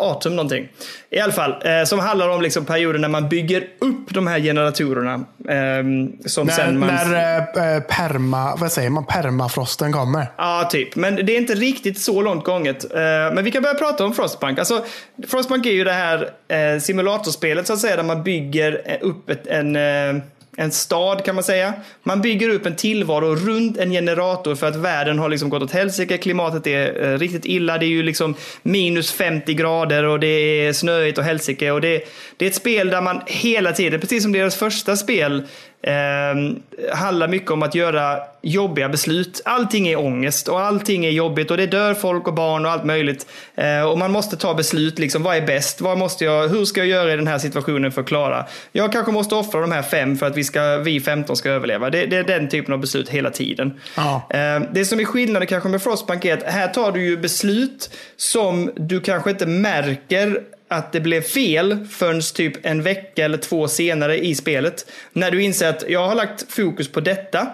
Autumn 0.00 0.36
någonting. 0.36 0.68
I 1.10 1.20
alla 1.20 1.32
fall, 1.32 1.50
eh, 1.64 1.84
som 1.84 1.98
handlar 1.98 2.28
om 2.28 2.42
liksom 2.42 2.64
perioden 2.64 3.00
när 3.00 3.08
man 3.08 3.28
bygger 3.28 3.60
upp 3.80 4.14
de 4.14 4.26
här 4.26 4.38
generatorerna. 4.40 5.14
Eh, 5.48 5.82
som 6.26 6.46
När, 6.46 6.54
sen 6.54 6.78
man... 6.78 6.88
när 6.88 7.14
eh, 7.14 7.76
eh, 7.76 7.82
perma, 7.82 8.56
vad 8.56 8.72
säger 8.72 8.90
man, 8.90 9.06
permafrosten 9.06 9.92
kommer. 9.92 10.26
Ja, 10.38 10.68
typ. 10.70 10.96
Men 10.96 11.16
det 11.16 11.32
är 11.32 11.36
inte 11.38 11.54
riktigt 11.54 11.98
så 12.00 12.22
långt 12.22 12.44
gånget. 12.44 12.84
Eh, 12.94 13.00
Men 13.34 13.44
vi 13.44 13.50
kan 13.50 13.62
börja 13.62 13.74
prata 13.74 14.04
om 14.04 14.14
Frostpunk. 14.14 14.58
Alltså, 14.58 14.84
Frostpunk 15.28 15.41
är 15.50 15.70
ju 15.70 15.84
det 15.84 15.92
här 15.92 16.30
eh, 16.48 16.80
simulatorspelet 16.80 17.66
så 17.66 17.72
att 17.72 17.78
säga, 17.78 17.96
där 17.96 18.02
man 18.02 18.22
bygger 18.22 18.82
eh, 18.84 18.96
upp 19.00 19.30
ett, 19.30 19.46
en, 19.46 19.76
eh, 19.76 20.22
en 20.56 20.72
stad 20.72 21.24
kan 21.24 21.34
man 21.34 21.44
säga. 21.44 21.72
Man 22.02 22.20
bygger 22.20 22.48
upp 22.48 22.66
en 22.66 22.76
tillvaro 22.76 23.34
runt 23.36 23.78
en 23.78 23.90
generator 23.90 24.54
för 24.54 24.66
att 24.66 24.76
världen 24.76 25.18
har 25.18 25.28
liksom 25.28 25.50
gått 25.50 25.62
åt 25.62 25.72
helsike. 25.72 26.18
Klimatet 26.18 26.66
är 26.66 27.12
eh, 27.12 27.18
riktigt 27.18 27.44
illa. 27.44 27.78
Det 27.78 27.86
är 27.86 27.88
ju 27.88 28.02
liksom 28.02 28.34
minus 28.62 29.12
50 29.12 29.54
grader 29.54 30.04
och 30.04 30.20
det 30.20 30.26
är 30.26 30.72
snöigt 30.72 31.18
och 31.18 31.24
helsike. 31.24 31.70
Och 31.70 31.80
det, 31.80 32.04
det 32.36 32.44
är 32.44 32.48
ett 32.48 32.54
spel 32.54 32.90
där 32.90 33.00
man 33.00 33.22
hela 33.26 33.72
tiden, 33.72 34.00
precis 34.00 34.22
som 34.22 34.32
deras 34.32 34.56
första 34.56 34.96
spel, 34.96 35.46
eh, 35.82 36.94
handlar 36.94 37.28
mycket 37.28 37.50
om 37.50 37.62
att 37.62 37.74
göra 37.74 38.18
jobbiga 38.42 38.88
beslut. 38.88 39.42
Allting 39.44 39.88
är 39.88 39.98
ångest 39.98 40.48
och 40.48 40.60
allting 40.60 41.04
är 41.04 41.10
jobbigt 41.10 41.50
och 41.50 41.56
det 41.56 41.66
dör 41.66 41.94
folk 41.94 42.28
och 42.28 42.34
barn 42.34 42.66
och 42.66 42.72
allt 42.72 42.84
möjligt. 42.84 43.26
Eh, 43.54 43.82
och 43.82 43.98
man 43.98 44.12
måste 44.12 44.36
ta 44.36 44.54
beslut, 44.54 44.98
liksom, 44.98 45.22
vad 45.22 45.36
är 45.36 45.46
bäst? 45.46 45.80
Vad 45.80 45.98
måste 45.98 46.24
jag, 46.24 46.48
hur 46.48 46.64
ska 46.64 46.80
jag 46.80 46.88
göra 46.88 47.12
i 47.12 47.16
den 47.16 47.26
här 47.26 47.38
situationen 47.38 47.92
för 47.92 48.00
att 48.00 48.06
klara? 48.06 48.46
Jag 48.72 48.92
kanske 48.92 49.12
måste 49.12 49.34
offra 49.34 49.60
de 49.60 49.72
här 49.72 49.82
fem 49.82 50.16
för 50.16 50.26
att 50.26 50.36
vi, 50.36 50.44
ska, 50.44 50.76
vi 50.76 51.00
15 51.00 51.36
ska 51.36 51.50
överleva. 51.50 51.90
Det, 51.90 52.06
det 52.06 52.16
är 52.16 52.24
den 52.24 52.48
typen 52.48 52.74
av 52.74 52.80
beslut 52.80 53.08
hela 53.08 53.30
tiden. 53.30 53.80
Ja. 53.96 54.28
Eh, 54.30 54.62
det 54.72 54.84
som 54.84 55.00
är 55.00 55.04
skillnaden 55.04 55.48
kanske 55.48 55.68
med 55.68 55.82
Frostbank 55.82 56.24
är 56.24 56.34
att 56.34 56.42
här 56.42 56.68
tar 56.68 56.92
du 56.92 57.04
ju 57.04 57.16
beslut 57.16 57.90
som 58.16 58.70
du 58.76 59.00
kanske 59.00 59.30
inte 59.30 59.46
märker 59.46 60.40
att 60.72 60.92
det 60.92 61.00
blev 61.00 61.20
fel 61.20 61.86
förrän 61.90 62.20
typ 62.34 62.66
en 62.66 62.82
vecka 62.82 63.24
eller 63.24 63.38
två 63.38 63.68
senare 63.68 64.18
i 64.18 64.34
spelet. 64.34 64.86
När 65.12 65.30
du 65.30 65.42
inser 65.42 65.68
att 65.68 65.84
jag 65.88 66.08
har 66.08 66.14
lagt 66.14 66.52
fokus 66.52 66.92
på 66.92 67.00
detta 67.00 67.46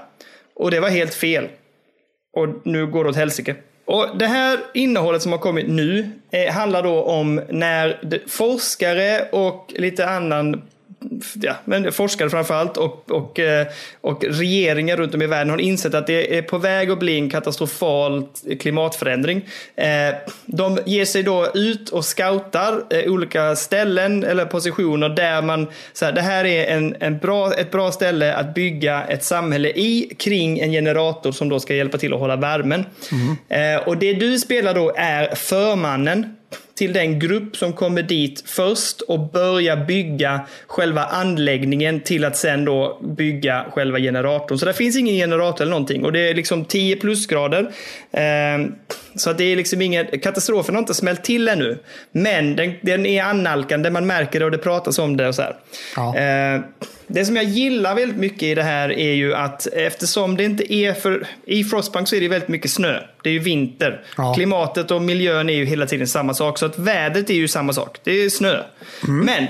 och 0.55 0.71
det 0.71 0.81
var 0.81 0.89
helt 0.89 1.15
fel. 1.15 1.49
Och 2.37 2.49
nu 2.65 2.87
går 2.87 3.05
det 3.05 3.11
åt 3.11 3.17
helsike. 3.17 3.55
Och 3.85 4.19
det 4.19 4.27
här 4.27 4.59
innehållet 4.75 5.23
som 5.23 5.33
har 5.33 5.39
kommit 5.39 5.69
nu 5.69 6.11
eh, 6.31 6.53
handlar 6.53 6.83
då 6.83 7.03
om 7.03 7.41
när 7.51 8.01
forskare 8.29 9.29
och 9.33 9.75
lite 9.77 10.09
annan 10.09 10.63
ja, 11.35 11.55
men 11.65 11.93
forskare 11.93 12.31
framförallt 12.31 12.77
och, 12.77 13.11
och, 13.11 13.39
eh, 13.39 13.67
och 14.01 14.25
regeringar 14.25 14.97
runt 14.97 15.15
om 15.15 15.23
i 15.23 15.27
världen 15.27 15.51
har 15.51 15.61
insett 15.61 15.95
att 15.95 16.07
det 16.07 16.39
är 16.39 16.43
på 16.43 16.59
väg 16.59 16.91
att 16.91 16.99
bli 16.99 17.19
en 17.19 17.31
katastrofal 17.31 18.27
klimatförändring. 18.61 19.49
Eh, 19.77 20.15
de 20.47 20.79
ger 20.87 21.05
sig 21.05 21.23
då 21.23 21.47
ut 21.55 21.89
och 21.89 22.05
scoutar 22.05 22.83
eh, 22.91 23.13
olika 23.13 23.57
ställen 23.57 24.25
eller 24.25 24.45
positioner 24.45 25.09
där 25.09 25.43
man, 25.43 25.67
så 25.93 26.05
här, 26.05 26.13
det 26.13 26.21
här 26.21 26.45
är 26.45 26.77
en, 26.77 26.97
en 27.01 27.19
bra, 27.19 27.55
ett 27.55 27.71
bra 27.71 27.93
ställe 27.93 28.35
att 28.35 28.55
bygga 28.55 29.05
ett 29.05 29.25
samhälle 29.25 29.69
i 29.69 30.15
kring 30.19 30.59
en 30.59 30.71
generator 30.71 31.33
som 31.33 31.49
då 31.49 31.61
ska 31.61 31.75
hjälpa 31.75 31.99
till 31.99 32.13
att 32.13 32.21
hålla 32.21 32.37
värmen. 32.37 32.85
Mm. 33.13 33.83
Och 33.87 33.97
det 33.97 34.13
du 34.13 34.39
spelar 34.39 34.75
då 34.75 34.93
är 34.97 35.35
förmannen 35.35 36.35
till 36.79 36.93
den 36.93 37.19
grupp 37.19 37.57
som 37.57 37.73
kommer 37.73 38.03
dit 38.03 38.43
först 38.47 39.01
och 39.01 39.31
börjar 39.31 39.77
bygga 39.77 40.41
själva 40.67 41.05
anläggningen 41.05 42.01
till 42.01 42.25
att 42.25 42.37
sen 42.37 42.65
då 42.65 43.01
bygga 43.03 43.67
själva 43.71 43.99
generatorn. 43.99 44.59
Så 44.59 44.67
det 44.67 44.73
finns 44.73 44.97
ingen 44.97 45.15
generator 45.15 45.63
eller 45.63 45.71
någonting 45.71 46.05
och 46.05 46.13
det 46.13 46.29
är 46.29 46.35
liksom 46.35 46.65
10 46.65 46.97
plusgrader. 46.97 47.61
Eh, 48.11 48.67
så 49.17 49.31
att 49.31 49.39
det 49.39 49.45
är 49.45 49.57
liksom 49.57 49.83
ingen, 49.83 50.07
katastrofen 50.07 50.75
har 50.75 50.83
inte 50.83 50.95
smält 50.95 51.25
till 51.25 51.49
ännu. 51.49 51.79
Men 52.13 52.57
den, 52.57 52.73
den 52.81 53.07
är 53.07 53.23
annalkande, 53.23 53.91
man 53.91 54.07
märker 54.07 54.39
det 54.39 54.45
och 54.45 54.51
det 54.51 54.59
pratas 54.59 54.99
om 54.99 55.17
det 55.17 55.29
och 55.29 55.35
så 55.35 55.43
ja. 55.97 56.17
Det 57.09 57.25
som 57.25 57.37
jag 57.37 57.45
gillar 57.45 57.95
väldigt 57.95 58.19
mycket 58.19 58.43
i 58.43 58.55
det 58.55 58.63
här 58.63 58.93
är 58.93 59.13
ju 59.13 59.35
att 59.35 59.67
eftersom 59.67 60.37
det 60.37 60.45
inte 60.45 60.75
är 60.75 60.93
för... 60.93 61.27
I 61.45 61.65
Frostpunk 61.65 62.09
så 62.09 62.17
är 62.17 62.21
det 62.21 62.29
väldigt 62.29 62.49
mycket 62.49 62.71
snö. 62.71 63.01
Det 63.23 63.29
är 63.29 63.33
ju 63.33 63.39
vinter. 63.39 64.05
Ja. 64.17 64.35
Klimatet 64.35 64.91
och 64.91 65.03
miljön 65.03 65.49
är 65.49 65.55
ju 65.55 65.65
hela 65.65 65.87
tiden 65.87 66.07
samma 66.07 66.35
sak. 66.35 66.59
Så 66.59 66.67
att 66.67 66.79
vädret 66.79 67.31
är 67.31 67.35
ju 67.35 67.49
samma 67.49 67.73
sak. 67.73 67.99
Det 68.05 68.13
är 68.13 68.31
snö. 68.31 68.63
Mm. 69.09 69.27
Men 69.27 69.47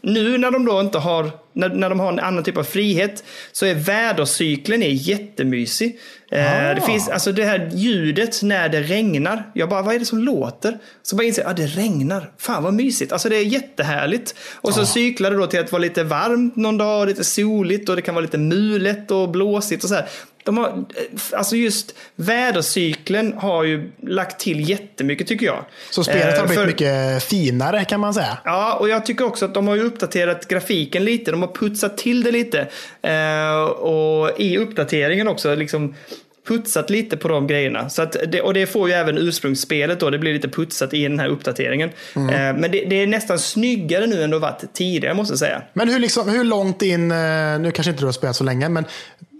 nu 0.00 0.38
när 0.38 0.50
de 0.50 0.64
då 0.64 0.80
inte 0.80 0.98
har, 0.98 1.30
när, 1.52 1.68
när 1.68 1.88
de 1.88 2.00
har 2.00 2.12
en 2.12 2.18
annan 2.18 2.44
typ 2.44 2.56
av 2.56 2.64
frihet 2.64 3.24
så 3.52 3.66
är 3.66 3.74
vädercykeln 3.74 4.82
är 4.82 4.88
jättemysig. 4.88 5.98
Eh, 6.32 6.74
det 6.74 6.82
finns 6.86 7.08
alltså 7.08 7.32
det 7.32 7.44
här 7.44 7.70
ljudet 7.74 8.42
när 8.42 8.68
det 8.68 8.80
regnar. 8.82 9.50
Jag 9.54 9.68
bara, 9.68 9.82
vad 9.82 9.94
är 9.94 9.98
det 9.98 10.04
som 10.04 10.18
låter? 10.18 10.78
Så 11.02 11.16
bara 11.16 11.26
inser 11.26 11.42
jag, 11.42 11.50
ah, 11.50 11.54
det 11.54 11.66
regnar. 11.66 12.30
Fan 12.38 12.62
vad 12.62 12.74
mysigt. 12.74 13.12
Alltså 13.12 13.28
det 13.28 13.36
är 13.36 13.44
jättehärligt. 13.44 14.34
Och 14.54 14.74
så 14.74 14.80
ah. 14.82 14.86
cyklar 14.86 15.30
det 15.30 15.36
då 15.36 15.46
till 15.46 15.60
att 15.60 15.72
vara 15.72 15.82
lite 15.82 16.04
varmt 16.04 16.56
någon 16.56 16.78
dag, 16.78 17.08
lite 17.08 17.24
soligt 17.24 17.88
och 17.88 17.96
det 17.96 18.02
kan 18.02 18.14
vara 18.14 18.22
lite 18.22 18.38
mulet 18.38 19.10
och 19.10 19.28
blåsigt 19.28 19.84
och 19.84 19.88
så 19.88 19.94
här. 19.94 20.08
De 20.50 20.58
har, 20.58 20.84
alltså 21.32 21.56
just 21.56 21.94
vädercykeln 22.14 23.32
har 23.38 23.64
ju 23.64 23.90
lagt 24.02 24.40
till 24.40 24.68
jättemycket 24.68 25.26
tycker 25.26 25.46
jag. 25.46 25.64
Så 25.90 26.04
spelet 26.04 26.38
har 26.38 26.46
blivit 26.46 26.60
För, 26.60 26.66
mycket 26.66 27.22
finare 27.22 27.84
kan 27.84 28.00
man 28.00 28.14
säga. 28.14 28.38
Ja, 28.44 28.74
och 28.74 28.88
jag 28.88 29.06
tycker 29.06 29.24
också 29.24 29.44
att 29.44 29.54
de 29.54 29.68
har 29.68 29.78
uppdaterat 29.78 30.48
grafiken 30.48 31.04
lite. 31.04 31.30
De 31.30 31.42
har 31.42 31.52
putsat 31.54 31.98
till 31.98 32.22
det 32.22 32.30
lite. 32.30 32.68
och 33.78 34.40
i 34.40 34.58
uppdateringen 34.58 35.28
också 35.28 35.54
liksom 35.54 35.94
putsat 36.50 36.90
lite 36.90 37.16
på 37.16 37.28
de 37.28 37.46
grejerna. 37.46 37.90
Så 37.90 38.02
att 38.02 38.16
det, 38.28 38.40
och 38.40 38.54
det 38.54 38.66
får 38.66 38.88
ju 38.88 38.94
även 38.94 39.18
ursprungsspelet 39.18 40.00
då. 40.00 40.10
Det 40.10 40.18
blir 40.18 40.32
lite 40.32 40.48
putsat 40.48 40.94
i 40.94 41.02
den 41.02 41.18
här 41.18 41.28
uppdateringen. 41.28 41.90
Mm. 42.16 42.28
Eh, 42.28 42.60
men 42.60 42.70
det, 42.70 42.84
det, 42.84 43.02
är 43.02 43.06
nästan 43.06 43.38
snyggare 43.38 44.06
nu 44.06 44.22
än 44.22 44.30
det 44.30 44.38
varit 44.38 44.72
tidigare 44.72 45.14
måste 45.14 45.32
jag 45.32 45.38
säga. 45.38 45.62
Men 45.72 45.88
hur, 45.88 45.98
liksom, 45.98 46.28
hur 46.28 46.44
långt 46.44 46.82
in, 46.82 47.10
eh, 47.10 47.16
nu 47.60 47.70
kanske 47.74 47.90
inte 47.90 48.02
du 48.02 48.06
har 48.06 48.12
spelat 48.12 48.36
så 48.36 48.44
länge, 48.44 48.68
men 48.68 48.84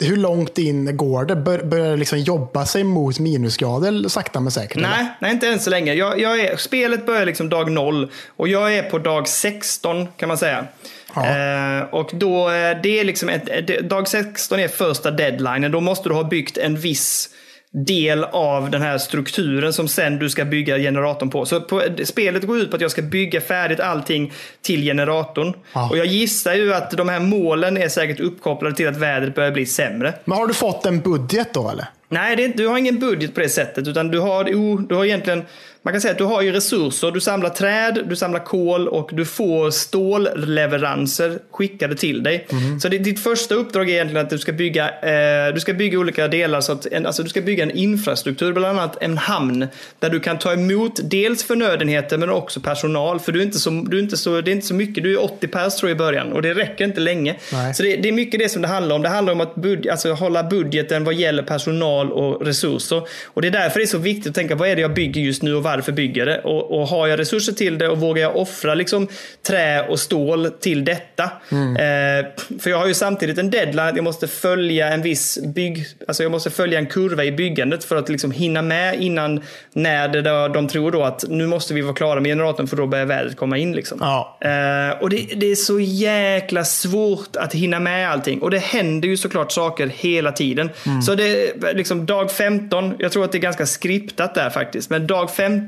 hur 0.01 0.17
långt 0.17 0.59
in 0.59 0.97
går 0.97 1.25
det? 1.25 1.37
Bör, 1.37 1.59
börjar 1.59 1.91
det 1.91 1.97
liksom 1.97 2.19
jobba 2.19 2.67
sig 2.67 2.85
mot 2.85 3.19
minusgrader 3.19 4.09
sakta 4.09 4.41
men 4.41 4.53
säkert? 4.53 4.83
Nej, 4.83 5.07
nej 5.21 5.33
inte 5.33 5.49
än 5.49 5.61
så 5.61 5.71
länge. 5.71 5.95
Jag, 5.95 6.21
jag 6.21 6.41
är, 6.41 6.57
spelet 6.57 7.07
börjar 7.07 7.27
liksom 7.27 7.49
dag 7.49 7.71
noll 7.71 8.11
och 8.37 8.49
jag 8.49 8.75
är 8.75 8.83
på 8.83 8.99
dag 8.99 9.29
16 9.29 10.09
kan 10.17 10.29
man 10.29 10.39
säga. 10.39 10.67
Ja. 11.15 11.27
Eh, 11.27 11.83
och 11.95 12.11
då, 12.13 12.51
eh, 12.51 12.77
det 12.83 13.01
är 13.01 13.05
liksom 13.05 13.29
ett, 13.29 13.89
dag 13.91 14.09
16 14.09 14.61
är 14.61 14.69
första 14.69 15.11
deadlinen. 15.11 15.73
Då 15.73 15.81
måste 15.81 16.09
du 16.09 16.15
ha 16.15 16.25
byggt 16.25 16.59
en 16.59 16.77
viss 16.77 17.29
del 17.73 18.25
av 18.25 18.71
den 18.71 18.83
här 18.83 18.99
strukturen 18.99 19.73
som 19.73 19.89
sen 19.89 20.19
du 20.19 20.31
ska 20.31 20.45
bygga 20.45 20.79
generatorn 20.79 21.31
på. 21.31 21.47
Så 21.47 21.61
på, 21.61 21.83
spelet 22.05 22.47
går 22.47 22.59
ut 22.59 22.71
på 22.71 22.77
att 22.77 22.83
jag 22.83 22.91
ska 22.91 23.03
bygga 23.03 23.41
färdigt 23.41 23.81
allting 23.81 24.33
till 24.63 24.83
generatorn. 24.83 25.55
Ja. 25.73 25.91
Och 25.91 25.99
jag 25.99 26.07
gissar 26.07 26.55
ju 26.55 26.75
att 26.75 26.91
de 26.91 27.09
här 27.09 27.21
målen 27.21 27.77
är 27.77 27.89
säkert 27.89 28.21
uppkopplade 28.21 28.77
till 28.77 28.89
att 28.89 28.97
vädret 28.97 29.35
börjar 29.35 29.51
bli 29.51 29.67
sämre. 29.67 30.15
Men 30.25 30.39
har 30.39 30.47
du 30.47 30.55
fått 30.55 30.87
en 30.87 31.01
budget 31.01 31.55
då 31.55 31.71
eller? 31.71 31.87
Nej, 32.09 32.37
det, 32.37 32.49
du 32.49 32.67
har 32.67 32.79
ingen 32.79 32.99
budget 32.99 33.35
på 33.35 33.41
det 33.41 33.49
sättet. 33.49 33.89
Utan 33.89 34.09
du 34.09 34.19
har, 34.19 34.45
oh, 34.45 34.81
du 34.81 34.95
har 34.95 35.05
egentligen 35.05 35.45
man 35.83 35.95
kan 35.95 36.01
säga 36.01 36.13
att 36.13 36.19
du 36.19 36.25
har 36.25 36.43
ju 36.43 36.53
resurser. 36.53 37.11
Du 37.11 37.21
samlar 37.21 37.51
träd, 37.51 38.05
du 38.09 38.17
samlar 38.17 38.45
kol 38.45 38.89
och 38.89 39.11
du 39.13 39.25
får 39.25 39.71
stålleveranser 39.71 41.39
skickade 41.51 41.97
till 41.97 42.23
dig. 42.23 42.47
Mm. 42.51 42.81
Så 42.81 42.89
det, 42.89 42.99
ditt 42.99 43.23
första 43.23 43.55
uppdrag 43.55 43.89
är 43.89 43.93
egentligen 43.93 44.25
att 44.25 44.31
du 44.31 44.39
ska 44.39 44.53
bygga, 44.53 44.89
eh, 44.89 45.55
du 45.55 45.61
ska 45.61 45.73
bygga 45.73 45.99
olika 45.99 46.29
delar. 46.29 46.61
Så 46.61 46.73
att 46.73 46.87
en, 46.87 47.07
alltså 47.07 47.23
du 47.23 47.29
ska 47.29 47.41
bygga 47.41 47.63
en 47.63 47.71
infrastruktur, 47.71 48.53
bland 48.53 48.79
annat 48.79 49.03
en 49.03 49.19
hamn. 49.19 49.67
Där 49.99 50.11
du 50.11 50.21
kan 50.21 50.39
ta 50.39 50.53
emot 50.53 51.01
dels 51.03 51.45
förnödenheter 51.45 52.19
men 52.19 52.31
också 52.31 52.61
personal. 52.61 53.21
För 53.21 53.33
du 53.33 53.41
är 53.41 53.45
inte 53.45 53.59
så, 53.59 53.71
du 53.71 53.99
är 53.99 54.03
inte 54.03 54.17
så, 54.17 54.41
det 54.41 54.51
är 54.51 54.53
inte 54.53 54.67
så 54.67 54.75
mycket, 54.75 55.05
du 55.05 55.13
är 55.13 55.25
80 55.25 55.49
pers 55.49 55.77
tror 55.77 55.91
jag 55.91 55.97
i 55.97 55.99
början 55.99 56.33
och 56.33 56.43
det 56.43 56.55
räcker 56.55 56.85
inte 56.85 57.01
länge. 57.01 57.37
Nej. 57.53 57.75
Så 57.75 57.83
det, 57.83 57.97
det, 57.97 58.09
är 58.09 58.13
mycket 58.13 58.41
det 58.41 58.49
som 58.49 58.63
det 58.63 58.69
handlar 58.69 58.97
om. 58.97 59.03
Det 59.03 59.09
handlar 59.09 59.33
om 59.33 59.41
att 59.41 59.55
bud, 59.55 59.89
alltså, 59.89 60.13
hålla 60.13 60.43
budgeten 60.43 61.05
vad 61.05 61.15
gäller 61.15 61.43
personal 61.43 62.13
och 62.13 62.47
resurser. 62.47 63.03
Och 63.25 63.43
det 63.43 63.49
är 63.49 63.53
därför 63.53 63.79
det 63.79 63.85
är 63.85 63.87
så 63.87 63.99
viktigt 63.99 64.27
att 64.27 64.35
tänka 64.35 64.55
vad 64.55 64.69
är 64.69 64.77
det 64.77 64.83
jag 64.83 64.95
bygger 64.95 65.21
just 65.21 65.43
nu 65.43 65.55
och 65.55 65.70
varför 65.77 65.93
bygger 65.93 66.27
det? 66.27 66.39
Och, 66.39 66.81
och 66.81 66.89
har 66.89 67.07
jag 67.07 67.19
resurser 67.19 67.53
till 67.53 67.79
det 67.79 67.89
och 67.89 67.99
vågar 67.99 68.23
jag 68.23 68.37
offra 68.37 68.75
liksom 68.75 69.09
trä 69.47 69.87
och 69.89 70.01
stål 70.01 70.51
till 70.61 70.85
detta? 70.85 71.31
Mm. 71.51 71.77
Eh, 71.77 72.27
för 72.61 72.71
jag 72.71 72.79
har 72.79 72.87
ju 72.87 72.95
samtidigt 72.95 73.39
en 73.39 73.51
deadline 73.51 73.89
att 73.89 73.97
jag 73.97 74.05
måste 74.05 74.29
följa 74.29 74.89
en 74.89 75.03
viss 75.03 75.39
bygg, 75.55 75.87
alltså 76.09 76.23
jag 76.23 76.33
måste 76.33 76.51
följa 76.51 76.79
en 76.79 76.87
kurva 76.87 77.25
i 77.25 77.33
byggandet 77.33 77.85
för 77.85 77.97
att 77.97 78.09
liksom 78.09 78.31
hinna 78.31 78.63
med 78.63 79.03
innan 79.03 79.41
när 79.73 80.09
det 80.09 80.23
då, 80.23 80.49
de 80.49 80.69
tror 80.69 80.93
då 80.93 81.03
att 81.03 81.25
nu 81.29 81.47
måste 81.47 81.75
vi 81.75 81.81
vara 81.81 81.95
klara 81.95 82.21
med 82.21 82.31
generatorn 82.31 82.67
för 82.67 82.77
då 82.77 82.87
börjar 82.87 83.07
vädret 83.07 83.37
komma 83.37 83.59
in. 83.59 83.73
Liksom. 83.73 83.99
Ja. 84.01 84.39
Eh, 84.41 85.03
och 85.03 85.11
det, 85.11 85.17
det, 85.37 85.47
är 85.47 85.55
så 85.55 85.81
jäkla 85.81 86.65
svårt 86.65 87.37
att 87.37 87.55
hinna 87.55 87.81
med 87.81 88.11
allting. 88.11 88.43
Och 88.43 88.51
det 88.51 88.59
händer 88.59 89.09
ju 89.09 89.17
såklart 89.17 89.53
saker 89.53 89.87
hela 89.87 90.33
tiden. 90.33 90.71
Mm. 90.87 91.03
Så 91.03 91.15
det 91.15 91.53
liksom 91.75 92.07
dag 92.07 92.33
15, 92.33 92.95
jag 92.99 93.13
tror 93.13 93.25
att 93.25 93.33
det 93.33 93.39
är 93.39 93.43
ganska 93.43 93.67
skriptat 93.67 94.35
där 94.35 94.51
faktiskt, 94.51 94.91
men 94.91 95.07
dag 95.07 95.31
15 95.31 95.60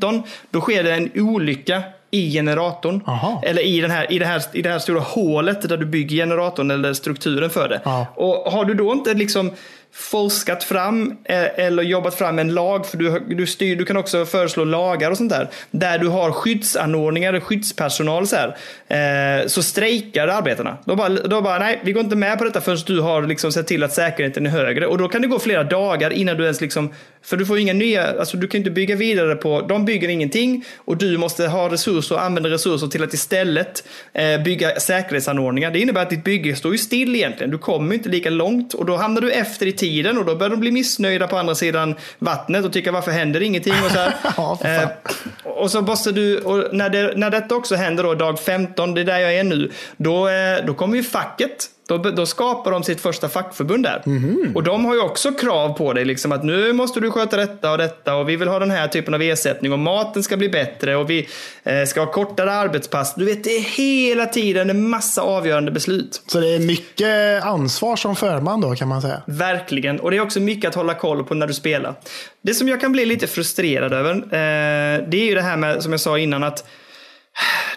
då 0.51 0.61
sker 0.61 0.83
det 0.83 0.95
en 0.95 1.11
olycka 1.15 1.83
i 2.11 2.33
generatorn. 2.33 3.01
Aha. 3.07 3.43
Eller 3.45 3.63
i, 3.63 3.81
den 3.81 3.91
här, 3.91 4.13
i, 4.13 4.19
det 4.19 4.27
här, 4.27 4.43
i 4.53 4.63
det 4.63 4.71
här 4.71 4.79
stora 4.79 5.01
hålet 5.01 5.69
där 5.69 5.77
du 5.77 5.87
bygger 5.87 6.17
generatorn 6.17 6.71
eller 6.71 6.95
strukturen 6.95 7.51
för 7.51 7.69
det. 7.69 7.81
Ja. 7.85 8.07
Och 8.15 8.53
har 8.53 8.65
du 8.65 8.75
då 8.75 8.93
inte 8.93 9.15
liksom 9.15 9.51
forskat 9.95 10.65
fram 10.65 11.17
eh, 11.25 11.59
eller 11.59 11.83
jobbat 11.83 12.15
fram 12.15 12.39
en 12.39 12.55
lag, 12.55 12.87
för 12.87 12.97
du, 12.97 13.21
du, 13.21 13.47
styr, 13.47 13.77
du 13.77 13.85
kan 13.85 13.97
också 13.97 14.27
föreslå 14.27 14.65
lagar 14.65 15.11
och 15.11 15.17
sånt 15.17 15.31
där, 15.31 15.49
där 15.71 15.99
du 15.99 16.09
har 16.09 16.33
skyddsanordningar, 16.33 17.41
skyddspersonal 17.41 18.27
så 18.27 18.37
här, 18.37 18.57
eh, 18.89 19.47
så 19.47 19.63
strejkar 19.63 20.29
arbetarna. 20.29 20.79
Då 20.85 20.97
bara, 20.97 21.09
då 21.09 21.41
bara, 21.41 21.59
nej, 21.59 21.81
vi 21.85 21.93
går 21.93 22.05
inte 22.05 22.17
med 22.17 22.39
på 22.39 22.45
detta 22.45 22.61
förrän 22.61 22.79
du 22.87 23.01
har 23.01 23.23
liksom 23.23 23.53
sett 23.53 23.67
till 23.67 23.83
att 23.83 23.93
säkerheten 23.93 24.47
är 24.47 24.51
högre. 24.51 24.87
Och 24.87 24.99
då 24.99 25.09
kan 25.09 25.23
det 25.23 25.29
gå 25.29 25.39
flera 25.39 25.65
dagar 25.65 26.11
innan 26.11 26.37
du 26.37 26.45
ens 26.45 26.61
liksom, 26.61 26.95
för 27.23 27.37
du 27.37 27.47
får 27.47 27.59
inga 27.59 27.73
nya, 27.73 28.21
alltså 28.21 28.37
du 28.37 28.49
kan 28.49 28.59
inte 28.59 28.71
bygga 28.71 28.97
vidare 28.97 29.35
på, 29.35 29.61
de 29.61 29.85
bygger 29.85 30.09
ingenting 30.09 30.65
och 30.77 30.97
du 30.97 31.19
måste 31.19 31.47
ha 31.47 31.71
resurser 31.71 32.15
och 32.15 32.23
använda 32.23 32.51
resurser 32.51 32.87
till 32.87 33.03
att 33.03 33.15
istället 33.15 33.85
eh, 34.13 34.43
bygga 34.43 34.81
säkerhetsanordningar. 34.81 35.71
Det 35.71 35.81
innebär 35.81 36.03
att 36.03 36.11
ditt 36.11 36.25
bygge 36.25 36.57
står 36.57 36.73
ju 36.73 36.79
still 36.79 37.15
egentligen. 37.17 37.51
Du 37.51 37.59
kommer 37.59 37.95
inte 37.95 38.09
lika 38.09 38.31
långt 38.31 38.75
och 38.75 38.87
då 38.87 38.97
hamnar 38.97 39.21
du 39.21 39.33
efter 39.33 39.67
i 39.67 39.73
tiden 39.83 40.19
och 40.19 40.25
då 40.25 40.35
börjar 40.35 40.51
de 40.51 40.61
bli 40.61 40.71
missnöjda 40.71 41.29
på 41.29 41.37
andra 41.37 41.55
sidan 41.55 41.95
vattnet 42.19 42.65
och 42.65 42.73
tycka 42.73 42.93
varför 42.93 43.11
händer 43.11 43.41
ingenting? 43.43 43.75
och 43.85 43.91
så 43.91 43.99
ja, 44.37 44.59
eh, 44.65 44.89
och 45.63 45.71
så 45.71 45.81
måste 45.81 46.13
du, 46.13 46.39
och 46.39 46.75
när, 46.75 46.91
det, 46.91 47.13
när 47.17 47.31
detta 47.31 47.55
också 47.57 47.75
händer 47.75 48.03
då 48.03 48.15
dag 48.15 48.41
15, 48.41 48.95
det 48.95 49.01
är 49.01 49.05
där 49.05 49.19
jag 49.19 49.35
är 49.35 49.45
nu, 49.45 49.71
då, 49.97 50.29
eh, 50.29 50.65
då 50.67 50.75
kommer 50.75 50.97
ju 50.97 51.03
facket 51.03 51.69
Då, 51.89 51.99
då 51.99 52.27
skapar 52.27 52.71
de 52.71 52.83
sitt 52.83 53.01
första 53.01 53.29
fackförbund 53.29 53.85
där. 53.85 54.03
Mhm. 54.07 54.53
Och 54.55 54.63
de 54.63 54.85
har 54.85 54.95
ju 54.95 55.01
också 55.01 55.33
krav 55.33 55.69
på 55.79 55.93
dig, 55.93 56.05
liksom, 56.05 56.33
att 56.33 56.45
nu 56.45 56.73
måste 56.73 57.01
du 57.01 57.11
sköta 57.11 57.37
detta 57.37 57.73
och 57.73 57.79
detta 57.79 58.15
och 58.15 58.29
vi 58.29 58.37
vill 58.37 58.49
ha 58.49 58.59
den 58.59 58.71
här 58.71 58.89
typen 58.89 59.15
av 59.15 59.23
ersättning 59.23 59.73
och 59.73 59.79
maten 59.79 60.23
ska 60.23 60.37
bli 60.37 60.49
bättre 60.49 60.97
och 60.97 61.11
vi 61.11 61.29
eh, 61.65 61.85
ska 61.87 62.01
ha 62.01 62.13
kortare 62.13 62.53
arbetspass. 62.53 63.15
Du 63.15 63.25
vet, 63.25 63.45
det 63.45 63.51
är 63.51 63.61
hela 63.61 64.27
tiden 64.27 64.71
en 64.71 64.89
massa 64.89 65.23
avgörande 65.23 65.71
beslut. 65.71 66.23
Så 66.27 66.41
det 66.41 66.55
är 66.55 66.59
mycket 66.59 67.45
ansvar 67.45 67.97
som 67.97 68.17
förman 68.17 68.61
då 68.61 68.75
kan 68.75 68.89
man 68.89 69.03
säga. 69.03 69.23
Verkligen. 69.27 70.01
Och 70.01 70.11
det 70.11 70.17
är 70.17 70.21
också 70.21 70.41
mycket 70.41 70.69
att 70.69 70.75
hålla 70.75 70.95
koll 70.95 71.25
på 71.25 71.35
när 71.35 71.47
du 71.47 71.55
spelar. 71.55 71.95
Det 72.43 72.55
som 72.55 72.69
jag 72.69 72.81
kan 72.81 72.93
bli 72.93 73.07
lite 73.07 73.27
frustrerad 73.27 73.93
över, 73.93 74.15
eh, 74.15 75.09
det 75.09 75.17
är 75.17 75.25
ju 75.25 75.35
det 75.35 75.43
här 75.43 75.52
med, 75.57 75.83
som 75.83 75.93
jag 75.93 76.01
sa 76.01 76.19
innan, 76.19 76.43
att 76.45 76.65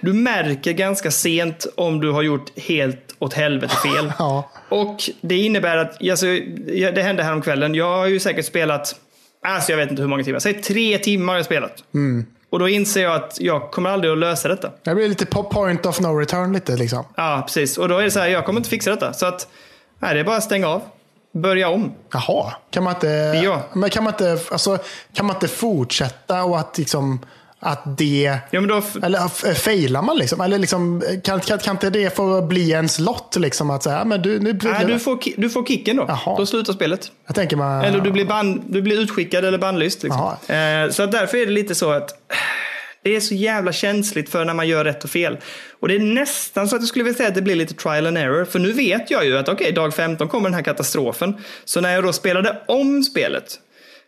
du 0.02 0.14
märker 0.14 0.72
ganska 0.72 1.12
sent 1.12 1.66
om 1.78 2.00
du 2.02 2.12
har 2.12 2.22
gjort 2.22 2.60
helt 2.60 3.16
åt 3.20 3.34
helvete 3.34 3.76
fel. 3.76 4.14
Ja. 4.20 4.50
Och 4.70 4.98
det 5.22 5.38
innebär 5.38 5.78
att, 5.78 6.10
alltså, 6.10 6.26
det 6.96 7.02
hände 7.04 7.24
här 7.24 7.34
om 7.34 7.42
kvällen. 7.42 7.76
jag 7.76 7.98
har 7.98 8.06
ju 8.06 8.20
säkert 8.20 8.46
spelat, 8.46 8.96
alltså 9.48 9.72
jag 9.72 9.78
vet 9.78 9.90
inte 9.90 10.02
hur 10.02 10.10
många 10.10 10.24
timmar, 10.24 10.40
säg 10.40 10.54
tre 10.62 10.98
timmar 10.98 11.34
har 11.34 11.38
jag 11.40 11.46
spelat. 11.46 11.84
Och 12.50 12.60
då 12.60 12.70
inser 12.70 13.04
jag 13.04 13.16
att 13.16 13.38
jag 13.42 13.72
kommer 13.72 13.90
aldrig 13.90 14.12
att 14.14 14.18
lösa 14.18 14.48
detta. 14.48 14.72
Det 14.84 14.96
blir 14.96 15.10
lite 15.10 15.26
po- 15.26 15.50
point 15.50 15.86
of 15.86 16.00
no 16.00 16.08
return 16.20 16.54
lite 16.54 16.76
liksom. 16.76 17.04
Ja, 17.16 17.44
precis. 17.46 17.78
Och 17.78 17.90
då 17.90 17.98
är 17.98 18.04
det 18.04 18.12
så 18.12 18.20
här, 18.20 18.28
jag 18.28 18.46
kommer 18.46 18.60
inte 18.60 18.70
fixa 18.70 18.92
detta. 18.92 19.14
Så 19.14 19.26
att, 19.26 19.48
nej, 20.00 20.14
det 20.14 20.20
är 20.20 20.24
bara 20.24 20.38
att 20.38 20.44
stänga 20.44 20.68
av. 20.68 20.82
Börja 21.34 21.70
om. 21.70 21.92
Jaha, 22.14 22.54
kan 22.70 22.84
man 22.84 22.94
inte, 22.96 23.08
Ja. 23.44 23.62
men 23.74 23.90
kan 23.90 24.04
man 24.04 24.14
inte, 24.14 24.40
alltså, 24.52 24.78
kan 25.14 25.26
man 25.26 25.36
inte 25.36 25.48
fortsätta 25.48 26.44
och 26.44 26.60
att 26.60 26.78
liksom 26.78 27.20
att 27.60 27.98
det, 27.98 28.38
Ja, 28.52 28.62
då, 28.62 28.82
eller 29.04 29.26
f- 29.26 29.58
failar 29.64 30.02
man 30.02 30.18
liksom? 30.18 30.42
Eller 30.42 30.58
liksom, 30.60 31.04
kan, 31.24 31.40
kan, 31.40 31.60
kan 31.60 31.76
inte 31.76 31.90
det 31.90 32.16
få 32.16 32.42
bli 32.42 32.70
ens 32.72 33.00
lott 33.00 33.36
liksom? 33.40 33.70
Att 33.70 33.84
säga, 33.84 34.06
men 34.06 34.22
du, 34.22 34.40
nu 34.40 34.54
blir 34.54 34.72
nej, 34.72 34.86
det- 34.86 34.94
du, 34.94 35.00
får, 35.00 35.20
du 35.38 35.50
får 35.50 35.66
kicken 35.66 35.96
då. 35.98 36.06
Jaha. 36.08 36.38
Då 36.38 36.46
slutar 36.46 36.74
spelet. 36.74 37.12
Jag 37.28 37.36
tänker 37.36 37.58
man, 37.58 37.86
Eller 37.86 38.00
du 38.02 38.12
blir, 38.12 38.26
ban, 38.26 38.64
du 38.68 38.82
blir 38.82 39.00
utskickad 39.02 39.46
eller 39.46 39.58
bannlyst. 39.58 40.04
Liksom. 40.04 40.22
Eh, 40.48 40.90
så 40.92 41.06
därför 41.06 41.38
är 41.38 41.46
det 41.46 41.52
lite 41.52 41.76
så 41.76 41.92
att 41.92 42.10
det 43.04 43.16
är 43.16 43.20
så 43.20 43.34
jävla 43.36 43.72
känsligt 43.72 44.30
för 44.30 44.46
när 44.46 44.54
man 44.54 44.68
gör 44.68 44.84
rätt 44.84 45.04
och 45.04 45.10
fel. 45.10 45.38
Och 45.80 45.88
det 45.88 45.96
är 45.96 46.00
nästan 46.00 46.68
så 46.68 46.76
att 46.76 46.82
jag 46.82 46.90
skulle 46.90 47.04
vilja 47.06 47.18
säga 47.18 47.30
att 47.30 47.36
det 47.36 47.42
blir 47.42 47.56
lite 47.56 47.74
trial 47.74 48.08
and 48.08 48.18
error. 48.18 48.46
För 48.46 48.60
nu 48.60 48.72
vet 48.72 49.12
jag 49.12 49.26
ju 49.26 49.38
att 49.38 49.50
okej, 49.50 49.72
dag 49.72 49.94
15 49.94 50.28
kommer 50.28 50.50
den 50.50 50.54
här 50.54 50.62
katastrofen. 50.64 51.36
Så 51.66 51.82
när 51.82 51.94
jag 51.94 52.04
då 52.04 52.14
spelade 52.14 52.62
om 52.68 53.04
spelet, 53.04 53.60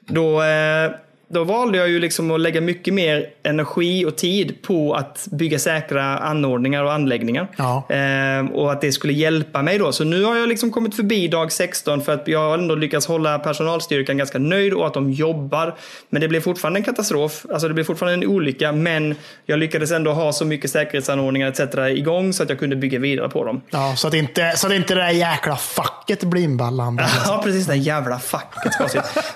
då, 0.08 0.42
eh, 0.44 0.92
då 1.30 1.44
valde 1.44 1.78
jag 1.78 1.90
ju 1.90 2.00
liksom 2.00 2.32
att 2.32 2.40
lägga 2.40 2.62
mycket 2.62 2.94
mer 2.94 3.30
energi 3.44 4.06
och 4.06 4.16
tid 4.16 4.62
på 4.62 4.94
att 4.94 5.28
bygga 5.32 5.60
säkra 5.60 6.18
anordningar 6.18 6.84
och 6.84 6.94
anläggningar. 6.94 7.48
Ja. 7.58 7.88
Eh, 7.90 8.52
och 8.54 8.72
att 8.72 8.82
det 8.82 8.92
skulle 8.92 9.14
hjälpa 9.14 9.62
mig 9.62 9.78
då. 9.78 9.92
Så 9.92 10.04
nu 10.04 10.24
har 10.24 10.36
jag 10.36 10.50
liksom 10.50 10.72
kommit 10.72 10.96
förbi 10.96 11.28
dag 11.28 11.52
16 11.52 12.02
för 12.02 12.14
att 12.14 12.28
jag 12.28 12.40
har 12.40 12.58
ändå 12.58 12.76
lyckats 12.76 13.08
hålla 13.08 13.40
personalstyrkan 13.40 14.18
ganska 14.18 14.40
nöjd 14.40 14.74
och 14.74 14.88
att 14.88 14.94
de 14.94 15.12
jobbar. 15.12 15.76
Men 16.10 16.22
det 16.22 16.28
blev 16.28 16.42
fortfarande 16.42 16.80
en 16.80 16.84
katastrof. 16.84 17.46
Alltså 17.52 17.68
det 17.68 17.74
blev 17.74 17.84
fortfarande 17.84 18.26
en 18.26 18.32
olycka. 18.32 18.72
Men 18.72 19.16
jag 19.46 19.60
lyckades 19.60 19.92
ändå 19.92 20.12
ha 20.12 20.34
så 20.34 20.46
mycket 20.46 20.72
säkerhetsanordningar 20.72 21.48
etc. 21.48 21.60
igång 21.90 22.34
så 22.34 22.44
att 22.44 22.50
jag 22.50 22.60
kunde 22.60 22.76
bygga 22.76 23.00
vidare 23.00 23.30
på 23.30 23.44
dem. 23.44 23.62
ja, 23.70 23.94
så, 23.96 24.08
att 24.08 24.14
inte, 24.14 24.54
så 24.56 24.68
att 24.68 24.74
inte 24.74 24.96
det 24.96 25.02
där 25.02 25.10
jäkla 25.10 25.56
facket 25.56 26.24
blir 26.24 26.44
inblandande. 26.44 27.04
Ja, 27.26 27.42
precis. 27.44 27.66
Det 27.66 27.74
där 27.74 27.80
jävla 27.80 28.20
facket. 28.20 28.74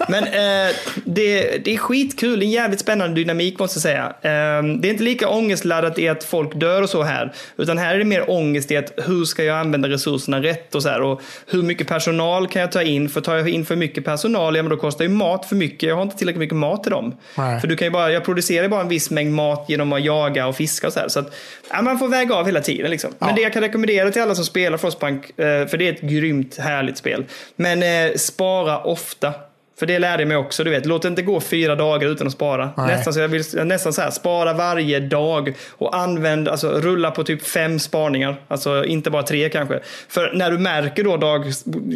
Men 0.10 0.24
eh, 0.24 0.76
det, 1.06 1.58
det 1.66 1.74
är 1.74 1.81
skitkul. 1.82 2.40
Det 2.40 2.44
är 2.46 2.48
en 2.48 2.52
jävligt 2.52 2.80
spännande 2.80 3.16
dynamik 3.16 3.60
måste 3.60 3.78
jag 3.78 3.82
säga. 3.82 4.06
Eh, 4.22 4.64
det 4.64 4.88
är 4.88 4.92
inte 4.92 5.04
lika 5.04 5.30
ångestladdat 5.30 6.00
i 6.00 6.08
att 6.10 6.24
folk 6.24 6.56
dör 6.56 6.82
och 6.82 6.90
så 6.90 7.04
här. 7.04 7.34
Utan 7.58 7.78
här 7.78 7.96
är 7.96 8.00
det 8.00 8.06
mer 8.06 8.30
ångest 8.32 8.72
i 8.72 8.78
att 8.78 8.94
hur 9.08 9.26
ska 9.26 9.44
jag 9.44 9.60
använda 9.60 9.90
resurserna 9.90 10.44
rätt 10.44 10.76
och 10.76 10.84
så 10.84 10.90
här. 10.90 11.02
Och 11.02 11.22
hur 11.48 11.64
mycket 11.64 11.88
personal 11.88 12.48
kan 12.48 12.62
jag 12.62 12.72
ta 12.72 12.82
in? 12.82 13.10
För 13.10 13.22
tar 13.22 13.36
jag 13.36 13.50
in 13.50 13.66
för 13.66 13.76
mycket 13.76 14.06
personal, 14.06 14.56
ja 14.56 14.64
men 14.64 14.70
då 14.70 14.78
kostar 14.78 15.06
ju 15.06 15.10
mat 15.10 15.46
för 15.46 15.56
mycket. 15.56 15.90
Jag 15.90 15.96
har 15.96 16.04
inte 16.04 16.18
tillräckligt 16.18 16.40
mycket 16.40 16.56
mat 16.58 16.84
till 16.84 16.92
dem. 16.92 17.16
Nej. 17.38 17.60
För 17.60 17.68
du 17.68 17.76
kan 17.76 17.86
ju 17.86 17.92
bara, 17.92 18.12
jag 18.12 18.26
producerar 18.26 18.68
bara 18.68 18.82
en 18.82 18.90
viss 18.90 19.12
mängd 19.12 19.34
mat 19.34 19.66
genom 19.70 19.94
att 19.94 20.04
jaga 20.06 20.48
och 20.48 20.56
fiska 20.56 20.88
och 20.88 20.94
så 20.94 21.00
här. 21.00 21.08
Så 21.08 21.20
att, 21.20 21.36
ja, 21.72 21.82
man 21.82 22.00
får 22.00 22.08
väga 22.08 22.36
av 22.36 22.46
hela 22.46 22.62
tiden 22.62 22.92
liksom. 22.92 23.12
Men 23.20 23.30
Ja. 23.30 23.36
det 23.36 23.42
jag 23.42 23.54
kan 23.54 23.62
rekommendera 23.62 24.12
till 24.12 24.22
alla 24.22 24.36
som 24.36 24.46
spelar 24.46 24.78
Frostpunk, 24.78 25.40
eh, 25.40 25.68
för 25.68 25.78
det 25.78 25.88
är 25.88 25.94
ett 25.94 26.02
grymt 26.02 26.58
härligt 26.58 26.98
spel. 26.98 27.26
Men 27.56 27.84
eh, 27.84 28.16
spara 28.16 28.80
ofta. 28.84 29.34
För 29.82 29.86
det 29.86 30.00
lärde 30.00 30.24
jag 30.24 30.28
mig 30.28 30.38
också, 30.38 30.64
du 30.64 30.70
vet. 30.70 30.86
Låt 30.86 31.02
det 31.02 31.08
inte 31.08 31.22
gå 31.22 31.40
fyra 31.40 31.76
dagar 31.76 32.08
utan 32.08 32.28
att 32.28 32.34
spara. 32.34 32.70
Nej. 32.78 32.88
Nästan 32.88 33.14
så 33.14 33.20
jag 33.20 33.28
vill 33.28 33.44
nästan 33.64 33.94
så 33.94 34.02
här, 34.02 34.12
spara 34.12 34.54
varje 34.54 35.00
dag 35.00 35.54
och 35.70 35.96
använd, 35.96 36.48
alltså 36.48 36.72
rulla 36.72 37.12
på 37.12 37.24
typ 37.24 37.48
fem 37.48 37.80
spaningar. 37.80 38.42
Alltså 38.48 38.86
inte 38.86 39.10
bara 39.10 39.24
tre 39.24 39.50
kanske. 39.50 39.80
För 40.08 40.32
när 40.34 40.52
du 40.52 40.58
märker 40.58 41.04
då 41.04 41.18
dag 41.18 41.54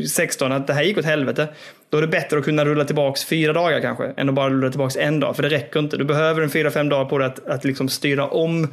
16 0.10 0.52
att 0.52 0.68
det 0.68 0.74
här 0.74 0.84
gick 0.84 0.98
åt 0.98 1.06
helvete, 1.06 1.48
då 1.90 1.98
är 1.98 2.02
det 2.02 2.08
bättre 2.08 2.38
att 2.38 2.46
kunna 2.46 2.66
rulla 2.66 2.86
tillbaks 2.86 3.26
fyra 3.26 3.54
dagar 3.54 3.82
kanske, 3.82 4.14
än 4.18 4.30
att 4.30 4.36
bara 4.36 4.50
rulla 4.50 4.70
tillbaks 4.70 4.96
en 4.96 5.20
dag. 5.20 5.36
För 5.36 5.44
det 5.44 5.50
räcker 5.50 5.80
inte. 5.80 5.98
Du 5.98 6.04
behöver 6.04 6.42
en 6.42 6.50
fyra, 6.50 6.72
fem 6.72 6.90
dagar 6.90 7.06
på 7.06 7.18
dig 7.18 7.28
att, 7.28 7.48
att 7.48 7.66
liksom 7.66 7.90
styra 7.90 8.28
om 8.28 8.68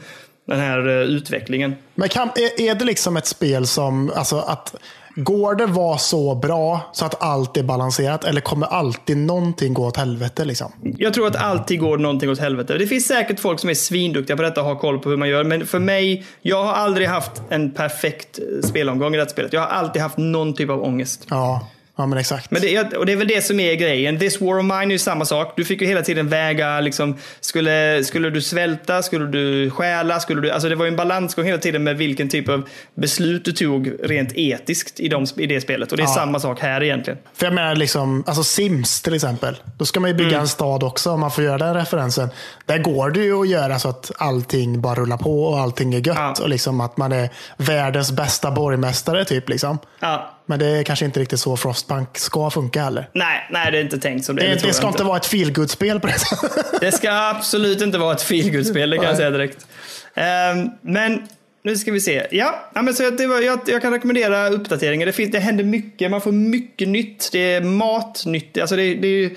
den 0.47 0.61
här 0.61 0.89
eh, 0.89 0.95
utvecklingen. 0.95 1.75
Men 1.95 2.09
kan, 2.09 2.29
är, 2.29 2.71
är 2.71 2.75
det 2.75 2.85
liksom 2.85 3.17
ett 3.17 3.27
spel 3.27 3.67
som, 3.67 4.13
alltså 4.15 4.39
att 4.39 4.75
Går 5.17 5.55
det 5.55 5.67
vara 5.67 5.99
så 5.99 6.35
bra 6.35 6.91
så 6.93 7.05
att 7.05 7.23
allt 7.23 7.57
är 7.57 7.63
balanserat 7.63 8.25
eller 8.25 8.41
kommer 8.41 8.67
alltid 8.67 9.17
någonting 9.17 9.75
gå 9.75 9.87
åt 9.87 9.97
helvete? 9.97 10.45
Liksom? 10.45 10.73
Jag 10.99 11.15
tror 11.15 11.27
att 11.27 11.37
alltid 11.37 11.81
går 11.81 11.99
någonting 11.99 12.31
åt 12.31 12.39
helvete. 12.39 12.79
Det 12.79 12.87
finns 12.87 13.07
säkert 13.07 13.41
folk 13.41 13.61
som 13.61 13.71
är 13.71 13.75
svinduktiga 13.75 14.37
på 14.37 14.43
detta 14.43 14.61
och 14.61 14.67
har 14.67 14.77
koll 14.77 14.99
på 14.99 15.11
hur 15.11 15.17
man 15.17 15.29
gör. 15.29 15.45
Men 15.45 15.67
för 15.67 15.79
mig, 15.79 16.27
jag 16.43 16.65
har 16.65 16.73
aldrig 16.73 17.09
haft 17.09 17.43
en 17.49 17.71
perfekt 17.71 18.39
spelomgång 18.65 19.15
i 19.15 19.17
det 19.17 19.23
här 19.23 19.31
spelet. 19.31 19.53
Jag 19.53 19.61
har 19.61 19.69
alltid 19.69 20.03
haft 20.03 20.19
någon 20.19 20.55
typ 20.55 20.71
av 20.71 20.83
ångest. 20.83 21.27
Ja, 21.29 21.69
ja 22.03 22.07
men 22.07 22.19
exakt. 22.19 22.51
Men 22.51 22.63
det, 22.63 22.97
och 22.97 23.07
det 23.07 23.13
är 23.13 23.17
väl 23.17 23.29
det 23.29 23.45
som 23.45 23.61
är 23.61 23.75
grejen. 23.75 24.19
This 24.19 24.41
War 24.41 24.59
of 24.59 24.65
Mine 24.65 24.73
är 24.83 24.91
ju 24.91 24.99
samma 24.99 25.25
sak. 25.25 25.53
Du 25.57 25.65
fick 25.65 25.81
ju 25.81 25.87
hela 25.87 26.03
tiden 26.03 26.29
väga, 26.29 26.81
liksom, 26.81 27.17
skulle, 27.41 28.05
skulle 28.05 28.31
du 28.31 28.41
svälta, 28.43 29.03
skulle 29.03 29.27
du 29.27 29.71
stjäla, 29.71 30.21
skulle 30.21 30.41
du... 30.41 30.51
Alltså 30.51 30.69
det 30.69 30.75
var 30.75 30.85
ju 30.85 30.89
en 30.89 30.97
balansgång 30.97 31.45
hela 31.45 31.59
tiden 31.59 31.85
med 31.85 31.97
vilken 31.97 32.29
typ 32.29 32.49
av 32.49 32.69
beslut 32.95 33.45
du 33.45 33.53
tog 33.53 33.93
rent 34.03 34.33
etiskt 34.35 35.01
i, 35.01 35.09
de, 35.09 35.27
i 35.37 35.47
det 35.47 35.61
spelet. 35.61 35.91
Och 35.91 35.97
det 35.97 36.03
är 36.03 36.05
Ja. 36.05 36.15
samma 36.15 36.41
sak 36.41 36.61
här 36.61 36.83
egentligen. 36.83 37.19
För 37.35 37.47
jag 37.47 37.55
menar, 37.55 37.75
liksom, 37.77 38.25
alltså 38.27 38.45
Sims 38.45 39.03
till 39.03 39.15
exempel. 39.15 39.57
Då 39.79 39.85
ska 39.85 40.01
man 40.01 40.11
ju 40.11 40.17
bygga 40.17 40.29
Mm. 40.31 40.41
en 40.41 40.49
stad 40.49 40.83
också 40.83 41.11
om 41.11 41.21
man 41.21 41.31
får 41.31 41.45
göra 41.45 41.59
den 41.59 41.75
referensen. 41.75 42.29
Där 42.67 42.79
går 42.79 43.11
det 43.11 43.21
ju 43.21 43.41
att 43.41 43.49
göra 43.49 43.79
så 43.79 43.89
att 43.89 44.11
allting 44.19 44.81
bara 44.81 44.95
rullar 44.95 45.17
på 45.17 45.45
och 45.45 45.59
allting 45.61 45.95
är 45.95 45.99
gött. 46.07 46.17
Ja. 46.19 46.35
Och 46.43 46.49
liksom 46.49 46.81
att 46.81 46.97
man 46.97 47.13
är 47.13 47.29
världens 47.57 48.13
bästa 48.13 48.51
borgmästare 48.51 49.25
typ. 49.25 49.49
Liksom. 49.49 49.79
Ja. 50.01 50.39
Men 50.47 50.59
det 50.59 50.67
är 50.67 50.83
kanske 50.83 51.05
inte 51.05 51.21
riktigt 51.21 51.41
så 51.41 51.57
Frostbank 51.57 52.19
ska 52.19 52.51
funka 52.51 52.83
heller. 52.83 53.09
Nej, 53.13 53.49
nej, 53.51 53.73
det 53.73 53.79
är 53.79 53.83
inte 53.83 53.99
tänkt 53.99 54.25
som 54.25 54.37
det. 54.37 54.43
Det, 54.43 54.49
det 54.49 54.55
det, 54.55 54.67
jag 54.67 54.75
ska 54.75 54.89
inte 54.89 55.05
vara 55.05 55.17
ett 55.17 55.27
feelgood-spel 55.27 56.01
på 56.01 56.07
det 56.07 56.19
sättet. 56.19 56.81
Det 56.81 56.93
ska 56.93 57.13
absolut 57.13 57.81
inte 57.83 57.99
vara 57.99 58.13
ett 58.15 58.23
feelgood-spel, 58.23 58.91
det 58.91 58.97
kan 58.97 59.05
jag 59.05 59.11
Nej. 59.13 59.17
säga 59.17 59.31
direkt. 59.31 59.67
Ehm, 60.15 60.71
men 60.81 61.23
nu 61.65 61.77
ska 61.77 61.93
vi 61.93 62.01
se. 62.01 62.27
Ja, 62.31 62.71
men 62.75 62.95
så 62.95 63.11
det 63.11 63.27
var, 63.27 63.41
jag, 63.41 63.61
jag 63.67 63.83
kan 63.83 63.93
rekommendera 63.93 64.49
uppdateringar. 64.49 65.07
Det, 65.07 65.13
finns, 65.13 65.33
det 65.33 65.39
händer 65.39 65.65
mycket, 65.65 66.11
man 66.11 66.21
får 66.21 66.33
mycket 66.33 66.89
nytt. 66.89 67.29
Det 67.33 67.53
är 67.55 67.61
matnytt, 67.61 68.59
alltså 68.59 68.77
det, 68.77 68.95
det, 68.95 69.09
är- 69.09 69.31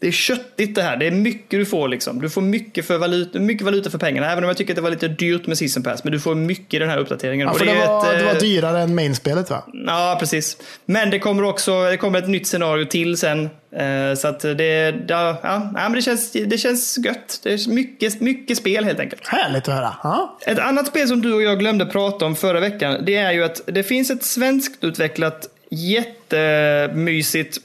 det 0.00 0.06
är 0.06 0.12
köttigt 0.12 0.74
det 0.74 0.82
här. 0.82 0.96
Det 0.96 1.06
är 1.06 1.10
mycket 1.10 1.50
du 1.50 1.66
får 1.66 1.88
liksom. 1.88 2.20
Du 2.20 2.30
får 2.30 2.42
mycket, 2.42 2.86
för 2.86 2.98
valuta, 2.98 3.38
mycket 3.38 3.64
valuta 3.64 3.90
för 3.90 3.98
pengarna. 3.98 4.32
Även 4.32 4.44
om 4.44 4.48
jag 4.48 4.56
tycker 4.56 4.72
att 4.72 4.76
det 4.76 4.82
var 4.82 4.90
lite 4.90 5.08
dyrt 5.08 5.46
med 5.46 5.58
season 5.58 5.82
pass. 5.82 6.04
Men 6.04 6.12
du 6.12 6.20
får 6.20 6.34
mycket 6.34 6.74
i 6.74 6.78
den 6.78 6.88
här 6.88 6.98
uppdateringen. 6.98 7.46
Ja, 7.46 7.54
för 7.54 7.64
det, 7.64 7.72
är 7.72 7.86
var, 7.86 8.12
ett, 8.12 8.18
det 8.18 8.24
var 8.24 8.32
eh, 8.32 8.38
dyrare 8.38 8.80
än 8.80 8.94
mainspelet 8.94 9.50
va? 9.50 9.64
Ja, 9.86 10.16
precis. 10.20 10.56
Men 10.84 11.10
det 11.10 11.18
kommer 11.18 11.42
också 11.42 11.82
det 11.90 11.96
kommer 11.96 12.18
ett 12.18 12.28
nytt 12.28 12.46
scenario 12.46 12.84
till 12.84 13.16
sen. 13.16 13.50
Eh, 13.76 14.14
Så 14.16 14.28
att 14.28 14.40
det, 14.40 14.94
ja, 15.08 15.40
ja, 15.42 15.70
men 15.74 15.92
det, 15.92 16.02
känns, 16.02 16.32
det 16.32 16.58
känns 16.58 16.98
gött. 16.98 17.40
Det 17.42 17.52
är 17.52 17.70
mycket, 17.70 18.20
mycket 18.20 18.56
spel 18.56 18.84
helt 18.84 19.00
enkelt. 19.00 19.26
Härligt 19.26 19.68
att 19.68 19.74
höra. 19.74 19.94
Ja. 20.02 20.38
Ett 20.46 20.58
annat 20.58 20.86
spel 20.86 21.08
som 21.08 21.22
du 21.22 21.32
och 21.34 21.42
jag 21.42 21.58
glömde 21.58 21.86
prata 21.86 22.26
om 22.26 22.36
förra 22.36 22.60
veckan, 22.60 23.04
det 23.06 23.16
är 23.16 23.32
ju 23.32 23.44
att 23.44 23.60
det 23.66 23.82
finns 23.82 24.10
ett 24.10 24.24
svenskt 24.24 24.84
utvecklat 24.84 25.48
jättemysigt 25.70 27.58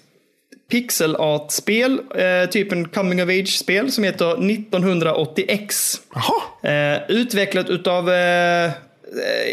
pixel 0.72 1.16
art-spel, 1.22 2.00
eh, 2.16 2.50
typ 2.50 2.72
en 2.72 2.88
coming 2.90 3.22
of 3.22 3.30
age-spel 3.30 3.92
som 3.92 4.04
heter 4.04 4.38
1980X. 4.42 6.02
Jaha. 6.16 6.42
Eh, 6.66 7.02
utvecklat 7.22 7.70
utav 7.70 8.10
eh, 8.10 8.72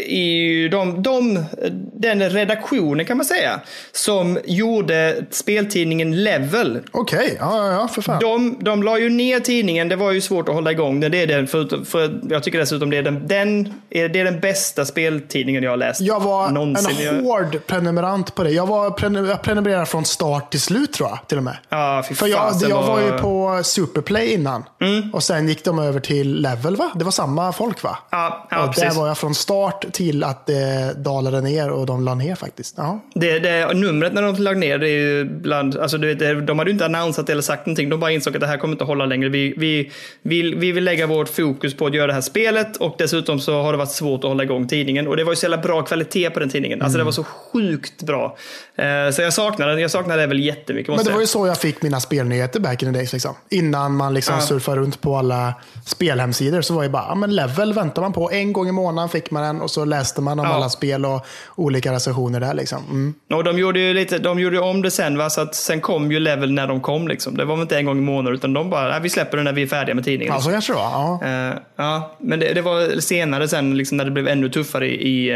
i 0.05 0.67
de, 0.71 1.03
de, 1.03 1.45
den 1.93 2.29
redaktionen 2.29 3.05
kan 3.05 3.17
man 3.17 3.25
säga, 3.25 3.59
som 3.91 4.39
gjorde 4.45 5.25
speltidningen 5.29 6.23
Level. 6.23 6.79
Okej, 6.91 7.37
ja, 7.39 7.57
ja, 7.57 7.71
ja, 7.73 7.87
för 7.87 8.01
fan. 8.01 8.19
De, 8.21 8.57
de 8.59 8.83
la 8.83 8.99
ju 8.99 9.09
ner 9.09 9.39
tidningen, 9.39 9.89
det 9.89 9.95
var 9.95 10.11
ju 10.11 10.21
svårt 10.21 10.49
att 10.49 10.55
hålla 10.55 10.71
igång 10.71 10.99
den. 10.99 11.11
Det 11.11 11.21
är 11.21 11.27
den 11.27 11.47
för, 11.47 11.85
för, 11.85 12.19
jag 12.29 12.43
tycker 12.43 12.59
dessutom 12.59 12.89
det 12.89 12.97
är 12.97 13.03
den, 13.03 13.27
den, 13.27 13.73
är, 13.89 14.09
det 14.09 14.19
är 14.19 14.23
den 14.25 14.39
bästa 14.39 14.85
speltidningen 14.85 15.63
jag 15.63 15.71
har 15.71 15.77
läst. 15.77 16.01
Jag 16.01 16.19
var 16.19 16.49
någonsin. 16.49 17.07
en 17.07 17.25
hård 17.25 17.57
prenumerant 17.67 18.35
på 18.35 18.43
det. 18.43 18.51
Jag, 18.51 18.67
var 18.67 18.85
jag 18.85 19.41
prenumererade 19.43 19.85
från 19.85 20.05
start 20.05 20.51
till 20.51 20.61
slut 20.61 20.93
tror 20.93 21.09
jag. 21.09 21.19
Till 21.27 21.37
och 21.37 21.43
med. 21.43 21.57
Ja, 21.69 22.03
fy 22.09 22.15
För 22.15 22.27
jag, 22.27 22.53
jag 22.69 22.83
var 22.83 23.01
ju 23.01 23.11
vad- 23.11 23.21
på 23.21 23.59
Superplay 23.63 24.33
innan. 24.33 24.63
Mm. 24.81 25.13
Och 25.13 25.23
sen 25.23 25.47
gick 25.47 25.63
de 25.63 25.79
över 25.79 25.99
till 25.99 26.41
Level 26.41 26.75
va? 26.75 26.91
Det 26.95 27.03
var 27.03 27.11
samma 27.11 27.53
folk 27.53 27.83
va? 27.83 27.97
Ja, 28.09 28.47
ja 28.51 28.59
och 28.59 28.65
där 28.65 28.73
precis. 28.73 28.97
var 28.97 29.07
jag 29.07 29.17
från 29.17 29.35
start. 29.35 29.52
Start 29.53 29.93
till 29.93 30.23
att 30.23 30.45
det 30.45 30.93
dalade 30.97 31.41
ner 31.41 31.69
och 31.69 31.85
de 31.85 32.03
la 32.03 32.15
ner 32.15 32.35
faktiskt. 32.35 32.75
Ja. 32.77 32.99
Det, 33.15 33.39
det, 33.39 33.73
numret 33.73 34.13
när 34.13 34.21
de 34.21 34.35
lade 34.35 34.59
ner, 34.59 34.77
det 34.77 34.89
är 34.89 34.99
ju 34.99 35.25
bland, 35.25 35.77
alltså 35.77 35.97
du 35.97 36.15
vet, 36.15 36.47
de 36.47 36.59
hade 36.59 36.69
ju 36.69 36.73
inte 36.73 36.85
annonsat 36.85 37.29
eller 37.29 37.41
sagt 37.41 37.65
någonting. 37.65 37.89
De 37.89 37.99
bara 37.99 38.11
insåg 38.11 38.35
att 38.35 38.41
det 38.41 38.47
här 38.47 38.57
kommer 38.57 38.71
inte 38.71 38.83
hålla 38.83 39.05
längre. 39.05 39.29
Vi, 39.29 39.53
vi, 39.57 39.91
vi, 40.21 40.55
vi 40.55 40.71
vill 40.71 40.83
lägga 40.83 41.07
vårt 41.07 41.29
fokus 41.29 41.77
på 41.77 41.85
att 41.85 41.93
göra 41.93 42.07
det 42.07 42.13
här 42.13 42.21
spelet 42.21 42.77
och 42.77 42.95
dessutom 42.97 43.39
så 43.39 43.61
har 43.61 43.71
det 43.71 43.77
varit 43.77 43.91
svårt 43.91 44.23
att 44.23 44.29
hålla 44.29 44.43
igång 44.43 44.67
tidningen. 44.67 45.07
Och 45.07 45.17
det 45.17 45.23
var 45.23 45.31
ju 45.31 45.35
så 45.35 45.45
jävla 45.45 45.57
bra 45.57 45.81
kvalitet 45.81 46.29
på 46.29 46.39
den 46.39 46.49
tidningen. 46.49 46.81
Alltså 46.81 46.97
det 46.97 47.03
var 47.03 47.11
så 47.11 47.23
sjukt 47.23 48.03
bra. 48.03 48.37
Eh, 48.75 49.11
så 49.11 49.21
jag 49.21 49.33
saknar 49.33 49.67
den. 49.67 49.79
Jag 49.79 49.91
saknar 49.91 50.17
det 50.17 50.27
väl 50.27 50.39
jättemycket. 50.39 50.95
Men 50.95 51.05
det 51.05 51.11
var 51.11 51.21
ju 51.21 51.27
så 51.27 51.47
jag 51.47 51.57
fick 51.57 51.81
mina 51.81 51.99
spelnyheter 51.99 52.59
back 52.59 52.83
in 52.83 52.93
the 52.93 52.99
days. 52.99 53.13
Liksom. 53.13 53.35
Innan 53.49 53.95
man 53.95 54.13
liksom 54.13 54.35
Ja. 54.35 54.41
surfade 54.41 54.81
runt 54.81 55.01
på 55.01 55.17
alla 55.17 55.53
spelhemsidor 55.85 56.61
så 56.61 56.73
var 56.73 56.83
det 56.83 56.89
bara, 56.89 57.05
ja, 57.09 57.15
men 57.15 57.35
level 57.35 57.73
väntar 57.73 58.01
man 58.01 58.13
på. 58.13 58.31
En 58.31 58.53
gång 58.53 58.67
i 58.69 58.71
månaden 58.71 59.09
fick 59.09 59.31
man 59.31 59.42
den 59.43 59.61
och 59.61 59.71
så 59.71 59.85
läste 59.85 60.21
man 60.21 60.39
om 60.39 60.45
Ja. 60.45 60.53
alla 60.53 60.69
spel 60.69 61.05
och 61.05 61.25
olika 61.55 61.93
recensioner 61.93 62.39
där. 62.39 62.53
Liksom. 62.53 62.83
Mm. 62.89 63.13
Och 63.33 63.43
de 63.43 63.59
gjorde 63.59 63.79
ju 63.79 63.93
lite, 63.93 64.17
de 64.17 64.39
gjorde 64.39 64.59
om 64.59 64.81
det 64.81 64.91
sen, 64.91 65.17
va? 65.17 65.29
så 65.29 65.41
att 65.41 65.55
sen 65.55 65.81
kom 65.81 66.11
ju 66.11 66.19
level 66.19 66.51
när 66.51 66.67
de 66.67 66.81
kom. 66.81 67.07
Liksom. 67.07 67.37
Det 67.37 67.45
var 67.45 67.55
väl 67.55 67.61
inte 67.61 67.77
en 67.77 67.85
gång 67.85 67.97
i 67.97 68.01
månaden, 68.01 68.33
utan 68.37 68.53
de 68.53 68.69
bara, 68.69 68.89
"Nej, 68.89 68.99
vi 69.01 69.09
släpper 69.09 69.37
den 69.37 69.43
när 69.43 69.53
vi 69.53 69.61
är 69.61 69.67
färdiga 69.67 69.95
med 69.95 70.03
tidningen. 70.03 70.33
Ja, 70.33 70.41
så 70.41 70.49
kanske 70.49 70.73
det 70.73 70.77
var. 70.77 70.83
Ja. 70.91 71.19
Eh, 71.27 71.55
ja, 71.75 72.15
men 72.19 72.39
det, 72.39 72.53
det 72.53 72.61
var 72.61 72.99
senare 72.99 73.47
sen 73.47 73.77
liksom, 73.77 73.97
när 73.97 74.05
det 74.05 74.11
blev 74.11 74.27
ännu 74.27 74.49
tuffare 74.49 74.87
i, 74.87 75.07
i, 75.09 75.29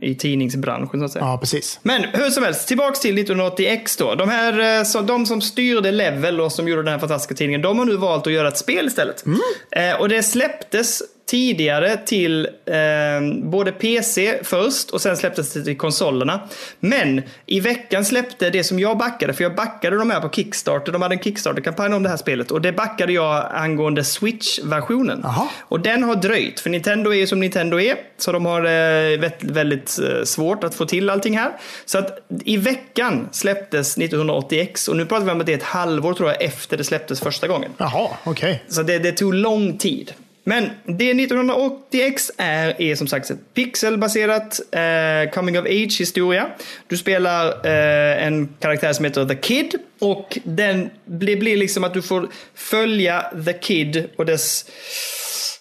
eh, 0.00 0.08
i 0.10 0.14
tidningsbranschen. 0.14 0.98
Så 1.00 1.04
att 1.04 1.12
säga. 1.12 1.24
ja, 1.24 1.38
precis. 1.38 1.80
Men 1.82 2.04
hur 2.12 2.30
som 2.30 2.44
helst, 2.44 2.68
tillbaks 2.68 3.00
till 3.00 3.18
1980X 3.18 3.96
då. 3.98 4.14
De, 4.14 4.28
här, 4.28 4.78
eh, 4.78 4.84
så, 4.84 5.00
de 5.00 5.26
som 5.26 5.40
styrde 5.40 5.90
Level 5.92 6.40
och 6.40 6.52
som 6.52 6.68
gjorde 6.68 6.82
den 6.82 6.92
här 6.92 6.98
fantastiska 6.98 7.34
tidningen, 7.34 7.62
de 7.62 7.78
har 7.78 7.84
nu 7.86 7.96
valt 7.96 8.26
att 8.26 8.32
göra 8.32 8.48
ett 8.48 8.58
spel 8.58 8.86
istället. 8.86 9.24
Eh, 9.70 10.00
och 10.00 10.08
det 10.08 10.22
släpptes 10.22 11.02
tidigare 11.26 11.96
till 11.96 12.48
eh, 12.66 13.38
både 13.42 13.72
PC 13.72 14.38
först 14.42 14.90
och 14.90 15.00
sen 15.00 15.16
släpptes 15.16 15.52
det 15.52 15.64
till 15.64 15.78
konsolerna. 15.78 16.40
Men 16.80 17.22
i 17.46 17.60
veckan 17.60 18.04
släppte 18.04 18.50
det 18.50 18.64
som 18.64 18.78
jag 18.78 18.98
backade, 18.98 19.32
för 19.32 19.42
jag 19.42 19.54
backade 19.54 19.96
de 19.96 20.10
här 20.10 20.20
på 20.20 20.30
Kickstarter. 20.30 20.92
De 20.92 21.02
hade 21.02 21.14
en 21.14 21.22
Kickstarter-kampanj 21.22 21.94
om 21.94 22.02
det 22.02 22.08
här 22.08 22.16
spelet 22.16 22.50
och 22.50 22.60
det 22.60 22.72
backade 22.72 23.12
jag 23.12 23.46
angående 23.54 24.04
Switch-versionen. 24.04 25.20
Och 25.60 25.80
den 25.80 26.02
har 26.02 26.16
dröjt, 26.16 26.60
för 26.60 26.70
Nintendo 26.70 27.10
är 27.10 27.16
ju 27.16 27.26
som 27.26 27.40
Nintendo 27.40 27.80
är. 27.80 27.96
Så 28.18 28.32
de 28.32 28.46
har 28.46 28.60
eh, 28.64 29.30
väldigt, 29.40 29.98
eh, 29.98 30.24
svårt 30.24 30.64
att 30.64 30.74
få 30.74 30.86
till 30.86 31.10
allting 31.10 31.38
här. 31.38 31.52
Så 31.84 31.98
att 31.98 32.18
i 32.44 32.56
veckan 32.56 33.28
släpptes 33.32 33.98
1980X 33.98 34.88
och 34.88 34.96
nu 34.96 35.06
pratar 35.06 35.24
vi 35.24 35.32
om 35.32 35.40
att 35.40 35.46
det 35.46 35.52
är 35.52 35.56
ett 35.56 35.62
halvår 35.62 36.14
tror 36.14 36.28
jag 36.28 36.42
efter 36.42 36.76
det 36.76 36.84
släpptes 36.84 37.20
första 37.20 37.48
gången. 37.48 37.70
Jaha, 37.78 38.08
okej. 38.24 38.64
Så 38.68 38.82
det, 38.82 38.98
det 38.98 39.12
tog 39.12 39.34
lång 39.34 39.78
tid. 39.78 40.12
Men 40.48 40.70
det 40.84 41.12
1980X 41.12 42.30
är, 42.36 42.82
är 42.82 42.94
som 42.94 43.06
sagt 43.06 43.30
ett 43.30 43.54
pixelbaserat 43.54 44.60
eh, 44.72 45.30
coming 45.30 45.58
of 45.58 45.64
age 45.64 45.96
historia. 45.98 46.46
Du 46.86 46.96
spelar 46.96 47.66
eh, 47.66 48.26
en 48.26 48.48
karaktär 48.60 48.92
som 48.92 49.04
heter 49.04 49.24
The 49.24 49.34
Kid 49.34 49.74
och 49.98 50.38
den 50.44 50.90
blir, 51.04 51.36
blir 51.36 51.56
liksom 51.56 51.84
att 51.84 51.94
du 51.94 52.02
får 52.02 52.28
följa 52.54 53.24
The 53.46 53.52
Kid 53.52 54.08
och 54.16 54.26
dess 54.26 54.70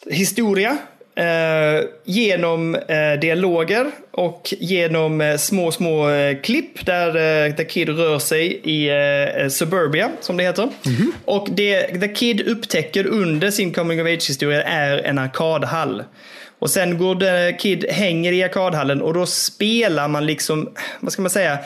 historia. 0.05 0.77
Eh, 1.17 1.83
genom 2.03 2.75
eh, 2.75 3.19
dialoger 3.21 3.91
och 4.11 4.53
genom 4.59 5.21
eh, 5.21 5.37
små, 5.37 5.71
små 5.71 6.09
eh, 6.09 6.37
klipp 6.41 6.85
där 6.85 7.07
eh, 7.47 7.55
The 7.55 7.63
Kid 7.65 7.89
rör 7.89 8.19
sig 8.19 8.61
i 8.63 8.89
eh, 8.89 9.49
Suburbia, 9.49 10.11
som 10.21 10.37
det 10.37 10.43
heter. 10.43 10.69
Och 11.25 11.47
det 11.51 11.99
The 11.99 12.07
Kid 12.07 12.41
upptäcker 12.47 13.07
under 13.07 13.51
sin 13.51 13.73
coming 13.73 14.01
of 14.01 14.07
age-historia 14.07 14.63
är 14.63 14.97
en 14.97 15.17
arkadhall. 15.17 16.03
Och 16.59 16.69
sen 16.69 16.97
går 16.97 17.15
The 17.15 17.57
Kid, 17.57 17.85
hänger 17.89 18.31
i 18.31 18.43
arkadhallen 18.43 19.01
och 19.01 19.13
då 19.13 19.25
spelar 19.25 20.07
man 20.07 20.25
liksom, 20.25 20.69
vad 20.99 21.11
ska 21.13 21.21
man 21.21 21.31
säga, 21.31 21.57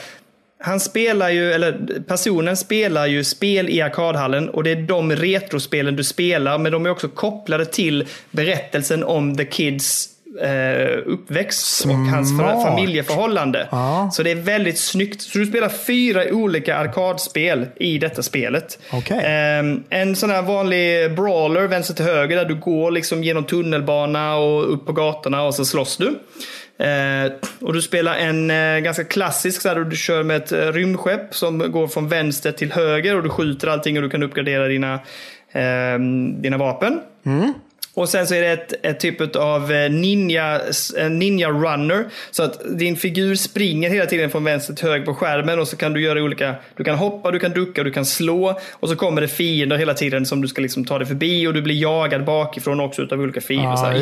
han 0.61 0.80
spelar 0.80 1.30
ju, 1.30 1.53
eller 1.53 2.02
personen 2.07 2.57
spelar 2.57 3.07
ju 3.07 3.23
spel 3.23 3.69
i 3.69 3.81
arkadhallen 3.81 4.49
och 4.49 4.64
det 4.64 4.72
är 4.72 4.81
de 4.81 5.11
retrospelen 5.11 5.95
du 5.95 6.03
spelar, 6.03 6.57
men 6.57 6.72
de 6.72 6.86
är 6.86 6.90
också 6.90 7.07
kopplade 7.07 7.65
till 7.65 8.07
berättelsen 8.31 9.03
om 9.03 9.38
The 9.38 9.45
Kids 9.45 10.10
eh, 10.41 10.98
uppväxt 11.06 11.86
och 11.86 11.91
hans 11.91 12.40
familjeförhållande. 12.40 13.68
Ja. 13.72 14.10
Så 14.14 14.23
det 14.23 14.31
är 14.31 14.36
väldigt 14.36 14.80
snyggt. 14.80 15.22
Så 15.22 15.38
du 15.38 15.45
spelar 15.45 15.69
fyra 15.69 16.23
olika 16.31 16.77
arkadspel 16.77 17.65
i 17.76 17.98
detta 17.98 18.23
spelet. 18.23 18.80
Okej. 18.91 19.22
Ehm, 19.26 19.84
en 19.90 20.15
sån 20.15 20.30
här 20.30 20.41
vanlig 20.41 21.15
brawler, 21.15 21.68
vänster 21.68 21.94
till 21.94 22.06
höger, 22.06 22.36
där 22.36 22.45
du 22.45 22.56
går 22.56 22.91
liksom 22.91 23.23
genom 23.23 23.44
tunnelbana 23.44 24.36
och 24.36 24.73
upp 24.73 24.86
på 24.86 24.91
gatorna 24.91 25.44
och 25.44 25.56
så 25.56 25.65
slåss 25.65 25.98
du. 25.98 26.15
Eh, 26.80 27.31
och 27.61 27.73
du 27.73 27.81
spelar 27.81 28.15
en 28.15 28.51
eh, 28.51 28.80
ganska 28.80 29.03
klassisk 29.03 29.64
där 29.64 29.84
du 29.84 29.95
kör 29.95 30.23
med 30.23 30.38
ett 30.38 30.51
eh, 30.51 30.57
rymdskepp 30.57 31.35
som 31.35 31.72
går 31.72 31.88
från 31.88 32.07
vänster 32.07 32.51
till 32.51 32.72
höger 32.72 33.15
och 33.15 33.23
du 33.23 33.30
skjuter 33.30 33.68
allting 33.68 33.97
och 33.97 34.03
du 34.03 34.10
kan 34.10 34.23
uppgradera 34.23 34.68
dina, 34.68 34.93
eh, 35.51 35.99
dina 36.41 36.57
vapen. 36.57 36.99
Mm. 37.26 37.53
Och 37.93 38.09
sen 38.09 38.27
så 38.27 38.35
är 38.35 38.41
det 38.41 38.47
ett, 38.47 38.85
ett 38.85 38.99
typ 38.99 39.35
av 39.35 39.71
eh, 39.71 39.91
ninja, 39.91 40.61
ninja 41.09 41.49
runner. 41.49 42.05
Så 42.31 42.43
att 42.43 42.77
din 42.77 42.95
figur 42.95 43.35
springer 43.35 43.89
hela 43.89 44.05
tiden 44.05 44.29
från 44.29 44.43
vänster 44.43 44.73
till 44.73 44.87
höger 44.87 45.05
på 45.05 45.13
skärmen 45.13 45.59
och 45.59 45.67
så 45.67 45.75
kan 45.75 45.93
du 45.93 46.01
göra 46.01 46.23
olika, 46.23 46.55
du 46.75 46.83
kan 46.83 46.95
hoppa, 46.95 47.31
du 47.31 47.39
kan 47.39 47.51
ducka, 47.51 47.83
du 47.83 47.91
kan 47.91 48.05
slå 48.05 48.59
och 48.71 48.89
så 48.89 48.95
kommer 48.95 49.21
det 49.21 49.27
fiender 49.27 49.77
hela 49.77 49.93
tiden 49.93 50.25
som 50.25 50.41
du 50.41 50.47
ska 50.47 50.61
liksom 50.61 50.85
ta 50.85 50.97
dig 50.97 51.07
förbi 51.07 51.47
och 51.47 51.53
du 51.53 51.61
blir 51.61 51.81
jagad 51.81 52.25
bakifrån 52.25 52.79
också 52.79 53.01
utav 53.01 53.19
olika 53.19 53.41
fiender. 53.41 53.69
Ja, 53.69 53.77
så. 53.77 53.93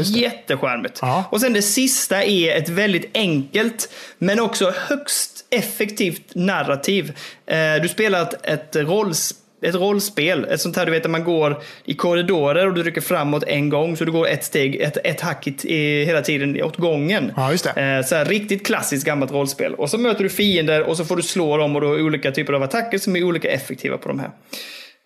Ja. 1.01 1.23
Och 1.31 1.41
sen 1.41 1.53
det 1.53 1.61
sista 1.61 2.23
är 2.23 2.57
ett 2.57 2.69
väldigt 2.69 3.09
enkelt 3.13 3.89
men 4.17 4.39
också 4.39 4.73
högst 4.75 5.45
effektivt 5.49 6.35
narrativ. 6.35 7.13
Eh, 7.45 7.81
du 7.81 7.87
spelar 7.87 8.21
ett, 8.21 8.45
ett 8.45 8.75
rollspel 8.75 9.46
ett 9.61 9.75
rollspel, 9.75 10.45
ett 10.45 10.61
sånt 10.61 10.75
här 10.75 10.85
du 10.85 10.91
vet 10.91 11.05
att 11.05 11.11
man 11.11 11.23
går 11.23 11.61
i 11.85 11.93
korridorer 11.93 12.67
och 12.67 12.73
du 12.73 12.83
rycker 12.83 13.01
framåt 13.01 13.43
en 13.47 13.69
gång 13.69 13.97
så 13.97 14.05
du 14.05 14.11
går 14.11 14.27
ett 14.27 14.43
steg, 14.43 14.75
ett, 14.75 14.97
ett 15.03 15.21
hack 15.21 15.47
i, 15.47 15.73
i, 15.75 16.05
hela 16.05 16.21
tiden 16.21 16.63
åt 16.63 16.77
gången. 16.77 17.31
Ja, 17.35 17.51
just 17.51 17.63
det. 17.75 17.81
Eh, 17.81 18.05
så 18.05 18.15
här, 18.15 18.25
riktigt 18.25 18.65
klassiskt 18.65 19.05
gammalt 19.05 19.31
rollspel. 19.31 19.73
Och 19.73 19.89
så 19.89 19.97
möter 19.97 20.23
du 20.23 20.29
fiender 20.29 20.83
och 20.83 20.97
så 20.97 21.05
får 21.05 21.15
du 21.15 21.21
slå 21.21 21.57
dem 21.57 21.75
och 21.75 21.81
du 21.81 21.87
har 21.87 22.01
olika 22.01 22.31
typer 22.31 22.53
av 22.53 22.63
attacker 22.63 22.97
som 22.97 23.15
är 23.15 23.23
olika 23.23 23.51
effektiva 23.51 23.97
på 23.97 24.07
de 24.07 24.19
här. 24.19 24.31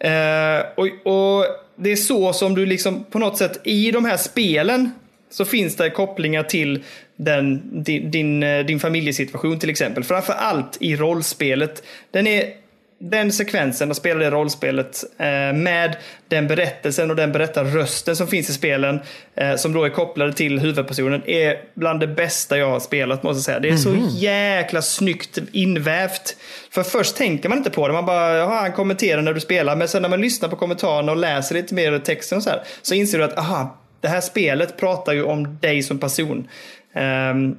Eh, 0.04 0.66
och, 0.76 0.86
och 0.86 1.46
det 1.76 1.92
är 1.92 1.96
så 1.96 2.34
som 2.34 2.56
du 2.56 2.66
liksom 2.66 3.04
på 3.04 3.20
något 3.20 3.38
sätt 3.38 3.62
i 3.64 3.92
de 3.92 4.06
här 4.06 4.18
spelen 4.18 4.92
så 5.30 5.46
finns 5.46 5.76
det 5.76 5.90
kopplingar 5.90 6.44
till 6.44 6.84
den, 7.16 7.62
din, 7.84 8.12
din, 8.12 8.44
eh, 8.44 8.66
din 8.66 8.80
familjesituation 8.80 9.60
till 9.60 9.70
exempel. 9.70 10.04
Framför 10.04 10.34
allt 10.34 10.78
i 10.80 10.96
rollspelet. 10.96 11.84
Den 12.12 12.28
är 12.28 12.61
den 13.02 13.32
sekvensen, 13.32 13.92
att 13.92 13.98
spela 13.98 14.20
det 14.20 14.30
rollspelet 14.30 15.04
eh, 15.18 15.54
med 15.54 15.96
den 16.28 16.48
berättelsen 16.48 17.10
och 17.10 17.16
den 17.16 17.32
berättarrösten 17.32 18.16
som 18.16 18.28
finns 18.28 18.50
i 18.50 18.54
spelen 18.54 19.00
eh, 19.36 19.56
som 19.56 19.74
då 19.74 19.84
är 19.84 19.90
kopplade 19.90 20.34
till 20.34 20.60
huvudpersonen 20.60 21.22
är 21.26 21.58
bland 21.74 22.00
det 22.00 22.08
bästa 22.08 22.58
jag 22.58 22.70
har 22.70 22.80
spelat 22.80 23.24
måste 23.24 23.38
jag 23.38 23.44
säga. 23.44 23.60
Det 23.60 23.70
är 23.70 23.78
så 23.78 23.96
jäkla 24.10 24.82
snyggt 24.82 25.38
invävt. 25.52 26.36
För 26.72 26.84
först 26.84 27.16
tänker 27.16 27.50
man 27.50 27.58
inte 27.58 27.70
på 27.70 27.88
det, 27.88 27.94
man 27.94 28.06
bara, 28.06 28.38
jaha, 28.38 28.62
han 28.62 28.74
kommenterar 28.74 29.22
när 29.22 29.34
du 29.34 29.40
spelar. 29.40 29.76
Men 29.76 29.88
sen 29.88 30.02
när 30.02 30.10
man 30.10 30.22
lyssnar 30.22 30.50
på 30.50 30.56
kommentarerna 30.56 31.12
och 31.12 31.18
läser 31.18 31.56
lite 31.56 31.74
mer 31.74 32.00
texten 32.00 32.38
och 32.38 32.44
så 32.44 32.50
här, 32.50 32.64
så 32.82 32.94
inser 32.94 33.18
du 33.18 33.24
att, 33.24 33.38
aha, 33.38 33.78
det 34.02 34.08
här 34.08 34.22
spelet 34.22 34.78
pratar 34.78 35.14
ju 35.14 35.24
om 35.24 35.58
dig 35.60 35.84
som 35.84 36.00
person. 36.00 36.48
Ehm, 36.94 37.56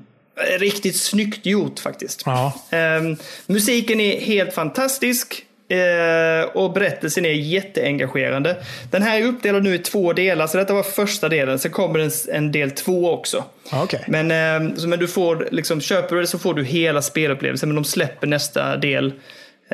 riktigt 0.59 0.97
snyggt 1.01 1.47
gjort 1.47 1.79
faktiskt. 1.79 2.23
Ja. 2.27 2.53
Ehm, 2.71 3.17
musiken 3.47 4.01
är 4.01 4.21
helt 4.21 4.55
fantastisk. 4.55 5.45
eh, 5.69 6.45
och 6.55 6.73
berättelsen 6.73 7.25
är 7.25 7.31
jätteengagerande. 7.33 8.57
Den 8.91 9.03
här 9.03 9.21
är 9.21 9.25
uppdelad 9.25 9.63
nu 9.63 9.75
i 9.75 9.79
två 9.79 10.13
delar, 10.13 10.47
så 10.47 10.59
detta 10.59 10.75
var 10.75 10.83
första 10.83 11.29
delen. 11.29 11.59
Sen 11.59 11.71
kommer 11.71 11.99
en, 11.99 12.11
en 12.33 12.53
del 12.53 12.71
två 12.71 13.11
också. 13.11 13.45
Okej. 13.73 14.05
Men, 14.09 14.31
ehm, 14.31 14.77
så, 14.77 14.89
men 14.89 14.99
du 14.99 15.09
får, 15.09 15.49
liksom, 15.53 15.81
köper 15.81 16.15
du 16.17 16.21
det 16.21 16.27
så 16.27 16.39
får 16.39 16.55
du 16.55 16.65
hela 16.65 17.03
spelupplevelsen, 17.03 17.69
men 17.69 17.77
de 17.77 17.85
släpper 17.85 18.27
nästa 18.27 18.77
del 18.77 19.13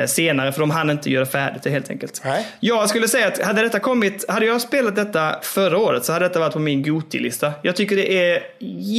senare, 0.06 0.52
för 0.52 0.60
de 0.60 0.70
hann 0.70 0.90
inte 0.90 1.10
göra 1.10 1.26
färdigt 1.26 1.62
det 1.62 1.70
helt 1.70 1.90
enkelt. 1.90 2.20
Nej. 2.24 2.46
Jag 2.60 2.88
skulle 2.88 3.08
säga 3.08 3.26
att 3.26 3.42
hade 3.42 3.62
detta 3.62 3.78
kommit, 3.78 4.24
hade 4.30 4.46
jag 4.46 4.60
spelat 4.60 4.96
detta 4.96 5.38
förra 5.42 5.78
året 5.78 6.04
så 6.04 6.12
hade 6.12 6.28
detta 6.28 6.40
varit 6.40 6.52
på 6.52 6.58
min 6.58 6.82
Goti-lista. 6.82 7.52
Jag 7.62 7.76
tycker 7.76 7.96
det 7.96 8.32
är 8.32 8.42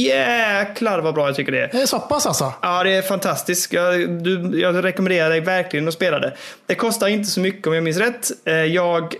jäklar 0.04 0.98
vad 0.98 1.14
bra 1.14 1.26
jag 1.26 1.36
tycker 1.36 1.52
det 1.52 1.60
är. 1.60 1.68
Det 1.72 1.82
är 1.82 1.86
så 1.86 1.98
pass 1.98 2.26
alltså? 2.26 2.52
Ja, 2.62 2.84
det 2.84 2.90
är 2.90 3.02
fantastiskt. 3.02 3.72
Jag, 3.72 4.10
du, 4.10 4.60
jag 4.60 4.84
rekommenderar 4.84 5.30
dig 5.30 5.40
verkligen 5.40 5.88
att 5.88 5.94
spela 5.94 6.18
det. 6.18 6.32
Det 6.66 6.74
kostar 6.74 7.08
inte 7.08 7.30
så 7.30 7.40
mycket 7.40 7.66
om 7.66 7.74
jag 7.74 7.84
minns 7.84 7.98
rätt. 7.98 8.30
Eh, 8.44 8.54
Jag 8.54 9.14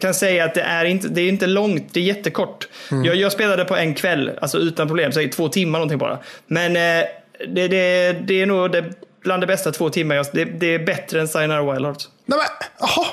kan 0.00 0.14
säga 0.14 0.44
att 0.44 0.54
det 0.54 0.60
är 0.62 0.84
inte, 0.84 1.08
det 1.08 1.20
är 1.20 1.28
inte 1.28 1.46
långt, 1.46 1.94
det 1.94 2.00
är 2.00 2.04
jättekort. 2.04 2.68
Jag, 3.04 3.16
jag 3.16 3.32
spelade 3.32 3.64
på 3.64 3.76
en 3.76 3.94
kväll, 3.94 4.30
alltså 4.40 4.58
utan 4.58 4.86
problem, 4.86 5.12
så 5.12 5.20
i 5.20 5.28
två 5.28 5.48
timmar 5.48 5.78
någonting 5.78 5.98
bara. 5.98 6.18
Men 6.46 6.76
eh, 6.76 7.04
det, 7.48 7.68
det, 7.68 8.12
det 8.12 8.42
är 8.42 8.46
nog 8.46 8.72
det, 8.72 8.84
bland 9.26 9.42
det 9.42 9.46
bästa 9.46 9.72
två 9.72 9.90
timmar. 9.90 10.26
Det, 10.32 10.44
det 10.44 10.74
är 10.74 10.78
bättre 10.78 11.20
än 11.20 11.28
Sayonara 11.28 11.72
Wild 11.72 11.84
Hearts. 11.84 12.08
Nej 12.26 12.38
men, 12.38 12.68
jaha. 12.80 13.06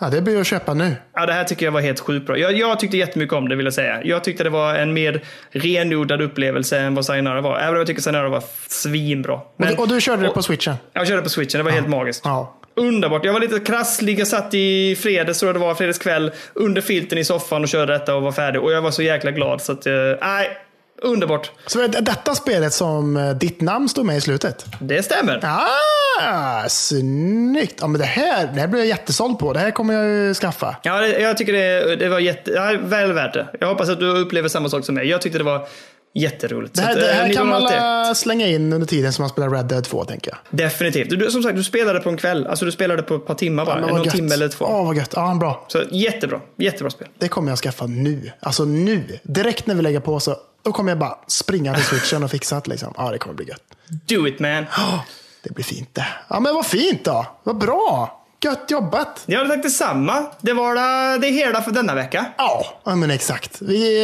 Ja, 0.00 0.08
det 0.08 0.22
blir 0.22 0.40
att 0.40 0.46
köpa 0.46 0.74
nu. 0.74 0.94
Ja, 1.14 1.26
det 1.26 1.32
här 1.32 1.44
tycker 1.44 1.66
jag 1.66 1.72
var 1.72 1.80
helt 1.80 2.00
sjukt 2.00 2.26
bra. 2.26 2.38
Jag, 2.38 2.52
jag 2.52 2.80
tyckte 2.80 2.96
jättemycket 2.96 3.34
om 3.34 3.48
det 3.48 3.56
vill 3.56 3.66
jag 3.66 3.74
säga. 3.74 4.00
Jag 4.04 4.24
tyckte 4.24 4.44
det 4.44 4.50
var 4.50 4.74
en 4.74 4.92
mer 4.92 5.24
renodlad 5.50 6.22
upplevelse 6.22 6.78
än 6.78 6.94
vad 6.94 7.04
Sayonara 7.04 7.40
var. 7.40 7.58
Även 7.58 7.70
om 7.70 7.76
jag 7.76 7.86
tycker 7.86 8.02
Sayonara 8.02 8.28
var 8.28 8.42
svinbra. 8.68 9.40
Men 9.56 9.74
och, 9.74 9.80
och 9.80 9.88
du 9.88 10.00
körde 10.00 10.22
det 10.22 10.28
på 10.28 10.42
switchen? 10.42 10.74
jag 10.92 11.08
körde 11.08 11.22
på 11.22 11.28
switchen, 11.28 11.58
det 11.58 11.64
var 11.64 11.70
helt 11.70 11.88
magiskt. 11.88 12.22
Ja. 12.24 12.58
Underbart. 12.76 13.24
Jag 13.24 13.32
var 13.32 13.40
lite 13.40 13.60
krasslig. 13.60 14.18
Jag 14.20 14.28
satt 14.28 14.54
i 14.54 14.96
fredags, 14.96 15.38
tror 15.38 15.48
jag 15.48 15.56
det 15.56 15.66
var, 15.66 15.74
fredagskväll, 15.74 16.32
under 16.54 16.80
filten 16.82 17.18
i 17.18 17.24
soffan 17.24 17.62
och 17.62 17.68
körde 17.68 17.92
detta 17.92 18.14
och 18.14 18.22
var 18.22 18.32
färdig. 18.32 18.62
Och 18.62 18.72
jag 18.72 18.82
var 18.82 18.90
så 18.90 19.02
jäkla 19.02 19.30
glad. 19.30 19.60
Så 19.60 19.72
att, 19.72 19.86
eh, 19.86 19.92
nej, 20.20 20.58
underbart. 21.02 21.50
Så 21.66 21.80
är 21.80 21.88
det 21.88 22.00
detta 22.00 22.34
spelet 22.34 22.72
som 22.72 23.16
eh, 23.16 23.30
ditt 23.30 23.60
namn 23.60 23.88
står 23.88 24.04
med 24.04 24.16
i 24.16 24.20
slutet? 24.20 24.66
Det 24.80 25.02
stämmer. 25.02 25.40
Ah, 25.42 26.68
snyggt! 26.68 27.78
Ja, 27.80 27.86
men 27.86 28.00
det, 28.00 28.06
här, 28.06 28.46
det 28.54 28.60
här 28.60 28.66
blir 28.66 28.80
jag 28.80 28.88
jättesåld 28.88 29.38
på. 29.38 29.52
Det 29.52 29.58
här 29.58 29.70
kommer 29.70 29.94
jag 29.94 30.06
ju 30.06 30.34
skaffa. 30.34 30.76
Ja, 30.82 31.00
det, 31.00 31.18
jag 31.18 31.36
tycker 31.36 31.52
det, 31.52 31.96
det 31.96 32.08
var 32.08 32.18
jätte, 32.18 32.50
ja, 32.50 32.74
väl 32.80 33.12
värt 33.12 33.34
det. 33.34 33.46
Jag 33.60 33.68
hoppas 33.68 33.88
att 33.88 34.00
du 34.00 34.08
upplever 34.08 34.48
samma 34.48 34.68
sak 34.68 34.84
som 34.84 34.94
mig. 34.94 35.08
Jag 35.08 35.22
tyckte 35.22 35.38
det 35.38 35.44
var 35.44 35.66
jätteroligt. 36.14 36.74
Det 36.74 36.82
här, 36.82 36.94
det 36.94 37.10
eh, 37.10 37.14
här 37.16 37.32
kan 37.32 37.48
man 37.48 37.56
1981. 37.56 37.82
alla 37.82 38.14
slänga 38.14 38.46
in 38.46 38.72
under 38.72 38.86
tiden 38.86 39.12
som 39.12 39.22
man 39.22 39.30
spelar 39.30 39.50
Red 39.50 39.66
Dead 39.66 39.84
2, 39.84 40.04
tänker 40.04 40.30
jag. 40.30 40.38
Definitivt. 40.58 41.10
Du, 41.10 41.30
som 41.30 41.42
sagt, 41.42 41.56
du 41.56 41.64
spelade 41.64 42.00
på 42.00 42.08
en 42.08 42.16
kväll. 42.16 42.46
Alltså 42.46 42.64
du 42.64 42.72
spelade 42.72 43.02
på 43.02 43.14
ett 43.14 43.26
par 43.26 43.34
timmar 43.34 43.64
bara. 43.64 43.80
Men 43.80 43.88
Någon 43.88 44.04
gött. 44.04 44.14
timme 44.14 44.34
eller 44.34 44.48
två. 44.48 44.64
Åh, 44.64 44.86
vad 44.86 44.96
gött. 44.96 45.12
Ja, 45.16 45.34
bra. 45.40 45.64
Så 45.68 45.82
jättebra. 45.90 46.40
Jättebra 46.56 46.90
spel. 46.90 47.08
Det 47.18 47.28
kommer 47.28 47.50
jag 47.50 47.58
skaffa 47.58 47.86
nu. 47.86 48.32
Alltså 48.40 48.64
nu. 48.64 49.18
Direkt 49.22 49.66
när 49.66 49.74
vi 49.74 49.82
lägger 49.82 50.00
på 50.00 50.20
så 50.20 50.36
då 50.62 50.72
kommer 50.72 50.90
jag 50.90 50.98
bara 50.98 51.18
springa 51.26 51.74
till 51.74 51.84
switchen 51.84 52.24
och 52.24 52.30
fixa 52.30 52.60
det. 52.64 52.70
Liksom. 52.70 52.94
Ja, 52.96 53.10
det 53.10 53.18
kommer 53.18 53.34
bli 53.34 53.48
gött. 53.48 53.62
Do 53.88 54.28
it 54.28 54.38
man. 54.38 54.64
Det 55.44 55.54
blir 55.54 55.64
fint 55.64 55.94
det. 55.94 56.06
Ja, 56.28 56.40
men 56.40 56.54
vad 56.54 56.66
fint 56.66 57.04
då. 57.04 57.26
Vad 57.42 57.58
bra. 57.58 58.21
Gött 58.44 58.70
jobbat. 58.70 59.24
Hade 59.36 59.48
sagt 59.48 59.62
detsamma. 59.62 60.26
Det 60.40 60.52
var 60.52 60.74
det, 60.74 61.18
det 61.18 61.32
hela 61.32 61.62
för 61.62 61.70
denna 61.70 61.94
vecka. 61.94 62.26
Ja, 62.38 62.66
ja 62.84 62.94
men 62.94 63.10
exakt. 63.10 63.58
Vi, 63.62 64.02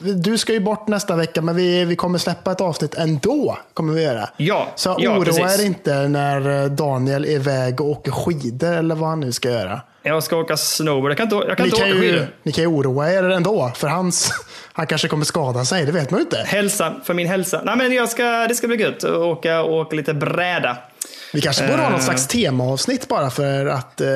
eh, 0.00 0.10
du 0.14 0.38
ska 0.38 0.52
ju 0.52 0.60
bort 0.60 0.88
nästa 0.88 1.16
vecka, 1.16 1.42
men 1.42 1.56
vi, 1.56 1.84
vi 1.84 1.96
kommer 1.96 2.18
släppa 2.18 2.52
ett 2.52 2.60
avsnitt 2.60 2.94
ändå. 2.94 3.58
Kommer 3.74 3.92
vi 3.94 4.02
göra. 4.02 4.28
Ja, 4.36 4.68
Så 4.74 4.96
ja, 4.98 5.10
oroa 5.10 5.24
precis. 5.24 5.60
er 5.60 5.64
inte 5.66 6.08
när 6.08 6.62
eh, 6.62 6.70
Daniel 6.70 7.24
är 7.24 7.28
iväg 7.30 7.80
och 7.80 7.86
åker 7.90 8.10
skidor 8.12 8.72
eller 8.72 8.94
vad 8.94 9.08
han 9.08 9.20
nu 9.20 9.32
ska 9.32 9.50
göra. 9.50 9.80
Jag 10.02 10.22
ska 10.22 10.36
åka 10.36 10.56
snowboard. 10.56 11.10
Jag 11.10 11.16
kan 11.16 11.24
inte, 11.24 11.36
jag 11.48 11.56
kan 11.56 11.64
Ni 11.66 11.70
inte 11.70 11.80
kan, 11.80 11.90
åka 11.90 11.96
ju, 12.04 12.12
skidor. 12.12 12.26
ni 12.42 12.52
kan 12.52 12.64
ju 12.64 12.68
oroa 12.68 13.12
er 13.12 13.22
ändå, 13.24 13.72
för 13.76 13.88
hans, 13.88 14.32
han 14.72 14.86
kanske 14.86 15.08
kommer 15.08 15.24
skada 15.24 15.64
sig. 15.64 15.84
Det 15.84 15.92
vet 15.92 16.10
man 16.10 16.20
ju 16.20 16.24
inte. 16.24 16.36
Hälsa, 16.46 16.94
för 17.04 17.14
min 17.14 17.26
hälsa. 17.28 17.60
Nej 17.64 17.76
men 17.76 17.92
jag 17.92 18.08
ska, 18.08 18.22
det 18.22 18.54
ska 18.54 18.66
bli 18.66 18.76
gött. 18.82 19.04
att 19.04 19.10
Åka, 19.16 19.62
åka 19.62 19.96
lite 19.96 20.14
bräda. 20.14 20.76
Vi 21.34 21.40
kanske 21.40 21.66
borde 21.66 21.76
ha 21.82 21.86
Eh. 21.86 21.92
något 21.92 22.02
slags 22.02 22.26
temaavsnitt 22.26 23.08
bara 23.08 23.30
för 23.30 23.66
att 23.66 24.00
eh, 24.00 24.08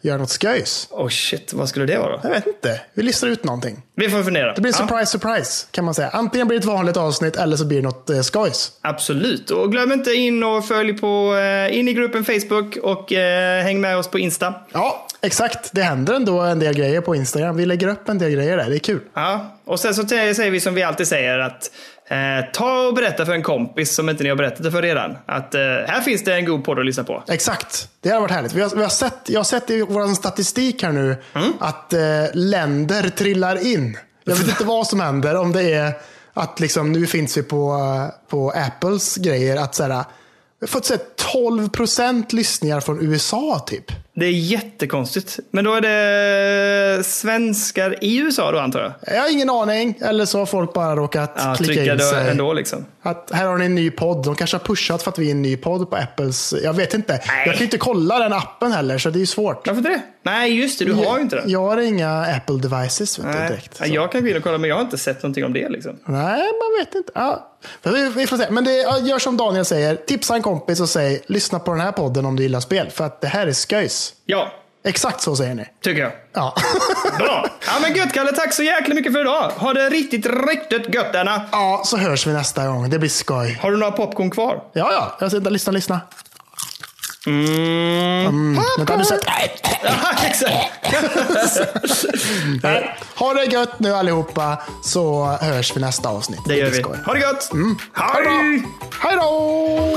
göra 0.00 0.16
något 0.18 0.42
sköjs. 0.42 0.88
Oh 0.90 1.08
shit, 1.08 1.52
vad 1.52 1.68
skulle 1.68 1.86
det 1.86 1.98
vara? 1.98 2.20
Jag 2.22 2.30
vet 2.30 2.46
inte. 2.46 2.80
Vi 2.94 3.02
listar 3.02 3.26
ut 3.28 3.44
någonting. 3.44 3.82
Vi 3.96 4.10
får 4.10 4.22
fundera. 4.22 4.54
Det 4.54 4.60
blir 4.60 4.72
Ja, 4.72 4.86
surprise, 4.86 5.06
surprise 5.06 5.66
kan 5.70 5.84
man 5.84 5.94
säga. 5.94 6.08
Antingen 6.08 6.48
blir 6.48 6.58
det 6.58 6.62
ett 6.62 6.66
vanligt 6.66 6.96
avsnitt 6.96 7.36
eller 7.36 7.56
så 7.56 7.64
blir 7.64 7.76
det 7.78 7.82
något 7.84 8.10
eh, 8.10 8.20
skojs. 8.20 8.72
absolut. 8.82 9.50
Och 9.50 9.72
glöm 9.72 9.92
inte 9.92 10.12
in 10.12 10.44
och 10.44 10.66
följ 10.68 10.92
på, 10.92 11.36
eh, 11.36 11.78
in 11.78 11.88
i 11.88 11.92
gruppen 11.92 12.24
Facebook 12.24 12.76
och 12.82 13.12
eh, 13.12 13.62
häng 13.62 13.80
med 13.80 13.96
oss 13.98 14.08
på 14.08 14.18
Insta. 14.18 14.54
Ja, 14.72 15.06
exakt. 15.22 15.70
Det 15.72 15.82
händer 15.82 16.14
ändå 16.14 16.40
en 16.40 16.58
del 16.58 16.74
grejer 16.74 17.00
på 17.00 17.14
Instagram. 17.14 17.56
Vi 17.56 17.66
lägger 17.66 17.88
upp 17.88 18.08
en 18.08 18.18
del 18.18 18.30
grejer 18.30 18.56
där. 18.56 18.70
Det 18.70 18.76
är 18.76 18.78
kul. 18.78 19.00
Ja, 19.14 19.56
och 19.64 19.80
sen 19.80 19.94
så 19.94 20.06
säger 20.08 20.50
vi 20.50 20.60
som 20.60 20.74
vi 20.74 20.82
alltid 20.82 21.08
säger 21.08 21.38
att 21.38 21.70
eh, 22.08 22.52
ta 22.52 22.86
och 22.86 22.94
berätta 22.94 23.26
för 23.26 23.32
en 23.32 23.42
kompis 23.42 23.94
som 23.94 24.08
inte 24.08 24.22
ni 24.22 24.28
har 24.28 24.36
berättat 24.36 24.62
det 24.62 24.70
för 24.70 24.82
redan. 24.82 25.16
Att 25.26 25.54
eh, 25.54 25.60
här 25.60 26.00
finns 26.00 26.24
det 26.24 26.34
en 26.34 26.44
god 26.44 26.64
podd 26.64 26.78
att 26.78 26.86
lyssna 26.86 27.04
på. 27.04 27.22
Exakt. 27.28 27.88
Det 28.00 28.08
har 28.08 28.20
varit 28.20 28.30
härligt. 28.30 28.52
Vi 28.52 28.60
har, 28.60 28.70
vi 28.76 28.82
har 28.82 28.88
sett, 28.88 29.20
jag 29.26 29.38
har 29.38 29.44
sett 29.44 29.70
i 29.70 29.82
vår 29.82 30.14
statistik 30.14 30.82
här 30.82 30.92
nu 30.92 31.16
att 31.60 31.92
eh, 31.92 32.00
länder 32.34 33.08
trillar 33.08 33.66
in. 33.66 33.98
Jag 34.24 34.36
vet 34.36 34.48
inte 34.48 34.64
vad 34.64 34.86
som 34.86 35.00
händer. 35.00 35.36
Om 35.36 35.52
det 35.52 35.72
är 35.72 35.92
att 36.34 36.60
liksom, 36.60 36.92
nu 36.92 37.06
finns 37.06 37.36
vi 37.36 37.42
på, 37.42 37.72
eh, 37.72 38.28
på 38.28 38.50
Apples 38.50 39.16
grejer. 39.16 39.56
Att 39.56 39.74
så 39.74 39.82
här, 39.82 40.04
fått 40.66 40.84
se 40.84 40.96
12 41.32 41.68
procent 41.68 42.32
lyssningar 42.32 42.80
från 42.80 43.00
USA 43.12 43.64
typ. 43.66 43.84
Det 44.14 44.26
är 44.26 44.30
jättekonstigt. 44.30 45.38
Men 45.50 45.64
då 45.64 45.74
är 45.74 45.80
det 45.80 47.04
svenskar 47.04 48.04
i 48.04 48.18
USA 48.18 48.52
då 48.52 48.58
antar 48.58 48.80
jag? 48.80 49.16
Jag 49.16 49.22
har 49.22 49.32
ingen 49.32 49.50
aning. 49.50 49.98
Eller 50.00 50.24
så 50.24 50.38
har 50.38 50.46
folk 50.46 50.72
bara 50.72 50.96
råkat 50.96 51.32
Ja, 51.36 51.54
klicka 51.54 51.92
in 51.92 51.98
sig. 52.00 52.30
ändå 52.30 52.52
liksom. 52.52 52.84
Att 53.02 53.30
här 53.34 53.46
har 53.46 53.58
ni 53.58 53.64
en 53.64 53.74
ny 53.74 53.90
podd. 53.90 54.24
De 54.24 54.34
kanske 54.34 54.56
har 54.56 54.64
pushat 54.64 55.02
för 55.02 55.10
att 55.10 55.18
vi 55.18 55.26
är 55.26 55.30
en 55.30 55.42
ny 55.42 55.56
podd 55.56 55.90
på 55.90 55.96
Apples. 55.96 56.54
Jag 56.64 56.72
vet 56.72 56.94
inte. 56.94 57.12
Nej. 57.12 57.46
Jag 57.46 57.54
kan 57.54 57.64
inte 57.64 57.78
kolla 57.78 58.18
den 58.18 58.32
appen 58.32 58.72
heller, 58.72 58.98
så 58.98 59.10
det 59.10 59.16
är 59.18 59.20
ju 59.20 59.26
svårt. 59.26 59.66
Varför 59.66 59.78
inte 59.78 59.90
det? 59.90 60.02
Nej, 60.22 60.60
just 60.60 60.78
det. 60.78 60.84
Du 60.84 60.92
har 60.92 61.16
ju 61.16 61.22
inte 61.22 61.36
det. 61.36 61.42
Jag 61.46 61.60
har 61.60 61.76
inga 61.78 62.24
Apple 62.36 62.56
devices 62.56 63.18
vet 63.18 63.26
Nej. 63.26 63.48
direkt. 63.48 63.76
Så. 63.76 63.84
jag 63.86 64.12
kan 64.12 64.22
gå 64.22 64.28
in 64.28 64.36
och 64.36 64.42
kolla, 64.42 64.58
men 64.58 64.70
jag 64.70 64.76
har 64.76 64.82
inte 64.82 64.98
sett 64.98 65.22
någonting 65.22 65.44
om 65.44 65.52
det 65.52 65.68
liksom. 65.68 65.98
Nej, 66.04 66.38
man 66.42 66.84
vet 66.84 66.94
inte. 66.94 67.12
Ja. 67.14 67.55
Vi, 67.82 68.26
får 68.26 68.36
se. 68.36 68.46
Men 68.50 68.64
det, 68.64 68.72
gör 69.02 69.18
som 69.18 69.36
Daniel 69.36 69.64
säger. 69.64 69.96
Tipsa 69.96 70.34
en 70.34 70.42
kompis 70.42 70.80
och 70.80 70.88
säg 70.88 71.22
lyssna 71.26 71.58
på 71.58 71.70
den 71.70 71.80
här 71.80 71.92
podden 71.92 72.26
om 72.26 72.36
du 72.36 72.42
gillar 72.42 72.60
spel. 72.60 72.90
För 72.90 73.04
att 73.04 73.20
det 73.20 73.28
här 73.28 73.46
är 73.46 73.52
sköjs. 73.52 74.14
Ja, 74.26 74.52
Exakt 74.86 75.20
så 75.20 75.36
säger 75.36 75.54
ni. 75.54 75.66
tycker 75.82 76.02
jag. 76.02 76.12
Ja. 76.32 76.54
Bra! 77.18 77.46
Ja 77.66 77.72
men 77.82 77.94
gött 77.94 78.12
Kalle, 78.12 78.32
tack 78.32 78.54
så 78.54 78.62
jäkla 78.62 78.94
mycket 78.94 79.12
för 79.12 79.20
idag. 79.20 79.50
Ha 79.56 79.72
det 79.72 79.88
riktigt, 79.88 80.26
riktigt 80.26 80.94
gött 80.94 81.16
Anna. 81.16 81.42
ja, 81.52 81.82
så 81.84 81.96
hörs 81.96 82.26
vi 82.26 82.32
nästa 82.32 82.66
gång. 82.66 82.90
Det 82.90 82.98
blir 82.98 83.10
skoj. 83.10 83.58
Har 83.62 83.70
du 83.70 83.76
några 83.76 83.92
popcorn 83.92 84.30
kvar? 84.30 84.62
Ja, 84.72 84.92
ja. 84.92 85.16
Jag 85.20 85.30
ska, 85.30 85.50
lyssna, 85.50 85.72
lyssna. 85.72 86.00
Mm. 87.26 88.26
Mm. 88.26 88.62
Vänta, 88.76 88.96
nu 88.96 89.04
sätter 89.04 89.32
jag... 89.32 89.46
Ha 93.14 93.34
det 93.34 93.44
gött 93.44 93.80
nu 93.80 93.94
allihopa, 93.94 94.62
så 94.82 95.24
hörs 95.40 95.76
vi 95.76 95.80
nästa 95.80 96.08
avsnitt. 96.08 96.40
Det 96.44 96.56
gör 96.56 96.70
vi. 96.70 96.82
Ha 96.82 97.12
det 97.12 97.20
gött! 97.20 97.52
Mm. 97.52 97.78
Ha 97.94 98.20
det 98.20 98.22
bra! 98.22 98.32
Hej 99.00 99.16
då! 99.16 99.96